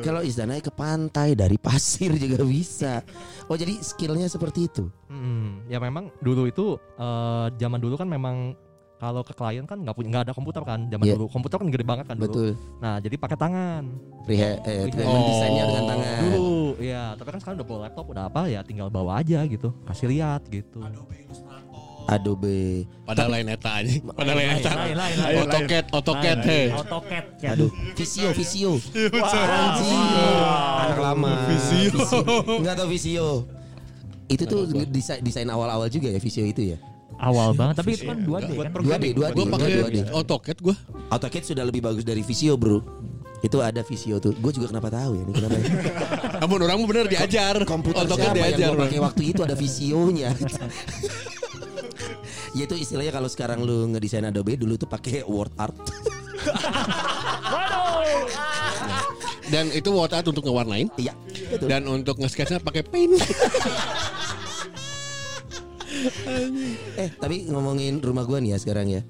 Kalau 0.00 0.20
istana 0.20 0.56
ke 0.56 0.70
pantai 0.70 1.32
dari 1.32 1.56
pasir 1.56 2.14
juga 2.18 2.40
bisa. 2.40 3.04
Oh 3.44 3.54
jadi 3.54 3.76
skillnya 3.78 4.26
seperti 4.26 4.64
itu. 4.64 4.88
Hmm, 5.06 5.66
ya 5.66 5.76
memang 5.76 6.08
dulu 6.18 6.44
itu 6.44 6.66
eh, 6.94 7.46
zaman 7.54 7.76
dulu 7.76 7.94
kan 7.94 8.06
memang 8.06 8.56
kalau 8.96 9.22
ke 9.22 9.30
klien 9.30 9.62
kan 9.62 9.78
nggak 9.78 9.94
punya 9.94 10.08
nggak 10.10 10.24
ada 10.26 10.34
komputer 10.34 10.62
kan 10.64 10.86
zaman 10.86 11.04
Iya. 11.04 11.14
dulu 11.14 11.26
komputer 11.28 11.56
kan 11.56 11.68
gede 11.68 11.84
banget 11.84 12.04
kan 12.04 12.16
dulu. 12.16 12.26
Betul. 12.26 12.50
Nah 12.78 12.98
jadi 12.98 13.14
pakai 13.14 13.36
tangan 13.36 13.82
Freehand, 14.24 14.58
eh, 14.64 14.90
Freehand. 14.90 15.14
mendesainnya 15.14 15.64
dengan 15.64 15.78
Oh. 15.78 15.88
tangan. 15.88 16.18
dulu. 16.24 16.50
Ya 16.78 17.02
tapi 17.14 17.28
kan 17.28 17.38
sekarang 17.38 17.56
udah 17.56 17.68
bawa 17.68 17.80
laptop 17.84 18.06
udah 18.08 18.24
apa 18.26 18.40
ya 18.46 18.60
tinggal 18.62 18.88
bawa 18.88 19.18
aja 19.18 19.38
gitu 19.44 19.70
kasih 19.84 20.06
lihat 20.08 20.42
gitu. 20.46 20.78
Adobe. 20.80 21.14
Pada 22.08 23.28
lain 23.28 23.52
eta 23.52 23.84
aja. 23.84 23.92
Pada 24.16 24.32
lain 24.32 24.48
eta. 24.56 24.72
AutoCAD, 25.44 25.84
AutoCAD 25.92 26.38
Lain, 26.40 26.48
he. 26.48 26.62
AutoCAD. 26.72 27.24
ya. 27.44 27.52
Aduh, 27.52 27.70
Visio, 27.92 28.28
Visio. 28.32 28.72
Anjing. 29.36 30.04
Anak 30.88 30.98
lama. 31.04 31.32
Visio. 31.52 32.00
Enggak 32.48 32.74
tahu 32.80 32.88
Visio. 32.88 33.28
Itu 34.28 34.44
tuh 34.48 34.72
desain 34.88 35.20
desain 35.20 35.48
awal-awal 35.52 35.92
juga 35.92 36.08
ya 36.08 36.16
Visio 36.16 36.48
itu 36.48 36.72
ya. 36.72 36.78
Awal 37.18 37.50
banget, 37.52 37.82
tapi 37.82 37.98
itu 37.98 38.06
kan 38.06 38.14
2D 38.22 38.30
Buat 38.30 38.42
kan. 38.46 38.52
2D, 38.54 38.70
programming, 38.70 39.10
2D, 39.10 39.18
buat 39.18 39.30
Gue 39.34 39.46
pakai 39.50 39.68
2D. 39.74 39.96
AutoCAD 40.14 40.58
gue. 40.62 40.76
AutoCAD 41.10 41.44
sudah 41.44 41.64
lebih 41.66 41.82
bagus 41.82 42.06
dari 42.06 42.22
Visio, 42.22 42.54
Bro. 42.54 42.78
Itu 43.42 43.58
ada 43.58 43.82
Visio 43.82 44.22
tuh. 44.22 44.34
Gue 44.38 44.54
juga 44.54 44.70
kenapa 44.70 44.90
tahu 44.90 45.18
ya 45.18 45.22
ini 45.26 45.32
kenapa. 45.34 45.56
ya? 45.58 45.66
Namun 46.46 46.58
orang 46.62 46.78
bener 46.86 47.06
diajar. 47.10 47.62
Komputer 47.66 48.06
siapa 48.06 48.34
yang 48.34 48.54
diajar. 48.54 48.68
gue 48.70 48.82
pakai 48.86 49.00
waktu 49.02 49.22
itu 49.34 49.40
ada 49.42 49.54
visionya. 49.58 50.30
ya 52.58 52.66
itu 52.66 52.74
istilahnya 52.74 53.12
kalau 53.12 53.30
sekarang 53.30 53.62
lu 53.62 53.86
ngedesain 53.88 54.26
Adobe 54.26 54.58
dulu 54.58 54.74
tuh 54.74 54.90
pakai 54.90 55.22
word 55.22 55.54
art. 55.54 55.78
Dan 59.48 59.70
itu 59.70 59.88
word 59.88 60.12
art 60.12 60.26
untuk 60.26 60.42
ngewarnain. 60.42 60.90
Iya, 60.96 61.14
betul. 61.48 61.66
Dan 61.70 61.86
untuk 61.86 62.18
nge-sketchnya 62.18 62.58
pakai 62.58 62.82
paint. 62.82 63.14
Eh, 66.94 67.10
tapi 67.16 67.48
ngomongin 67.48 67.98
rumah 67.98 68.22
gua 68.22 68.38
nih 68.38 68.54
ya 68.54 68.58
sekarang 68.60 68.86
ya. 68.86 69.02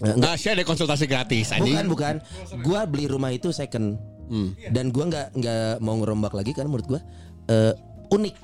Eh, 0.00 0.12
enggak, 0.12 0.32
Nah, 0.32 0.36
saya 0.36 0.52
ada 0.52 0.64
konsultasi 0.64 1.06
gratis 1.06 1.48
bukan 1.48 1.60
anjing. 1.62 1.86
bukan. 1.88 2.14
Gua 2.60 2.84
beli 2.84 3.08
rumah 3.08 3.30
itu 3.30 3.48
second 3.50 3.96
Hmm. 4.28 4.52
dan 4.68 4.92
gua 4.92 5.08
nggak 5.08 5.26
nggak 5.32 5.80
mau 5.80 5.96
ngerombak 5.96 6.30
lagi 6.30 6.52
karena 6.52 6.68
menurut 6.68 6.86
gua 6.86 7.00
eh, 7.46 7.72
unik. 8.10 8.34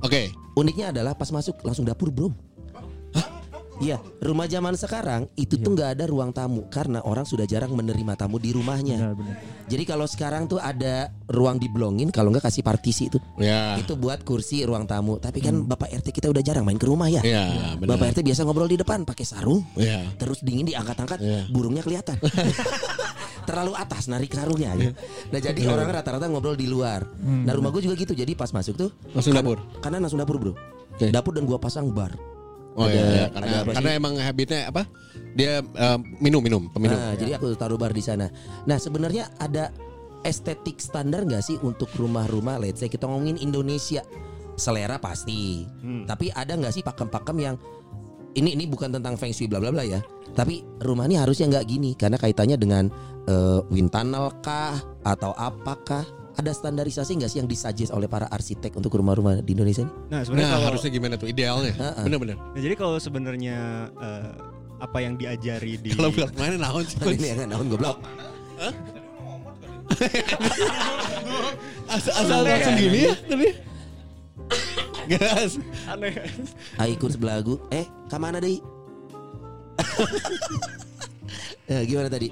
Oke. 0.00 0.30
Uniknya 0.54 0.94
adalah 0.94 1.12
pas 1.12 1.28
masuk 1.28 1.60
langsung 1.60 1.82
dapur, 1.82 2.08
Bro. 2.08 2.30
Iya, 3.76 4.00
rumah 4.18 4.44
zaman 4.44 4.72
sekarang 4.72 5.28
itu 5.34 5.56
tuh 5.56 5.70
nggak 5.70 6.00
ada 6.00 6.04
ruang 6.04 6.32
tamu 6.32 6.64
karena 6.66 7.04
orang 7.04 7.22
sudah 7.22 7.44
jarang 7.44 7.70
menerima 7.70 8.16
tamu 8.16 8.36
di 8.36 8.48
rumahnya. 8.48 8.96
Benar, 8.96 9.12
benar. 9.12 9.36
Jadi 9.66 9.84
kalau 9.84 10.06
sekarang 10.06 10.46
tuh 10.46 10.56
ada 10.56 11.12
ruang 11.26 11.60
diblongin, 11.60 12.08
kalau 12.08 12.32
nggak 12.32 12.46
kasih 12.46 12.62
partisi 12.62 13.12
itu. 13.12 13.20
Ya. 13.36 13.76
Itu 13.76 13.92
buat 13.94 14.22
kursi 14.22 14.64
ruang 14.64 14.88
tamu. 14.88 15.20
Tapi 15.20 15.38
kan 15.40 15.60
Bapak 15.62 15.92
RT 15.92 16.08
kita 16.08 16.26
udah 16.26 16.40
jarang 16.40 16.64
main 16.64 16.76
ke 16.76 16.88
rumah 16.88 17.06
ya. 17.06 17.20
Ya, 17.20 17.76
benar. 17.76 18.00
Bapak 18.00 18.16
RT 18.16 18.24
biasa 18.24 18.48
ngobrol 18.48 18.64
di 18.66 18.80
depan 18.80 19.04
pakai 19.04 19.24
sarung, 19.24 19.60
Ya. 19.76 20.08
terus 20.16 20.40
dingin 20.40 20.64
diangkat-angkat, 20.64 21.20
Iya. 21.20 21.40
burungnya 21.52 21.84
kelihatan. 21.84 22.16
Terlalu 23.46 23.76
atas 23.76 24.08
narik 24.08 24.32
sarungnya 24.32 24.72
aja. 24.72 24.90
Nah 25.30 25.38
jadi 25.38 25.60
orang 25.68 25.86
rata-rata 25.92 26.26
ngobrol 26.26 26.56
di 26.56 26.66
luar. 26.66 27.06
Nah 27.22 27.52
rumah 27.52 27.70
gue 27.70 27.84
juga 27.84 27.94
gitu. 27.94 28.10
Jadi 28.10 28.34
pas 28.34 28.50
masuk 28.50 28.74
tuh 28.74 28.90
Langsung 29.12 29.36
dapur. 29.36 29.60
karena 29.78 30.00
langsung 30.00 30.18
dapur 30.18 30.40
bro. 30.40 30.52
Oke. 30.96 31.12
Dapur 31.12 31.36
dan 31.36 31.44
gua 31.44 31.60
pasang 31.60 31.92
bar. 31.92 32.10
Oh 32.76 32.84
Ada- 32.84 32.92
iya, 32.92 33.04
iya. 33.08 33.24
ada 33.24 33.32
karena 33.32 33.48
apa 33.56 33.70
sih? 33.72 33.76
karena 33.80 33.90
emang 33.96 34.14
habitnya 34.20 34.60
apa? 34.68 34.82
Dia 35.36 35.52
eh, 35.64 35.98
minum 36.20 36.40
minum 36.44 36.68
peminum. 36.68 36.96
Nah, 36.96 37.16
jadi 37.16 37.40
aku 37.40 37.56
taruh 37.56 37.80
bar 37.80 37.92
di 37.92 38.04
sana. 38.04 38.28
Nah, 38.68 38.76
sebenarnya 38.76 39.32
ada 39.40 39.72
estetik 40.24 40.80
standar 40.80 41.24
nggak 41.24 41.40
sih 41.44 41.56
untuk 41.64 41.88
rumah-rumah? 41.96 42.60
Let's 42.60 42.80
say 42.84 42.88
kita 42.92 43.08
ngomongin 43.08 43.40
Indonesia, 43.40 44.04
selera 44.56 45.00
pasti. 45.00 45.64
Tapi 46.04 46.32
ada 46.32 46.52
nggak 46.56 46.72
sih 46.72 46.82
pakem-pakem 46.84 47.36
yang 47.40 47.56
ini 48.36 48.52
ini 48.52 48.68
bukan 48.68 48.92
tentang 48.92 49.16
feng 49.16 49.32
shui 49.32 49.48
bla 49.48 49.60
bla 49.60 49.72
bla 49.72 49.84
ya. 49.84 50.00
Tapi 50.36 50.60
rumah 50.84 51.08
ini 51.08 51.16
harusnya 51.16 51.48
nggak 51.48 51.66
gini 51.68 51.96
karena 51.96 52.20
kaitannya 52.20 52.56
dengan 52.60 52.84
eh, 53.24 53.60
wind 53.72 53.88
tunnel 53.88 54.32
kah 54.44 54.76
atau 55.04 55.32
apakah? 55.36 56.04
Ada 56.36 56.52
standarisasi 56.52 57.16
nggak 57.16 57.30
sih 57.30 57.38
yang 57.40 57.48
disuggest 57.48 57.90
oleh 57.90 58.04
para 58.04 58.28
arsitek 58.28 58.76
untuk 58.76 58.92
rumah-rumah 58.92 59.40
di 59.40 59.56
Indonesia 59.56 59.82
ini? 59.82 59.92
Nah, 60.08 60.20
sebenarnya 60.20 60.44
Nah, 60.44 60.52
kalau 60.52 60.66
harusnya 60.68 60.90
gimana 60.90 61.14
tuh 61.16 61.28
idealnya? 61.28 61.72
Bener-bener. 61.98 62.36
Nah, 62.36 62.60
jadi 62.60 62.74
kalau 62.76 62.96
sebenarnya 62.96 63.56
eh, 63.90 64.30
apa 64.76 64.98
yang 65.00 65.16
diajari 65.16 65.80
di 65.80 65.96
Kalau 65.96 66.12
bilang 66.12 66.28
mana 66.36 66.60
naon 66.60 66.84
sih? 66.84 67.00
ini 67.00 67.26
yang 67.32 67.48
naon 67.48 67.66
goblok. 67.66 67.96
Asal, 71.86 72.12
asal 72.18 72.40
langsung 72.42 72.74
gini 72.74 72.98
ya 73.06 73.14
tapi. 73.22 73.48
Gas. 75.06 75.62
aneh. 75.86 76.12
Aikur 76.76 77.08
sebelah 77.08 77.38
aku. 77.38 77.62
Eh, 77.70 77.86
ke 78.10 78.16
mana 78.18 78.42
deh? 78.42 78.58
eh, 81.70 81.82
gimana 81.86 82.08
tadi? 82.08 82.28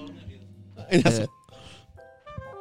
Ini 0.84 1.00
Eh, 1.00 1.06
asal- 1.06 1.30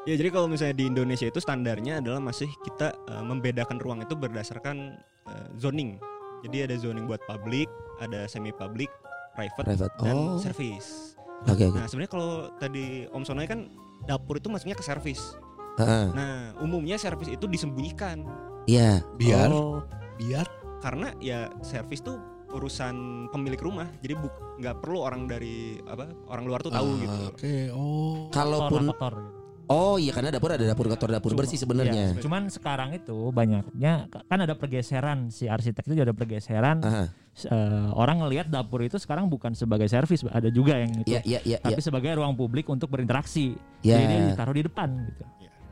Ya 0.03 0.19
jadi 0.19 0.29
kalau 0.29 0.51
misalnya 0.51 0.75
di 0.75 0.85
Indonesia 0.85 1.23
itu 1.23 1.39
standarnya 1.39 2.03
adalah 2.03 2.19
masih 2.19 2.51
kita 2.59 2.91
eh, 3.07 3.23
membedakan 3.23 3.79
ruang 3.79 4.03
itu 4.03 4.13
berdasarkan 4.13 4.99
eh, 5.25 5.47
zoning. 5.55 5.95
Jadi 6.43 6.57
ada 6.61 6.75
zoning 6.75 7.07
buat 7.07 7.23
public, 7.23 7.71
ada 7.97 8.27
semi 8.27 8.51
public, 8.51 8.91
private, 9.31 9.63
Private. 9.63 9.95
dan 9.97 10.15
Oh. 10.15 10.35
service. 10.35 11.15
Oke 11.43 11.63
oke. 11.65 11.79
Nah 11.79 11.87
sebenarnya 11.87 12.11
kalau 12.11 12.31
tadi 12.55 13.07
Om 13.07 13.23
Sonoy 13.23 13.47
kan 13.47 13.71
dapur 14.03 14.35
itu 14.35 14.51
masuknya 14.51 14.75
ke 14.75 14.83
service. 14.83 15.39
Heeh. 15.79 16.11
Nah 16.11 16.51
umumnya 16.59 16.99
service 16.99 17.31
itu 17.31 17.47
disembunyikan. 17.47 18.27
Iya. 18.67 18.99
Biar 19.15 19.47
Oh. 19.49 19.87
biar 20.13 20.45
karena 20.79 21.15
ya 21.17 21.47
servis 21.59 22.03
tuh 22.03 22.19
urusan 22.53 22.93
pemilik 23.33 23.57
rumah 23.57 23.89
jadi 23.97 24.13
nggak 24.61 24.77
perlu 24.77 25.01
orang 25.01 25.25
dari 25.25 25.81
apa 25.83 26.05
orang 26.29 26.45
luar 26.45 26.61
tuh 26.61 26.69
tahu 26.69 26.85
Ah, 26.85 26.99
gitu 27.01 27.19
Oke, 27.33 27.55
oh. 27.73 28.29
Kalaupun 28.29 28.93
kotor 28.93 29.13
gitu. 29.17 29.42
Oh 29.65 29.95
iya 29.95 30.11
karena 30.11 30.27
dapur 30.27 30.51
ada 30.51 30.61
dapur 30.61 30.85
kotor 30.85 31.07
dapur 31.07 31.31
Cuma- 31.31 31.39
bersih 31.39 31.55
sebenarnya. 31.55 32.11
Iya, 32.11 32.19
cuman 32.19 32.51
sekarang 32.51 32.91
itu 32.91 33.31
banyaknya 33.31 34.11
kan 34.11 34.39
ada 34.39 34.53
pergeseran 34.53 35.29
si 35.29 35.47
arsitek 35.47 35.87
itu 35.87 35.93
juga 35.95 36.11
ada 36.11 36.15
pergeseran 36.15 36.77
Aha. 36.79 37.05
eh, 37.47 37.87
orang 37.95 38.19
ngelihat 38.19 38.51
dapur 38.51 38.83
itu 38.83 38.99
sekarang 38.99 39.31
bukan 39.31 39.55
sebagai 39.55 39.87
servis 39.87 40.21
ada 40.27 40.51
juga 40.51 40.75
yang 40.75 40.91
itu 40.97 41.07
Iya 41.09 41.21
iya 41.23 41.39
iya 41.39 41.57
iya. 41.57 41.57
tapi 41.63 41.79
sebagai 41.79 42.11
ruang 42.13 42.35
publik 42.35 42.67
untuk 42.67 42.87
berinteraksi 42.87 43.55
Ya. 43.79 43.95
jadi 43.95 44.03
dia 44.05 44.19
ditaruh 44.31 44.51
di 44.51 44.63
depan 44.63 44.89
gitu 45.07 45.23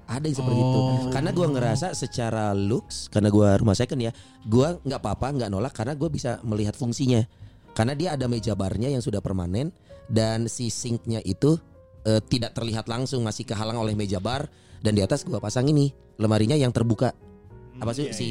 Ada 0.07 0.27
yang 0.27 0.35
seperti 0.35 0.59
itu. 0.59 0.79
Oh. 0.81 1.07
Karena 1.07 1.29
gua 1.31 1.47
ngerasa 1.47 1.87
secara 1.91 2.51
looks 2.51 3.07
karena 3.07 3.27
gua 3.27 3.55
rumah 3.55 3.71
second 3.71 3.95
ya, 3.97 4.11
gua 4.43 4.75
nggak 4.77 4.99
apa-apa 4.99 5.27
nggak 5.33 5.49
nolak 5.49 5.71
karena 5.71 5.95
gua 5.95 6.07
bisa 6.07 6.35
melihat 6.43 6.75
fungsinya. 6.75 7.23
Karena 7.71 7.95
dia 7.95 8.19
ada 8.19 8.27
meja 8.27 8.51
barnya 8.51 8.87
yang 8.87 8.99
sudah 8.99 9.19
permanen 9.19 9.71
dan 10.07 10.51
si 10.51 10.67
sinknya 10.67 11.23
itu 11.23 11.55
eh, 12.03 12.21
tidak 12.21 12.51
terlihat 12.51 12.85
langsung 12.85 13.21
masih 13.21 13.43
kehalang 13.43 13.75
oleh 13.75 13.93
meja 13.93 14.17
bar 14.17 14.47
dan 14.79 14.93
di 14.93 15.01
atas 15.01 15.21
gua 15.21 15.37
pasang 15.37 15.65
ini 15.65 15.89
lemarinya 16.17 16.53
yang 16.53 16.69
terbuka. 16.69 17.13
Apa 17.77 17.91
sih 17.91 18.09
Iya, 18.09 18.13
si 18.13 18.29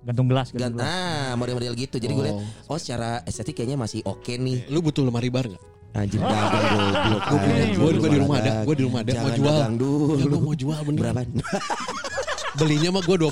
gantung 0.00 0.26
gelas 0.26 0.48
gan- 0.50 0.72
gantung 0.72 0.80
gelas 0.80 0.90
ah 0.90 1.32
model-model 1.34 1.74
gitu. 1.76 1.96
Jadi 1.96 2.10
gue 2.10 2.24
lihat 2.24 2.38
Oh. 2.66 2.72
oh 2.72 2.78
secara 2.78 3.20
estetik 3.22 3.54
kayaknya 3.54 3.76
masih 3.76 4.00
oke 4.02 4.32
nih. 4.32 4.66
Lu 4.66 4.80
butuh 4.80 5.02
lemari 5.02 5.28
bar 5.28 5.46
nggak? 5.46 5.62
Anjir 5.90 6.22
dagang 6.22 6.64
goblok. 6.70 7.22
Punya, 7.26 7.64
gua 7.74 8.08
di 8.08 8.18
rumah 8.18 8.36
ada, 8.38 8.52
gua 8.62 8.74
di 8.74 8.84
rumah 8.86 9.00
ada 9.02 9.10
mau 9.12 9.30
jual. 9.34 9.58
dulu. 9.74 10.14
Ya, 10.14 10.24
gua 10.24 10.40
mau 10.40 10.54
jual 10.54 10.80
bener. 10.86 11.00
Berapa? 11.02 11.20
Belinya 12.52 12.90
mah 12.90 13.02
gua 13.02 13.16
20, 13.16 13.30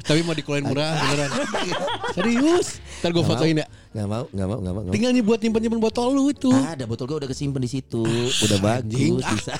tapi 0.00 0.20
mau 0.20 0.32
dikeluarin 0.32 0.64
murah 0.64 0.90
beneran. 0.96 1.30
Serius. 2.12 2.82
Ntar 2.98 3.10
gua 3.10 3.20
Nggak 3.20 3.30
fotoin 3.32 3.56
ya. 3.56 3.66
Nggak 3.92 4.06
mau, 4.06 4.24
nggak 4.26 4.46
mau, 4.46 4.58
nggak 4.58 4.72
mau. 4.72 4.82
nggak. 4.82 4.94
Tinggal 4.94 5.10
nih 5.12 5.22
buat 5.22 5.38
nyimpen-nyimpen 5.38 5.80
botol 5.80 6.08
lu 6.10 6.24
itu. 6.28 6.50
Ada 6.50 6.84
botol 6.84 7.04
gue 7.06 7.18
udah 7.18 7.30
kesimpan 7.30 7.58
di 7.58 7.70
situ, 7.70 8.02
udah 8.42 8.58
bagus 8.58 9.22
bisa. 9.24 9.54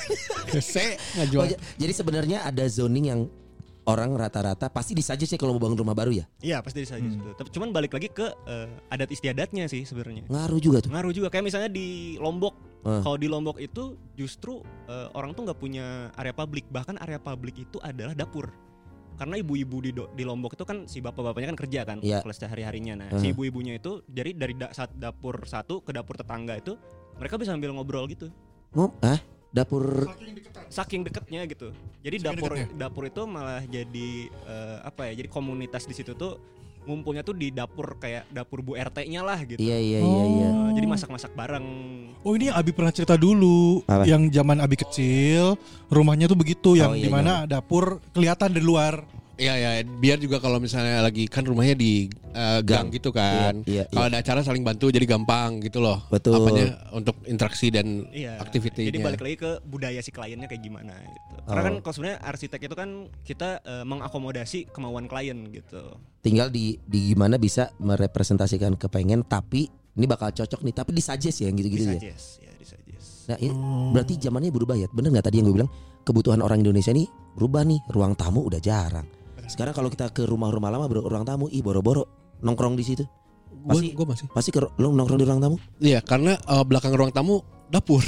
Se 0.58 0.96
Oh, 0.96 0.96
ngajual. 1.18 1.44
j- 1.48 1.60
jadi 1.76 1.92
sebenarnya 1.94 2.38
ada 2.42 2.64
zoning 2.66 3.06
yang 3.06 3.20
orang 3.84 4.12
rata-rata 4.12 4.66
pasti 4.66 4.92
disajis 4.92 5.28
ya 5.28 5.36
kalau 5.36 5.54
mau 5.54 5.62
bangun 5.62 5.78
rumah 5.78 5.94
baru 5.94 6.10
ya. 6.12 6.26
iya 6.40 6.58
pasti 6.58 6.82
saja 6.82 6.98
Hmm. 6.98 7.22
itu 7.22 7.30
tapi 7.32 7.48
cuman 7.48 7.70
balik 7.70 7.94
lagi 7.94 8.10
ke 8.10 8.26
eh, 8.44 8.66
adat 8.88 9.06
istiadatnya 9.08 9.64
sih 9.66 9.82
sebenarnya 9.82 10.26
Ngaruh 10.26 10.58
juga 10.58 10.78
tuh. 10.80 10.90
ngaruh 10.90 11.12
juga 11.12 11.28
kayak 11.28 11.44
misalnya 11.44 11.70
di 11.70 11.86
Lombok 12.16 12.58
Eh. 12.82 12.98
kalau 13.00 13.14
di 13.14 13.26
Lombok 13.26 13.56
itu 13.56 13.94
justru 14.12 14.58
eh, 14.84 15.06
orang 15.12 15.32
tuh 15.32 15.46
nggak 15.46 15.54
punya 15.56 15.86
area 16.12 16.34
publik 16.34 16.66
bahkan 16.66 16.98
area 16.98 17.16
publik 17.16 17.54
itu 17.60 17.78
adalah 17.78 18.10
dapur 18.12 18.50
karena 19.16 19.34
ibu-ibu 19.36 19.76
di, 19.80 19.90
do- 19.90 20.10
di 20.10 20.22
Lombok 20.22 20.52
itu 20.52 20.62
kan 20.62 20.84
si 20.84 21.00
bapak-bapaknya 21.00 21.50
kan 21.50 21.58
kerja 21.58 21.80
kan 21.82 21.98
Iya. 21.98 22.20
kalau 22.20 22.32
sehari 22.32 22.62
harinya 22.62 22.94
nah 22.94 23.08
Uh-huh. 23.08 23.18
si 23.18 23.32
ibu-ibunya 23.32 23.74
itu 23.74 24.04
jadi 24.06 24.30
dari 24.30 24.54
da- 24.54 24.70
saat 24.70 24.92
dapur 24.92 25.42
satu 25.44 25.80
ke 25.80 25.90
dapur 25.90 26.14
tetangga 26.14 26.54
itu 26.54 26.76
mereka 27.16 27.34
bisa 27.34 27.50
sambil 27.50 27.72
ngobrol 27.72 28.04
gitu 28.06 28.28
Ngom, 28.70 28.92
ah, 29.00 29.16
dapur 29.48 30.04
saking 30.68 31.00
deketnya 31.02 31.46
gitu 31.46 31.72
jadi 31.98 32.16
Saking 32.18 32.28
dapur 32.30 32.50
deketnya. 32.52 32.76
dapur 32.78 33.02
itu 33.04 33.22
malah 33.24 33.62
jadi 33.62 34.10
eh, 34.28 34.78
apa 34.82 35.08
ya 35.08 35.16
jadi 35.16 35.28
komunitas 35.28 35.84
di 35.84 35.94
situ 35.94 36.12
tuh 36.12 36.36
ngumpulnya 36.86 37.26
tuh 37.26 37.34
di 37.34 37.50
dapur 37.50 37.98
kayak 37.98 38.30
dapur 38.30 38.62
Bu 38.62 38.78
RT-nya 38.78 39.20
lah 39.26 39.42
gitu. 39.42 39.58
Iya 39.58 39.76
iya 39.76 39.98
iya 40.00 40.24
iya. 40.24 40.48
Eh, 40.48 40.70
jadi 40.78 40.86
masak-masak 40.86 41.34
bareng. 41.34 41.66
Oh 42.22 42.32
ini 42.38 42.48
yang 42.50 42.56
Abi 42.58 42.70
pernah 42.74 42.90
cerita 42.90 43.14
dulu 43.14 43.86
Apa? 43.86 44.02
Yang 44.02 44.34
zaman 44.34 44.58
Abi 44.58 44.74
kecil 44.74 45.54
Rumahnya 45.86 46.26
tuh 46.26 46.34
begitu 46.34 46.74
Yang 46.74 46.90
Oh, 46.90 46.98
iya, 46.98 47.04
di 47.06 47.10
mana 47.10 47.46
dapur 47.46 48.02
kelihatan 48.10 48.50
dari 48.50 48.66
luar 48.66 49.06
Iya 49.36 49.54
ya, 49.60 49.70
biar 49.84 50.16
juga 50.16 50.40
kalau 50.40 50.56
misalnya 50.56 51.04
lagi 51.04 51.28
kan 51.28 51.44
rumahnya 51.44 51.76
di 51.76 52.08
eh, 52.32 52.60
gang, 52.64 52.88
Gang. 52.88 52.96
gitu 52.96 53.12
kan. 53.12 53.60
Iya, 53.68 53.84
iya, 53.84 53.92
Kalau 53.92 54.08
ada 54.08 54.18
acara 54.24 54.40
saling 54.40 54.64
bantu 54.64 54.88
jadi 54.88 55.04
gampang 55.04 55.60
gitu 55.60 55.84
loh. 55.84 56.00
Betul. 56.08 56.40
Apanya 56.40 56.88
untuk 56.88 57.20
interaksi 57.28 57.68
dan 57.68 58.08
Iya. 58.08 58.40
aktivitinya. 58.40 58.88
Jadi 58.88 59.04
balik 59.04 59.20
lagi 59.20 59.36
ke 59.36 59.50
budaya 59.60 60.00
si 60.00 60.08
kliennya 60.08 60.48
kayak 60.48 60.64
gimana 60.64 60.96
gitu. 61.04 61.34
Karena 61.44 61.62
kan 61.62 61.74
Oh. 61.76 61.80
kalau 61.84 61.94
sebenarnya 61.94 62.18
arsitek 62.24 62.60
itu 62.64 62.74
kan 62.74 62.90
kita 63.28 63.60
eh, 63.60 63.84
mengakomodasi 63.84 64.72
kemauan 64.72 65.04
klien 65.04 65.36
gitu. 65.52 66.00
Tinggal 66.24 66.48
di 66.48 66.80
di 66.82 67.12
gimana 67.12 67.36
bisa 67.36 67.68
merepresentasikan 67.76 68.72
kepengen 68.74 69.20
tapi 69.22 69.68
ini 69.68 70.08
bakal 70.08 70.32
cocok 70.32 70.64
nih 70.64 70.72
tapi 70.72 70.96
disuggest 70.96 71.44
ya 71.44 71.52
gitu-gitu 71.52 71.84
ya. 71.84 71.92
Disuggest, 71.92 72.28
ya 72.40 72.52
disuggest. 72.56 73.08
Nah, 73.28 73.36
ini 73.36 73.52
berarti 73.92 74.16
zamannya 74.16 74.48
berubah 74.48 74.76
ya. 74.76 74.88
Bener 74.88 75.12
nggak 75.12 75.28
tadi 75.28 75.44
yang 75.44 75.52
gue 75.52 75.60
bilang 75.60 75.70
kebutuhan 76.04 76.40
orang 76.40 76.64
Indonesia 76.64 76.88
nih 76.88 77.04
berubah 77.36 77.68
nih. 77.68 77.84
Ruang 77.92 78.16
tamu 78.16 78.40
udah 78.48 78.64
jarang. 78.64 79.04
Sekarang 79.46 79.72
kalau 79.72 79.88
kita 79.88 80.10
ke 80.10 80.26
rumah-rumah 80.26 80.74
lama 80.74 80.86
bro, 80.90 81.06
ruang 81.06 81.22
tamu, 81.22 81.46
ih 81.50 81.62
boro-boro 81.62 82.06
nongkrong 82.42 82.74
di 82.74 82.84
situ. 82.84 83.04
Pasti- 83.66 83.94
gua 83.94 84.06
masih. 84.12 84.26
Pasti 84.30 84.50
ke 84.50 84.60
lu 84.78 84.92
nongkrong 84.92 85.18
di 85.22 85.26
ruang 85.26 85.40
tamu? 85.42 85.56
Iya, 85.78 86.02
karena 86.02 86.34
eh, 86.36 86.64
belakang 86.66 86.92
ruang 86.94 87.14
tamu 87.14 87.40
dapur. 87.70 88.02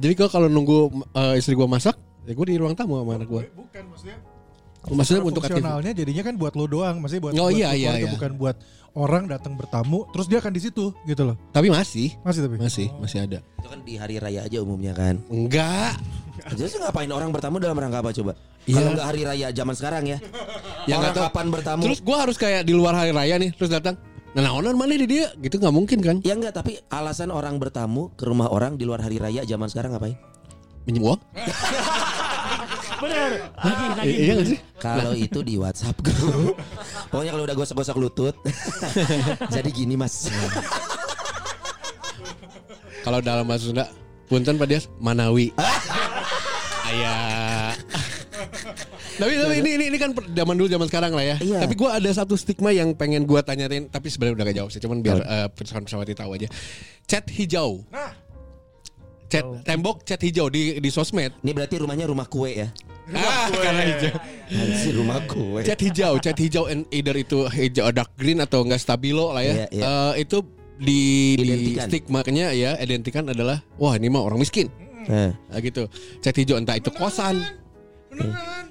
Jadi 0.00 0.14
kalau 0.16 0.30
kalau 0.32 0.48
nunggu 0.48 0.88
eh, 1.14 1.38
istri 1.38 1.52
gua 1.52 1.68
masak, 1.68 1.94
ya 2.24 2.32
gua 2.32 2.46
di 2.48 2.56
ruang 2.56 2.74
tamu 2.74 3.00
sama 3.00 3.20
anak 3.20 3.28
gua. 3.28 3.44
Bukan 3.52 3.82
maksudnya 3.92 4.16
Maksudnya 4.88 5.20
untuk 5.20 5.44
aktif. 5.44 5.60
fungsionalnya 5.60 5.92
jadinya 5.92 6.22
kan 6.24 6.34
buat 6.40 6.52
lo 6.56 6.64
doang, 6.64 6.96
maksudnya 7.04 7.22
buat, 7.28 7.32
Oh, 7.36 7.48
buat 7.48 7.58
iya, 7.58 7.68
iya, 7.76 7.90
iya. 8.00 8.10
bukan 8.16 8.32
buat 8.40 8.56
orang 8.96 9.28
datang 9.28 9.54
bertamu, 9.54 10.08
terus 10.10 10.26
dia 10.26 10.40
akan 10.40 10.50
di 10.50 10.60
situ 10.64 10.90
gitu 11.04 11.22
loh. 11.22 11.36
Tapi 11.52 11.68
masih, 11.68 12.16
Masih 12.24 12.40
tapi. 12.48 12.56
masih, 12.56 12.86
masih 12.96 13.18
ada. 13.22 13.38
Itu 13.60 13.68
kan 13.68 13.80
di 13.84 13.94
hari 14.00 14.16
raya 14.16 14.48
aja 14.48 14.58
umumnya 14.64 14.96
kan. 14.96 15.20
Enggak. 15.28 16.00
Jadi 16.56 16.80
ngapain 16.80 17.10
orang 17.12 17.28
bertamu 17.30 17.60
dalam 17.60 17.76
rangka 17.76 18.00
apa 18.00 18.10
coba? 18.10 18.32
Iya. 18.64 18.76
Kalau 18.80 18.90
nggak 18.96 19.06
hari 19.06 19.22
raya 19.28 19.46
zaman 19.52 19.74
sekarang 19.76 20.04
ya. 20.08 20.18
Ya, 20.88 20.96
orang 20.96 21.12
tahu. 21.12 21.24
kapan 21.28 21.46
bertamu? 21.52 21.82
Terus 21.84 22.00
gua 22.00 22.16
harus 22.24 22.36
kayak 22.40 22.64
di 22.64 22.72
luar 22.72 22.96
hari 22.96 23.12
raya 23.12 23.36
nih, 23.36 23.52
terus 23.52 23.68
datang. 23.68 24.00
Nah, 24.30 24.46
naonan 24.46 24.78
mana 24.78 24.94
di 24.94 25.06
dia? 25.10 25.28
Gitu 25.36 25.58
nggak 25.58 25.74
mungkin 25.74 25.98
kan? 26.00 26.16
ya 26.22 26.38
enggak, 26.38 26.54
tapi 26.54 26.78
alasan 26.88 27.34
orang 27.34 27.58
bertamu 27.58 28.14
ke 28.14 28.24
rumah 28.24 28.46
orang 28.48 28.78
di 28.78 28.86
luar 28.86 29.02
hari 29.02 29.18
raya 29.18 29.42
zaman 29.44 29.66
sekarang 29.66 29.92
ngapain? 29.92 30.14
Minjem 30.86 31.02
uang? 31.04 31.20
bener 33.00 33.30
lagi 33.56 33.84
lagi 33.96 34.14
iya 34.14 34.32
nggak 34.36 34.48
sih? 34.48 34.58
Kalau 34.80 35.12
itu 35.12 35.38
di 35.44 35.54
WhatsApp 35.60 35.96
grup. 36.00 36.56
Pokoknya 37.12 37.32
kalau 37.36 37.44
udah 37.44 37.56
gosok-gosok 37.56 37.96
lutut. 38.00 38.34
jadi 39.54 39.68
gini 39.68 39.92
Mas. 39.92 40.32
Kalau 43.00 43.20
dalam 43.24 43.44
bahasa 43.48 43.68
Sunda, 43.68 43.84
punten 44.28 44.56
Pak 44.60 44.68
Dias, 44.68 44.84
Manawi. 45.00 45.52
Ayah. 46.90 47.72
tapi 49.20 49.36
tapi 49.36 49.54
ini 49.60 49.70
ini 49.76 49.84
ini 49.92 49.98
kan 50.00 50.16
zaman 50.16 50.56
dulu 50.56 50.68
zaman 50.72 50.88
sekarang 50.88 51.12
lah 51.12 51.24
ya. 51.24 51.36
Iya. 51.44 51.60
Tapi 51.68 51.76
gua 51.76 52.00
ada 52.00 52.08
satu 52.08 52.40
stigma 52.40 52.72
yang 52.72 52.96
pengen 52.96 53.28
gua 53.28 53.44
tanyain 53.44 53.92
tapi 53.92 54.08
sebenarnya 54.08 54.34
udah 54.40 54.44
gak 54.48 54.56
jawab 54.56 54.70
sih, 54.72 54.80
cuman 54.80 55.04
biar 55.04 55.18
eh, 55.20 55.48
pesawat 55.52 55.84
pesawat 55.84 56.08
tahu 56.16 56.30
aja. 56.40 56.48
Cat 57.04 57.28
hijau. 57.28 57.84
Cat 59.28 59.44
tembok 59.62 60.08
cat 60.08 60.20
hijau 60.24 60.48
di 60.48 60.80
di 60.80 60.88
sosmed. 60.88 61.36
Ini 61.44 61.52
berarti 61.52 61.76
rumahnya 61.78 62.08
rumah 62.08 62.24
kue 62.26 62.64
ya. 62.64 62.68
Ah, 63.12 63.46
karena 63.50 63.82
hijau. 63.86 64.14
Anjir 64.50 64.92
rumah 64.92 65.18
kue. 65.24 65.60
Cat 65.62 65.78
hijau, 65.78 66.12
cat 66.18 66.36
hijau 66.36 66.64
and 66.66 66.82
either 66.90 67.14
itu 67.14 67.46
hijau 67.46 67.90
dark 67.90 68.10
green 68.14 68.38
atau 68.38 68.60
enggak 68.60 68.78
stabilo 68.78 69.30
lah 69.30 69.40
ya. 69.40 69.54
Iya, 69.54 69.66
iya. 69.70 69.82
Eh, 69.82 70.12
itu 70.22 70.38
di 70.76 71.00
di 71.36 71.44
Identikan. 71.76 71.86
stigmanya 71.86 72.46
ya 72.50 72.70
identikan 72.74 73.24
adalah 73.26 73.60
wah 73.76 73.94
ini 73.94 74.08
mah 74.08 74.22
orang 74.22 74.38
miskin. 74.38 74.72
Nah, 75.02 75.32
Nah, 75.32 75.58
gitu. 75.58 75.88
Cat 76.18 76.34
hijau 76.34 76.56
entah 76.56 76.74
itu 76.74 76.88
kosan. 76.90 77.40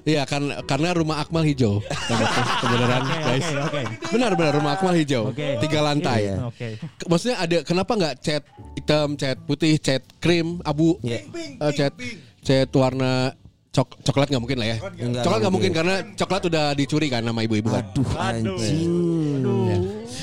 Iya 0.03 0.23
kan 0.23 0.41
karena 0.65 0.91
rumah 0.91 1.19
Akmal 1.19 1.43
hijau. 1.43 1.79
Kebenaran 2.61 3.03
guys. 3.19 3.45
oke 3.45 3.79
oke 3.79 3.81
Benar 4.11 4.31
benar 4.33 4.53
rumah 4.53 4.71
Akmal 4.73 4.95
hijau. 4.95 5.31
Oke. 5.31 5.59
Tiga 5.59 5.79
lantai. 5.81 6.27
Iya. 6.27 6.35
oke 6.45 6.67
Ke- 6.75 7.07
Maksudnya 7.07 7.37
ada 7.37 7.57
kenapa 7.63 7.91
nggak 7.93 8.15
cat 8.19 8.43
hitam, 8.75 9.15
cat 9.15 9.37
putih, 9.43 9.75
cat 9.77 10.03
krim, 10.19 10.59
abu, 10.61 10.97
Iya. 11.01 11.23
eh, 11.55 11.73
cat 11.73 11.93
cat 12.41 12.69
warna 12.73 13.31
cok 13.69 14.01
coklat 14.01 14.27
nggak 14.33 14.41
mungkin 14.41 14.57
lah 14.57 14.67
ya. 14.67 14.77
Enggak, 14.97 15.23
coklat 15.23 15.39
nggak 15.39 15.53
mungkin. 15.53 15.71
karena 15.71 15.95
coklat 16.17 16.41
udah 16.49 16.65
dicuri 16.73 17.07
kan 17.07 17.21
sama 17.21 17.45
ibu-ibu 17.45 17.69
kan. 17.69 17.85
Aduh 17.85 18.09
anjing. 18.17 18.89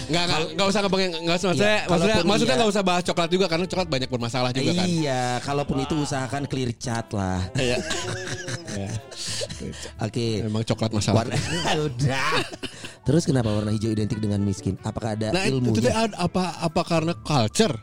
Nggak 0.07 0.23
nggak 0.23 0.41
nggak 0.55 0.67
usah 0.67 0.81
ngebangin 0.83 1.11
nggak 1.23 1.37
usah 1.37 1.49
maksudnya 1.51 1.71
Iya, 1.71 1.83
maksudnya 1.87 2.17
maksudnya 2.23 2.55
iya. 2.55 2.61
nggak 2.63 2.73
usah 2.75 2.83
bahas 2.83 3.03
coklat 3.03 3.29
juga 3.31 3.47
karena 3.47 3.67
coklat 3.67 3.89
banyak 3.89 4.09
bermasalah 4.11 4.51
juga 4.51 4.71
kan. 4.75 4.87
Iya, 4.87 5.23
kalaupun 5.43 5.77
itu 5.79 5.95
usahakan 5.97 6.43
clear 6.47 6.71
chat 6.75 7.07
lah. 7.15 7.39
Iya. 7.55 7.79
Oke. 10.03 10.43
Emang 10.43 10.63
coklat 10.63 10.91
masalah. 10.93 11.25
Warna 11.25 11.37
udah. 11.87 12.31
Terus 13.07 13.23
kenapa 13.25 13.51
warna 13.51 13.71
hijau 13.71 13.91
identik 13.91 14.19
dengan 14.19 14.43
miskin? 14.43 14.75
Apakah 14.83 15.15
ada 15.15 15.31
Nah 15.31 15.47
itu, 15.47 15.63
itu 15.63 15.87
ilmunya? 15.87 15.95
ad- 15.95 16.19
apa 16.19 16.45
apa 16.61 16.81
karena 16.83 17.15
culture? 17.17 17.75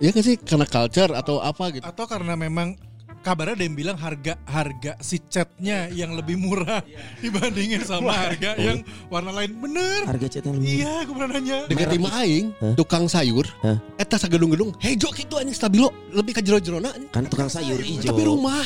Iya 0.00 0.16
kan 0.16 0.22
sih 0.24 0.36
karena 0.40 0.64
culture 0.64 1.12
atau 1.12 1.44
apa 1.44 1.68
gitu? 1.70 1.84
Atau 1.84 2.08
karena 2.08 2.32
memang 2.32 2.72
kabarnya 3.20 3.54
ada 3.60 3.64
yang 3.68 3.76
bilang 3.76 3.96
harga 4.00 4.34
harga 4.48 4.96
si 5.04 5.20
catnya 5.28 5.92
yang 5.92 6.16
lebih 6.16 6.40
murah 6.40 6.80
dibandingin 7.20 7.84
sama 7.84 8.16
harga 8.16 8.56
yang 8.56 8.80
warna 9.12 9.30
lain. 9.36 9.60
Bener. 9.60 10.08
Harga 10.08 10.26
cat 10.28 10.44
yang 10.48 10.56
lebih 10.56 10.80
Iya, 10.80 10.92
aku 11.04 11.12
pernah 11.16 11.28
nanya. 11.36 11.58
Dekat 11.68 11.88
lima 11.92 12.08
aing, 12.24 12.46
Hah? 12.56 12.74
tukang 12.76 13.04
sayur, 13.06 13.44
Hah? 13.60 13.76
eta 14.00 14.16
sagedung-gedung, 14.16 14.72
hejo 14.80 15.08
gitu 15.12 15.36
anjing 15.36 15.56
stabilo, 15.56 15.92
lebih 16.16 16.32
ke 16.36 16.40
jero-jerona 16.40 16.90
kan 17.12 17.28
tukang 17.28 17.52
sayur 17.52 17.80
hijau. 17.80 18.08
Tapi 18.12 18.22
rumah 18.24 18.64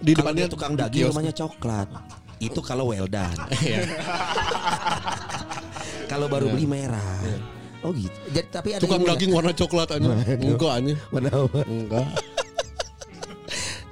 di 0.00 0.12
depannya 0.16 0.48
dia 0.48 0.50
tukang 0.50 0.72
daging 0.74 1.12
rumahnya 1.12 1.32
coklat. 1.36 1.88
Itu 2.42 2.58
kalau 2.64 2.90
well 2.90 3.06
done. 3.06 3.38
Iya. 3.62 3.86
kalau 6.10 6.26
baru 6.26 6.50
beli 6.50 6.66
merah. 6.66 7.22
Oh 7.82 7.90
gitu. 7.90 8.14
Jadi 8.30 8.48
tapi 8.50 8.68
ada 8.78 8.82
Tukang 8.82 9.02
daging 9.02 9.34
warna 9.34 9.50
coklat 9.50 9.90
aja. 9.98 10.06
Enggak 10.38 10.72
aja. 10.78 10.94
Warna 11.10 11.30
apa? 11.34 11.60
Enggak. 11.66 12.06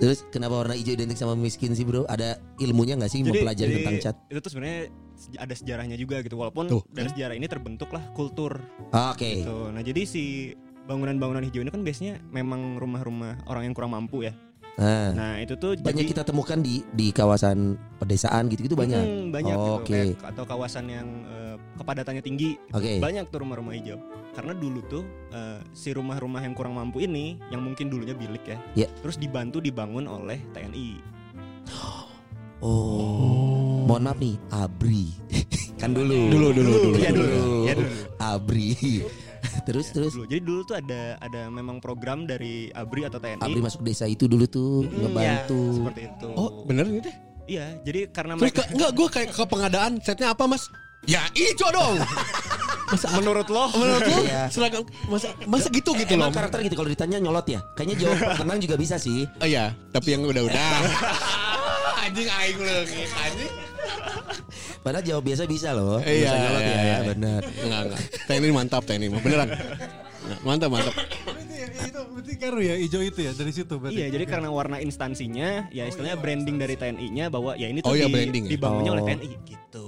Terus 0.01 0.25
kenapa 0.33 0.65
warna 0.65 0.73
hijau 0.73 0.97
identik 0.97 1.21
sama 1.21 1.37
miskin 1.37 1.77
sih 1.77 1.85
bro? 1.85 2.09
Ada 2.09 2.41
ilmunya 2.57 2.97
nggak 2.97 3.13
sih 3.13 3.21
mempelajari 3.21 3.85
tentang 3.85 3.97
cat? 4.01 4.17
itu 4.33 4.41
tuh 4.41 4.51
sebenarnya 4.51 4.89
ada 5.37 5.53
sejarahnya 5.53 5.97
juga 6.01 6.25
gitu 6.25 6.41
walaupun 6.41 6.65
Tuh. 6.67 6.83
dari 6.89 7.13
sejarah 7.13 7.37
ini 7.37 7.45
terbentuklah 7.45 8.01
kultur 8.17 8.57
Ah, 8.97 9.13
Oke. 9.13 9.45
gitu. 9.45 9.69
Nah 9.69 9.85
jadi 9.85 10.03
si 10.09 10.57
bangunan-bangunan 10.89 11.45
hijau 11.45 11.61
ini 11.61 11.69
kan 11.69 11.85
biasanya 11.85 12.19
memang 12.33 12.81
rumah-rumah 12.81 13.45
orang 13.47 13.69
yang 13.69 13.75
kurang 13.77 13.93
mampu 13.93 14.25
ya. 14.25 14.33
Nah, 14.77 15.11
Nah 15.13 15.35
itu 15.39 15.55
tuh 15.55 15.75
banyak 15.75 16.03
jadi 16.03 16.11
kita 16.11 16.23
temukan 16.23 16.57
di 16.57 16.85
di 16.89 17.11
kawasan 17.11 17.75
pedesaan 17.97 18.47
gitu-gitu 18.47 18.75
banyak. 18.75 18.99
Hmm, 18.99 19.29
banyak 19.29 19.53
Oh, 19.53 19.59
gitu 19.59 19.73
Oke. 19.83 19.93
Kayak- 20.13 20.23
atau 20.27 20.45
kawasan 20.45 20.85
yang 20.87 21.09
eh, 21.27 21.57
kepadatannya 21.77 22.21
tinggi 22.21 22.57
Oke. 22.71 22.97
banyak 22.99 23.29
tuh 23.29 23.41
rumah-rumah 23.41 23.73
hijau 23.73 23.99
karena 24.31 24.53
dulu 24.53 24.81
tuh 24.87 25.03
eh, 25.31 25.61
si 25.71 25.91
rumah-rumah 25.91 26.41
yang 26.41 26.53
kurang 26.53 26.75
mampu 26.75 27.01
ini 27.01 27.41
yang 27.49 27.61
mungkin 27.61 27.89
dulunya 27.89 28.13
bilik 28.13 28.45
ya 28.45 28.59
Ya. 28.77 28.89
terus 29.01 29.17
dibantu 29.17 29.59
dibangun 29.59 30.05
oleh 30.05 30.41
TNI 30.51 30.89
Oh. 32.61 33.89
Mohon 33.89 34.03
maaf 34.05 34.19
nih, 34.19 34.37
Abri. 34.51 35.05
kan 35.81 35.91
dulu. 35.91 36.29
Dulu 36.29 36.47
dulu 36.53 36.73
dulu. 36.79 36.89
Iya 36.95 37.11
dulu 37.11 37.25
Dulu. 37.27 37.57
ya 37.65 37.73
dulu 37.75 37.89
Abri. 38.19 38.69
terus 39.67 39.87
terus 39.91 40.13
dulu 40.13 40.25
jadi 40.25 40.41
dulu 40.41 40.61
tuh 40.63 40.77
ada 40.77 41.01
ada 41.19 41.41
memang 41.47 41.79
program 41.79 42.25
dari 42.25 42.69
ABRI 42.69 43.03
atau 43.07 43.19
TNI 43.19 43.41
Abri 43.41 43.61
masuk 43.61 43.81
desa 43.81 44.05
itu 44.05 44.25
dulu 44.25 44.45
tuh 44.45 44.83
Hmm, 44.83 45.07
ngebantu. 45.07 45.61
ya, 45.61 45.75
seperti 45.75 46.01
itu 46.07 46.29
Oh, 46.33 46.51
bener 46.65 46.85
gitu? 46.91 47.11
iya 47.47 47.67
jadi 47.81 48.01
karena 48.09 48.33
Terus 48.35 48.43
mereka 48.47 48.63
ke, 48.63 48.73
enggak 48.73 48.91
gue 48.93 49.09
kayak 49.11 49.29
ke 49.31 49.43
pengadaan 49.45 49.93
setnya 49.99 50.29
apa, 50.31 50.45
Mas? 50.45 50.65
Ya, 51.03 51.25
ijo 51.33 51.65
dong. 51.67 51.97
menurut 53.17 53.49
lo 53.49 53.71
Menurut 53.73 54.03
lu 54.05 54.19
Iya. 54.23 54.51
seragam 54.51 54.83
masa 55.07 55.33
masa 55.45 55.67
gitu 55.69 55.95
gitu 55.95 56.15
loh. 56.15 56.29
Karakter 56.29 56.61
gitu 56.61 56.75
kalau 56.75 56.87
ditanya 56.87 57.17
nyolot 57.17 57.47
ya. 57.47 57.63
Kayaknya 57.73 57.97
jawab 57.99 58.19
tenang 58.41 58.59
juga 58.59 58.77
bisa 58.77 58.97
sih. 58.97 59.25
Oh 59.39 59.47
iya, 59.47 59.73
tapi 59.89 60.13
yang 60.13 60.23
udah-udah. 60.23 60.71
anjing 62.01 62.29
aing 62.29 62.59
lu 62.59 62.77
gitu 62.85 63.15
anjing. 63.17 63.53
Padahal 64.81 65.05
jawab 65.05 65.23
biasa 65.23 65.45
bisa 65.45 65.71
loh. 65.71 66.01
Iya, 66.01 66.25
Bisa 66.25 66.37
nyolot 66.39 66.61
iya, 66.61 66.71
ya, 66.71 66.81
iya. 66.81 66.99
benar. 67.07 67.41
Enggak, 67.45 67.81
enggak. 67.85 68.01
TNI 68.25 68.49
mantap 68.51 68.83
TNI 68.83 69.07
mah 69.09 69.21
beneran. 69.21 69.49
Nah, 70.21 70.39
Mantap, 70.43 70.69
mantap. 70.69 70.95
Berarti 70.95 71.57
itu 71.87 72.01
berarti 72.03 72.33
karu 72.37 72.61
ya 72.61 72.75
hijau 72.77 73.01
itu 73.01 73.21
ya 73.21 73.33
dari 73.33 73.51
situ 73.51 73.75
berarti. 73.75 73.97
Iya, 73.97 74.07
jadi 74.11 74.25
karena 74.27 74.49
warna 74.49 74.77
instansinya, 74.79 75.69
ya 75.69 75.85
istilahnya 75.85 76.17
branding 76.17 76.57
dari 76.57 76.75
TNI-nya 76.75 77.29
bahwa 77.29 77.53
ya 77.55 77.67
ini 77.67 77.81
tuh 77.81 77.89
Oh 77.89 77.95
iya, 77.95 78.05
di- 78.05 78.15
branding 78.15 78.45
ya? 78.45 78.51
dibangunnya 78.51 78.91
oleh 78.95 79.03
Oh. 79.03 79.09
TNI 79.11 79.29
gitu. 79.43 79.85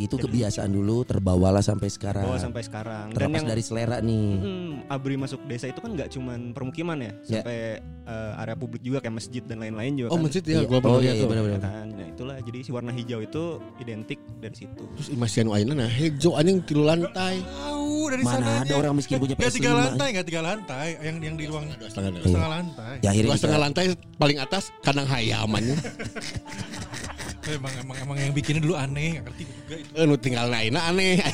Itu 0.00 0.16
Jadi, 0.16 0.24
kebiasaan 0.24 0.70
dulu 0.70 1.04
terbawalah 1.04 1.60
sampai 1.60 1.86
sekarang. 1.86 2.24
bawa 2.24 2.40
sampai 2.40 2.64
sekarang. 2.64 3.06
Dan 3.06 3.16
Terlepas 3.20 3.36
yang 3.36 3.46
dari 3.46 3.60
selera 3.60 3.96
nih. 4.00 4.28
Hmm, 4.34 4.72
ABRI 4.88 5.16
masuk 5.18 5.44
desa 5.44 5.68
itu 5.68 5.76
kan 5.76 5.92
nggak 5.92 6.08
cuman 6.08 6.38
permukiman 6.50 6.96
ya, 6.98 7.12
Ya. 7.22 7.44
sampai 7.44 7.58
eh, 8.02 8.32
area 8.34 8.56
publik 8.56 8.80
juga 8.80 8.98
kayak 8.98 9.14
masjid 9.14 9.44
dan 9.44 9.60
lain-lain 9.60 9.92
juga 9.94 10.08
Oh, 10.08 10.16
kan. 10.16 10.24
masjid 10.24 10.40
ya, 10.42 10.56
Iya. 10.56 10.66
gua 10.66 10.78
pernah 10.78 10.90
Oh 10.90 10.98
iya, 10.98 11.04
lihat 11.04 11.14
iya 11.14 11.20
tuh. 11.20 11.28
benar-benar. 11.28 11.54
Ya 11.54 11.62
kan? 11.62 11.86
Nah 11.92 12.06
itulah 12.08 12.36
jadi 12.40 12.58
si 12.58 12.70
warna 12.70 12.90
hijau 12.90 13.20
itu 13.20 13.42
identik 13.76 14.18
dari 14.34 14.56
situ. 14.56 14.82
Terus 14.96 15.08
imasian 15.10 15.46
ayeuna 15.46 15.74
nah 15.76 15.90
hijau 15.90 16.32
anjing 16.34 16.58
tilu 16.64 16.82
lantai. 16.82 17.34
Tahu 17.38 17.86
dari 18.08 18.22
Mana 18.22 18.34
sananya. 18.40 18.60
ada 18.64 18.74
orang 18.74 18.92
miskin 18.96 19.20
punya 19.20 19.34
Gak 19.34 19.44
PS5. 19.44 19.54
tiga 19.54 19.72
lantai, 19.76 20.06
gak 20.10 20.26
tiga 20.26 20.40
lantai, 20.40 20.88
yang 20.98 21.16
yang 21.20 21.34
di 21.36 21.44
ruang 21.44 21.64
Dua 21.70 21.86
setengah, 21.86 22.10
setengah 22.18 22.50
lantai. 22.50 22.94
Ya 22.98 23.10
Dua 23.14 23.36
setengah 23.36 23.60
lantai 23.60 23.84
paling 24.16 24.38
atas 24.38 24.64
kandang 24.80 25.04
hayamannya. 25.06 25.76
Emang 27.42 27.72
emang 27.74 27.96
emang 27.98 28.16
yang 28.18 28.32
bikinnya 28.32 28.60
dulu 28.60 28.76
aneh, 28.76 29.16
gak 29.16 29.24
ngerti 29.26 29.42
juga 29.46 29.74
itu. 29.76 29.90
Eh, 29.92 30.04
nu 30.04 30.14
tinggal 30.14 30.46
naina 30.46 30.80
aneh. 30.86 31.16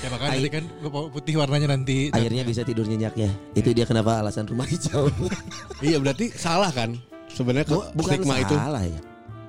Ya 0.00 0.12
makanya 0.12 0.36
nanti 0.36 0.50
kan 0.52 0.64
putih 1.10 1.34
warnanya 1.34 1.68
nanti. 1.70 2.12
akhirnya 2.12 2.44
bisa 2.44 2.60
tidur 2.60 2.84
nyenyak 2.84 3.16
ya. 3.16 3.30
Itu 3.56 3.72
dia 3.72 3.88
kenapa 3.88 4.20
alasan 4.20 4.44
rumah 4.44 4.68
hijau. 4.68 5.08
iya 5.80 5.96
berarti 5.96 6.28
salah 6.30 6.68
kan? 6.68 6.92
Sebenarnya 7.26 7.64
Bu- 7.66 7.80
ke 7.80 7.96
bukan 7.96 8.12
stigma 8.20 8.34
itu. 8.38 8.52
salah 8.54 8.84
ya. 8.84 9.00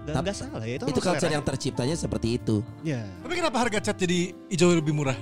Dan 0.06 0.14
Tap- 0.16 0.24
nggak 0.24 0.38
salah 0.38 0.64
ya 0.64 0.76
itu. 0.80 0.86
Itu 0.88 1.00
culture 1.02 1.28
yang 1.30 1.44
terciptanya 1.44 1.96
seperti 2.00 2.40
itu. 2.40 2.64
Ya. 2.88 3.04
Tapi 3.20 3.34
kenapa 3.36 3.58
harga 3.60 3.80
cat 3.84 3.98
jadi 4.00 4.32
hijau 4.48 4.72
lebih 4.72 4.96
murah? 4.96 5.18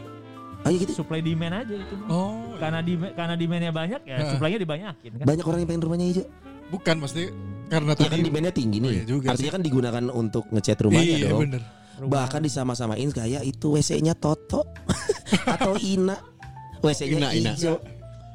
Oh 0.64 0.70
iya 0.70 0.78
gitu. 0.86 0.94
Supply 0.96 1.20
demand 1.20 1.66
aja 1.66 1.76
itu. 1.76 1.96
Oh, 2.08 2.54
Karena 2.56 2.80
di 2.80 2.94
karena 2.96 3.34
demandnya 3.34 3.72
banyak 3.74 4.02
ya 4.06 4.16
Heeh. 4.22 4.32
supply-nya 4.32 4.60
dibanyakin 4.62 5.12
kan. 5.18 5.26
Banyak 5.28 5.46
orang 5.50 5.60
yang 5.66 5.70
pengen 5.70 5.84
rumahnya 5.84 6.08
hijau. 6.14 6.26
bukan 6.70 6.96
maksudnya 6.98 7.30
karena 7.74 7.92
Ya 7.92 7.98
kan 8.00 8.10
tadi. 8.12 8.24
demandnya 8.24 8.52
tinggi 8.52 8.78
Oh, 8.78 8.84
nih. 8.84 8.94
iya 8.94 9.04
juga 9.04 9.26
Artinya 9.30 9.52
kan 9.52 9.64
digunakan 9.64 10.04
untuk 10.12 10.44
ngecat 10.48 10.78
rumahnya 10.80 11.16
Iya 11.16 11.28
dong. 11.28 11.42
bener. 11.42 11.62
Bahkan 11.96 12.42
disama-samain 12.42 13.10
kayak 13.10 13.42
itu 13.44 13.68
WC-nya 13.72 14.14
Toto 14.14 14.66
atau 15.54 15.74
Ina. 15.78 16.18
WC-nya 16.80 17.18
Ina, 17.18 17.28
Ina. 17.32 17.52
hijau. 17.54 17.78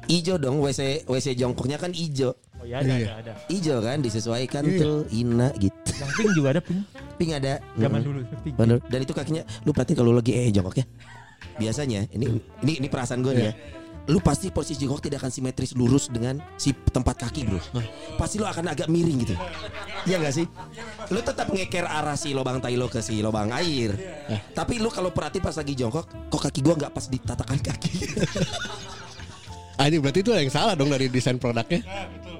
Hijau 0.05 0.35
dong 0.35 0.57
WC 0.59 1.05
WC 1.05 1.27
jongkoknya 1.35 1.77
kan 1.77 1.91
hijau. 1.91 2.33
Oh 2.55 2.65
iya 2.65 2.79
ada, 2.79 2.91
Iya. 2.91 3.07
ada 3.13 3.13
ada. 3.21 3.33
Hijau 3.45 3.77
kan 3.77 3.97
disesuaikan 3.99 4.63
Iya. 4.63 4.79
tuh 4.79 4.95
Ina 5.11 5.47
gitu. 5.55 5.91
Yang 5.93 6.11
pink 6.13 6.31
juga 6.33 6.47
ada 6.49 6.61
pink. 6.61 6.81
Pink 7.15 7.31
ada. 7.31 7.53
Zaman 7.75 7.99
Mm. 7.99 8.05
dulu 8.05 8.19
pink. 8.41 8.55
Bener. 8.55 8.77
Dan 8.83 8.99
itu 8.99 9.13
kakinya 9.13 9.43
lu 9.63 9.71
perhatiin 9.71 9.95
kalau 9.95 10.11
lagi 10.11 10.31
eh 10.33 10.49
jongkok 10.49 10.75
ya. 10.75 10.85
Biasanya 11.55 12.07
ini 12.09 12.25
ini 12.59 12.73
ini 12.79 12.87
perasaan 12.87 13.19
gue 13.19 13.33
nih 13.33 13.45
ya. 13.45 13.53
Lu 14.09 14.17
pasti 14.25 14.49
posisi 14.49 14.81
jongkok 14.81 15.05
tidak 15.05 15.21
akan 15.21 15.31
simetris 15.31 15.77
lurus 15.77 16.09
dengan 16.09 16.41
si 16.57 16.73
tempat 16.73 17.29
kaki, 17.29 17.45
Bro. 17.45 17.61
Pasti 18.17 18.41
lu 18.41 18.49
akan 18.49 18.73
agak 18.73 18.89
miring 18.89 19.21
gitu. 19.21 19.37
Iya 20.09 20.17
gak 20.17 20.33
sih? 20.33 20.49
Lu 21.13 21.21
tetap 21.21 21.53
ngeker 21.53 21.85
arah 21.85 22.17
si 22.17 22.33
lubang 22.33 22.57
tai 22.57 22.73
lo 22.73 22.89
ke 22.89 23.05
si 23.05 23.21
lubang 23.21 23.53
air. 23.53 23.93
Tapi 24.57 24.81
lu 24.81 24.89
kalau 24.89 25.13
perhatiin 25.13 25.45
pas 25.45 25.53
lagi 25.53 25.77
jongkok, 25.77 26.09
kok 26.09 26.41
kaki 26.41 26.59
gua 26.65 26.73
nggak 26.73 26.91
pas 26.91 27.05
di 27.05 27.17
tatakan 27.21 27.59
kaki. 27.61 27.91
Ah, 29.79 29.87
ini 29.87 29.95
berarti 29.95 30.19
itu 30.19 30.35
yang 30.35 30.51
salah 30.51 30.75
dong 30.75 30.91
dari 30.91 31.07
desain 31.07 31.39
produknya. 31.39 31.79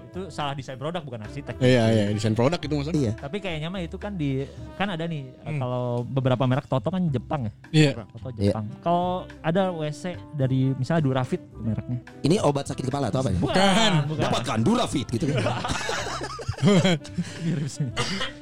Itu 0.10 0.26
salah 0.28 0.52
desain 0.52 0.74
produk 0.74 1.00
bukan 1.00 1.22
arsitek. 1.22 1.54
Iya, 1.58 1.84
iya, 1.88 2.04
desain 2.10 2.34
produk 2.34 2.58
itu 2.58 2.74
maksudnya. 2.74 2.98
iya. 3.00 3.14
Tapi 3.14 3.38
kayaknya 3.38 3.70
mah 3.70 3.78
itu 3.80 3.96
kan 3.96 4.14
di 4.14 4.42
kan 4.74 4.90
ada 4.90 5.06
nih 5.06 5.22
kalau 5.56 6.02
beberapa 6.04 6.44
merek 6.44 6.66
Toto 6.66 6.90
kan 6.90 7.06
Jepang 7.08 7.46
ya. 7.46 7.52
Iya. 7.70 7.92
Toto 8.10 8.30
Iya. 8.34 8.50
Jepang. 8.50 8.66
Kalau 8.82 9.08
ada 9.40 9.70
WC 9.70 10.04
dari 10.34 10.74
misalnya 10.74 11.06
Durafit 11.06 11.42
mereknya. 11.56 12.02
Ini 12.20 12.42
obat 12.42 12.66
sakit 12.66 12.84
kepala 12.84 13.08
atau 13.08 13.22
apa 13.22 13.30
ya? 13.30 13.38
Bukan, 13.38 13.92
bukan. 14.10 14.22
Dapatkan 14.26 14.60
Durafit 14.60 15.08
gitu 15.08 15.30
kan. 15.30 15.38
Nih. 15.40 15.54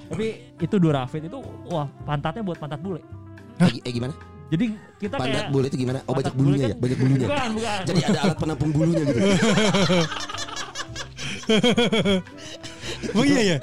Tapi 0.07 0.27
itu 0.57 0.75
Durafit 0.77 1.21
itu 1.21 1.37
wah 1.67 1.85
pantatnya 2.01 2.41
buat 2.41 2.57
pantat 2.57 2.79
bule. 2.79 3.03
Eh, 3.59 3.75
eh, 3.83 3.91
gimana? 3.91 4.15
Jadi 4.47 4.71
kita 4.95 5.19
Pandat 5.19 5.43
kayak 5.43 5.51
bule 5.51 5.67
itu 5.67 5.75
gimana? 5.77 5.99
Oh 6.07 6.15
banyak 6.15 6.23
pantat 6.23 6.33
bulunya 6.33 6.55
ya, 6.57 6.71
kan- 6.71 6.79
banyak 6.79 6.97
bulunya. 6.97 7.27
Bukan, 7.27 7.49
bukan. 7.51 7.79
Jadi 7.83 7.99
ada 8.01 8.19
alat 8.23 8.37
penampung 8.39 8.71
bulunya 8.71 9.03
gitu. 9.03 9.19
Oh 13.13 13.23
iya 13.23 13.41
ya. 13.51 13.57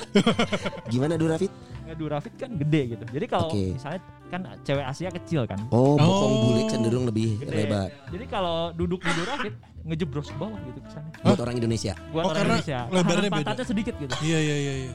Gimana 0.87 1.14
Durafit? 1.14 1.51
Nggak, 1.85 1.97
Durafit 1.97 2.35
kan 2.35 2.51
gede 2.55 2.80
gitu. 2.91 3.05
Jadi 3.05 3.26
kalau 3.26 3.49
Oke. 3.49 3.74
misalnya 3.74 4.01
kan 4.26 4.41
cewek 4.62 4.85
Asia 4.85 5.11
kecil 5.12 5.43
kan. 5.45 5.59
Oh, 5.68 5.95
bokong 5.95 6.32
Oh. 6.32 6.43
bule 6.47 6.62
cenderung 6.66 7.05
lebih 7.05 7.39
Gede. 7.39 7.55
lebar 7.61 7.89
Jadi 8.09 8.24
kalau 8.26 8.57
duduk 8.72 9.01
di 9.01 9.12
Durafit 9.12 9.55
ngejebros 9.85 10.28
ke 10.28 10.37
bawah 10.37 10.57
gitu 10.64 10.80
kesannya. 10.80 11.12
buat 11.20 11.39
orang 11.39 11.55
Indonesia. 11.57 11.93
Buat 12.09 12.22
Oh, 12.22 12.30
orang 12.30 12.37
karena 12.39 12.55
Indonesia. 12.55 12.78
lebarnya 12.89 13.22
beda. 13.22 13.37
pantatnya 13.39 13.66
sedikit 13.66 13.95
gitu. 13.97 14.12
Iya 14.22 14.39
iya 14.41 14.57
iya 14.57 14.74
iya. 14.80 14.93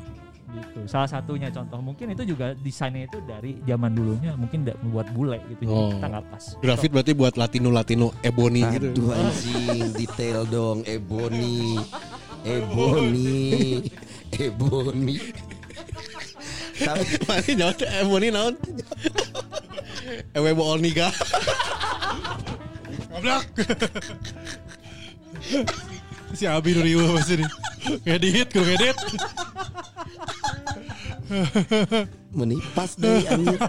gitu. 0.49 0.79
Salah 0.87 1.05
satunya 1.05 1.53
contoh 1.53 1.77
mungkin 1.77 2.09
itu 2.09 2.25
juga 2.25 2.57
desainnya 2.57 3.05
itu 3.05 3.21
dari 3.21 3.61
zaman 3.63 3.93
dulunya 3.93 4.33
mungkin 4.33 4.65
tidak 4.65 4.81
membuat 4.81 5.07
bule 5.11 5.37
gitu. 5.45 5.61
Jadi 5.61 5.77
Oh. 5.77 5.93
kita 5.93 6.05
nggak 6.09 6.25
pas. 6.25 6.43
Grafit 6.57 6.89
berarti 6.89 7.11
buat 7.13 7.33
Latino-Latino 7.35 8.07
ebony 8.19 8.65
gitu. 8.71 8.89
Aduh 8.89 9.13
anjing, 9.13 9.93
detail 9.93 10.47
dong, 10.47 10.81
Ebony, 10.83 11.77
Ebony, 12.45 13.83
Ebony. 14.39 15.17
Tapi 16.79 17.03
Mana 17.27 17.51
nyawa 17.51 17.73
teh 17.75 17.89
ebony 17.99 18.27
naon? 18.31 18.55
Ewe 20.31 20.51
bool 20.55 20.79
niga. 20.79 21.11
Goblok. 23.11 23.43
si 26.37 26.47
Abi 26.47 26.71
nu 26.71 26.81
riuh 26.85 27.09
pasti 27.19 27.35
nih. 27.43 27.49
Ngedit, 28.07 28.47
gue 28.53 28.63
ngedit. 28.63 28.97
menipas 32.33 32.97
deh 32.97 33.25
anjir. 33.27 33.59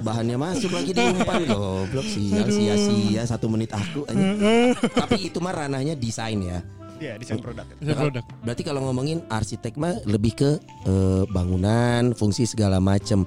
Bahannya 0.00 0.36
masuk 0.40 0.72
lagi 0.72 0.92
di 0.94 1.02
umpan 1.04 1.44
goblok 1.48 2.06
sial 2.06 2.48
sia-sia 2.48 3.22
satu 3.26 3.50
menit 3.50 3.72
aku 3.74 4.06
anjir. 4.08 4.76
Tapi 4.94 5.32
itu 5.32 5.42
mah 5.42 5.52
ranahnya 5.52 5.98
desain 5.98 6.38
ya. 6.40 6.60
Iya, 7.02 7.18
desain 7.18 7.42
produk. 7.42 7.66
Bisa 7.82 7.98
produk. 7.98 8.24
Berarti 8.46 8.62
kalau 8.62 8.80
ngomongin 8.86 9.26
arsitek 9.26 9.74
mah 9.74 9.98
lebih 10.06 10.32
ke 10.38 10.50
eh, 10.86 11.24
bangunan, 11.34 12.14
fungsi 12.14 12.46
segala 12.46 12.78
macem. 12.78 13.26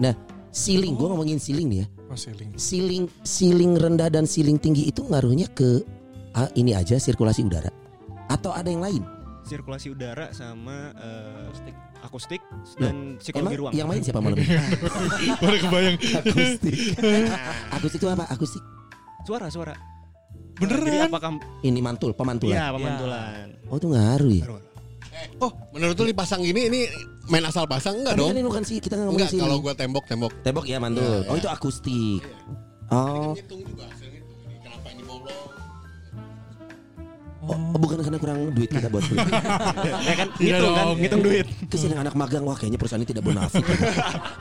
Nah, 0.00 0.16
ceiling, 0.48 0.96
gua 0.96 1.12
ngomongin 1.12 1.36
ceiling 1.36 1.68
nih 1.68 1.78
ya. 1.84 1.86
Oh, 2.08 2.16
ceiling. 2.16 2.48
Ceiling, 2.56 3.04
ceiling 3.20 3.72
rendah 3.76 4.08
dan 4.08 4.24
ceiling 4.24 4.56
tinggi 4.56 4.88
itu 4.88 5.04
ngaruhnya 5.04 5.52
ke 5.52 5.84
ah, 6.32 6.48
ini 6.56 6.72
aja 6.72 6.96
sirkulasi 6.96 7.44
udara 7.44 7.68
atau 8.32 8.56
ada 8.56 8.72
yang 8.72 8.80
lain? 8.80 9.04
sirkulasi 9.40 9.90
udara 9.90 10.30
sama 10.30 10.94
eh, 10.94 12.06
akustik 12.06 12.38
dan 12.78 13.18
psikologi 13.18 13.58
Emang 13.58 13.60
ruang. 13.66 13.72
yang 13.74 13.88
main 13.90 13.98
siapa 13.98 14.22
malam 14.22 14.38
ini? 14.38 14.46
Baru 15.42 15.56
kebayang. 15.58 15.96
akustik. 15.98 16.74
akustik 17.76 17.98
itu 17.98 18.08
apa? 18.08 18.24
Akustik. 18.30 18.62
Suara 19.26 19.50
suara. 19.50 19.74
Beneran? 20.60 20.84
Jadi 20.84 20.98
apakah 21.02 21.30
Ini 21.60 21.80
mantul, 21.80 22.12
pemantulan. 22.12 22.54
Iya, 22.54 22.66
pemantulan. 22.70 23.46
Oh 23.66 23.76
itu 23.76 23.88
ngaruh 23.88 24.30
ya? 24.30 24.44
Oh, 25.36 25.52
menurut 25.70 25.94
lu 25.94 26.06
dipasang 26.06 26.40
gini 26.40 26.66
ini 26.66 26.80
main 27.26 27.42
asal 27.42 27.64
pasang 27.64 27.92
enggak 27.94 28.12
Tapi 28.12 28.20
dong? 28.20 28.28
kan 28.28 28.36
ini 28.36 28.44
bukan 28.46 28.62
sih 28.62 28.76
kita 28.78 28.94
nggak 28.94 29.06
ngomongin 29.06 29.20
Enggak, 29.20 29.32
sini. 29.32 29.42
kalau 29.42 29.56
gua 29.58 29.74
tembok-tembok. 29.74 30.32
Tembok 30.40 30.64
ya 30.64 30.76
mantul. 30.76 31.04
Iya, 31.18 31.28
Oh 31.28 31.34
iya. 31.34 31.40
itu 31.40 31.48
akustik. 31.48 32.22
Oh, 32.88 33.32
Hitung 33.32 33.60
juga 33.62 33.84
hasil 33.86 34.08
hitung. 34.08 34.36
Ini 34.42 34.56
Kenapa 34.60 34.88
ini 34.88 35.02
bolong? 35.02 35.48
oh, 37.42 37.56
oh, 37.72 37.78
bukan 37.78 37.96
karena 38.00 38.18
kurang 38.18 38.38
duit 38.50 38.68
kita 38.68 38.88
buat 38.88 39.04
beli. 39.04 39.18
ya 40.08 40.14
kan 40.14 40.28
Tidak 40.30 40.40
ngitung 40.56 40.72
kan, 40.72 40.86
ngitung 40.96 41.22
duit. 41.22 41.46
Yang 41.70 42.00
anak 42.00 42.14
magang 42.14 42.42
wah 42.42 42.54
kayaknya 42.54 42.78
perusahaan 42.78 43.00
ini 43.00 43.08
tidak 43.08 43.24
bonafit. 43.24 43.64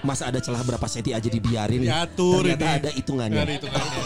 Masa 0.02 0.24
ada 0.28 0.40
celah 0.40 0.62
berapa 0.62 0.86
senti 0.86 1.12
aja 1.12 1.28
dibiarin. 1.28 1.84
Diatur 1.84 2.44
Ternyata 2.44 2.64
ini. 2.66 2.78
ada 2.78 2.90
hitungannya. 2.92 3.40
Ada 3.40 3.54
hitungannya. 3.54 4.02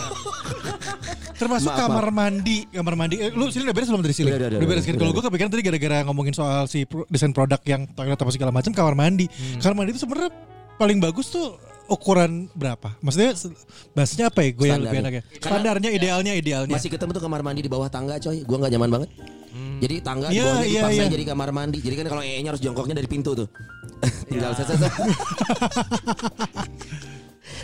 Termasuk 1.43 1.69
Maaf, 1.69 1.79
kamar 1.83 2.07
mandi, 2.09 2.57
kamar 2.67 2.95
mandi. 2.95 3.15
Eh, 3.17 3.29
lu 3.29 3.45
sini 3.47 3.67
udah 3.67 3.75
beres 3.75 3.87
belum 3.87 3.99
dari 3.99 4.15
sini? 4.15 4.29
Udah, 4.29 4.39
udah, 4.39 4.47
udah, 4.55 4.59
beres 4.63 4.79
udah, 4.79 4.87
kan? 4.87 4.93
udah. 4.93 5.01
Kalau 5.01 5.11
gue 5.11 5.23
kepikiran 5.27 5.49
tadi 5.51 5.63
gara-gara 5.63 5.97
ngomongin 6.03 6.33
soal 6.33 6.63
si 6.65 6.79
pro- 6.83 7.07
desain 7.07 7.29
produk 7.29 7.59
yang 7.63 7.83
toilet 7.89 8.15
apa 8.15 8.31
segala 8.31 8.51
macam 8.51 8.71
kamar 8.71 8.93
mandi. 8.93 9.27
Hmm. 9.27 9.59
Kamar 9.59 9.75
mandi 9.77 9.91
itu 9.91 10.01
sebenarnya 10.01 10.31
paling 10.73 10.97
bagus 10.97 11.27
tuh 11.29 11.59
ukuran 11.85 12.47
berapa? 12.53 12.95
Maksudnya 12.99 13.35
bahasanya 13.91 14.31
apa 14.31 14.39
ya? 14.39 14.49
Gue 14.51 14.67
yang 14.67 14.79
lebih 14.79 14.95
Standarnya. 14.95 15.19
enaknya. 15.19 15.21
Standarnya, 15.37 15.89
idealnya, 15.91 16.33
idealnya. 16.33 16.73
Masih 16.73 16.87
ketemu 16.87 17.11
tuh 17.11 17.21
kamar 17.21 17.43
mandi 17.43 17.59
di 17.59 17.67
bawah 17.67 17.91
tangga 17.91 18.15
coy. 18.17 18.41
Gua 18.41 18.57
nggak 18.57 18.71
nyaman 18.71 18.89
banget. 18.89 19.09
Jadi 19.83 19.95
tangga 19.99 20.31
di 20.31 20.39
Iya, 20.39 20.43
bawahnya 20.47 20.63
iya, 20.63 20.79
dipaksain 20.79 21.03
iya. 21.03 21.11
jadi 21.11 21.25
kamar 21.27 21.49
mandi. 21.51 21.77
Jadi 21.83 21.95
kan 21.99 22.05
kalau 22.07 22.23
E-nya 22.23 22.49
harus 22.55 22.63
jongkoknya 22.63 22.95
dari 22.95 23.05
pintu 23.05 23.35
tuh. 23.35 23.47
Tinggal 24.31 24.55
set, 24.55 24.71
set. 24.71 24.79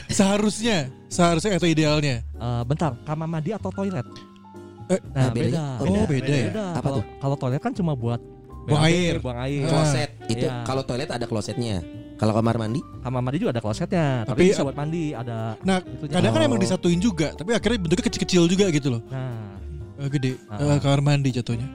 Seharusnya, 0.07 0.77
seharusnya 1.07 1.55
atau 1.55 1.65
idealnya. 1.65 2.21
Eh, 2.23 2.63
bentar, 2.63 2.97
kamar 3.03 3.27
mandi 3.27 3.51
atau 3.51 3.69
toilet? 3.69 4.05
Eh, 4.89 4.97
Nah, 5.13 5.27
nah, 5.27 5.29
bedanya? 5.29 5.63
beda. 5.77 5.85
Oh, 5.85 5.85
Oh, 5.93 6.05
beda 6.05 6.33
ya. 6.33 6.47
Beda. 6.49 6.65
Apa 6.75 6.87
tuh? 6.91 7.03
kalau 7.17 7.35
toilet 7.35 7.61
kan 7.61 7.71
cuma 7.71 7.93
buat 7.93 8.21
Buang 8.65 8.83
air. 8.83 9.17
buang 9.17 9.39
air. 9.39 9.65
Kloset 9.65 10.09
itu 10.27 10.45
Iya. 10.45 10.61
kalau 10.63 10.81
toilet 10.83 11.07
ada 11.07 11.25
klosetnya. 11.25 11.81
Kalau 12.15 12.35
kamar 12.35 12.59
mandi 12.59 12.83
Kamar 12.99 13.21
mandi 13.21 13.37
juga 13.39 13.55
ada 13.55 13.61
klosetnya, 13.61 14.27
Tapi- 14.27 14.29
tapi, 14.35 14.51
bisa 14.51 14.61
buat 14.61 14.75
mandi, 14.75 15.03
ada 15.11 15.55
Nah, 15.61 15.79
itunya. 15.79 16.11
kadang 16.11 16.31
kan 16.33 16.41
Oh. 16.43 16.47
emang 16.49 16.59
disatuin 16.59 16.99
juga, 16.99 17.31
tapi 17.31 17.55
akhirnya 17.55 17.79
bentuknya 17.79 18.05
kecil-kecil 18.05 18.43
juga 18.45 18.65
gitu 18.69 18.87
loh. 18.91 19.01
Nah, 19.07 19.55
Eh, 19.95 20.09
gede. 20.09 20.31
Ah. 20.47 20.59
Eh, 20.59 20.79
kamar 20.79 20.99
mandi 21.01 21.29
jatuhnya. 21.29 21.67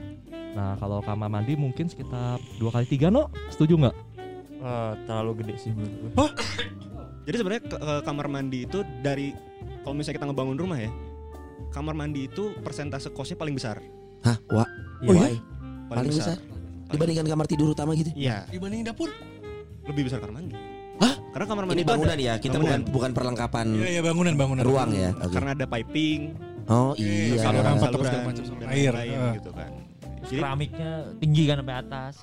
nah 0.55 0.77
kalau 0.77 1.01
kamar 1.01 1.27
mandi 1.29 1.57
mungkin 1.57 1.89
sekitar 1.89 2.39
dua 2.57 2.71
kali 2.71 2.87
tiga 2.87 3.09
no, 3.09 3.27
setuju 3.49 3.75
nggak? 3.77 3.97
Eh, 4.57 4.93
terlalu 5.05 5.33
gede 5.41 5.55
sih 5.59 5.71
menurut 5.71 6.13
gue. 6.15 6.29
Jadi 7.25 7.37
sebenarnya 7.37 7.63
ke- 7.65 7.81
ke 7.81 7.95
kamar 8.03 8.27
mandi 8.27 8.59
itu 8.63 8.79
dari 9.01 9.33
kalau 9.81 9.95
misalnya 9.95 10.17
kita 10.19 10.27
ngebangun 10.29 10.57
rumah 10.57 10.79
ya, 10.79 10.91
kamar 11.71 11.93
mandi 11.93 12.27
itu 12.27 12.53
persentase 12.61 13.09
kosnya 13.11 13.35
paling 13.35 13.53
besar. 13.53 13.81
Hah, 14.21 14.37
wah, 14.49 14.69
Oh, 15.03 15.11
iya? 15.11 15.21
why? 15.23 15.35
Paling 15.91 16.11
besar. 16.11 16.37
Dibandingkan 16.87 17.27
kamar 17.27 17.47
tidur 17.47 17.69
utama 17.71 17.93
gitu. 17.93 18.13
Iya, 18.15 18.45
Dibanding 18.47 18.85
dapur. 18.85 19.09
lebih 19.85 20.09
besar 20.09 20.17
kamar 20.19 20.41
mandi. 20.41 20.57
Hah? 20.97 21.13
Karena 21.31 21.47
kamar 21.47 21.65
mandi 21.67 21.77
Ini 21.77 21.83
ada- 21.83 21.93
bangunan 21.93 22.17
ya, 22.19 22.35
kita 22.39 22.57
bukan 22.57 22.65
bangunan. 22.81 22.81
bukan 22.89 23.11
perlengkapan 23.13 23.67
Iya, 23.75 23.89
iya 23.91 24.03
bangunan, 24.03 24.33
bangunan. 24.35 24.65
ruang 24.65 24.91
ya. 24.91 25.11
Oke. 25.15 25.35
Karena 25.35 25.51
ada 25.53 25.67
piping, 25.67 26.21
Oh 26.67 26.93
iya. 26.97 27.37
saluran 27.39 27.69
apa 27.71 27.81
saluran, 27.83 28.21
macam, 28.23 28.43
saluran 28.43 28.61
dan 28.63 28.69
air. 28.71 28.93
lain-lain 28.95 29.19
Ah. 29.19 29.33
gitu 29.35 29.51
kan. 29.51 29.71
Jadi 30.25 30.41
Keramiknya 30.41 30.91
tinggi 31.19 31.43
kan 31.45 31.57
sampai 31.61 31.77
atas. 31.77 32.15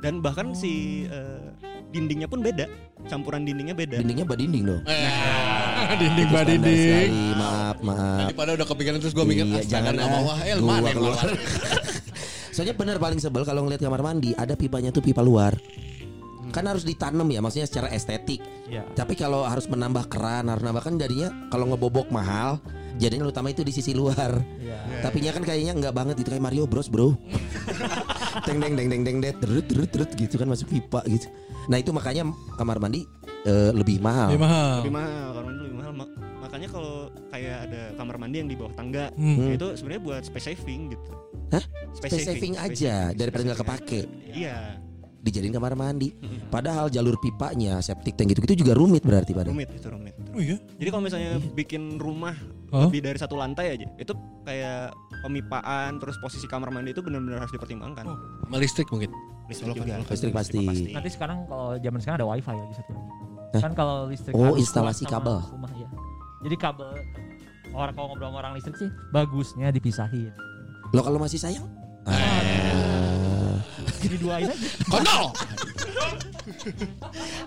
dan 0.00 0.14
bahkan 0.20 0.46
si 0.52 0.72
eh, 1.06 1.48
dindingnya 1.90 2.24
pun 2.26 2.40
beda, 2.40 2.64
campuran 3.06 3.42
dindingnya 3.44 3.76
beda. 3.76 3.96
Dindingnya 4.00 4.26
badinding 4.26 4.62
dong. 4.64 4.82
Eh, 4.88 4.94
standar 5.84 6.44
dinding. 6.48 6.80
sekali. 6.80 7.24
Maaf, 7.36 7.76
maaf. 7.84 8.18
daripada 8.24 8.50
udah 8.56 8.66
kepikiran 8.66 8.98
terus 9.00 9.14
gua 9.14 9.26
mikir 9.26 9.44
Iya, 9.46 9.62
jangan 9.68 9.92
nggak 9.96 10.08
ah. 10.08 10.12
mau 10.12 10.26
ah, 10.32 10.38
eh 10.42 10.54
Gua 10.56 10.68
mana 10.78 10.88
yang 10.88 10.98
keluar. 10.98 11.26
Soalnya 12.54 12.74
benar 12.78 12.96
paling 13.02 13.18
sebel 13.18 13.42
kalau 13.42 13.66
ngeliat 13.66 13.82
kamar 13.82 14.02
mandi 14.02 14.30
ada 14.38 14.54
pipanya 14.54 14.94
tuh 14.94 15.02
pipa 15.02 15.20
luar. 15.20 15.58
Kan 16.54 16.70
harus 16.70 16.86
ditanam 16.86 17.26
ya, 17.26 17.42
maksudnya 17.42 17.66
secara 17.66 17.90
estetik. 17.90 18.38
Iya. 18.70 18.86
Tapi 18.94 19.18
kalau 19.18 19.42
harus 19.42 19.66
menambah 19.66 20.06
keran, 20.06 20.46
harus 20.46 20.62
nambah 20.62 20.86
kan 20.86 20.94
jadinya 20.94 21.34
kalau 21.50 21.66
ngebobok 21.66 22.14
mahal, 22.14 22.62
jadinya 22.94 23.26
utama 23.26 23.50
itu 23.50 23.66
di 23.66 23.74
sisi 23.74 23.90
luar. 23.90 24.38
Iya. 24.62 25.02
Tapinya 25.02 25.34
kan 25.34 25.42
kayaknya 25.42 25.74
nggak 25.74 25.94
banget 25.94 26.16
itu 26.22 26.30
kayak 26.30 26.44
Mario 26.46 26.70
Bros, 26.70 26.86
Bro. 26.86 27.18
teng 28.42 28.58
deng 28.58 28.74
deng 28.74 28.88
deng 28.88 29.02
deng 29.02 29.18
deng 29.20 29.34
terut 29.38 29.64
terut 29.64 29.88
terut 29.88 30.10
gitu 30.10 30.34
kan 30.34 30.46
masuk 30.46 30.66
pipa 30.68 31.00
gitu. 31.06 31.30
Nah, 31.64 31.76
itu 31.76 31.90
makanya 31.90 32.26
kamar 32.54 32.76
mandi 32.76 33.06
eh, 33.44 33.70
lebih 33.70 33.98
mahal. 33.98 34.28
Lebih 34.28 34.42
mahal. 34.42 34.74
Lebih 34.80 34.92
mahal, 34.92 35.26
kamar 35.30 35.44
mandi 35.46 35.60
lebih 35.62 35.78
mahal. 35.78 35.92
Ma- 35.94 36.12
Makanya 36.44 36.68
kalau 36.68 36.94
kayak 37.32 37.58
ada 37.66 37.82
kamar 37.96 38.16
mandi 38.16 38.36
yang 38.36 38.46
di 38.46 38.54
bawah 38.54 38.74
tangga, 38.74 39.08
Hmm. 39.10 39.48
itu 39.50 39.66
sebenarnya 39.74 40.02
buat 40.02 40.22
space 40.22 40.46
saving 40.50 40.92
gitu. 40.92 41.10
Hah? 41.50 41.64
Space, 41.90 42.12
Space 42.14 42.26
saving 42.26 42.54
aja, 42.54 43.10
daripada 43.10 43.42
nggak 43.42 43.60
kepake. 43.60 44.00
Iya, 44.28 44.76
Dijadiin 45.18 45.50
kamar 45.50 45.72
mandi. 45.72 46.12
Padahal 46.46 46.86
jalur 46.86 47.16
pipanya, 47.16 47.80
septic 47.80 48.12
tank 48.12 48.28
gitu-gitu 48.28 48.60
juga 48.60 48.76
rumit 48.76 49.00
berarti 49.00 49.32
pada. 49.32 49.48
rumit 49.48 49.72
itu 49.72 49.88
rumit. 49.88 50.12
Oh 50.30 50.38
iya. 50.38 50.60
Jadi 50.76 50.88
kalau 50.90 51.02
misalnya 51.02 51.30
bikin 51.50 51.96
rumah 51.96 52.36
Oh. 52.68 52.86
lebih 52.86 53.00
dari 53.02 53.16
satu 53.16 53.34
lantai 53.34 53.72
aja, 53.72 53.88
itu 53.96 54.12
kayak 54.44 54.92
pemipaan 55.24 55.96
terus 55.96 56.20
posisi 56.20 56.44
kamar 56.44 56.68
mandi 56.68 56.92
itu 56.92 57.00
benar-benar 57.00 57.40
harus 57.40 57.52
dipertimbangkan. 57.56 58.04
Oh. 58.04 58.18
Sama 58.44 58.56
listrik 58.60 58.88
mungkin. 58.92 59.08
Listrik 59.48 59.72
juga. 59.72 59.96
kalau 59.96 60.12
Listrik 60.12 60.32
pasti. 60.36 60.60
Nanti 60.92 61.10
sekarang 61.10 61.48
kalau 61.48 61.80
zaman 61.80 61.98
sekarang 62.04 62.16
ada 62.20 62.28
wifi 62.28 62.52
lagi 62.52 62.74
satu 62.76 62.92
lagi. 62.92 63.10
Hah? 63.54 63.60
Kan 63.64 63.72
kalau 63.72 63.96
listrik 64.12 64.32
Oh, 64.36 64.54
instalasi 64.60 65.08
kabel. 65.08 65.40
Rumah 65.40 65.72
ya. 65.72 65.88
Jadi 66.44 66.56
kabel 66.60 66.90
orang 67.72 67.94
kalau 67.96 68.06
ngobrol 68.12 68.28
sama 68.28 68.38
orang 68.44 68.52
listrik 68.54 68.76
sih 68.76 68.90
bagusnya 69.10 69.72
dipisahin. 69.72 70.30
Lo 70.92 71.00
kalau 71.00 71.16
masih 71.16 71.40
sayang? 71.40 71.64
Ah. 72.04 73.56
Jadi 74.04 74.16
duain 74.20 74.44
aja. 74.52 74.68
Kondol. 74.84 75.32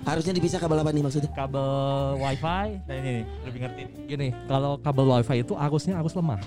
Harusnya 0.09 0.33
dipisah 0.33 0.57
kabel 0.57 0.81
apa 0.81 0.89
nih 0.89 1.03
maksudnya? 1.05 1.29
Kabel 1.37 1.69
wifi. 2.17 2.81
Nah 2.81 2.95
ini 2.97 3.09
nih, 3.21 3.25
lebih 3.45 3.59
ngerti. 3.61 3.81
Gini, 4.09 4.27
kalau 4.49 4.81
kabel 4.81 5.05
wifi 5.05 5.45
itu 5.45 5.53
arusnya 5.53 6.01
arus 6.01 6.17
lemah, 6.17 6.41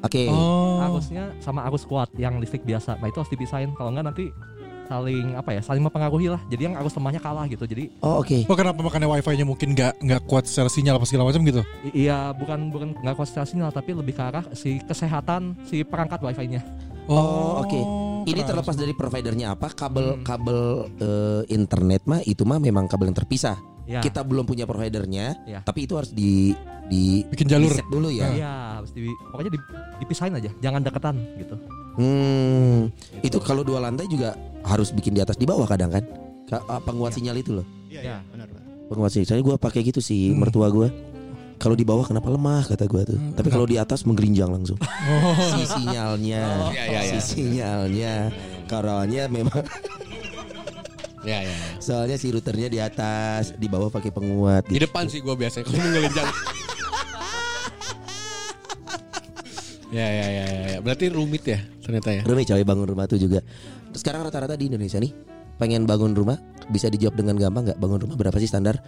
Oke. 0.00 0.26
Oh. 0.26 0.80
arusnya 0.80 1.30
sama 1.38 1.64
arus 1.66 1.84
kuat 1.84 2.08
yang 2.16 2.38
listrik 2.38 2.62
biasa. 2.62 2.96
Nah 2.96 3.06
itu 3.06 3.20
harus 3.20 3.28
dipisahin. 3.28 3.70
Kalau 3.74 3.92
enggak 3.92 4.06
nanti 4.08 4.32
saling 4.86 5.38
apa 5.38 5.54
ya, 5.54 5.60
saling 5.62 5.80
mempengaruhi 5.80 6.26
lah. 6.26 6.42
Jadi 6.50 6.66
yang 6.66 6.74
arus 6.74 6.90
lemahnya 6.92 7.22
kalah 7.22 7.46
gitu. 7.46 7.62
Jadi 7.62 7.94
Oh 8.00 8.18
oke. 8.18 8.42
Oh 8.48 8.56
kenapa 8.58 8.80
makanya 8.80 9.06
wifi-nya 9.06 9.46
mungkin 9.46 9.70
nggak 9.70 10.02
nggak 10.02 10.20
kuat 10.26 10.50
secara 10.50 10.66
sinyal 10.66 10.98
apa 10.98 11.06
segala 11.06 11.30
macam 11.30 11.46
gitu? 11.46 11.62
i- 11.86 12.04
iya 12.06 12.34
bukan 12.34 12.74
bukan 12.74 12.88
nggak 12.98 13.14
kuat 13.14 13.28
secara 13.30 13.46
sinyal, 13.46 13.70
tapi 13.70 13.94
lebih 13.94 14.12
ke 14.12 14.22
arah 14.22 14.42
si 14.50 14.82
kesehatan 14.82 15.54
si 15.62 15.86
perangkat 15.86 16.18
wifi-nya. 16.20 16.64
Oh, 17.06 17.60
oke. 17.60 17.80
Ini 18.22 18.36
keras. 18.36 18.48
terlepas 18.52 18.76
dari 18.76 18.92
providernya 18.92 19.46
apa, 19.50 19.72
kabel 19.72 20.20
Hmm. 20.20 20.22
kabel 20.22 20.60
eh, 20.98 21.42
internet 21.48 22.04
mah 22.04 22.20
itu 22.20 22.44
mah 22.44 22.58
memang 22.58 22.84
kabel 22.84 23.08
yang 23.08 23.16
terpisah. 23.16 23.56
Ya. 23.84 23.98
Kita 23.98 24.22
belum 24.22 24.44
punya 24.44 24.64
providernya, 24.64 25.34
Ya. 25.44 25.60
tapi 25.60 25.82
itu 25.82 25.96
harus 25.96 26.12
di 26.12 26.54
di 26.86 27.22
bikin 27.24 27.46
jalur. 27.46 27.70
set 27.70 27.86
dulu 27.86 28.06
ya. 28.06 28.28
Iya, 28.28 28.52
harus 28.76 28.90
di, 28.90 29.02
pokoknya 29.30 29.50
di- 29.50 29.66
dipisahin 29.98 30.34
aja, 30.36 30.50
jangan 30.58 30.80
deketan 30.80 31.16
gitu. 31.36 31.54
Hmm. 31.96 32.90
Itu 33.20 33.38
kalau 33.38 33.62
dua 33.62 33.78
lantai 33.80 34.06
juga 34.06 34.34
harus 34.62 34.90
bikin 34.90 35.12
di 35.12 35.20
atas 35.20 35.34
di 35.34 35.44
bawah 35.44 35.66
kadang 35.66 35.90
kan? 35.90 36.04
Ka- 36.46 36.62
ah, 36.66 36.78
penguat 36.78 37.12
sinyal 37.12 37.34
itu 37.36 37.50
loh. 37.52 37.66
Iya, 37.86 37.98
Ya. 37.98 38.02
iya, 38.02 38.16
benar. 38.28 38.46
Penguat 38.86 39.10
sinyal. 39.10 39.26
Saya 39.28 39.40
gua 39.40 39.56
pakai 39.56 39.80
gitu 39.82 39.98
sih 39.98 40.30
Hmm. 40.30 40.38
mertua 40.38 40.66
gua. 40.68 40.86
Kalau 41.60 41.76
di 41.76 41.84
bawah 41.84 42.08
kenapa 42.08 42.32
lemah 42.32 42.64
kata 42.64 42.88
gua 42.88 43.04
tuh. 43.04 43.20
Hmm, 43.20 43.36
Tapi 43.36 43.52
kalau 43.52 43.68
di 43.68 43.76
atas 43.76 44.08
menggerinjang 44.08 44.48
langsung. 44.48 44.80
Oh. 44.80 45.36
Si 45.60 45.68
sinyalnya. 45.68 46.72
Iya, 46.72 46.84
iya, 46.88 47.00
Si 47.04 47.12
iya. 47.12 47.20
sinyalnya. 47.20 48.14
Karonya 48.64 49.28
memang 49.28 49.60
Ya, 51.20 51.44
ya. 51.44 51.52
ya. 51.52 51.76
soalnya 51.84 52.16
si 52.16 52.32
routernya 52.32 52.72
di 52.72 52.80
atas, 52.80 53.52
di 53.60 53.68
bawah 53.68 53.92
pakai 53.92 54.08
penguat. 54.08 54.64
Di 54.64 54.80
gitu. 54.80 54.88
depan 54.88 55.04
sih 55.04 55.20
gua 55.20 55.36
biasanya 55.36 55.68
kalau 55.68 55.76
ngelinjang. 55.84 56.28
ya, 60.00 60.06
ya, 60.08 60.26
ya, 60.32 60.44
ya, 60.48 60.64
ya. 60.72 60.78
Berarti 60.80 61.12
rumit 61.12 61.44
ya 61.44 61.60
ternyata 61.84 62.08
ya. 62.08 62.22
Rumit 62.24 62.48
coy 62.48 62.64
bangun 62.64 62.88
rumah 62.88 63.04
tuh 63.04 63.20
juga. 63.20 63.44
Terus 63.92 64.00
sekarang 64.00 64.24
rata-rata 64.24 64.56
di 64.56 64.72
Indonesia 64.72 64.96
nih 64.96 65.12
pengen 65.60 65.84
bangun 65.84 66.16
rumah 66.16 66.40
bisa 66.72 66.88
dijawab 66.88 67.20
dengan 67.20 67.36
gampang 67.36 67.68
nggak 67.68 67.76
bangun 67.76 68.00
rumah 68.08 68.16
berapa 68.16 68.40
sih 68.40 68.48
standar 68.48 68.80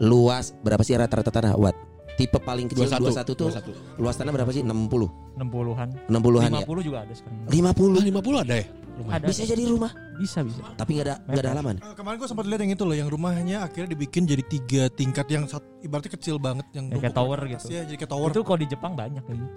luas 0.00 0.56
berapa 0.64 0.80
sih 0.80 0.96
rata-rata 0.96 1.28
tanah 1.28 1.52
watt 1.60 1.76
tipe 2.14 2.38
paling 2.38 2.66
kecil 2.70 2.86
21, 2.86 3.26
21, 3.26 3.34
tuh 3.34 3.48
21. 3.50 4.02
luas 4.02 4.14
tanah 4.14 4.32
berapa 4.34 4.50
sih 4.54 4.62
60 4.62 5.34
60-an. 5.34 5.88
60-an 6.06 6.50
ya 6.54 6.66
50 6.66 6.86
juga 6.86 6.98
ada 7.02 7.14
sekarang. 7.14 7.38
50 7.50 8.14
50 8.14 8.44
ada 8.46 8.54
ya? 8.54 8.66
Ada. 9.04 9.26
bisa 9.26 9.42
jadi 9.44 9.62
rumah 9.66 9.90
Bisa 10.14 10.38
bisa. 10.40 10.62
tapi 10.74 10.94
nggak 10.94 11.04
ada 11.04 11.14
nggak 11.24 11.40
ada 11.40 11.50
halaman 11.50 11.76
Eh, 11.76 11.94
Kemarin 11.94 12.16
gue 12.16 12.28
sempat 12.28 12.44
lihat 12.44 12.60
yang 12.60 12.72
itu 12.72 12.82
loh, 12.82 12.94
yang 12.94 13.08
rumahnya 13.08 13.56
akhirnya 13.60 13.90
dibikin 13.90 14.22
jadi 14.24 14.42
tiga 14.42 14.82
tingkat 14.88 15.26
yang 15.28 15.44
satu, 15.44 15.66
ibaratnya 15.80 16.12
kecil 16.12 16.38
banget 16.38 16.66
yang 16.72 16.86
Ya, 16.88 16.98
kayak 17.00 17.14
tower 17.14 17.38
gitu. 17.44 17.64
Iya, 17.68 17.82
jadi 17.84 17.96
kayak 17.96 18.12
tower. 18.12 18.28
Itu 18.28 18.40
kalau 18.40 18.58
di 18.58 18.68
Jepang 18.68 18.92
banyak 18.94 19.20
kayak 19.20 19.38
gitu. 19.38 19.54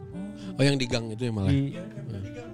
Oh 0.54 0.62
yang 0.62 0.76
di 0.76 0.86
gang 0.86 1.06
itu 1.08 1.24
yang 1.24 1.36
malah. 1.36 1.50
Di, 1.50 1.78
emang 1.78 1.98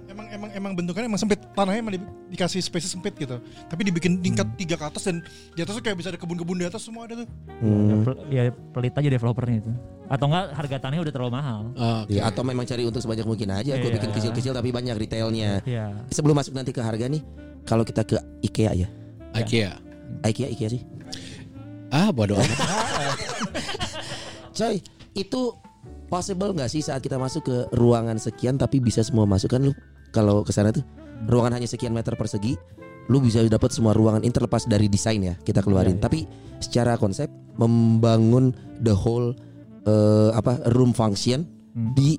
emang 0.06 0.26
emang 0.30 0.50
emang 0.54 0.72
bentukannya 0.74 1.06
emang 1.06 1.18
sempit 1.18 1.40
tanahnya 1.52 1.80
emang 1.80 1.94
di- 1.94 2.06
dikasih 2.30 2.60
space 2.60 2.86
sempit 2.88 3.14
gitu 3.14 3.34
tapi 3.64 3.82
dibikin 3.82 4.18
tingkat 4.18 4.46
tiga 4.54 4.74
ke 4.74 4.84
atas 4.84 5.02
dan 5.04 5.18
di 5.50 5.60
atas 5.60 5.74
tuh 5.74 5.82
kayak 5.82 5.96
bisa 5.96 6.08
ada 6.08 6.16
kebun-kebun 6.16 6.54
di 6.56 6.64
atas 6.64 6.82
semua 6.82 7.02
ada 7.04 7.16
tuh 7.16 7.28
Ya, 7.60 7.94
pel- 8.00 8.20
ya 8.28 8.42
pelit 8.70 8.94
aja 8.94 9.08
developernya 9.08 9.56
itu. 9.60 9.70
Atau 10.04 10.28
enggak 10.28 10.52
harga 10.52 10.76
tanahnya 10.84 11.02
udah 11.08 11.14
terlalu 11.14 11.32
mahal. 11.32 11.60
Ah, 11.74 12.04
oke. 12.04 12.12
Ya, 12.12 12.28
atau 12.28 12.44
memang 12.44 12.64
cari 12.64 12.84
untuk 12.84 13.00
sebanyak 13.00 13.24
mungkin 13.24 13.48
aja. 13.50 13.72
Gue 13.80 13.88
Iya. 13.88 13.96
bikin 13.96 14.10
kecil-kecil 14.12 14.52
tapi 14.52 14.68
banyak 14.68 14.94
retailnya. 14.94 15.64
Iya. 15.64 16.04
Sebelum 16.12 16.36
masuk 16.36 16.52
nanti 16.52 16.70
ke 16.70 16.84
harga 16.84 17.08
nih, 17.08 17.24
kalau 17.64 17.82
kita 17.82 18.04
ke 18.04 18.20
IKEA 18.44 18.84
ya, 18.84 18.88
IKEA. 19.32 19.72
IKEA 20.22 20.48
IKEA 20.52 20.68
sih. 20.76 20.82
Ah, 21.88 22.12
bodoh 22.12 22.36
amat. 22.36 22.52
Coy, 24.54 24.78
itu 25.14 25.40
possible 26.06 26.54
nggak 26.54 26.70
sih 26.70 26.82
saat 26.84 27.02
kita 27.02 27.18
masuk 27.18 27.42
ke 27.42 27.56
ruangan 27.74 28.20
sekian 28.20 28.54
tapi 28.54 28.78
bisa 28.78 29.02
semua 29.02 29.26
masuk 29.26 29.50
kan 29.50 29.64
lu? 29.64 29.74
Kalau 30.14 30.46
ke 30.46 30.54
sana 30.54 30.70
tuh 30.70 30.84
ruangan 31.26 31.58
hanya 31.58 31.66
sekian 31.66 31.90
meter 31.90 32.14
persegi, 32.14 32.54
lu 33.10 33.18
bisa 33.18 33.42
dapat 33.46 33.74
semua 33.74 33.96
ruangan 33.96 34.22
ini 34.22 34.30
terlepas 34.30 34.68
dari 34.68 34.86
desain 34.86 35.18
ya 35.18 35.34
kita 35.42 35.64
keluarin. 35.64 35.96
Iya, 35.96 35.98
iya. 35.98 36.04
Tapi 36.06 36.20
secara 36.62 36.92
konsep 36.94 37.26
membangun 37.58 38.54
the 38.78 38.94
whole 38.94 39.34
eh, 39.84 40.30
apa 40.32 40.68
room 40.70 40.90
function 40.90 41.44
Hmm. 41.74 41.90
di 41.90 42.14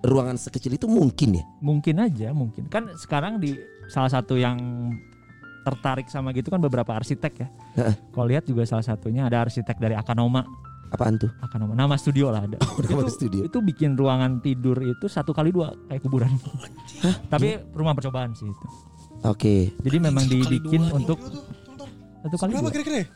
ruangan 0.00 0.34
sekecil 0.34 0.72
itu 0.72 0.88
mungkin 0.88 1.36
ya? 1.36 1.44
Mungkin 1.60 2.00
aja, 2.00 2.32
mungkin. 2.32 2.64
Kan 2.66 2.88
sekarang 2.96 3.36
di 3.36 3.52
salah 3.86 4.08
satu 4.08 4.34
yang 4.34 4.56
tertarik 5.60 6.08
sama 6.08 6.32
gitu 6.32 6.48
kan 6.48 6.56
beberapa 6.56 6.88
arsitek 6.90 7.32
ya. 7.36 7.48
Heeh. 7.76 7.94
Kalau 8.08 8.24
lihat 8.24 8.48
juga 8.48 8.64
salah 8.64 8.80
satunya 8.80 9.28
ada 9.28 9.44
arsitek 9.44 9.76
dari 9.76 9.92
Akanoma. 9.92 10.40
Apaan 10.88 11.20
tuh? 11.20 11.28
Akanoma 11.38 11.76
nama 11.76 11.94
studio 11.94 12.32
lah 12.32 12.42
ada. 12.42 12.56
nama 12.88 13.04
itu, 13.04 13.12
studio. 13.12 13.40
itu 13.44 13.58
bikin 13.60 13.92
ruangan 13.94 14.40
tidur 14.40 14.80
itu 14.80 15.04
satu 15.04 15.30
kali 15.30 15.52
dua 15.52 15.76
kayak 15.86 16.00
kuburan. 16.00 16.32
Tapi 17.32 17.60
rumah 17.70 17.92
percobaan 17.92 18.32
sih 18.32 18.48
itu. 18.48 18.66
Oke, 19.20 19.76
Jadi 19.76 19.96
memang 20.00 20.24
dibikin 20.24 20.88
untuk 20.88 21.20
satu 22.24 22.36
kali 22.40 22.50
berapa 22.50 22.64
dua. 22.64 22.72
kira-kira 22.72 22.96
ya? 22.96 23.06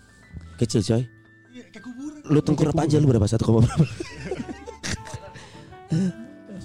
kecil 0.55 0.81
coy. 0.85 1.03
Iya, 1.51 1.65
kayak 1.73 1.83
kuburan 1.83 2.14
Lu 2.25 2.41
tengkurap 2.41 2.77
aja 2.77 2.97
lu 2.97 3.07
berapa? 3.07 3.27
Satu 3.29 3.45
koma 3.45 3.61
berapa? 3.63 3.85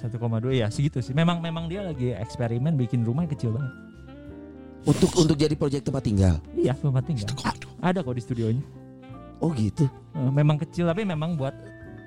ya 0.56 0.66
segitu 0.72 1.04
sih. 1.04 1.12
Memang 1.12 1.44
memang 1.44 1.68
dia 1.68 1.84
lagi 1.84 2.16
eksperimen 2.16 2.72
bikin 2.74 3.04
rumah 3.04 3.28
yang 3.28 3.32
kecil 3.32 3.52
banget. 3.52 3.72
Untuk 4.80 5.12
untuk 5.12 5.36
jadi 5.36 5.52
proyek 5.52 5.84
tempat 5.84 6.00
tinggal. 6.00 6.40
Iya, 6.56 6.72
tempat 6.72 7.04
tinggal. 7.04 7.28
Ada 7.84 8.00
kok 8.00 8.16
di 8.16 8.22
studionya. 8.24 8.64
Oh 9.44 9.52
gitu. 9.52 9.84
Eh, 10.16 10.30
Memang 10.32 10.56
kecil 10.56 10.88
tapi 10.88 11.04
memang 11.04 11.36
buat 11.36 11.52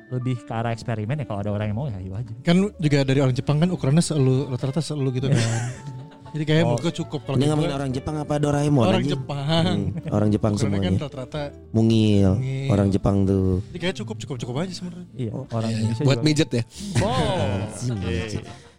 lebih 0.10 0.42
ke 0.46 0.54
arah 0.54 0.74
eksperimen 0.74 1.22
ya 1.22 1.26
kalau 1.26 1.42
ada 1.42 1.50
orang 1.54 1.74
yang 1.74 1.78
mau 1.78 1.90
ya 1.90 1.98
ayo 1.98 2.14
aja. 2.14 2.30
kan 2.46 2.70
juga 2.78 3.02
dari 3.02 3.18
orang 3.18 3.34
Jepang 3.34 3.58
kan 3.58 3.74
ukurannya 3.74 4.04
selalu 4.04 4.46
rata-rata 4.46 4.78
selalu 4.78 5.10
gitu 5.18 5.26
kan 5.34 5.42
jadi 6.34 6.44
kayak 6.44 6.64
Oh. 6.64 6.76
gue 6.76 6.94
cukup 6.96 7.20
kalau 7.22 7.36
Ini 7.36 7.40
gitu 7.40 7.52
ngomongin 7.52 7.74
orang 7.74 7.90
Jepang 7.92 8.16
apa 8.18 8.34
Doraemon? 8.36 8.84
orang 8.84 9.00
anjing? 9.00 9.14
Jepang 9.14 9.42
Hmm, 9.44 9.82
orang 10.10 10.30
Jepang 10.30 10.52
kan 10.56 10.60
semuanya. 10.60 10.90
rata-rata 10.98 11.42
Mungil. 11.70 12.30
Mungil. 12.34 12.68
Orang 12.68 12.88
Jepang 12.90 13.16
tuh. 13.24 13.62
jadi 13.68 13.80
kayak 13.80 13.96
cukup 13.96 14.16
cukup 14.18 14.36
cukup 14.38 14.56
aja 14.60 14.74
sebenarnya 14.74 15.08
Iya, 15.14 15.32
orang 15.48 15.70
Indonesia 15.72 16.04
Buat 16.04 16.18
juga. 16.18 16.26
mijet 16.26 16.50
ya. 16.52 16.64
Oh. 17.00 17.58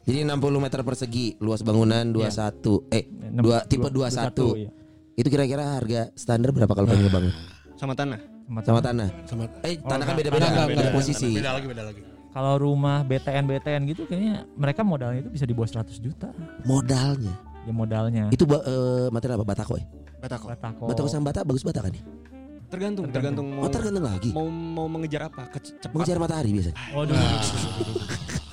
Jadi 0.04 0.18
60 0.20 0.36
meter 0.60 0.80
persegi, 0.82 1.26
luas 1.38 1.60
bangunan 1.60 2.04
21. 2.04 2.84
Eh, 2.90 3.08
dua 3.32 3.64
tipe 3.64 3.88
21. 3.88 4.52
iya. 4.54 4.70
Itu 5.14 5.28
kira-kira 5.28 5.64
harga 5.72 6.12
standar 6.12 6.50
berapa 6.50 6.68
kalau 6.68 6.84
pengen 6.84 7.08
ngebangun? 7.08 7.32
Sama 7.74 7.94
tanah. 7.94 8.20
Sama 8.60 8.80
tanah. 8.80 9.08
Sama 9.24 9.42
Eh, 9.62 9.80
Oh, 9.80 9.88
tanah 9.88 10.04
kan 10.04 10.12
enggak. 10.12 10.16
beda-beda, 10.20 10.44
Enggak, 10.44 10.66
beda 10.68 10.80
enggak, 10.82 10.92
posisi. 10.92 11.30
Beda 11.32 11.52
lagi, 11.54 11.66
beda 11.66 11.82
lagi. 11.84 12.00
Kalau 12.34 12.58
rumah 12.58 13.06
BTN 13.06 13.46
BTN 13.46 13.82
gitu 13.86 14.02
kayaknya 14.04 14.42
mereka 14.58 14.82
modalnya 14.82 15.22
itu 15.22 15.30
bisa 15.30 15.46
di 15.46 15.54
bawah 15.54 15.70
100 15.70 15.86
juta. 15.96 16.34
Modalnya. 16.66 17.30
Ya 17.62 17.70
modalnya. 17.72 18.24
Itu 18.28 18.42
eh, 18.44 19.06
material 19.08 19.38
apa? 19.38 19.46
Batako 19.46 19.78
ya? 19.78 19.86
Batako. 20.18 20.46
Batako. 20.50 20.84
Batako 20.90 21.06
sama 21.06 21.30
bata 21.30 21.40
bagus 21.46 21.62
bata 21.62 21.78
kan 21.80 21.94
ya? 21.94 22.02
Tergantung, 22.64 23.06
Tergantung. 23.06 23.14
tergantung 23.14 23.46
mau 23.54 23.62
Oh, 23.62 23.70
tergantung 23.70 24.02
lagi. 24.02 24.30
mau 24.34 24.50
mau 24.50 24.86
mengejar 24.90 25.30
apa? 25.30 25.46
Kece- 25.46 25.78
cepat. 25.78 25.94
Mengejar 25.94 26.18
matahari 26.18 26.50
biasanya. 26.50 26.76
Waduh. 26.90 27.14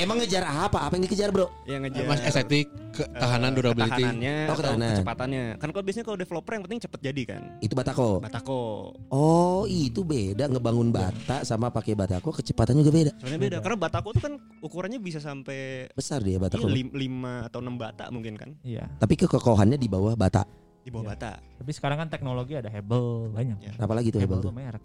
Emang 0.00 0.16
ngejar 0.16 0.40
apa? 0.42 0.88
Apa 0.88 0.96
yang 0.96 1.04
dikejar, 1.04 1.28
Bro? 1.28 1.52
Ya 1.62 1.76
ngejar 1.76 2.08
Mas 2.08 2.20
estetik, 2.20 2.66
ketahanan, 2.90 3.52
durability. 3.52 4.00
ketahanannya 4.00 4.32
Oh, 4.32 4.44
atau 4.46 4.56
ketahanan. 4.56 4.88
kecepatannya. 4.90 5.44
Kan 5.56 5.68
kalau 5.70 5.84
biasanya 5.84 6.06
kalau 6.06 6.18
developer 6.18 6.52
yang 6.56 6.64
penting 6.64 6.80
cepet 6.80 7.00
jadi 7.02 7.22
kan. 7.26 7.42
Itu 7.60 7.74
Batako. 7.74 8.08
Batako. 8.18 8.62
Oh, 9.08 9.62
itu 9.64 10.00
beda 10.00 10.48
ngebangun 10.48 10.88
bata 10.88 11.44
sama 11.44 11.68
pakai 11.68 11.92
Batako 11.92 12.32
kecepatannya 12.32 12.80
juga 12.80 12.94
beda. 12.94 13.12
Sebenarnya 13.14 13.40
beda. 13.42 13.56
Karena 13.60 13.78
Batako 13.78 14.08
tuh 14.10 14.22
kan 14.22 14.32
ukurannya 14.58 14.98
bisa 14.98 15.20
sampai 15.20 15.92
Besar 15.92 16.18
dia 16.20 16.34
iya, 16.34 16.38
Batako. 16.38 16.64
lim- 16.64 16.90
lima 16.90 17.44
atau 17.44 17.60
enam 17.60 17.76
bata 17.76 18.08
mungkin 18.08 18.34
kan 18.34 18.56
Iya. 18.62 18.88
Tapi 18.96 19.14
kekokohannya 19.18 19.76
di 19.76 19.86
bawah 19.86 20.14
bata. 20.14 20.48
di 20.80 20.88
bawah 20.88 21.04
Iya. 21.04 21.12
bata. 21.12 21.30
Tapi 21.60 21.70
sekarang 21.70 21.96
kan 21.98 22.08
teknologi 22.08 22.56
ada 22.56 22.66
Hebel 22.66 23.28
banyak. 23.28 23.56
Ya. 23.60 23.72
Apalagi 23.76 24.08
tuh 24.08 24.16
hebel 24.18 24.40
tuh. 24.40 24.48
tuh 24.48 24.56
merek. 24.56 24.80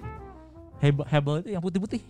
Hebel, 0.78 1.08
Hebel 1.08 1.36
itu 1.40 1.50
yang 1.50 1.64
putih-putih. 1.64 2.04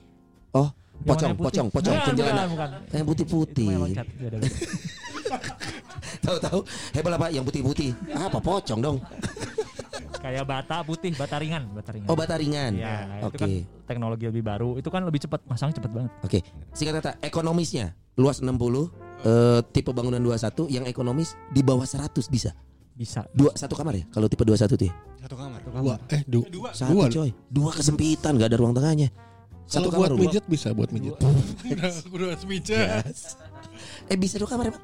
Oh, 0.56 0.70
pocong, 1.04 1.36
pocong, 1.36 1.68
pocong, 1.68 1.96
kuntilanak. 2.02 2.48
bukan. 2.48 2.70
Yang 2.90 3.06
putih-putih. 3.06 3.68
Tahu-tahu 6.24 6.60
hebel 6.96 7.14
apa? 7.14 7.28
Yang 7.30 7.44
putih-putih. 7.52 7.90
Apa 8.28 8.40
pocong 8.40 8.80
dong? 8.82 8.98
Kayak 10.26 10.50
bata 10.50 10.82
putih, 10.82 11.14
bata 11.14 11.38
ringan, 11.38 11.70
bata 11.70 11.94
ringan. 11.94 12.08
Oh, 12.10 12.18
bata 12.18 12.34
ringan. 12.34 12.74
Iya, 12.74 13.22
itu 13.22 13.28
Oke. 13.30 13.38
kan 13.38 13.50
teknologi 13.86 14.26
lebih 14.26 14.42
baru. 14.42 14.74
Itu 14.74 14.90
kan 14.90 15.06
lebih 15.06 15.22
cepat, 15.22 15.46
masang 15.46 15.70
cepat 15.70 15.92
banget. 15.94 16.12
Oke. 16.26 16.40
Singkat 16.74 16.94
kata, 16.98 17.12
ekonomisnya 17.22 17.94
luas 18.18 18.42
60, 18.42 18.90
eh, 19.22 19.62
tipe 19.70 19.94
bangunan 19.94 20.18
21 20.18 20.66
yang 20.66 20.90
ekonomis 20.90 21.38
di 21.54 21.62
bawah 21.62 21.86
100 21.86 22.26
bisa. 22.26 22.58
Bisa. 22.96 23.28
Dua 23.38 23.54
satu 23.54 23.78
kamar 23.78 24.02
ya? 24.02 24.06
Kalau 24.10 24.26
tipe 24.26 24.42
21 24.42 24.74
tuh 24.74 24.88
ya? 24.90 24.94
Satu 25.22 25.36
kamar. 25.38 25.62
Dua, 25.62 25.96
eh 26.10 26.22
du- 26.26 26.48
dua 26.50 26.74
Satu 26.74 26.96
Dua. 26.96 27.06
coy. 27.06 27.30
Dua 27.46 27.70
kesempitan, 27.70 28.34
gak 28.34 28.50
ada 28.50 28.58
ruang 28.58 28.74
tengahnya. 28.74 29.14
Kalau 29.66 29.72
Satu 29.84 29.88
buat 29.90 29.94
kamar 29.96 30.10
rumah. 30.12 30.24
mijet 30.24 30.46
bisa 30.46 30.68
buat 30.72 30.90
mijet. 30.90 31.16
udah 31.66 31.92
udah 32.16 32.30
semeja 32.36 33.02
Eh 34.06 34.16
bisa 34.16 34.38
dua 34.38 34.48
kamar 34.48 34.70
emang? 34.70 34.84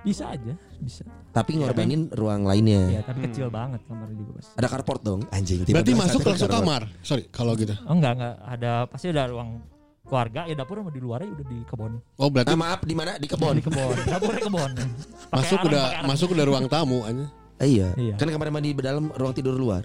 Bisa 0.00 0.24
aja, 0.26 0.56
bisa. 0.80 1.04
Tapi 1.30 1.60
ngorbanin 1.60 2.08
ruang 2.10 2.42
lainnya. 2.42 2.88
Ya, 2.88 3.00
tapi 3.02 3.20
kecil 3.22 3.46
banget 3.48 3.84
kamarnya 3.84 4.16
juga 4.16 4.32
pas. 4.34 4.46
Ada 4.56 4.68
carport 4.70 5.00
dong, 5.00 5.20
anjing. 5.28 5.60
tipe 5.60 5.76
Berarti 5.76 5.92
21 5.92 6.00
masuk 6.00 6.20
langsung 6.24 6.48
carport. 6.48 6.64
kamar. 6.64 6.82
Sorry, 7.00 7.24
kalau 7.28 7.52
gitu. 7.52 7.76
Oh 7.84 7.92
enggak, 7.92 8.12
enggak. 8.16 8.34
Ada 8.42 8.72
pasti 8.88 9.06
ada 9.08 9.28
ruang 9.28 9.60
keluarga 10.02 10.48
ya 10.48 10.56
dapur 10.56 10.80
sama 10.80 10.90
di 10.90 10.98
luarnya 10.98 11.28
udah 11.30 11.46
di 11.46 11.58
kebon. 11.62 11.92
Oh, 12.16 12.26
berarti 12.26 12.50
Ah, 12.50 12.58
maaf 12.58 12.80
di 12.82 12.96
mana? 12.96 13.12
Di 13.14 13.28
kebon. 13.28 13.54
Di 13.54 13.62
kebon. 13.62 13.94
Dapurnya 14.02 14.42
kebon. 14.42 14.70
Pakai 15.30 15.36
masuk 15.36 15.54
arang, 15.54 15.68
udah 15.68 15.84
arang. 15.84 16.04
masuk 16.08 16.28
udah 16.32 16.44
ruang 16.48 16.66
tamu 16.66 16.98
aja. 17.04 17.24
Eh, 17.60 17.68
iya. 17.68 17.88
Iya. 17.94 18.14
Kan 18.16 18.26
kamar 18.26 18.48
mandi 18.48 18.72
di 18.72 18.80
dalam, 18.80 19.12
ruang 19.12 19.36
tidur 19.36 19.52
luar. 19.54 19.84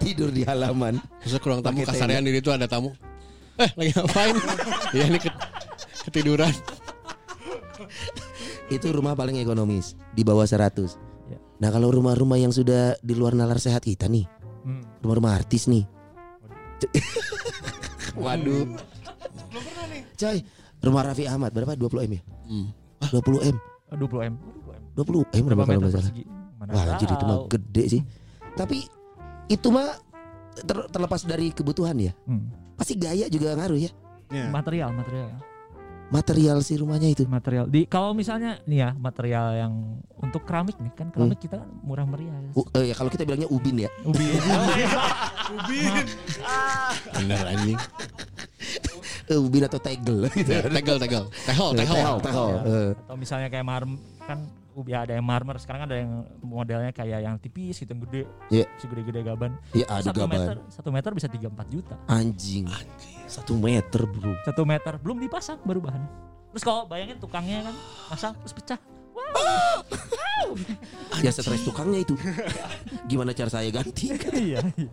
Tidur 0.00 0.28
di 0.28 0.42
halaman. 0.42 0.96
Masuk 1.20 1.38
ke 1.38 1.46
ruang 1.46 1.60
tamu 1.60 1.84
kasarian 1.84 2.20
diri 2.20 2.40
itu 2.40 2.48
ada 2.48 2.64
tamu. 2.64 2.90
Eh, 3.54 3.68
lagi 3.70 3.92
ngapain? 3.92 4.34
Iya 4.90 5.04
ini 5.10 5.18
ke- 5.18 5.36
ketiduran. 6.08 6.52
Itu 8.68 8.88
rumah 8.88 9.12
paling 9.12 9.36
ekonomis 9.36 9.94
di 10.10 10.22
bawah 10.22 10.44
100. 10.44 10.96
Ya. 11.28 11.38
Nah, 11.58 11.68
kalau 11.68 11.90
rumah-rumah 11.90 12.36
yang 12.36 12.50
sudah 12.50 12.96
di 12.98 13.12
luar 13.12 13.32
nalar 13.32 13.58
sehat 13.58 13.82
kita 13.82 14.06
nih, 14.06 14.24
Hmm. 14.60 14.84
rumah-rumah 15.00 15.32
artis 15.34 15.64
nih. 15.66 15.84
Waduh. 18.14 18.64
Coy, 20.14 20.38
rumah 20.80 21.02
Raffi 21.02 21.24
Ahmad 21.24 21.50
berapa? 21.50 21.72
20 21.72 22.04
M 22.04 22.12
ya? 22.12 22.22
Hmm. 22.46 22.66
20 23.08 23.40
M. 23.46 23.56
Oh, 23.90 23.96
20 23.96 24.22
m. 24.22 24.34
20 24.94 25.24
M 25.32 25.42
berapa 25.48 25.62
kalau 25.64 25.80
nggak 25.80 25.92
salah? 25.92 26.12
Wah, 26.62 26.84
jadi 27.00 27.08
itu 27.10 27.24
mah 27.24 27.38
gede 27.48 27.84
sih. 27.88 28.02
Tapi 28.52 28.84
itu 29.50 29.68
mah 29.68 29.98
ter- 30.56 30.86
terlepas 30.88 31.26
dari 31.26 31.50
kebutuhan 31.50 31.98
ya. 31.98 32.14
Hmm. 32.24 32.48
Pasti 32.78 32.94
gaya 32.94 33.26
juga 33.26 33.52
ngaruh 33.52 33.76
ya. 33.76 33.90
Ya. 34.30 34.46
Material, 34.46 34.94
material. 34.94 35.28
Material 36.10 36.58
si 36.60 36.74
rumahnya 36.74 37.06
itu. 37.06 37.22
Material. 37.22 37.66
Di 37.66 37.86
kalau 37.86 38.14
misalnya 38.14 38.58
nih 38.64 38.78
ya, 38.80 38.90
material 38.94 39.46
yang 39.54 39.72
untuk 40.16 40.42
keramik 40.42 40.74
nih 40.76 40.90
kan 40.92 41.10
keramik 41.10 41.38
Hmm. 41.38 41.44
kita 41.44 41.56
kan 41.58 41.70
murah 41.82 42.02
meriah. 42.02 42.34
U- 42.52 42.66
eh, 42.72 42.90
ya 42.90 42.94
kalau 42.94 43.10
kita 43.10 43.22
bilangnya 43.22 43.46
ubin 43.46 43.86
ya. 43.86 43.90
Ubi. 44.02 44.26
Bener 47.14 47.44
anjing. 47.46 47.78
Eh, 49.26 49.38
ubin 49.38 49.62
atau 49.62 49.78
tegel 49.78 50.26
gitu. 50.34 50.50
Tegel, 50.50 50.96
tegel. 50.98 51.24
Tehol, 51.46 51.70
tehol. 51.78 51.94
Tehol, 51.94 52.18
tehol. 52.20 52.52
Eh. 52.66 52.90
Atau 53.06 53.14
misalnya 53.14 53.46
kayak 53.46 53.62
marmer 53.62 53.98
kan 54.26 54.38
ubi 54.72 54.92
ada 54.92 55.12
yang 55.12 55.22
marmer 55.22 55.56
sekarang 55.56 55.84
ada 55.84 55.96
yang 55.96 56.10
modelnya 56.40 56.90
kayak 56.90 57.20
yang 57.20 57.36
tipis 57.36 57.76
gitu 57.76 57.90
yang 57.90 58.02
gede 58.04 58.22
Iya. 58.48 58.64
segede-gede 58.76 59.20
gaban 59.22 59.58
Ya 59.70 59.86
ada 59.86 60.06
satu 60.06 60.24
meter 60.24 60.56
gaban. 60.56 60.70
satu 60.70 60.88
meter 60.90 61.10
bisa 61.10 61.26
3-4 61.26 61.42
juta 61.68 61.94
Anjing. 62.06 62.64
Satu 63.24 63.54
meter 63.54 64.00
bro. 64.04 64.32
satu 64.42 64.62
meter 64.62 64.92
belum 64.96 65.18
dipasang 65.18 65.58
baru 65.60 65.80
bahan 65.80 66.02
terus 66.50 66.62
kalau 66.62 66.82
bayangin 66.84 67.16
tukangnya 67.16 67.62
kan 67.62 67.74
masang 68.08 68.32
terus 68.38 68.52
pecah 68.52 68.78
Ya 71.20 71.30
stres 71.34 71.62
tukangnya 71.62 72.00
itu. 72.00 72.14
Gimana 73.06 73.30
cara 73.30 73.46
saya 73.48 73.68
ganti? 73.68 74.10
iya 74.34 74.58
iya. 74.74 74.88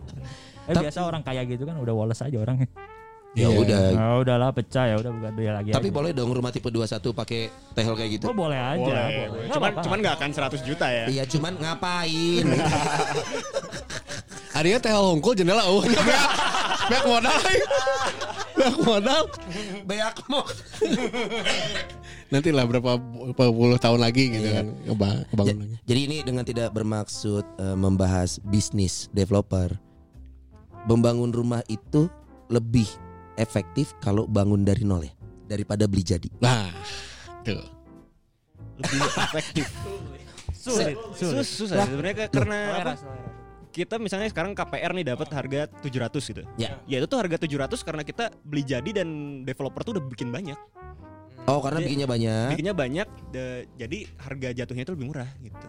Eh, 0.68 0.70
Tapi- 0.70 0.86
biasa 0.86 1.02
orang 1.02 1.22
kaya 1.22 1.42
gitu 1.42 1.64
kan 1.64 1.74
udah 1.74 1.94
woles 1.94 2.20
aja 2.20 2.36
orangnya 2.36 2.68
Ya 3.38 3.46
Iya. 3.46 3.54
udah. 3.56 3.80
Nah, 3.92 4.14
udahlah 4.18 4.50
pecah 4.50 4.84
ya 4.84 4.96
udah 4.96 5.10
bukan 5.10 5.32
dia 5.32 5.52
lagi. 5.52 5.70
Tapi 5.70 5.88
aja. 5.88 5.94
boleh 5.94 6.10
dong 6.10 6.30
rumah 6.30 6.50
tipe 6.50 6.66
21 6.66 7.14
pakai 7.14 7.40
tehel 7.72 7.94
kayak 7.94 8.10
gitu. 8.12 8.24
Oh, 8.26 8.34
boleh 8.34 8.58
aja. 8.58 8.74
Boleh, 8.76 8.90
boleh. 8.90 9.28
boleh. 9.28 9.44
Nggak 9.44 9.54
Cuman 9.54 9.70
apa-apa. 9.70 9.84
cuman 9.86 9.98
nggak 10.00 10.14
akan 10.16 10.30
100 10.34 10.60
juta 10.64 10.86
ya. 10.88 11.04
Iya, 11.06 11.22
cuman 11.24 11.52
ngapain? 11.56 12.44
Adanya 14.52 14.78
teh 14.80 14.90
hongkul 14.90 15.32
jendela 15.32 15.62
oh. 15.64 15.86
Banyak 16.88 17.04
modal. 17.06 17.36
Banyak 18.50 18.76
modal. 18.82 19.22
Beak 19.86 20.16
mau. 20.26 20.42
Nanti 22.32 22.50
lah 22.50 22.64
berapa, 22.64 22.98
berapa 22.98 23.44
puluh 23.48 23.78
tahun 23.78 24.00
lagi 24.02 24.28
gitu 24.28 24.48
kan 24.50 24.66
keba- 24.84 25.24
kebangun 25.28 25.56
lagi. 25.62 25.74
Jadi 25.86 26.00
ini 26.02 26.16
dengan 26.20 26.42
tidak 26.42 26.68
bermaksud 26.70 27.44
eh, 27.56 27.76
membahas 27.76 28.42
bisnis 28.42 29.06
developer. 29.10 29.72
Membangun 30.84 31.30
rumah 31.30 31.62
itu 31.66 32.08
lebih 32.48 32.88
efektif 33.38 33.94
kalau 34.02 34.26
bangun 34.26 34.66
dari 34.66 34.82
nol 34.82 35.06
ya 35.06 35.14
daripada 35.48 35.88
beli 35.88 36.04
jadi. 36.04 36.28
Nah, 36.42 36.68
tuh. 37.40 37.62
Lebih 38.78 39.00
efektif. 39.00 39.66
sulit, 40.68 40.98
sulit. 41.16 41.46
Sus, 41.46 41.48
susah 41.66 41.86
sebenarnya 41.88 42.28
karena 42.28 42.58
apa? 42.82 42.92
Kita 43.68 43.94
misalnya 43.96 44.28
sekarang 44.28 44.58
KPR 44.58 44.90
nih 44.90 45.06
dapat 45.14 45.28
harga 45.30 45.60
700 45.80 46.30
gitu. 46.34 46.42
Ya. 46.58 46.82
Ya 46.84 46.96
itu 46.98 47.06
tuh 47.06 47.16
harga 47.16 47.38
700 47.38 47.78
karena 47.86 48.02
kita 48.02 48.34
beli 48.42 48.66
jadi 48.66 48.90
dan 48.90 49.08
developer 49.46 49.86
tuh 49.86 49.92
udah 49.96 50.04
bikin 50.04 50.34
banyak. 50.34 50.58
Oh, 51.48 51.64
karena 51.64 51.80
Jadi- 51.80 51.86
bikinnya 51.88 52.08
banyak. 52.10 52.48
Bikinnya 52.52 52.74
banyak 52.76 53.08
de- 53.32 53.64
jadi 53.80 53.98
harga 54.20 54.48
jatuhnya 54.52 54.84
itu 54.84 54.92
lebih 54.92 55.06
murah 55.08 55.30
gitu. 55.40 55.66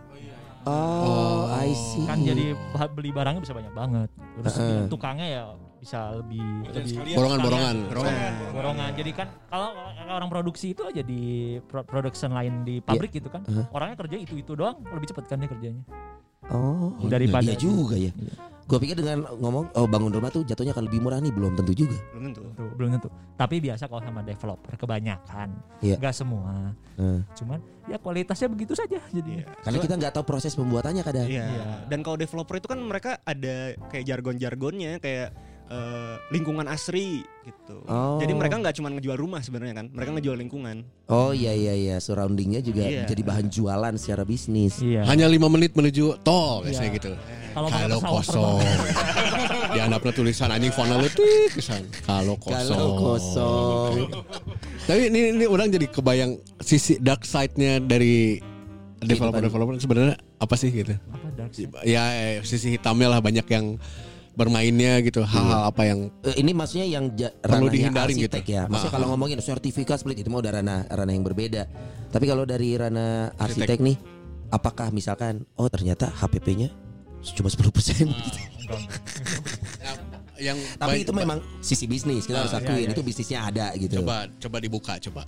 Oh, 0.68 1.48
I 1.48 1.72
see. 1.72 2.04
Kan 2.04 2.28
jadi 2.28 2.52
beli 2.92 3.16
barangnya 3.16 3.40
bisa 3.40 3.56
banyak 3.56 3.72
banget. 3.72 4.10
Terus 4.44 4.56
Heeh. 4.60 4.82
tukangnya 4.92 5.28
ya 5.32 5.44
bisa 5.80 6.14
lebih 6.14 6.44
lebih 6.70 7.16
Borongan-borongan. 7.16 7.76
Borongan. 7.88 8.32
Borongan. 8.52 8.90
Jadi 8.94 9.12
kan 9.16 9.28
kalau 9.48 9.72
kalau 9.96 10.14
orang 10.20 10.30
produksi 10.30 10.76
itu 10.76 10.84
aja 10.84 11.02
di 11.02 11.22
pro- 11.64 11.88
production 11.88 12.36
line 12.36 12.68
di 12.68 12.76
pabrik 12.84 13.16
gitu 13.16 13.32
kan. 13.32 13.42
Uh-huh. 13.48 13.66
Orangnya 13.72 13.96
kerja 13.96 14.16
itu-itu 14.20 14.52
doang 14.54 14.84
lebih 14.84 15.08
cepat 15.10 15.26
kan 15.32 15.40
dia 15.40 15.50
kerjanya. 15.50 15.84
Oh, 16.50 16.96
Daripada- 17.06 17.46
iya 17.46 17.56
juga 17.56 17.94
ya. 17.94 18.10
Iya. 18.10 18.34
Gue 18.70 18.78
pikir 18.78 19.02
dengan 19.02 19.26
ngomong 19.34 19.74
oh 19.74 19.90
bangun 19.90 20.14
rumah 20.14 20.30
tuh 20.30 20.46
jatuhnya 20.46 20.78
akan 20.78 20.86
lebih 20.86 21.02
murah 21.02 21.18
nih 21.18 21.34
belum 21.34 21.58
tentu 21.58 21.74
juga. 21.74 21.98
Belum 22.14 22.30
tentu. 22.30 22.42
Tuh, 22.54 22.70
belum 22.78 22.90
tentu. 22.98 23.10
Tapi 23.34 23.56
biasa 23.66 23.90
kalau 23.90 24.02
sama 24.06 24.22
developer 24.22 24.74
kebanyakan. 24.78 25.50
Iya. 25.82 25.98
Enggak 25.98 26.14
semua. 26.14 26.78
Cuman 27.34 27.60
ya 27.90 27.98
kualitasnya 27.98 28.46
begitu 28.46 28.78
saja 28.78 29.02
jadi. 29.10 29.42
Iya. 29.42 29.46
karena 29.66 29.78
kita 29.82 29.94
nggak 29.98 30.14
tahu 30.14 30.26
proses 30.26 30.54
pembuatannya 30.54 31.02
kadang. 31.02 31.26
Iya. 31.26 31.46
Iya. 31.50 31.66
Dan 31.90 32.06
kalau 32.06 32.18
developer 32.18 32.56
itu 32.62 32.68
kan 32.70 32.78
mereka 32.78 33.12
ada 33.26 33.74
kayak 33.90 34.06
jargon-jargonnya 34.06 35.02
kayak 35.02 35.34
eh, 35.70 36.16
lingkungan 36.30 36.66
asri 36.66 37.22
gitu. 37.46 37.82
Oh. 37.86 38.18
Jadi 38.18 38.34
mereka 38.34 38.58
nggak 38.58 38.76
cuma 38.78 38.90
ngejual 38.90 39.18
rumah 39.18 39.42
sebenarnya 39.42 39.76
kan, 39.78 39.86
mereka 39.94 40.18
ngejual 40.18 40.38
lingkungan. 40.38 40.86
Oh 41.10 41.30
iya 41.30 41.54
iya 41.54 41.74
iya, 41.74 41.96
surroundingnya 41.98 42.62
juga 42.62 42.86
Iya. 42.86 43.06
jadi 43.06 43.22
bahan 43.22 43.48
jualan 43.50 43.94
secara 43.98 44.26
bisnis. 44.26 44.82
Iya. 44.82 45.06
Hanya 45.06 45.30
lima 45.30 45.46
menit 45.50 45.74
menuju 45.78 46.22
tol 46.22 46.66
biasanya 46.66 46.90
Iya. 46.90 46.98
gitu. 46.98 47.12
Kalau 47.58 47.68
Kalau 47.70 48.00
kosong. 48.00 48.62
Di 49.74 49.80
handapnya 49.82 50.14
tulisan 50.14 50.54
anjing 50.54 50.70
font 50.70 50.90
letik 50.90 51.50
kesan. 51.58 51.82
Kalau 52.06 52.38
kosong. 52.38 52.78
Kalau 52.78 52.90
kosong. 52.96 53.94
Tapi 54.86 55.10
ini 55.10 55.34
ini 55.34 55.46
orang 55.50 55.74
jadi 55.74 55.90
kebayang 55.90 56.38
sisi 56.62 57.02
dark 57.02 57.26
side-nya 57.26 57.82
dari 57.82 58.38
developer-developer 59.02 59.82
sebenarnya 59.82 60.16
apa 60.40 60.56
sih 60.56 60.70
gitu? 60.70 60.94
Apa 61.10 61.28
dark 61.36 61.52
side? 61.58 61.74
Ya 61.90 62.06
eh, 62.14 62.46
sisi 62.46 62.78
hitamnya 62.78 63.18
lah 63.18 63.20
banyak 63.20 63.46
yang 63.50 63.82
bermainnya 64.40 65.04
gitu. 65.04 65.20
Hal-hal 65.22 65.68
apa 65.68 65.82
yang 65.84 66.08
Eh, 66.24 66.40
ini 66.40 66.52
maksudnya 66.52 66.88
yang 66.88 67.12
ja, 67.14 67.28
Perlu 67.36 67.68
dihindarin 67.68 68.16
arsitek 68.16 68.42
gitu. 68.42 68.56
ya. 68.56 68.64
Maksudnya 68.66 68.90
Ah. 68.90 68.96
kalau 68.96 69.08
ngomongin 69.12 69.38
sertifikat 69.40 70.00
split 70.00 70.18
itu 70.18 70.28
mau 70.28 70.40
udah 70.40 70.56
ranah 70.56 70.88
ranah 70.88 71.12
yang 71.12 71.22
berbeda. 71.22 71.68
Tapi 72.08 72.26
kalau 72.26 72.44
dari 72.44 72.74
ranah 72.74 73.36
arsitek 73.36 73.78
nih, 73.78 74.00
apakah 74.50 74.90
misalkan 74.90 75.44
oh 75.54 75.68
ternyata 75.68 76.08
HPP-nya 76.10 76.72
cuma 77.36 77.52
10% 77.52 77.68
gitu. 78.08 78.40
yang 80.40 80.56
Tapi 80.82 80.90
baik- 80.90 81.04
itu 81.04 81.12
memang 81.12 81.38
sisi 81.60 81.84
bisnis 81.84 82.24
kita 82.24 82.40
harus 82.40 82.56
Ah, 82.56 82.64
akuin 82.64 82.80
iya, 82.80 82.86
iya. 82.86 82.96
itu 82.96 83.02
bisnisnya 83.04 83.40
ada 83.44 83.66
gitu. 83.76 84.00
coba 84.00 84.32
coba 84.34 84.58
dibuka 84.58 84.96
coba. 85.02 85.28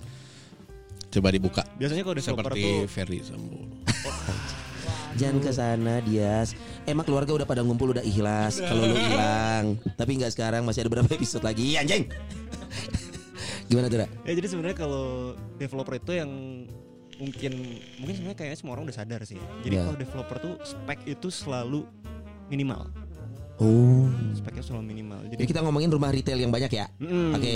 Coba 1.12 1.28
dibuka. 1.28 1.60
Biasanya 1.76 2.02
kalau 2.02 2.16
developer 2.16 2.44
Seperti 2.48 2.62
tuh 2.64 2.88
Ferry 2.88 3.20
Sambo. 3.20 3.60
Jangan 5.14 5.38
ke 5.38 5.50
sana 5.50 5.94
Dias. 6.00 6.56
Emang 6.84 7.04
keluarga 7.04 7.32
udah 7.32 7.46
pada 7.46 7.60
ngumpul 7.60 7.92
udah 7.92 8.02
ikhlas 8.02 8.58
kalau 8.58 8.84
lu 8.84 8.96
hilang. 8.96 9.76
Tapi 9.94 10.10
nggak 10.16 10.32
sekarang 10.32 10.62
masih 10.64 10.86
ada 10.86 10.90
beberapa 10.90 11.10
episode 11.12 11.44
lagi. 11.44 11.76
Anjing. 11.76 12.08
Gimana 13.68 13.88
tuh, 13.88 14.04
Ra? 14.04 14.06
ya 14.28 14.32
jadi 14.36 14.46
sebenarnya 14.52 14.76
kalau 14.76 15.32
developer 15.56 15.96
itu 15.96 16.12
yang 16.12 16.30
mungkin 17.16 17.52
mungkin 17.96 18.14
sebenarnya 18.18 18.36
kayaknya 18.36 18.58
semua 18.58 18.72
orang 18.76 18.84
udah 18.88 18.96
sadar 18.96 19.20
sih. 19.24 19.40
Jadi 19.64 19.74
Ya. 19.80 19.84
kalau 19.88 19.96
developer 19.96 20.36
tuh 20.40 20.54
spek 20.60 21.00
itu 21.06 21.28
selalu 21.32 21.88
minimal. 22.48 22.88
Oh. 23.62 24.08
Speknya 24.34 24.64
selalu 24.64 24.84
minimal. 24.90 25.20
Jadi 25.28 25.40
Jadi 25.40 25.50
kita 25.54 25.60
ngomongin 25.62 25.88
rumah 25.88 26.10
retail 26.10 26.36
yang 26.36 26.50
banyak 26.50 26.72
ya. 26.72 26.86
Mm. 26.98 27.32
Oke. 27.36 27.54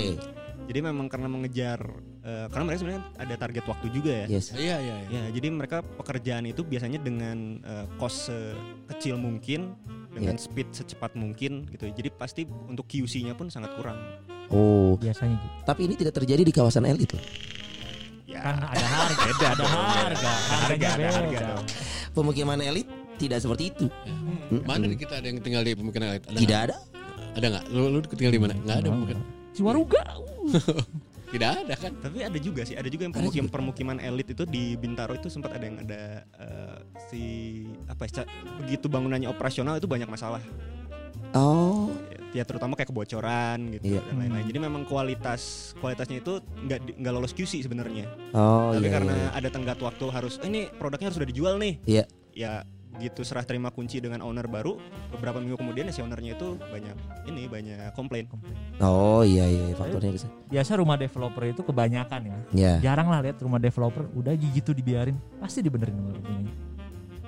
Jadi 0.67 0.79
memang 0.83 1.07
karena 1.07 1.27
mengejar 1.27 1.79
eh, 2.27 2.45
karena 2.51 2.63
mereka 2.67 2.79
sebenarnya 2.83 3.03
ada 3.15 3.35
target 3.39 3.63
waktu 3.63 3.87
juga 3.89 4.11
ya. 4.11 4.25
Yes. 4.27 4.51
Iya 4.51 4.77
iya 4.83 4.95
iya. 5.07 5.07
Ya, 5.07 5.23
jadi 5.31 5.47
mereka 5.49 5.79
pekerjaan 5.81 6.43
itu 6.43 6.61
biasanya 6.61 6.99
dengan 6.99 7.63
eh, 7.63 7.85
cost 7.95 8.27
sekecil 8.27 9.15
mungkin, 9.15 9.73
dengan 10.11 10.35
Iya. 10.35 10.43
speed 10.43 10.67
secepat 10.75 11.15
mungkin 11.15 11.69
gitu. 11.71 11.87
Jadi 11.87 12.09
pasti 12.11 12.41
untuk 12.67 12.85
QC-nya 12.85 13.31
pun 13.33 13.47
sangat 13.47 13.71
kurang. 13.79 13.95
Oh. 14.51 14.99
Biasanya 14.99 15.37
gitu. 15.39 15.55
Tapi 15.63 15.81
ini 15.87 15.95
tidak 15.95 16.13
terjadi 16.17 16.41
di 16.43 16.51
kawasan 16.51 16.83
elit 16.83 17.13
loh. 17.13 17.23
Ya, 18.27 18.43
Kan 18.43 18.59
ada 18.59 18.85
harga, 18.85 19.23
beda 19.23 19.47
ada 19.55 19.65
harga, 19.65 20.31
harganya 20.51 20.89
ada 20.91 21.07
harga 21.15 21.39
dong. 21.55 21.65
Pemukiman 22.11 22.59
elit 22.59 22.87
tidak 23.15 23.39
seperti 23.39 23.71
itu. 23.71 23.85
Mana 24.67 24.83
nih 24.83 24.99
kita 24.99 25.23
ada 25.23 25.27
yang 25.31 25.39
tinggal 25.39 25.63
di 25.63 25.71
pemukiman 25.73 26.17
elit? 26.17 26.23
Ada 26.27 26.37
Tidak 26.37 26.59
ada. 26.59 26.75
Ada 27.37 27.45
nggak? 27.53 27.63
Lu, 27.71 27.81
lu 27.87 27.97
tinggal 28.03 28.33
di 28.35 28.41
mana? 28.41 28.53
Nggak 28.57 28.77
ada 28.83 28.89
mungkin. 28.91 29.17
Ciwaruga. 29.55 30.01
Tidak 31.27 31.49
ada 31.67 31.75
kan? 31.75 31.91
Tapi 31.99 32.23
ada 32.23 32.39
juga 32.39 32.63
sih, 32.63 32.79
ada 32.79 32.87
juga 32.87 33.07
yang 33.07 33.15
permukiman 33.15 33.49
permukiman 33.51 33.97
elit 33.99 34.31
itu 34.31 34.47
di 34.47 34.79
Bintaro 34.79 35.11
itu 35.15 35.27
sempat 35.27 35.55
ada 35.59 35.65
yang 35.67 35.77
ada 35.83 36.23
eh, 36.39 36.77
si 37.11 37.23
apa 37.91 38.07
ya, 38.07 38.23
begitu 38.63 38.87
bangunannya 38.87 39.27
operasional 39.27 39.75
itu 39.75 39.87
banyak 39.91 40.07
masalah. 40.07 40.39
Oh. 41.35 41.91
Ya 42.31 42.43
terutama 42.43 42.77
kayak 42.77 42.91
kebocoran 42.93 43.71
gitu 43.79 43.97
Iya. 43.97 44.01
dan 44.03 44.15
lain-lain. 44.19 44.45
Jadi 44.47 44.59
memang 44.61 44.83
kualitas 44.85 45.73
kualitasnya 45.79 46.21
itu 46.21 46.39
nggak 46.43 46.99
nggak 47.01 47.13
lolos 47.15 47.33
QC 47.33 47.65
sebenarnya. 47.65 48.05
Oh 48.35 48.75
Tapi 48.75 48.87
iya. 48.87 48.93
karena 48.93 49.13
iya. 49.15 49.29
ada 49.33 49.49
tenggat 49.49 49.79
waktu 49.81 50.05
harus 50.11 50.37
eh, 50.43 50.47
ini 50.47 50.61
produknya 50.75 51.09
harus 51.11 51.17
sudah 51.17 51.29
dijual 51.29 51.55
nih. 51.57 51.73
Iya. 51.87 52.03
Ya 52.37 52.53
gitu 52.97 53.21
serah 53.21 53.45
terima 53.45 53.69
kunci 53.69 54.01
dengan 54.01 54.19
owner 54.21 54.45
baru 54.45 54.77
beberapa 55.09 55.37
minggu 55.37 55.57
kemudian 55.57 55.89
si 55.89 56.01
ownernya 56.01 56.33
itu 56.33 56.57
banyak 56.57 56.95
ini 57.29 57.45
banyak 57.45 57.93
komplain 57.93 58.25
Oh 58.77 59.21
iya 59.25 59.45
iya 59.49 59.73
faktornya 59.73 60.13
ke 60.13 60.19
sana. 60.21 60.33
Biasa 60.49 60.71
rumah 60.77 60.97
developer 60.97 61.43
itu 61.45 61.61
kebanyakan 61.65 62.21
ya. 62.25 62.37
Ya. 62.53 62.73
Jarang 62.91 63.09
lah 63.09 63.21
lihat 63.25 63.37
rumah 63.41 63.57
developer 63.57 64.05
udah 64.13 64.33
gitu 64.37 64.73
dibiarin, 64.73 65.17
pasti 65.41 65.65
dibenerin 65.65 65.97
sama 65.97 66.11
rumahnya. 66.13 66.51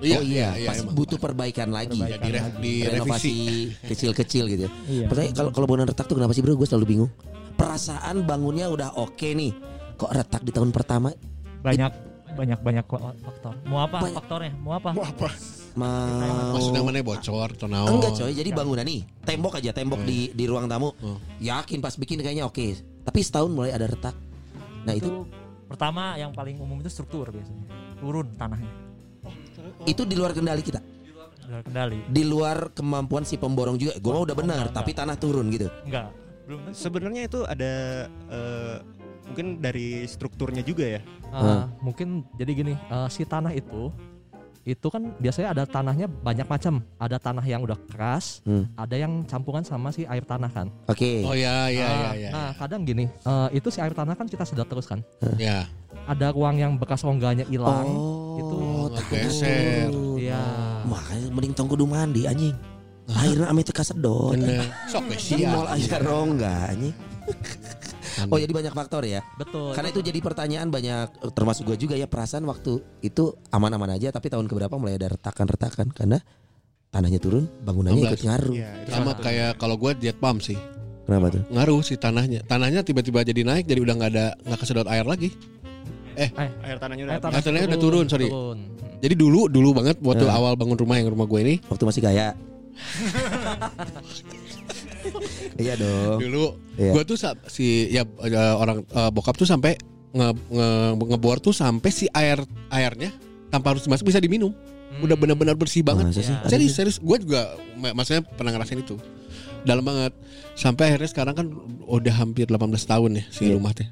oh 0.00 0.22
iya, 0.24 0.48
pas 0.64 0.80
emang. 0.80 0.96
butuh 0.96 1.18
perbaikan 1.20 1.68
lagi. 1.68 2.00
Ya, 2.00 2.16
di, 2.16 2.30
re- 2.32 2.56
di 2.56 2.72
renovasi 2.88 3.28
revisi. 3.28 3.88
kecil-kecil 3.90 4.44
gitu. 4.48 4.62
ya. 4.64 4.70
Iya. 4.88 5.06
Pertanyaan 5.12 5.34
kalau 5.36 5.50
kalau 5.52 5.66
bangunan 5.68 5.88
retak 5.92 6.06
tuh 6.08 6.16
kenapa 6.16 6.32
sih 6.32 6.40
bro? 6.40 6.56
Gue 6.56 6.64
selalu 6.64 6.86
bingung. 6.88 7.10
Perasaan 7.60 8.24
bangunnya 8.24 8.72
udah 8.72 8.96
oke 8.96 9.28
nih, 9.28 9.52
kok 10.00 10.08
retak 10.08 10.40
di 10.40 10.52
tahun 10.54 10.72
pertama? 10.72 11.12
banyak 11.60 11.92
banyak 12.32 12.58
banyak 12.64 12.86
faktor. 13.20 13.52
Mau 13.68 13.84
apa 13.84 14.00
Banyak. 14.00 14.16
faktornya? 14.16 14.52
Mau 14.56 14.72
apa? 14.72 14.96
Mau 14.96 15.04
Maksudnya 15.76 16.82
mana 16.82 17.00
bocor 17.00 17.48
atau 17.54 17.66
naon? 17.66 17.98
enggak 17.98 18.12
coy? 18.16 18.32
Jadi 18.32 18.50
bangunan 18.50 18.84
nih, 18.84 19.00
tembok 19.22 19.58
aja 19.58 19.70
tembok 19.70 20.00
di 20.02 20.30
di 20.30 20.44
ruang 20.46 20.66
tamu. 20.66 20.90
Oh. 21.00 21.18
Yakin 21.38 21.78
pas 21.78 21.94
bikin 21.94 22.20
kayaknya 22.20 22.44
oke. 22.44 22.74
Tapi 23.02 23.18
setahun 23.20 23.50
mulai 23.50 23.70
ada 23.70 23.86
retak. 23.86 24.14
Nah 24.86 24.94
itu 24.96 25.06
itu 25.06 25.26
pertama 25.66 26.16
yang 26.16 26.32
paling 26.32 26.58
umum 26.58 26.80
itu 26.80 26.90
struktur 26.90 27.30
biasanya. 27.30 27.64
Turun 28.00 28.26
tanahnya. 28.34 28.72
itu 29.84 30.04
di 30.04 30.12
luar 30.12 30.36
kendali 30.36 30.60
kita, 30.60 30.80
Udah 31.48 31.60
kendali. 31.64 32.04
di 32.04 32.22
luar 32.24 32.68
kemampuan 32.72 33.24
si 33.24 33.40
pemborong 33.40 33.76
juga. 33.76 33.96
Gue 33.96 34.12
mah 34.12 34.24
udah 34.28 34.36
benar, 34.36 34.64
enggak, 34.68 34.76
tapi 34.76 34.90
tanah 34.92 35.16
turun 35.16 35.48
gitu. 35.48 35.68
Enggak. 35.84 36.12
Belum 36.44 36.60
sebenarnya 36.72 37.22
itu 37.24 37.40
ada 37.48 37.72
eh, 38.08 38.76
mungkin 39.24 39.60
dari 39.60 40.04
strukturnya 40.04 40.60
juga 40.60 40.98
ya 40.98 41.00
Eh, 41.30 41.62
mungkin 41.78 42.26
jadi 42.34 42.50
gini, 42.50 42.74
eh, 42.74 43.08
si 43.08 43.22
tanah 43.22 43.54
itu 43.54 43.94
itu 44.60 44.86
kan 44.92 45.02
biasanya 45.16 45.56
ada 45.56 45.64
tanahnya 45.64 46.06
banyak 46.06 46.44
macam. 46.44 46.84
Ada 46.96 47.16
tanah 47.16 47.44
yang 47.44 47.64
udah 47.64 47.78
keras, 47.88 48.44
Hmm. 48.44 48.68
ada 48.76 48.96
yang 48.96 49.24
campuran 49.24 49.64
sama 49.64 49.88
si 49.88 50.04
air 50.04 50.20
tanah 50.22 50.52
kan. 50.52 50.68
Oke. 50.86 51.24
Oh 51.24 51.32
ya 51.32 51.66
ya 51.72 51.86
ya 51.88 51.88
Ah, 51.88 52.14
ya. 52.14 52.30
Nah, 52.30 52.50
kadang 52.56 52.84
gini, 52.84 53.08
eh, 53.08 53.48
itu 53.56 53.68
si 53.72 53.80
air 53.80 53.96
tanah 53.96 54.12
kan 54.12 54.28
kita 54.28 54.44
sedot 54.44 54.68
terus 54.68 54.84
kan. 54.84 55.00
Ya. 55.40 55.64
Ada 56.06 56.30
ruang 56.36 56.56
yang 56.60 56.76
bekas 56.76 57.02
rongganya 57.02 57.44
hilang. 57.48 57.88
Oh, 57.88 58.38
itu 58.38 58.56
geser. 59.10 59.88
Iya. 60.20 60.42
Makanya 60.86 61.28
mending 61.32 61.52
tong 61.56 61.68
kudu 61.68 61.88
mandi 61.88 62.28
anjing. 62.28 62.54
Akhirnya 63.10 63.50
kasedot. 63.74 64.38
Bener. 64.38 64.62
Sok 64.86 65.10
sia. 65.18 65.50
mau 65.50 65.66
aya 65.66 65.98
rongga 65.98 66.54
anjing. 66.70 66.94
Oh 68.26 68.36
jadi 68.36 68.50
banyak 68.50 68.72
faktor 68.72 69.02
ya. 69.02 69.20
Betul. 69.34 69.72
Karena 69.72 69.88
itu 69.88 70.00
jadi 70.00 70.18
pertanyaan 70.18 70.68
banyak 70.68 71.06
termasuk 71.30 71.64
gue 71.64 71.76
juga 71.78 71.94
ya 71.94 72.04
perasaan 72.04 72.44
waktu 72.44 72.78
itu 73.00 73.24
aman-aman 73.48 73.90
aja 73.92 74.10
tapi 74.10 74.26
tahun 74.26 74.44
keberapa 74.44 74.74
mulai 74.74 74.94
ada 74.94 75.14
retakan-retakan 75.14 75.90
karena 75.90 76.18
tanahnya 76.88 77.18
turun 77.18 77.46
bangunannya 77.60 78.02
16. 78.02 78.08
ikut 78.08 78.22
ngaruh. 78.24 78.52
Iya, 78.52 78.70
itu 78.76 78.90
Sama 78.90 79.12
satu. 79.12 79.22
kayak 79.22 79.50
kalau 79.56 79.76
gue 79.76 79.90
jet 79.98 80.16
pump 80.16 80.40
sih. 80.40 80.58
Kenapa 81.06 81.26
tuh? 81.30 81.42
Ngaruh 81.48 81.80
sih 81.80 81.96
tanahnya. 81.96 82.40
Tanahnya 82.44 82.82
tiba-tiba 82.82 83.22
jadi 83.22 83.42
naik 83.42 83.64
jadi 83.64 83.80
udah 83.80 83.94
nggak 83.96 84.10
ada 84.10 84.26
nggak 84.40 84.58
kesedot 84.58 84.86
air 84.86 85.02
lagi. 85.04 85.30
air 86.16 86.76
tanahnya 86.76 87.04
udah 87.04 87.14
Eh, 87.14 87.20
habis. 87.20 87.34
Ah, 87.34 87.42
tanahnya 87.42 87.66
udah 87.68 87.80
turun, 87.80 88.04
sorry. 88.06 88.26
turun. 88.26 88.58
Jadi 89.00 89.14
dulu 89.16 89.48
dulu 89.48 89.72
banget 89.72 89.96
waktu 89.98 90.22
Eh. 90.22 90.30
awal 90.30 90.52
bangun 90.54 90.76
rumah 90.76 90.94
yang 90.94 91.08
rumah 91.08 91.24
gue 91.24 91.40
ini 91.40 91.54
Waktu 91.66 91.84
masih 91.84 92.02
kaya. 92.04 92.36
iya 95.56 95.74
dong. 95.74 96.18
dulu 96.18 96.44
Iya. 96.74 96.92
gue 96.92 97.02
tuh 97.04 97.16
si 97.46 97.66
ya 97.88 98.02
eh, 98.02 98.30
orang 98.54 98.82
eh, 98.82 99.10
bokap 99.10 99.34
tuh 99.34 99.44
sampai 99.44 99.76
nge, 100.10 100.28
nge- 100.48 100.94
ngebor 101.08 101.38
tuh 101.38 101.52
sampai 101.52 101.88
si 101.88 102.06
air 102.10 102.40
airnya 102.68 103.12
tanpa 103.46 103.70
harus 103.70 103.82
dimasak 103.82 104.02
bisa 104.04 104.18
diminum. 104.18 104.50
Udah 104.98 105.14
benar-benar 105.14 105.54
bersih 105.54 105.80
banget. 105.80 106.08
Masa 106.08 106.20
sih? 106.20 106.30
Ya. 106.30 106.46
Serius 106.46 106.74
serius 106.74 106.96
gue 106.96 107.16
juga 107.20 107.46
ma- 107.74 107.92
maksudnya 107.92 108.22
pernah 108.22 108.50
ngerasain 108.50 108.78
itu. 108.78 108.98
Dalam 109.60 109.82
banget. 109.82 110.12
Sampai 110.52 110.88
akhirnya 110.88 111.08
sekarang 111.08 111.34
kan 111.34 111.46
udah 111.84 112.14
hampir 112.16 112.44
18 112.44 112.58
tahun 112.82 113.10
ya 113.14 113.24
si 113.28 113.46
Iya. 113.46 113.54
rumah 113.54 113.70
teh. 113.70 113.86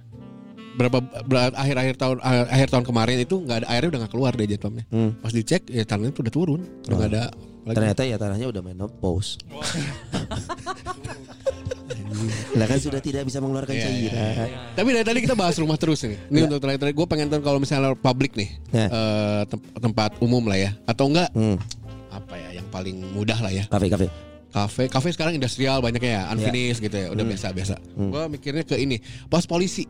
Berapa 0.74 0.98
ber- 1.22 1.54
akhir-akhir 1.54 1.94
tahun 1.96 2.16
ah, 2.20 2.46
akhir 2.46 2.70
tahun 2.70 2.84
kemarin 2.84 3.18
itu 3.18 3.34
nggak 3.36 3.58
ada 3.62 3.68
airnya 3.68 3.88
udah 3.88 4.00
nggak 4.00 4.12
keluar 4.12 4.32
deh 4.32 4.44
jet 4.44 4.58
pumpnya. 4.58 4.86
Hmm. 4.88 5.10
Pas 5.16 5.30
dicek 5.30 5.66
ya 5.66 5.82
tanahnya 5.82 6.10
tuh 6.12 6.22
udah 6.22 6.34
turun, 6.34 6.60
udah 6.84 6.88
Oh. 6.88 6.96
nggak 6.96 7.10
ada 7.10 7.22
lagi. 7.68 7.76
Ternyata 7.76 8.02
ya 8.02 8.16
tanahnya 8.16 8.46
udah 8.48 8.62
menopause. 8.62 9.36
Lah 12.54 12.66
kan 12.66 12.78
sudah 12.78 12.98
tidak 12.98 13.22
bisa 13.24 13.38
mengeluarkan 13.38 13.70
Iya, 13.70 13.84
cairan. 13.84 14.48
Tapi 14.74 14.88
dari 14.90 15.06
tadi 15.06 15.18
kita 15.20 15.34
bahas 15.34 15.54
rumah 15.56 15.76
terus 15.76 16.02
nih. 16.02 16.18
Ini 16.26 16.38
untuk 16.46 16.58
terakhir-terakhir 16.58 16.96
gue 16.96 17.06
pengen 17.06 17.28
tahu 17.28 17.40
kalau 17.40 17.58
misalnya 17.58 17.94
publik 17.94 18.34
nih, 18.34 18.50
Ya. 18.70 18.86
eh, 18.86 19.42
tem- 19.46 19.62
tempat 19.78 20.16
umum 20.18 20.42
lah 20.42 20.58
ya, 20.58 20.70
atau 20.84 21.06
enggak 21.06 21.28
Hmm. 21.30 21.56
apa 22.08 22.34
ya 22.34 22.58
yang 22.58 22.66
paling 22.68 22.96
mudah 23.12 23.38
lah 23.38 23.52
ya. 23.52 23.64
Kafe 23.68 23.86
kafe. 23.86 24.08
Kafe, 24.49 24.88
kafe 24.88 25.12
sekarang 25.12 25.32
industrial 25.32 25.78
banyaknya 25.78 26.11
ya, 26.11 26.32
unfinished 26.32 26.80
gitu 26.80 26.96
ya, 26.96 27.07
udah 27.09 27.20
Hmm. 27.20 27.30
biasa-biasa. 27.30 27.74
Hmm. 27.92 28.09
Gue 28.09 28.22
mikirnya 28.28 28.64
ke 28.64 28.74
ini, 28.74 28.96
pos 29.26 29.44
polisi. 29.44 29.84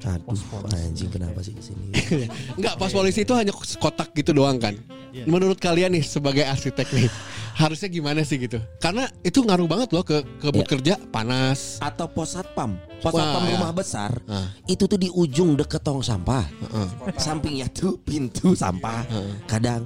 Aduh, 0.00 0.34
anjing 0.66 1.06
kenapa 1.08 1.38
sih 1.40 1.52
ke 1.52 1.62
sini? 1.62 1.92
Enggak, 2.58 2.74
pos 2.74 2.90
polisi 2.90 3.20
itu 3.20 3.30
hanya 3.32 3.52
kotak 3.52 4.10
gitu 4.12 4.32
doang 4.32 4.56
kan. 4.56 4.74
Iya. 5.10 5.26
Menurut 5.26 5.58
kalian 5.58 5.92
nih 5.92 6.02
sebagai 6.02 6.42
arsitek 6.42 6.88
nih, 6.88 7.06
harusnya 7.60 7.86
gimana 7.86 8.20
sih 8.20 8.38
gitu? 8.38 8.58
Karena 8.78 9.06
itu 9.20 9.40
ngaruh 9.40 9.66
banget 9.66 9.88
loh 9.90 10.02
ke 10.02 10.22
ke 10.40 10.48
Iya. 10.50 10.64
kerja 10.64 10.94
panas. 11.06 11.78
Atau 11.78 12.08
pos 12.08 12.32
satpam. 12.32 12.80
Pos 12.98 13.12
Wah, 13.12 13.20
satpam 13.20 13.42
ya. 13.44 13.50
rumah 13.54 13.72
besar 13.72 14.10
Ah. 14.24 14.50
itu 14.64 14.84
tuh 14.84 14.96
di 14.96 15.06
ujung 15.08 15.54
deket 15.54 15.80
tong 15.80 16.00
sampah. 16.00 16.48
Heeh. 16.48 16.88
Sampingnya 17.16 17.68
tuh 17.68 17.94
pintu 18.00 18.54
sampah. 18.54 19.04
Heeh. 19.04 19.32
Kadang 19.46 19.84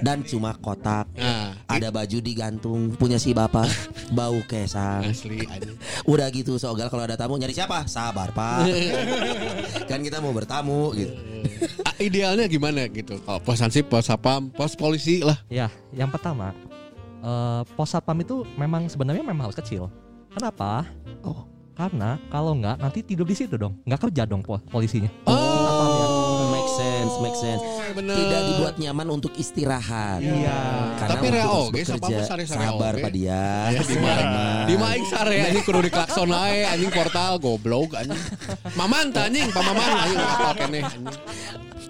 dan 0.00 0.24
cuma 0.24 0.56
kotak. 0.56 1.04
Nah, 1.12 1.52
Ada 1.68 1.92
baju 1.92 2.18
digantung 2.18 2.96
punya 2.96 3.20
si 3.20 3.36
bapak, 3.36 3.68
bau 4.16 4.40
kesang. 4.42 5.04
asli 5.04 5.44
aja. 5.44 5.68
Udah 6.12 6.32
gitu 6.32 6.56
sogal 6.56 6.88
kalau 6.88 7.04
ada 7.04 7.12
tamu 7.12 7.36
nyari 7.36 7.52
siapa? 7.52 7.84
Sabar 7.84 8.32
pak. 8.32 8.64
kan 9.90 10.00
kita 10.00 10.24
mau 10.24 10.32
bertamu 10.32 10.96
gitu. 10.96 11.12
Ah, 11.84 11.92
idealnya 12.00 12.48
gimana 12.48 12.88
gitu? 12.88 13.20
Kalau 13.20 13.38
pos 13.38 13.60
hansip, 13.60 13.92
pos 13.92 14.08
sapam, 14.08 14.48
pos 14.48 14.72
polisi 14.72 15.20
lah. 15.20 15.36
Ya, 15.46 15.68
yang 15.92 16.08
pertama 16.08 16.56
eh, 17.20 17.60
pos 17.76 17.92
satpam 17.92 18.16
itu 18.18 18.48
memang 18.56 18.88
sebenarnya 18.88 19.20
memang 19.20 19.52
harus 19.52 19.58
kecil. 19.58 19.92
Kenapa? 20.32 20.88
Oh. 21.20 21.44
Karena 21.72 22.20
kalau 22.28 22.52
nggak 22.52 22.84
nanti 22.84 23.00
tidur 23.00 23.24
di 23.24 23.32
situ 23.32 23.56
dong, 23.56 23.80
nggak 23.88 24.08
kerja 24.08 24.28
dong 24.28 24.44
po- 24.44 24.60
polisinya. 24.68 25.08
Oh, 25.24 25.32
make 25.32 26.21
sense, 26.74 27.12
make 27.20 27.36
sense. 27.36 27.62
bener. 27.92 28.16
Tidak 28.16 28.40
dibuat 28.48 28.74
nyaman 28.76 29.08
untuk 29.10 29.32
istirahat. 29.36 30.20
Iya. 30.20 30.58
Karena 30.96 31.12
Tapi 31.12 31.26
bekerja, 31.28 31.84
sapam 31.84 32.10
sare-sare 32.10 32.64
sabar 32.66 32.92
pak 32.96 33.12
dia. 33.12 33.44
Di 33.76 33.96
mana? 33.98 34.40
Di 34.64 34.74
mana 34.76 35.04
sare 35.04 35.36
anjing 35.44 35.64
kudu 35.64 35.80
diklakson 35.84 36.28
ae 36.32 36.64
anjing 36.64 36.90
portal 36.90 37.36
goblok 37.36 37.94
anjing. 37.94 38.16
Maman 38.74 39.12
anjing, 39.12 39.48
pamaman 39.50 39.88
anjing 40.02 40.18
keneh 40.56 40.82
anjing. 40.82 41.04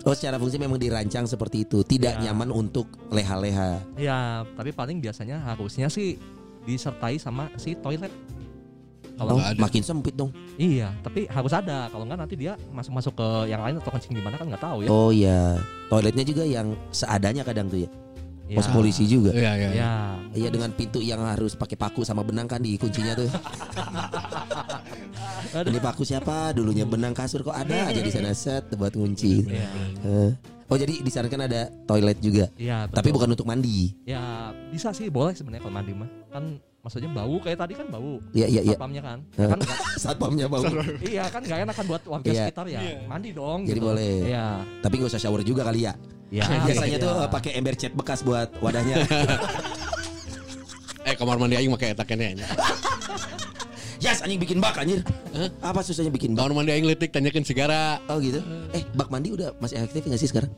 Oh 0.02 0.14
secara 0.18 0.34
fungsi 0.34 0.58
memang 0.58 0.82
dirancang 0.82 1.30
seperti 1.30 1.62
itu, 1.62 1.86
tidak 1.86 2.18
Ya. 2.18 2.30
nyaman 2.30 2.50
untuk 2.50 2.90
leha-leha. 3.08 3.78
Ya, 3.94 4.42
tapi 4.58 4.74
paling 4.74 4.98
biasanya 4.98 5.38
harusnya 5.46 5.86
sih 5.86 6.18
disertai 6.66 7.22
sama 7.22 7.46
si 7.54 7.78
toilet. 7.78 8.10
Kalau 9.12 9.30
Oh, 9.30 9.38
nggak 9.38 9.50
ada. 9.54 9.60
makin 9.60 9.82
sempit 9.82 10.14
dong. 10.14 10.30
iya, 10.56 10.90
tapi 11.00 11.24
harus 11.26 11.52
ada. 11.52 11.86
Kalau 11.86 12.02
nggak 12.02 12.18
nanti 12.18 12.34
dia 12.34 12.52
masuk-masuk 12.68 13.12
ke 13.12 13.28
yang 13.46 13.60
lain 13.60 13.76
atau 13.76 13.90
kencing 13.90 14.12
di 14.12 14.22
mana 14.22 14.34
kan 14.34 14.46
nggak 14.46 14.62
tahu 14.62 14.78
ya. 14.82 14.88
Oh 14.88 15.10
iya, 15.10 15.56
toiletnya 15.86 16.24
juga 16.24 16.42
yang 16.42 16.72
seadanya 16.90 17.42
kadang 17.42 17.66
tuh 17.66 17.84
ya. 17.84 17.90
Ya. 18.50 18.58
Pos 18.58 18.68
polisi 18.68 19.06
juga. 19.06 19.32
Iya 19.32 19.52
iya. 19.54 19.68
Ya, 19.72 19.92
Iya 20.34 20.48
dengan 20.48 20.68
pintu 20.70 21.00
yang 21.00 21.20
harus 21.22 21.54
pakai 21.54 21.72
paku 21.72 22.02
sama 22.02 22.20
benang 22.20 22.44
kan 22.44 22.60
di 22.60 22.76
kuncinya 22.76 23.14
tuh. 23.14 23.28
Ini 25.62 25.78
paku 25.78 26.02
siapa? 26.02 26.52
Dulunya 26.52 26.84
benang 26.84 27.12
kasur 27.12 27.40
kok 27.42 27.54
ada 27.54 27.88
aja 27.88 28.00
di 28.00 28.08
sana 28.08 28.32
set 28.32 28.68
buat 28.72 28.92
ngunci. 28.92 29.32
ya, 29.46 29.68
Eh. 30.02 30.30
Oh 30.66 30.76
jadi 30.76 31.00
di 31.00 31.10
sana 31.12 31.28
kan 31.28 31.40
ada 31.42 31.68
toilet 31.84 32.16
juga, 32.16 32.48
ya. 32.56 32.88
tapi 32.88 33.12
bukan 33.12 33.28
untuk 33.30 33.44
mandi. 33.44 33.92
Ya 34.02 34.48
bisa 34.72 34.88
sih 34.90 35.12
boleh 35.12 35.36
sebenarnya 35.36 35.60
kalau 35.62 35.74
mandi 35.74 35.92
mah. 35.92 36.08
Kan 36.28 36.44
maksudnya 36.82 37.10
bau 37.14 37.36
kayak 37.38 37.58
tadi 37.62 37.74
kan 37.78 37.86
bau. 37.86 38.18
Iya 38.34 38.46
iya 38.50 38.60
iya. 38.66 38.74
Satpamnya 38.74 39.02
kan. 39.06 39.18
Kan 39.38 39.58
Satpamnya 40.02 40.46
bau. 40.50 40.66
iya 41.14 41.24
kan 41.30 41.40
gak 41.46 41.58
enak 41.62 41.74
kan 41.78 41.86
buat 41.86 42.02
warga 42.10 42.26
Iya. 42.26 42.42
sekitar 42.50 42.66
ya. 42.66 42.80
Mandi 43.06 43.30
dong. 43.30 43.60
Jadi 43.64 43.80
boleh. 43.80 44.14
Iya. 44.26 44.46
Tapi 44.82 44.94
nggak 44.98 45.10
usah 45.14 45.22
shower 45.22 45.46
juga 45.46 45.62
kali 45.62 45.86
ya. 45.86 45.94
Ya, 46.34 46.44
Biasanya 46.66 46.98
iya. 46.98 47.04
tuh 47.06 47.14
pakai 47.30 47.54
ember 47.54 47.78
cat 47.78 47.94
bekas 47.94 48.26
buat 48.26 48.50
wadahnya. 48.58 48.98
Eh 51.02 51.14
kamar 51.14 51.38
mandi 51.38 51.54
aing 51.58 51.70
make 51.70 51.86
eta 51.94 52.02
keneh 52.02 52.34
anjing. 52.34 52.50
Yes 54.02 54.18
anjing 54.18 54.42
bikin 54.42 54.58
bak 54.58 54.74
anjir. 54.74 55.06
Apa 55.62 55.86
susahnya 55.86 56.10
bikin 56.10 56.34
bak? 56.34 56.46
Kamar 56.50 56.62
mandi 56.62 56.74
aing 56.74 56.86
letik 56.86 57.14
tanyakeun 57.14 57.46
sigara. 57.46 58.02
Oh 58.10 58.18
gitu. 58.18 58.42
Eh 58.74 58.82
bak 58.98 59.06
mandi 59.06 59.30
udah 59.30 59.54
masih 59.62 59.78
aktif 59.78 60.02
nggak 60.02 60.18
sih 60.18 60.30
sekarang? 60.30 60.50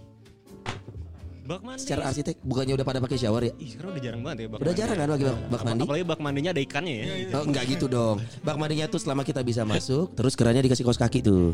Bak 1.44 1.60
mandi. 1.60 1.84
Secara 1.84 2.08
arsitek 2.08 2.40
bukannya 2.40 2.72
udah 2.72 2.86
pada 2.88 3.04
pakai 3.04 3.20
shower 3.20 3.44
ya? 3.44 3.52
Ih, 3.60 3.68
sekarang 3.76 3.92
udah 3.92 4.00
jarang 4.00 4.20
banget 4.24 4.38
ya 4.40 4.46
bak 4.48 4.58
Udah 4.58 4.64
mandi. 4.64 4.80
jarang 4.80 4.96
kan 4.96 5.08
pakai 5.12 5.26
bak, 5.28 5.38
bak 5.44 5.62
mandi? 5.68 5.82
Apalagi 5.84 6.04
bak 6.08 6.20
mandinya 6.24 6.50
ada 6.56 6.62
ikannya 6.64 6.94
ya. 6.96 7.04
Oh 7.36 7.44
enggak 7.44 7.64
gitu 7.68 7.84
dong. 7.84 8.16
Bak 8.48 8.56
mandinya 8.56 8.86
tuh 8.88 8.96
selama 8.96 9.22
kita 9.28 9.44
bisa 9.44 9.60
masuk, 9.68 10.16
terus 10.16 10.32
kerannya 10.32 10.64
dikasih 10.64 10.88
kaos 10.88 10.96
kaki 10.96 11.20
tuh. 11.20 11.52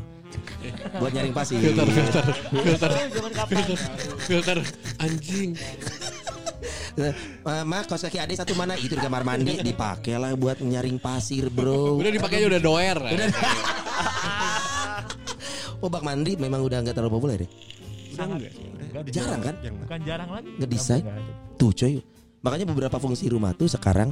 Buat 0.95 1.11
nyaring 1.11 1.35
pasir. 1.35 1.59
Filter 1.59 1.87
filter 1.91 2.25
filter 2.55 2.91
filter 3.51 3.79
filter 4.23 4.59
anjing. 5.03 5.59
Eh, 6.95 7.15
Ma, 7.43 7.83
kaos 7.83 8.07
kaki 8.07 8.19
adek 8.23 8.39
satu 8.39 8.55
mana? 8.55 8.79
Itu 8.79 8.95
di 8.95 9.03
kamar 9.03 9.27
mandi 9.27 9.59
dipakai 9.59 10.15
lah 10.15 10.31
buat 10.39 10.63
nyaring 10.63 11.03
pasir, 11.03 11.51
Bro. 11.51 11.99
Udah 11.99 12.15
dipakainya 12.15 12.47
udah 12.47 12.63
doer. 12.63 12.99
Oh, 15.81 15.89
bak 15.91 16.07
mandi 16.07 16.39
memang 16.39 16.63
udah 16.63 16.79
nggak 16.79 16.95
terlalu 16.95 17.13
populer 17.17 17.39
ya? 17.43 17.49
Sangat 18.15 18.53
enggak 18.91 19.03
udah 19.03 19.13
Jarang 19.13 19.41
kan? 19.41 19.55
Jarang 19.55 19.61
banget. 19.71 19.83
Bukan 19.83 20.01
jarang 20.03 20.31
lagi. 20.31 20.51
Ngedesain. 20.59 21.03
Nggak. 21.03 21.57
Tuh, 21.57 21.71
coy. 21.73 21.95
Makanya 22.41 22.67
beberapa 22.67 22.97
fungsi 22.97 23.25
rumah 23.27 23.53
tuh 23.53 23.69
sekarang 23.69 24.11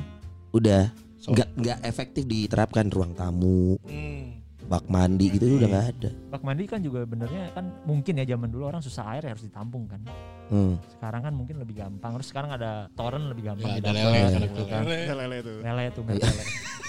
udah 0.50 0.88
So- 1.18 1.34
nggak 1.34 1.48
nggak 1.56 1.78
efektif 1.82 2.22
diterapkan 2.24 2.86
ruang 2.88 3.10
tamu, 3.12 3.74
Hmm. 3.82 4.38
bak 4.64 4.86
mandi 4.86 5.26
gitu 5.28 5.44
tuh 5.44 5.56
udah 5.58 5.68
nggak 5.68 5.86
ada. 5.90 6.10
Bak 6.30 6.42
mandi 6.42 6.62
kan 6.64 6.78
juga 6.78 7.02
benernya 7.02 7.50
kan 7.50 7.72
mungkin 7.82 8.12
ya 8.14 8.28
zaman 8.28 8.48
dulu 8.48 8.64
orang 8.64 8.78
susah 8.78 9.16
air 9.16 9.24
ya 9.24 9.32
harus 9.32 9.42
ditampung 9.42 9.84
kan. 9.84 9.98
Hmm. 10.46 10.78
Sekarang 10.88 11.20
kan 11.20 11.32
mungkin 11.32 11.58
lebih 11.58 11.74
gampang. 11.74 12.14
Terus 12.14 12.28
sekarang 12.28 12.52
ada 12.52 12.86
toren 12.94 13.26
lebih 13.26 13.50
gampang 13.50 13.66
Ya, 13.66 13.80
ada 13.80 13.90
lele, 13.90 14.20
gitu 14.46 14.62
ada 14.62 14.70
kan. 14.70 14.82
Ada 14.86 15.14
lele 15.16 15.36
tuh. 15.42 15.56
Lele 15.58 15.84
tuh 15.90 16.02
merek 16.04 16.22
lele. 16.22 16.44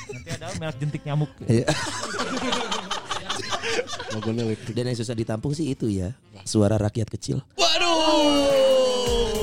Nanti 0.10 0.30
ada 0.30 0.46
merek 0.56 0.76
jentik 0.78 1.02
nyamuk. 1.02 1.32
Iya. 1.44 1.66
Dan 4.74 4.84
yang 4.92 4.98
susah 4.98 5.16
ditampung 5.16 5.54
sih 5.56 5.72
itu 5.72 5.88
ya, 5.90 6.14
suara 6.44 6.76
rakyat 6.78 7.08
kecil. 7.10 7.42
Waduh. 7.56 9.39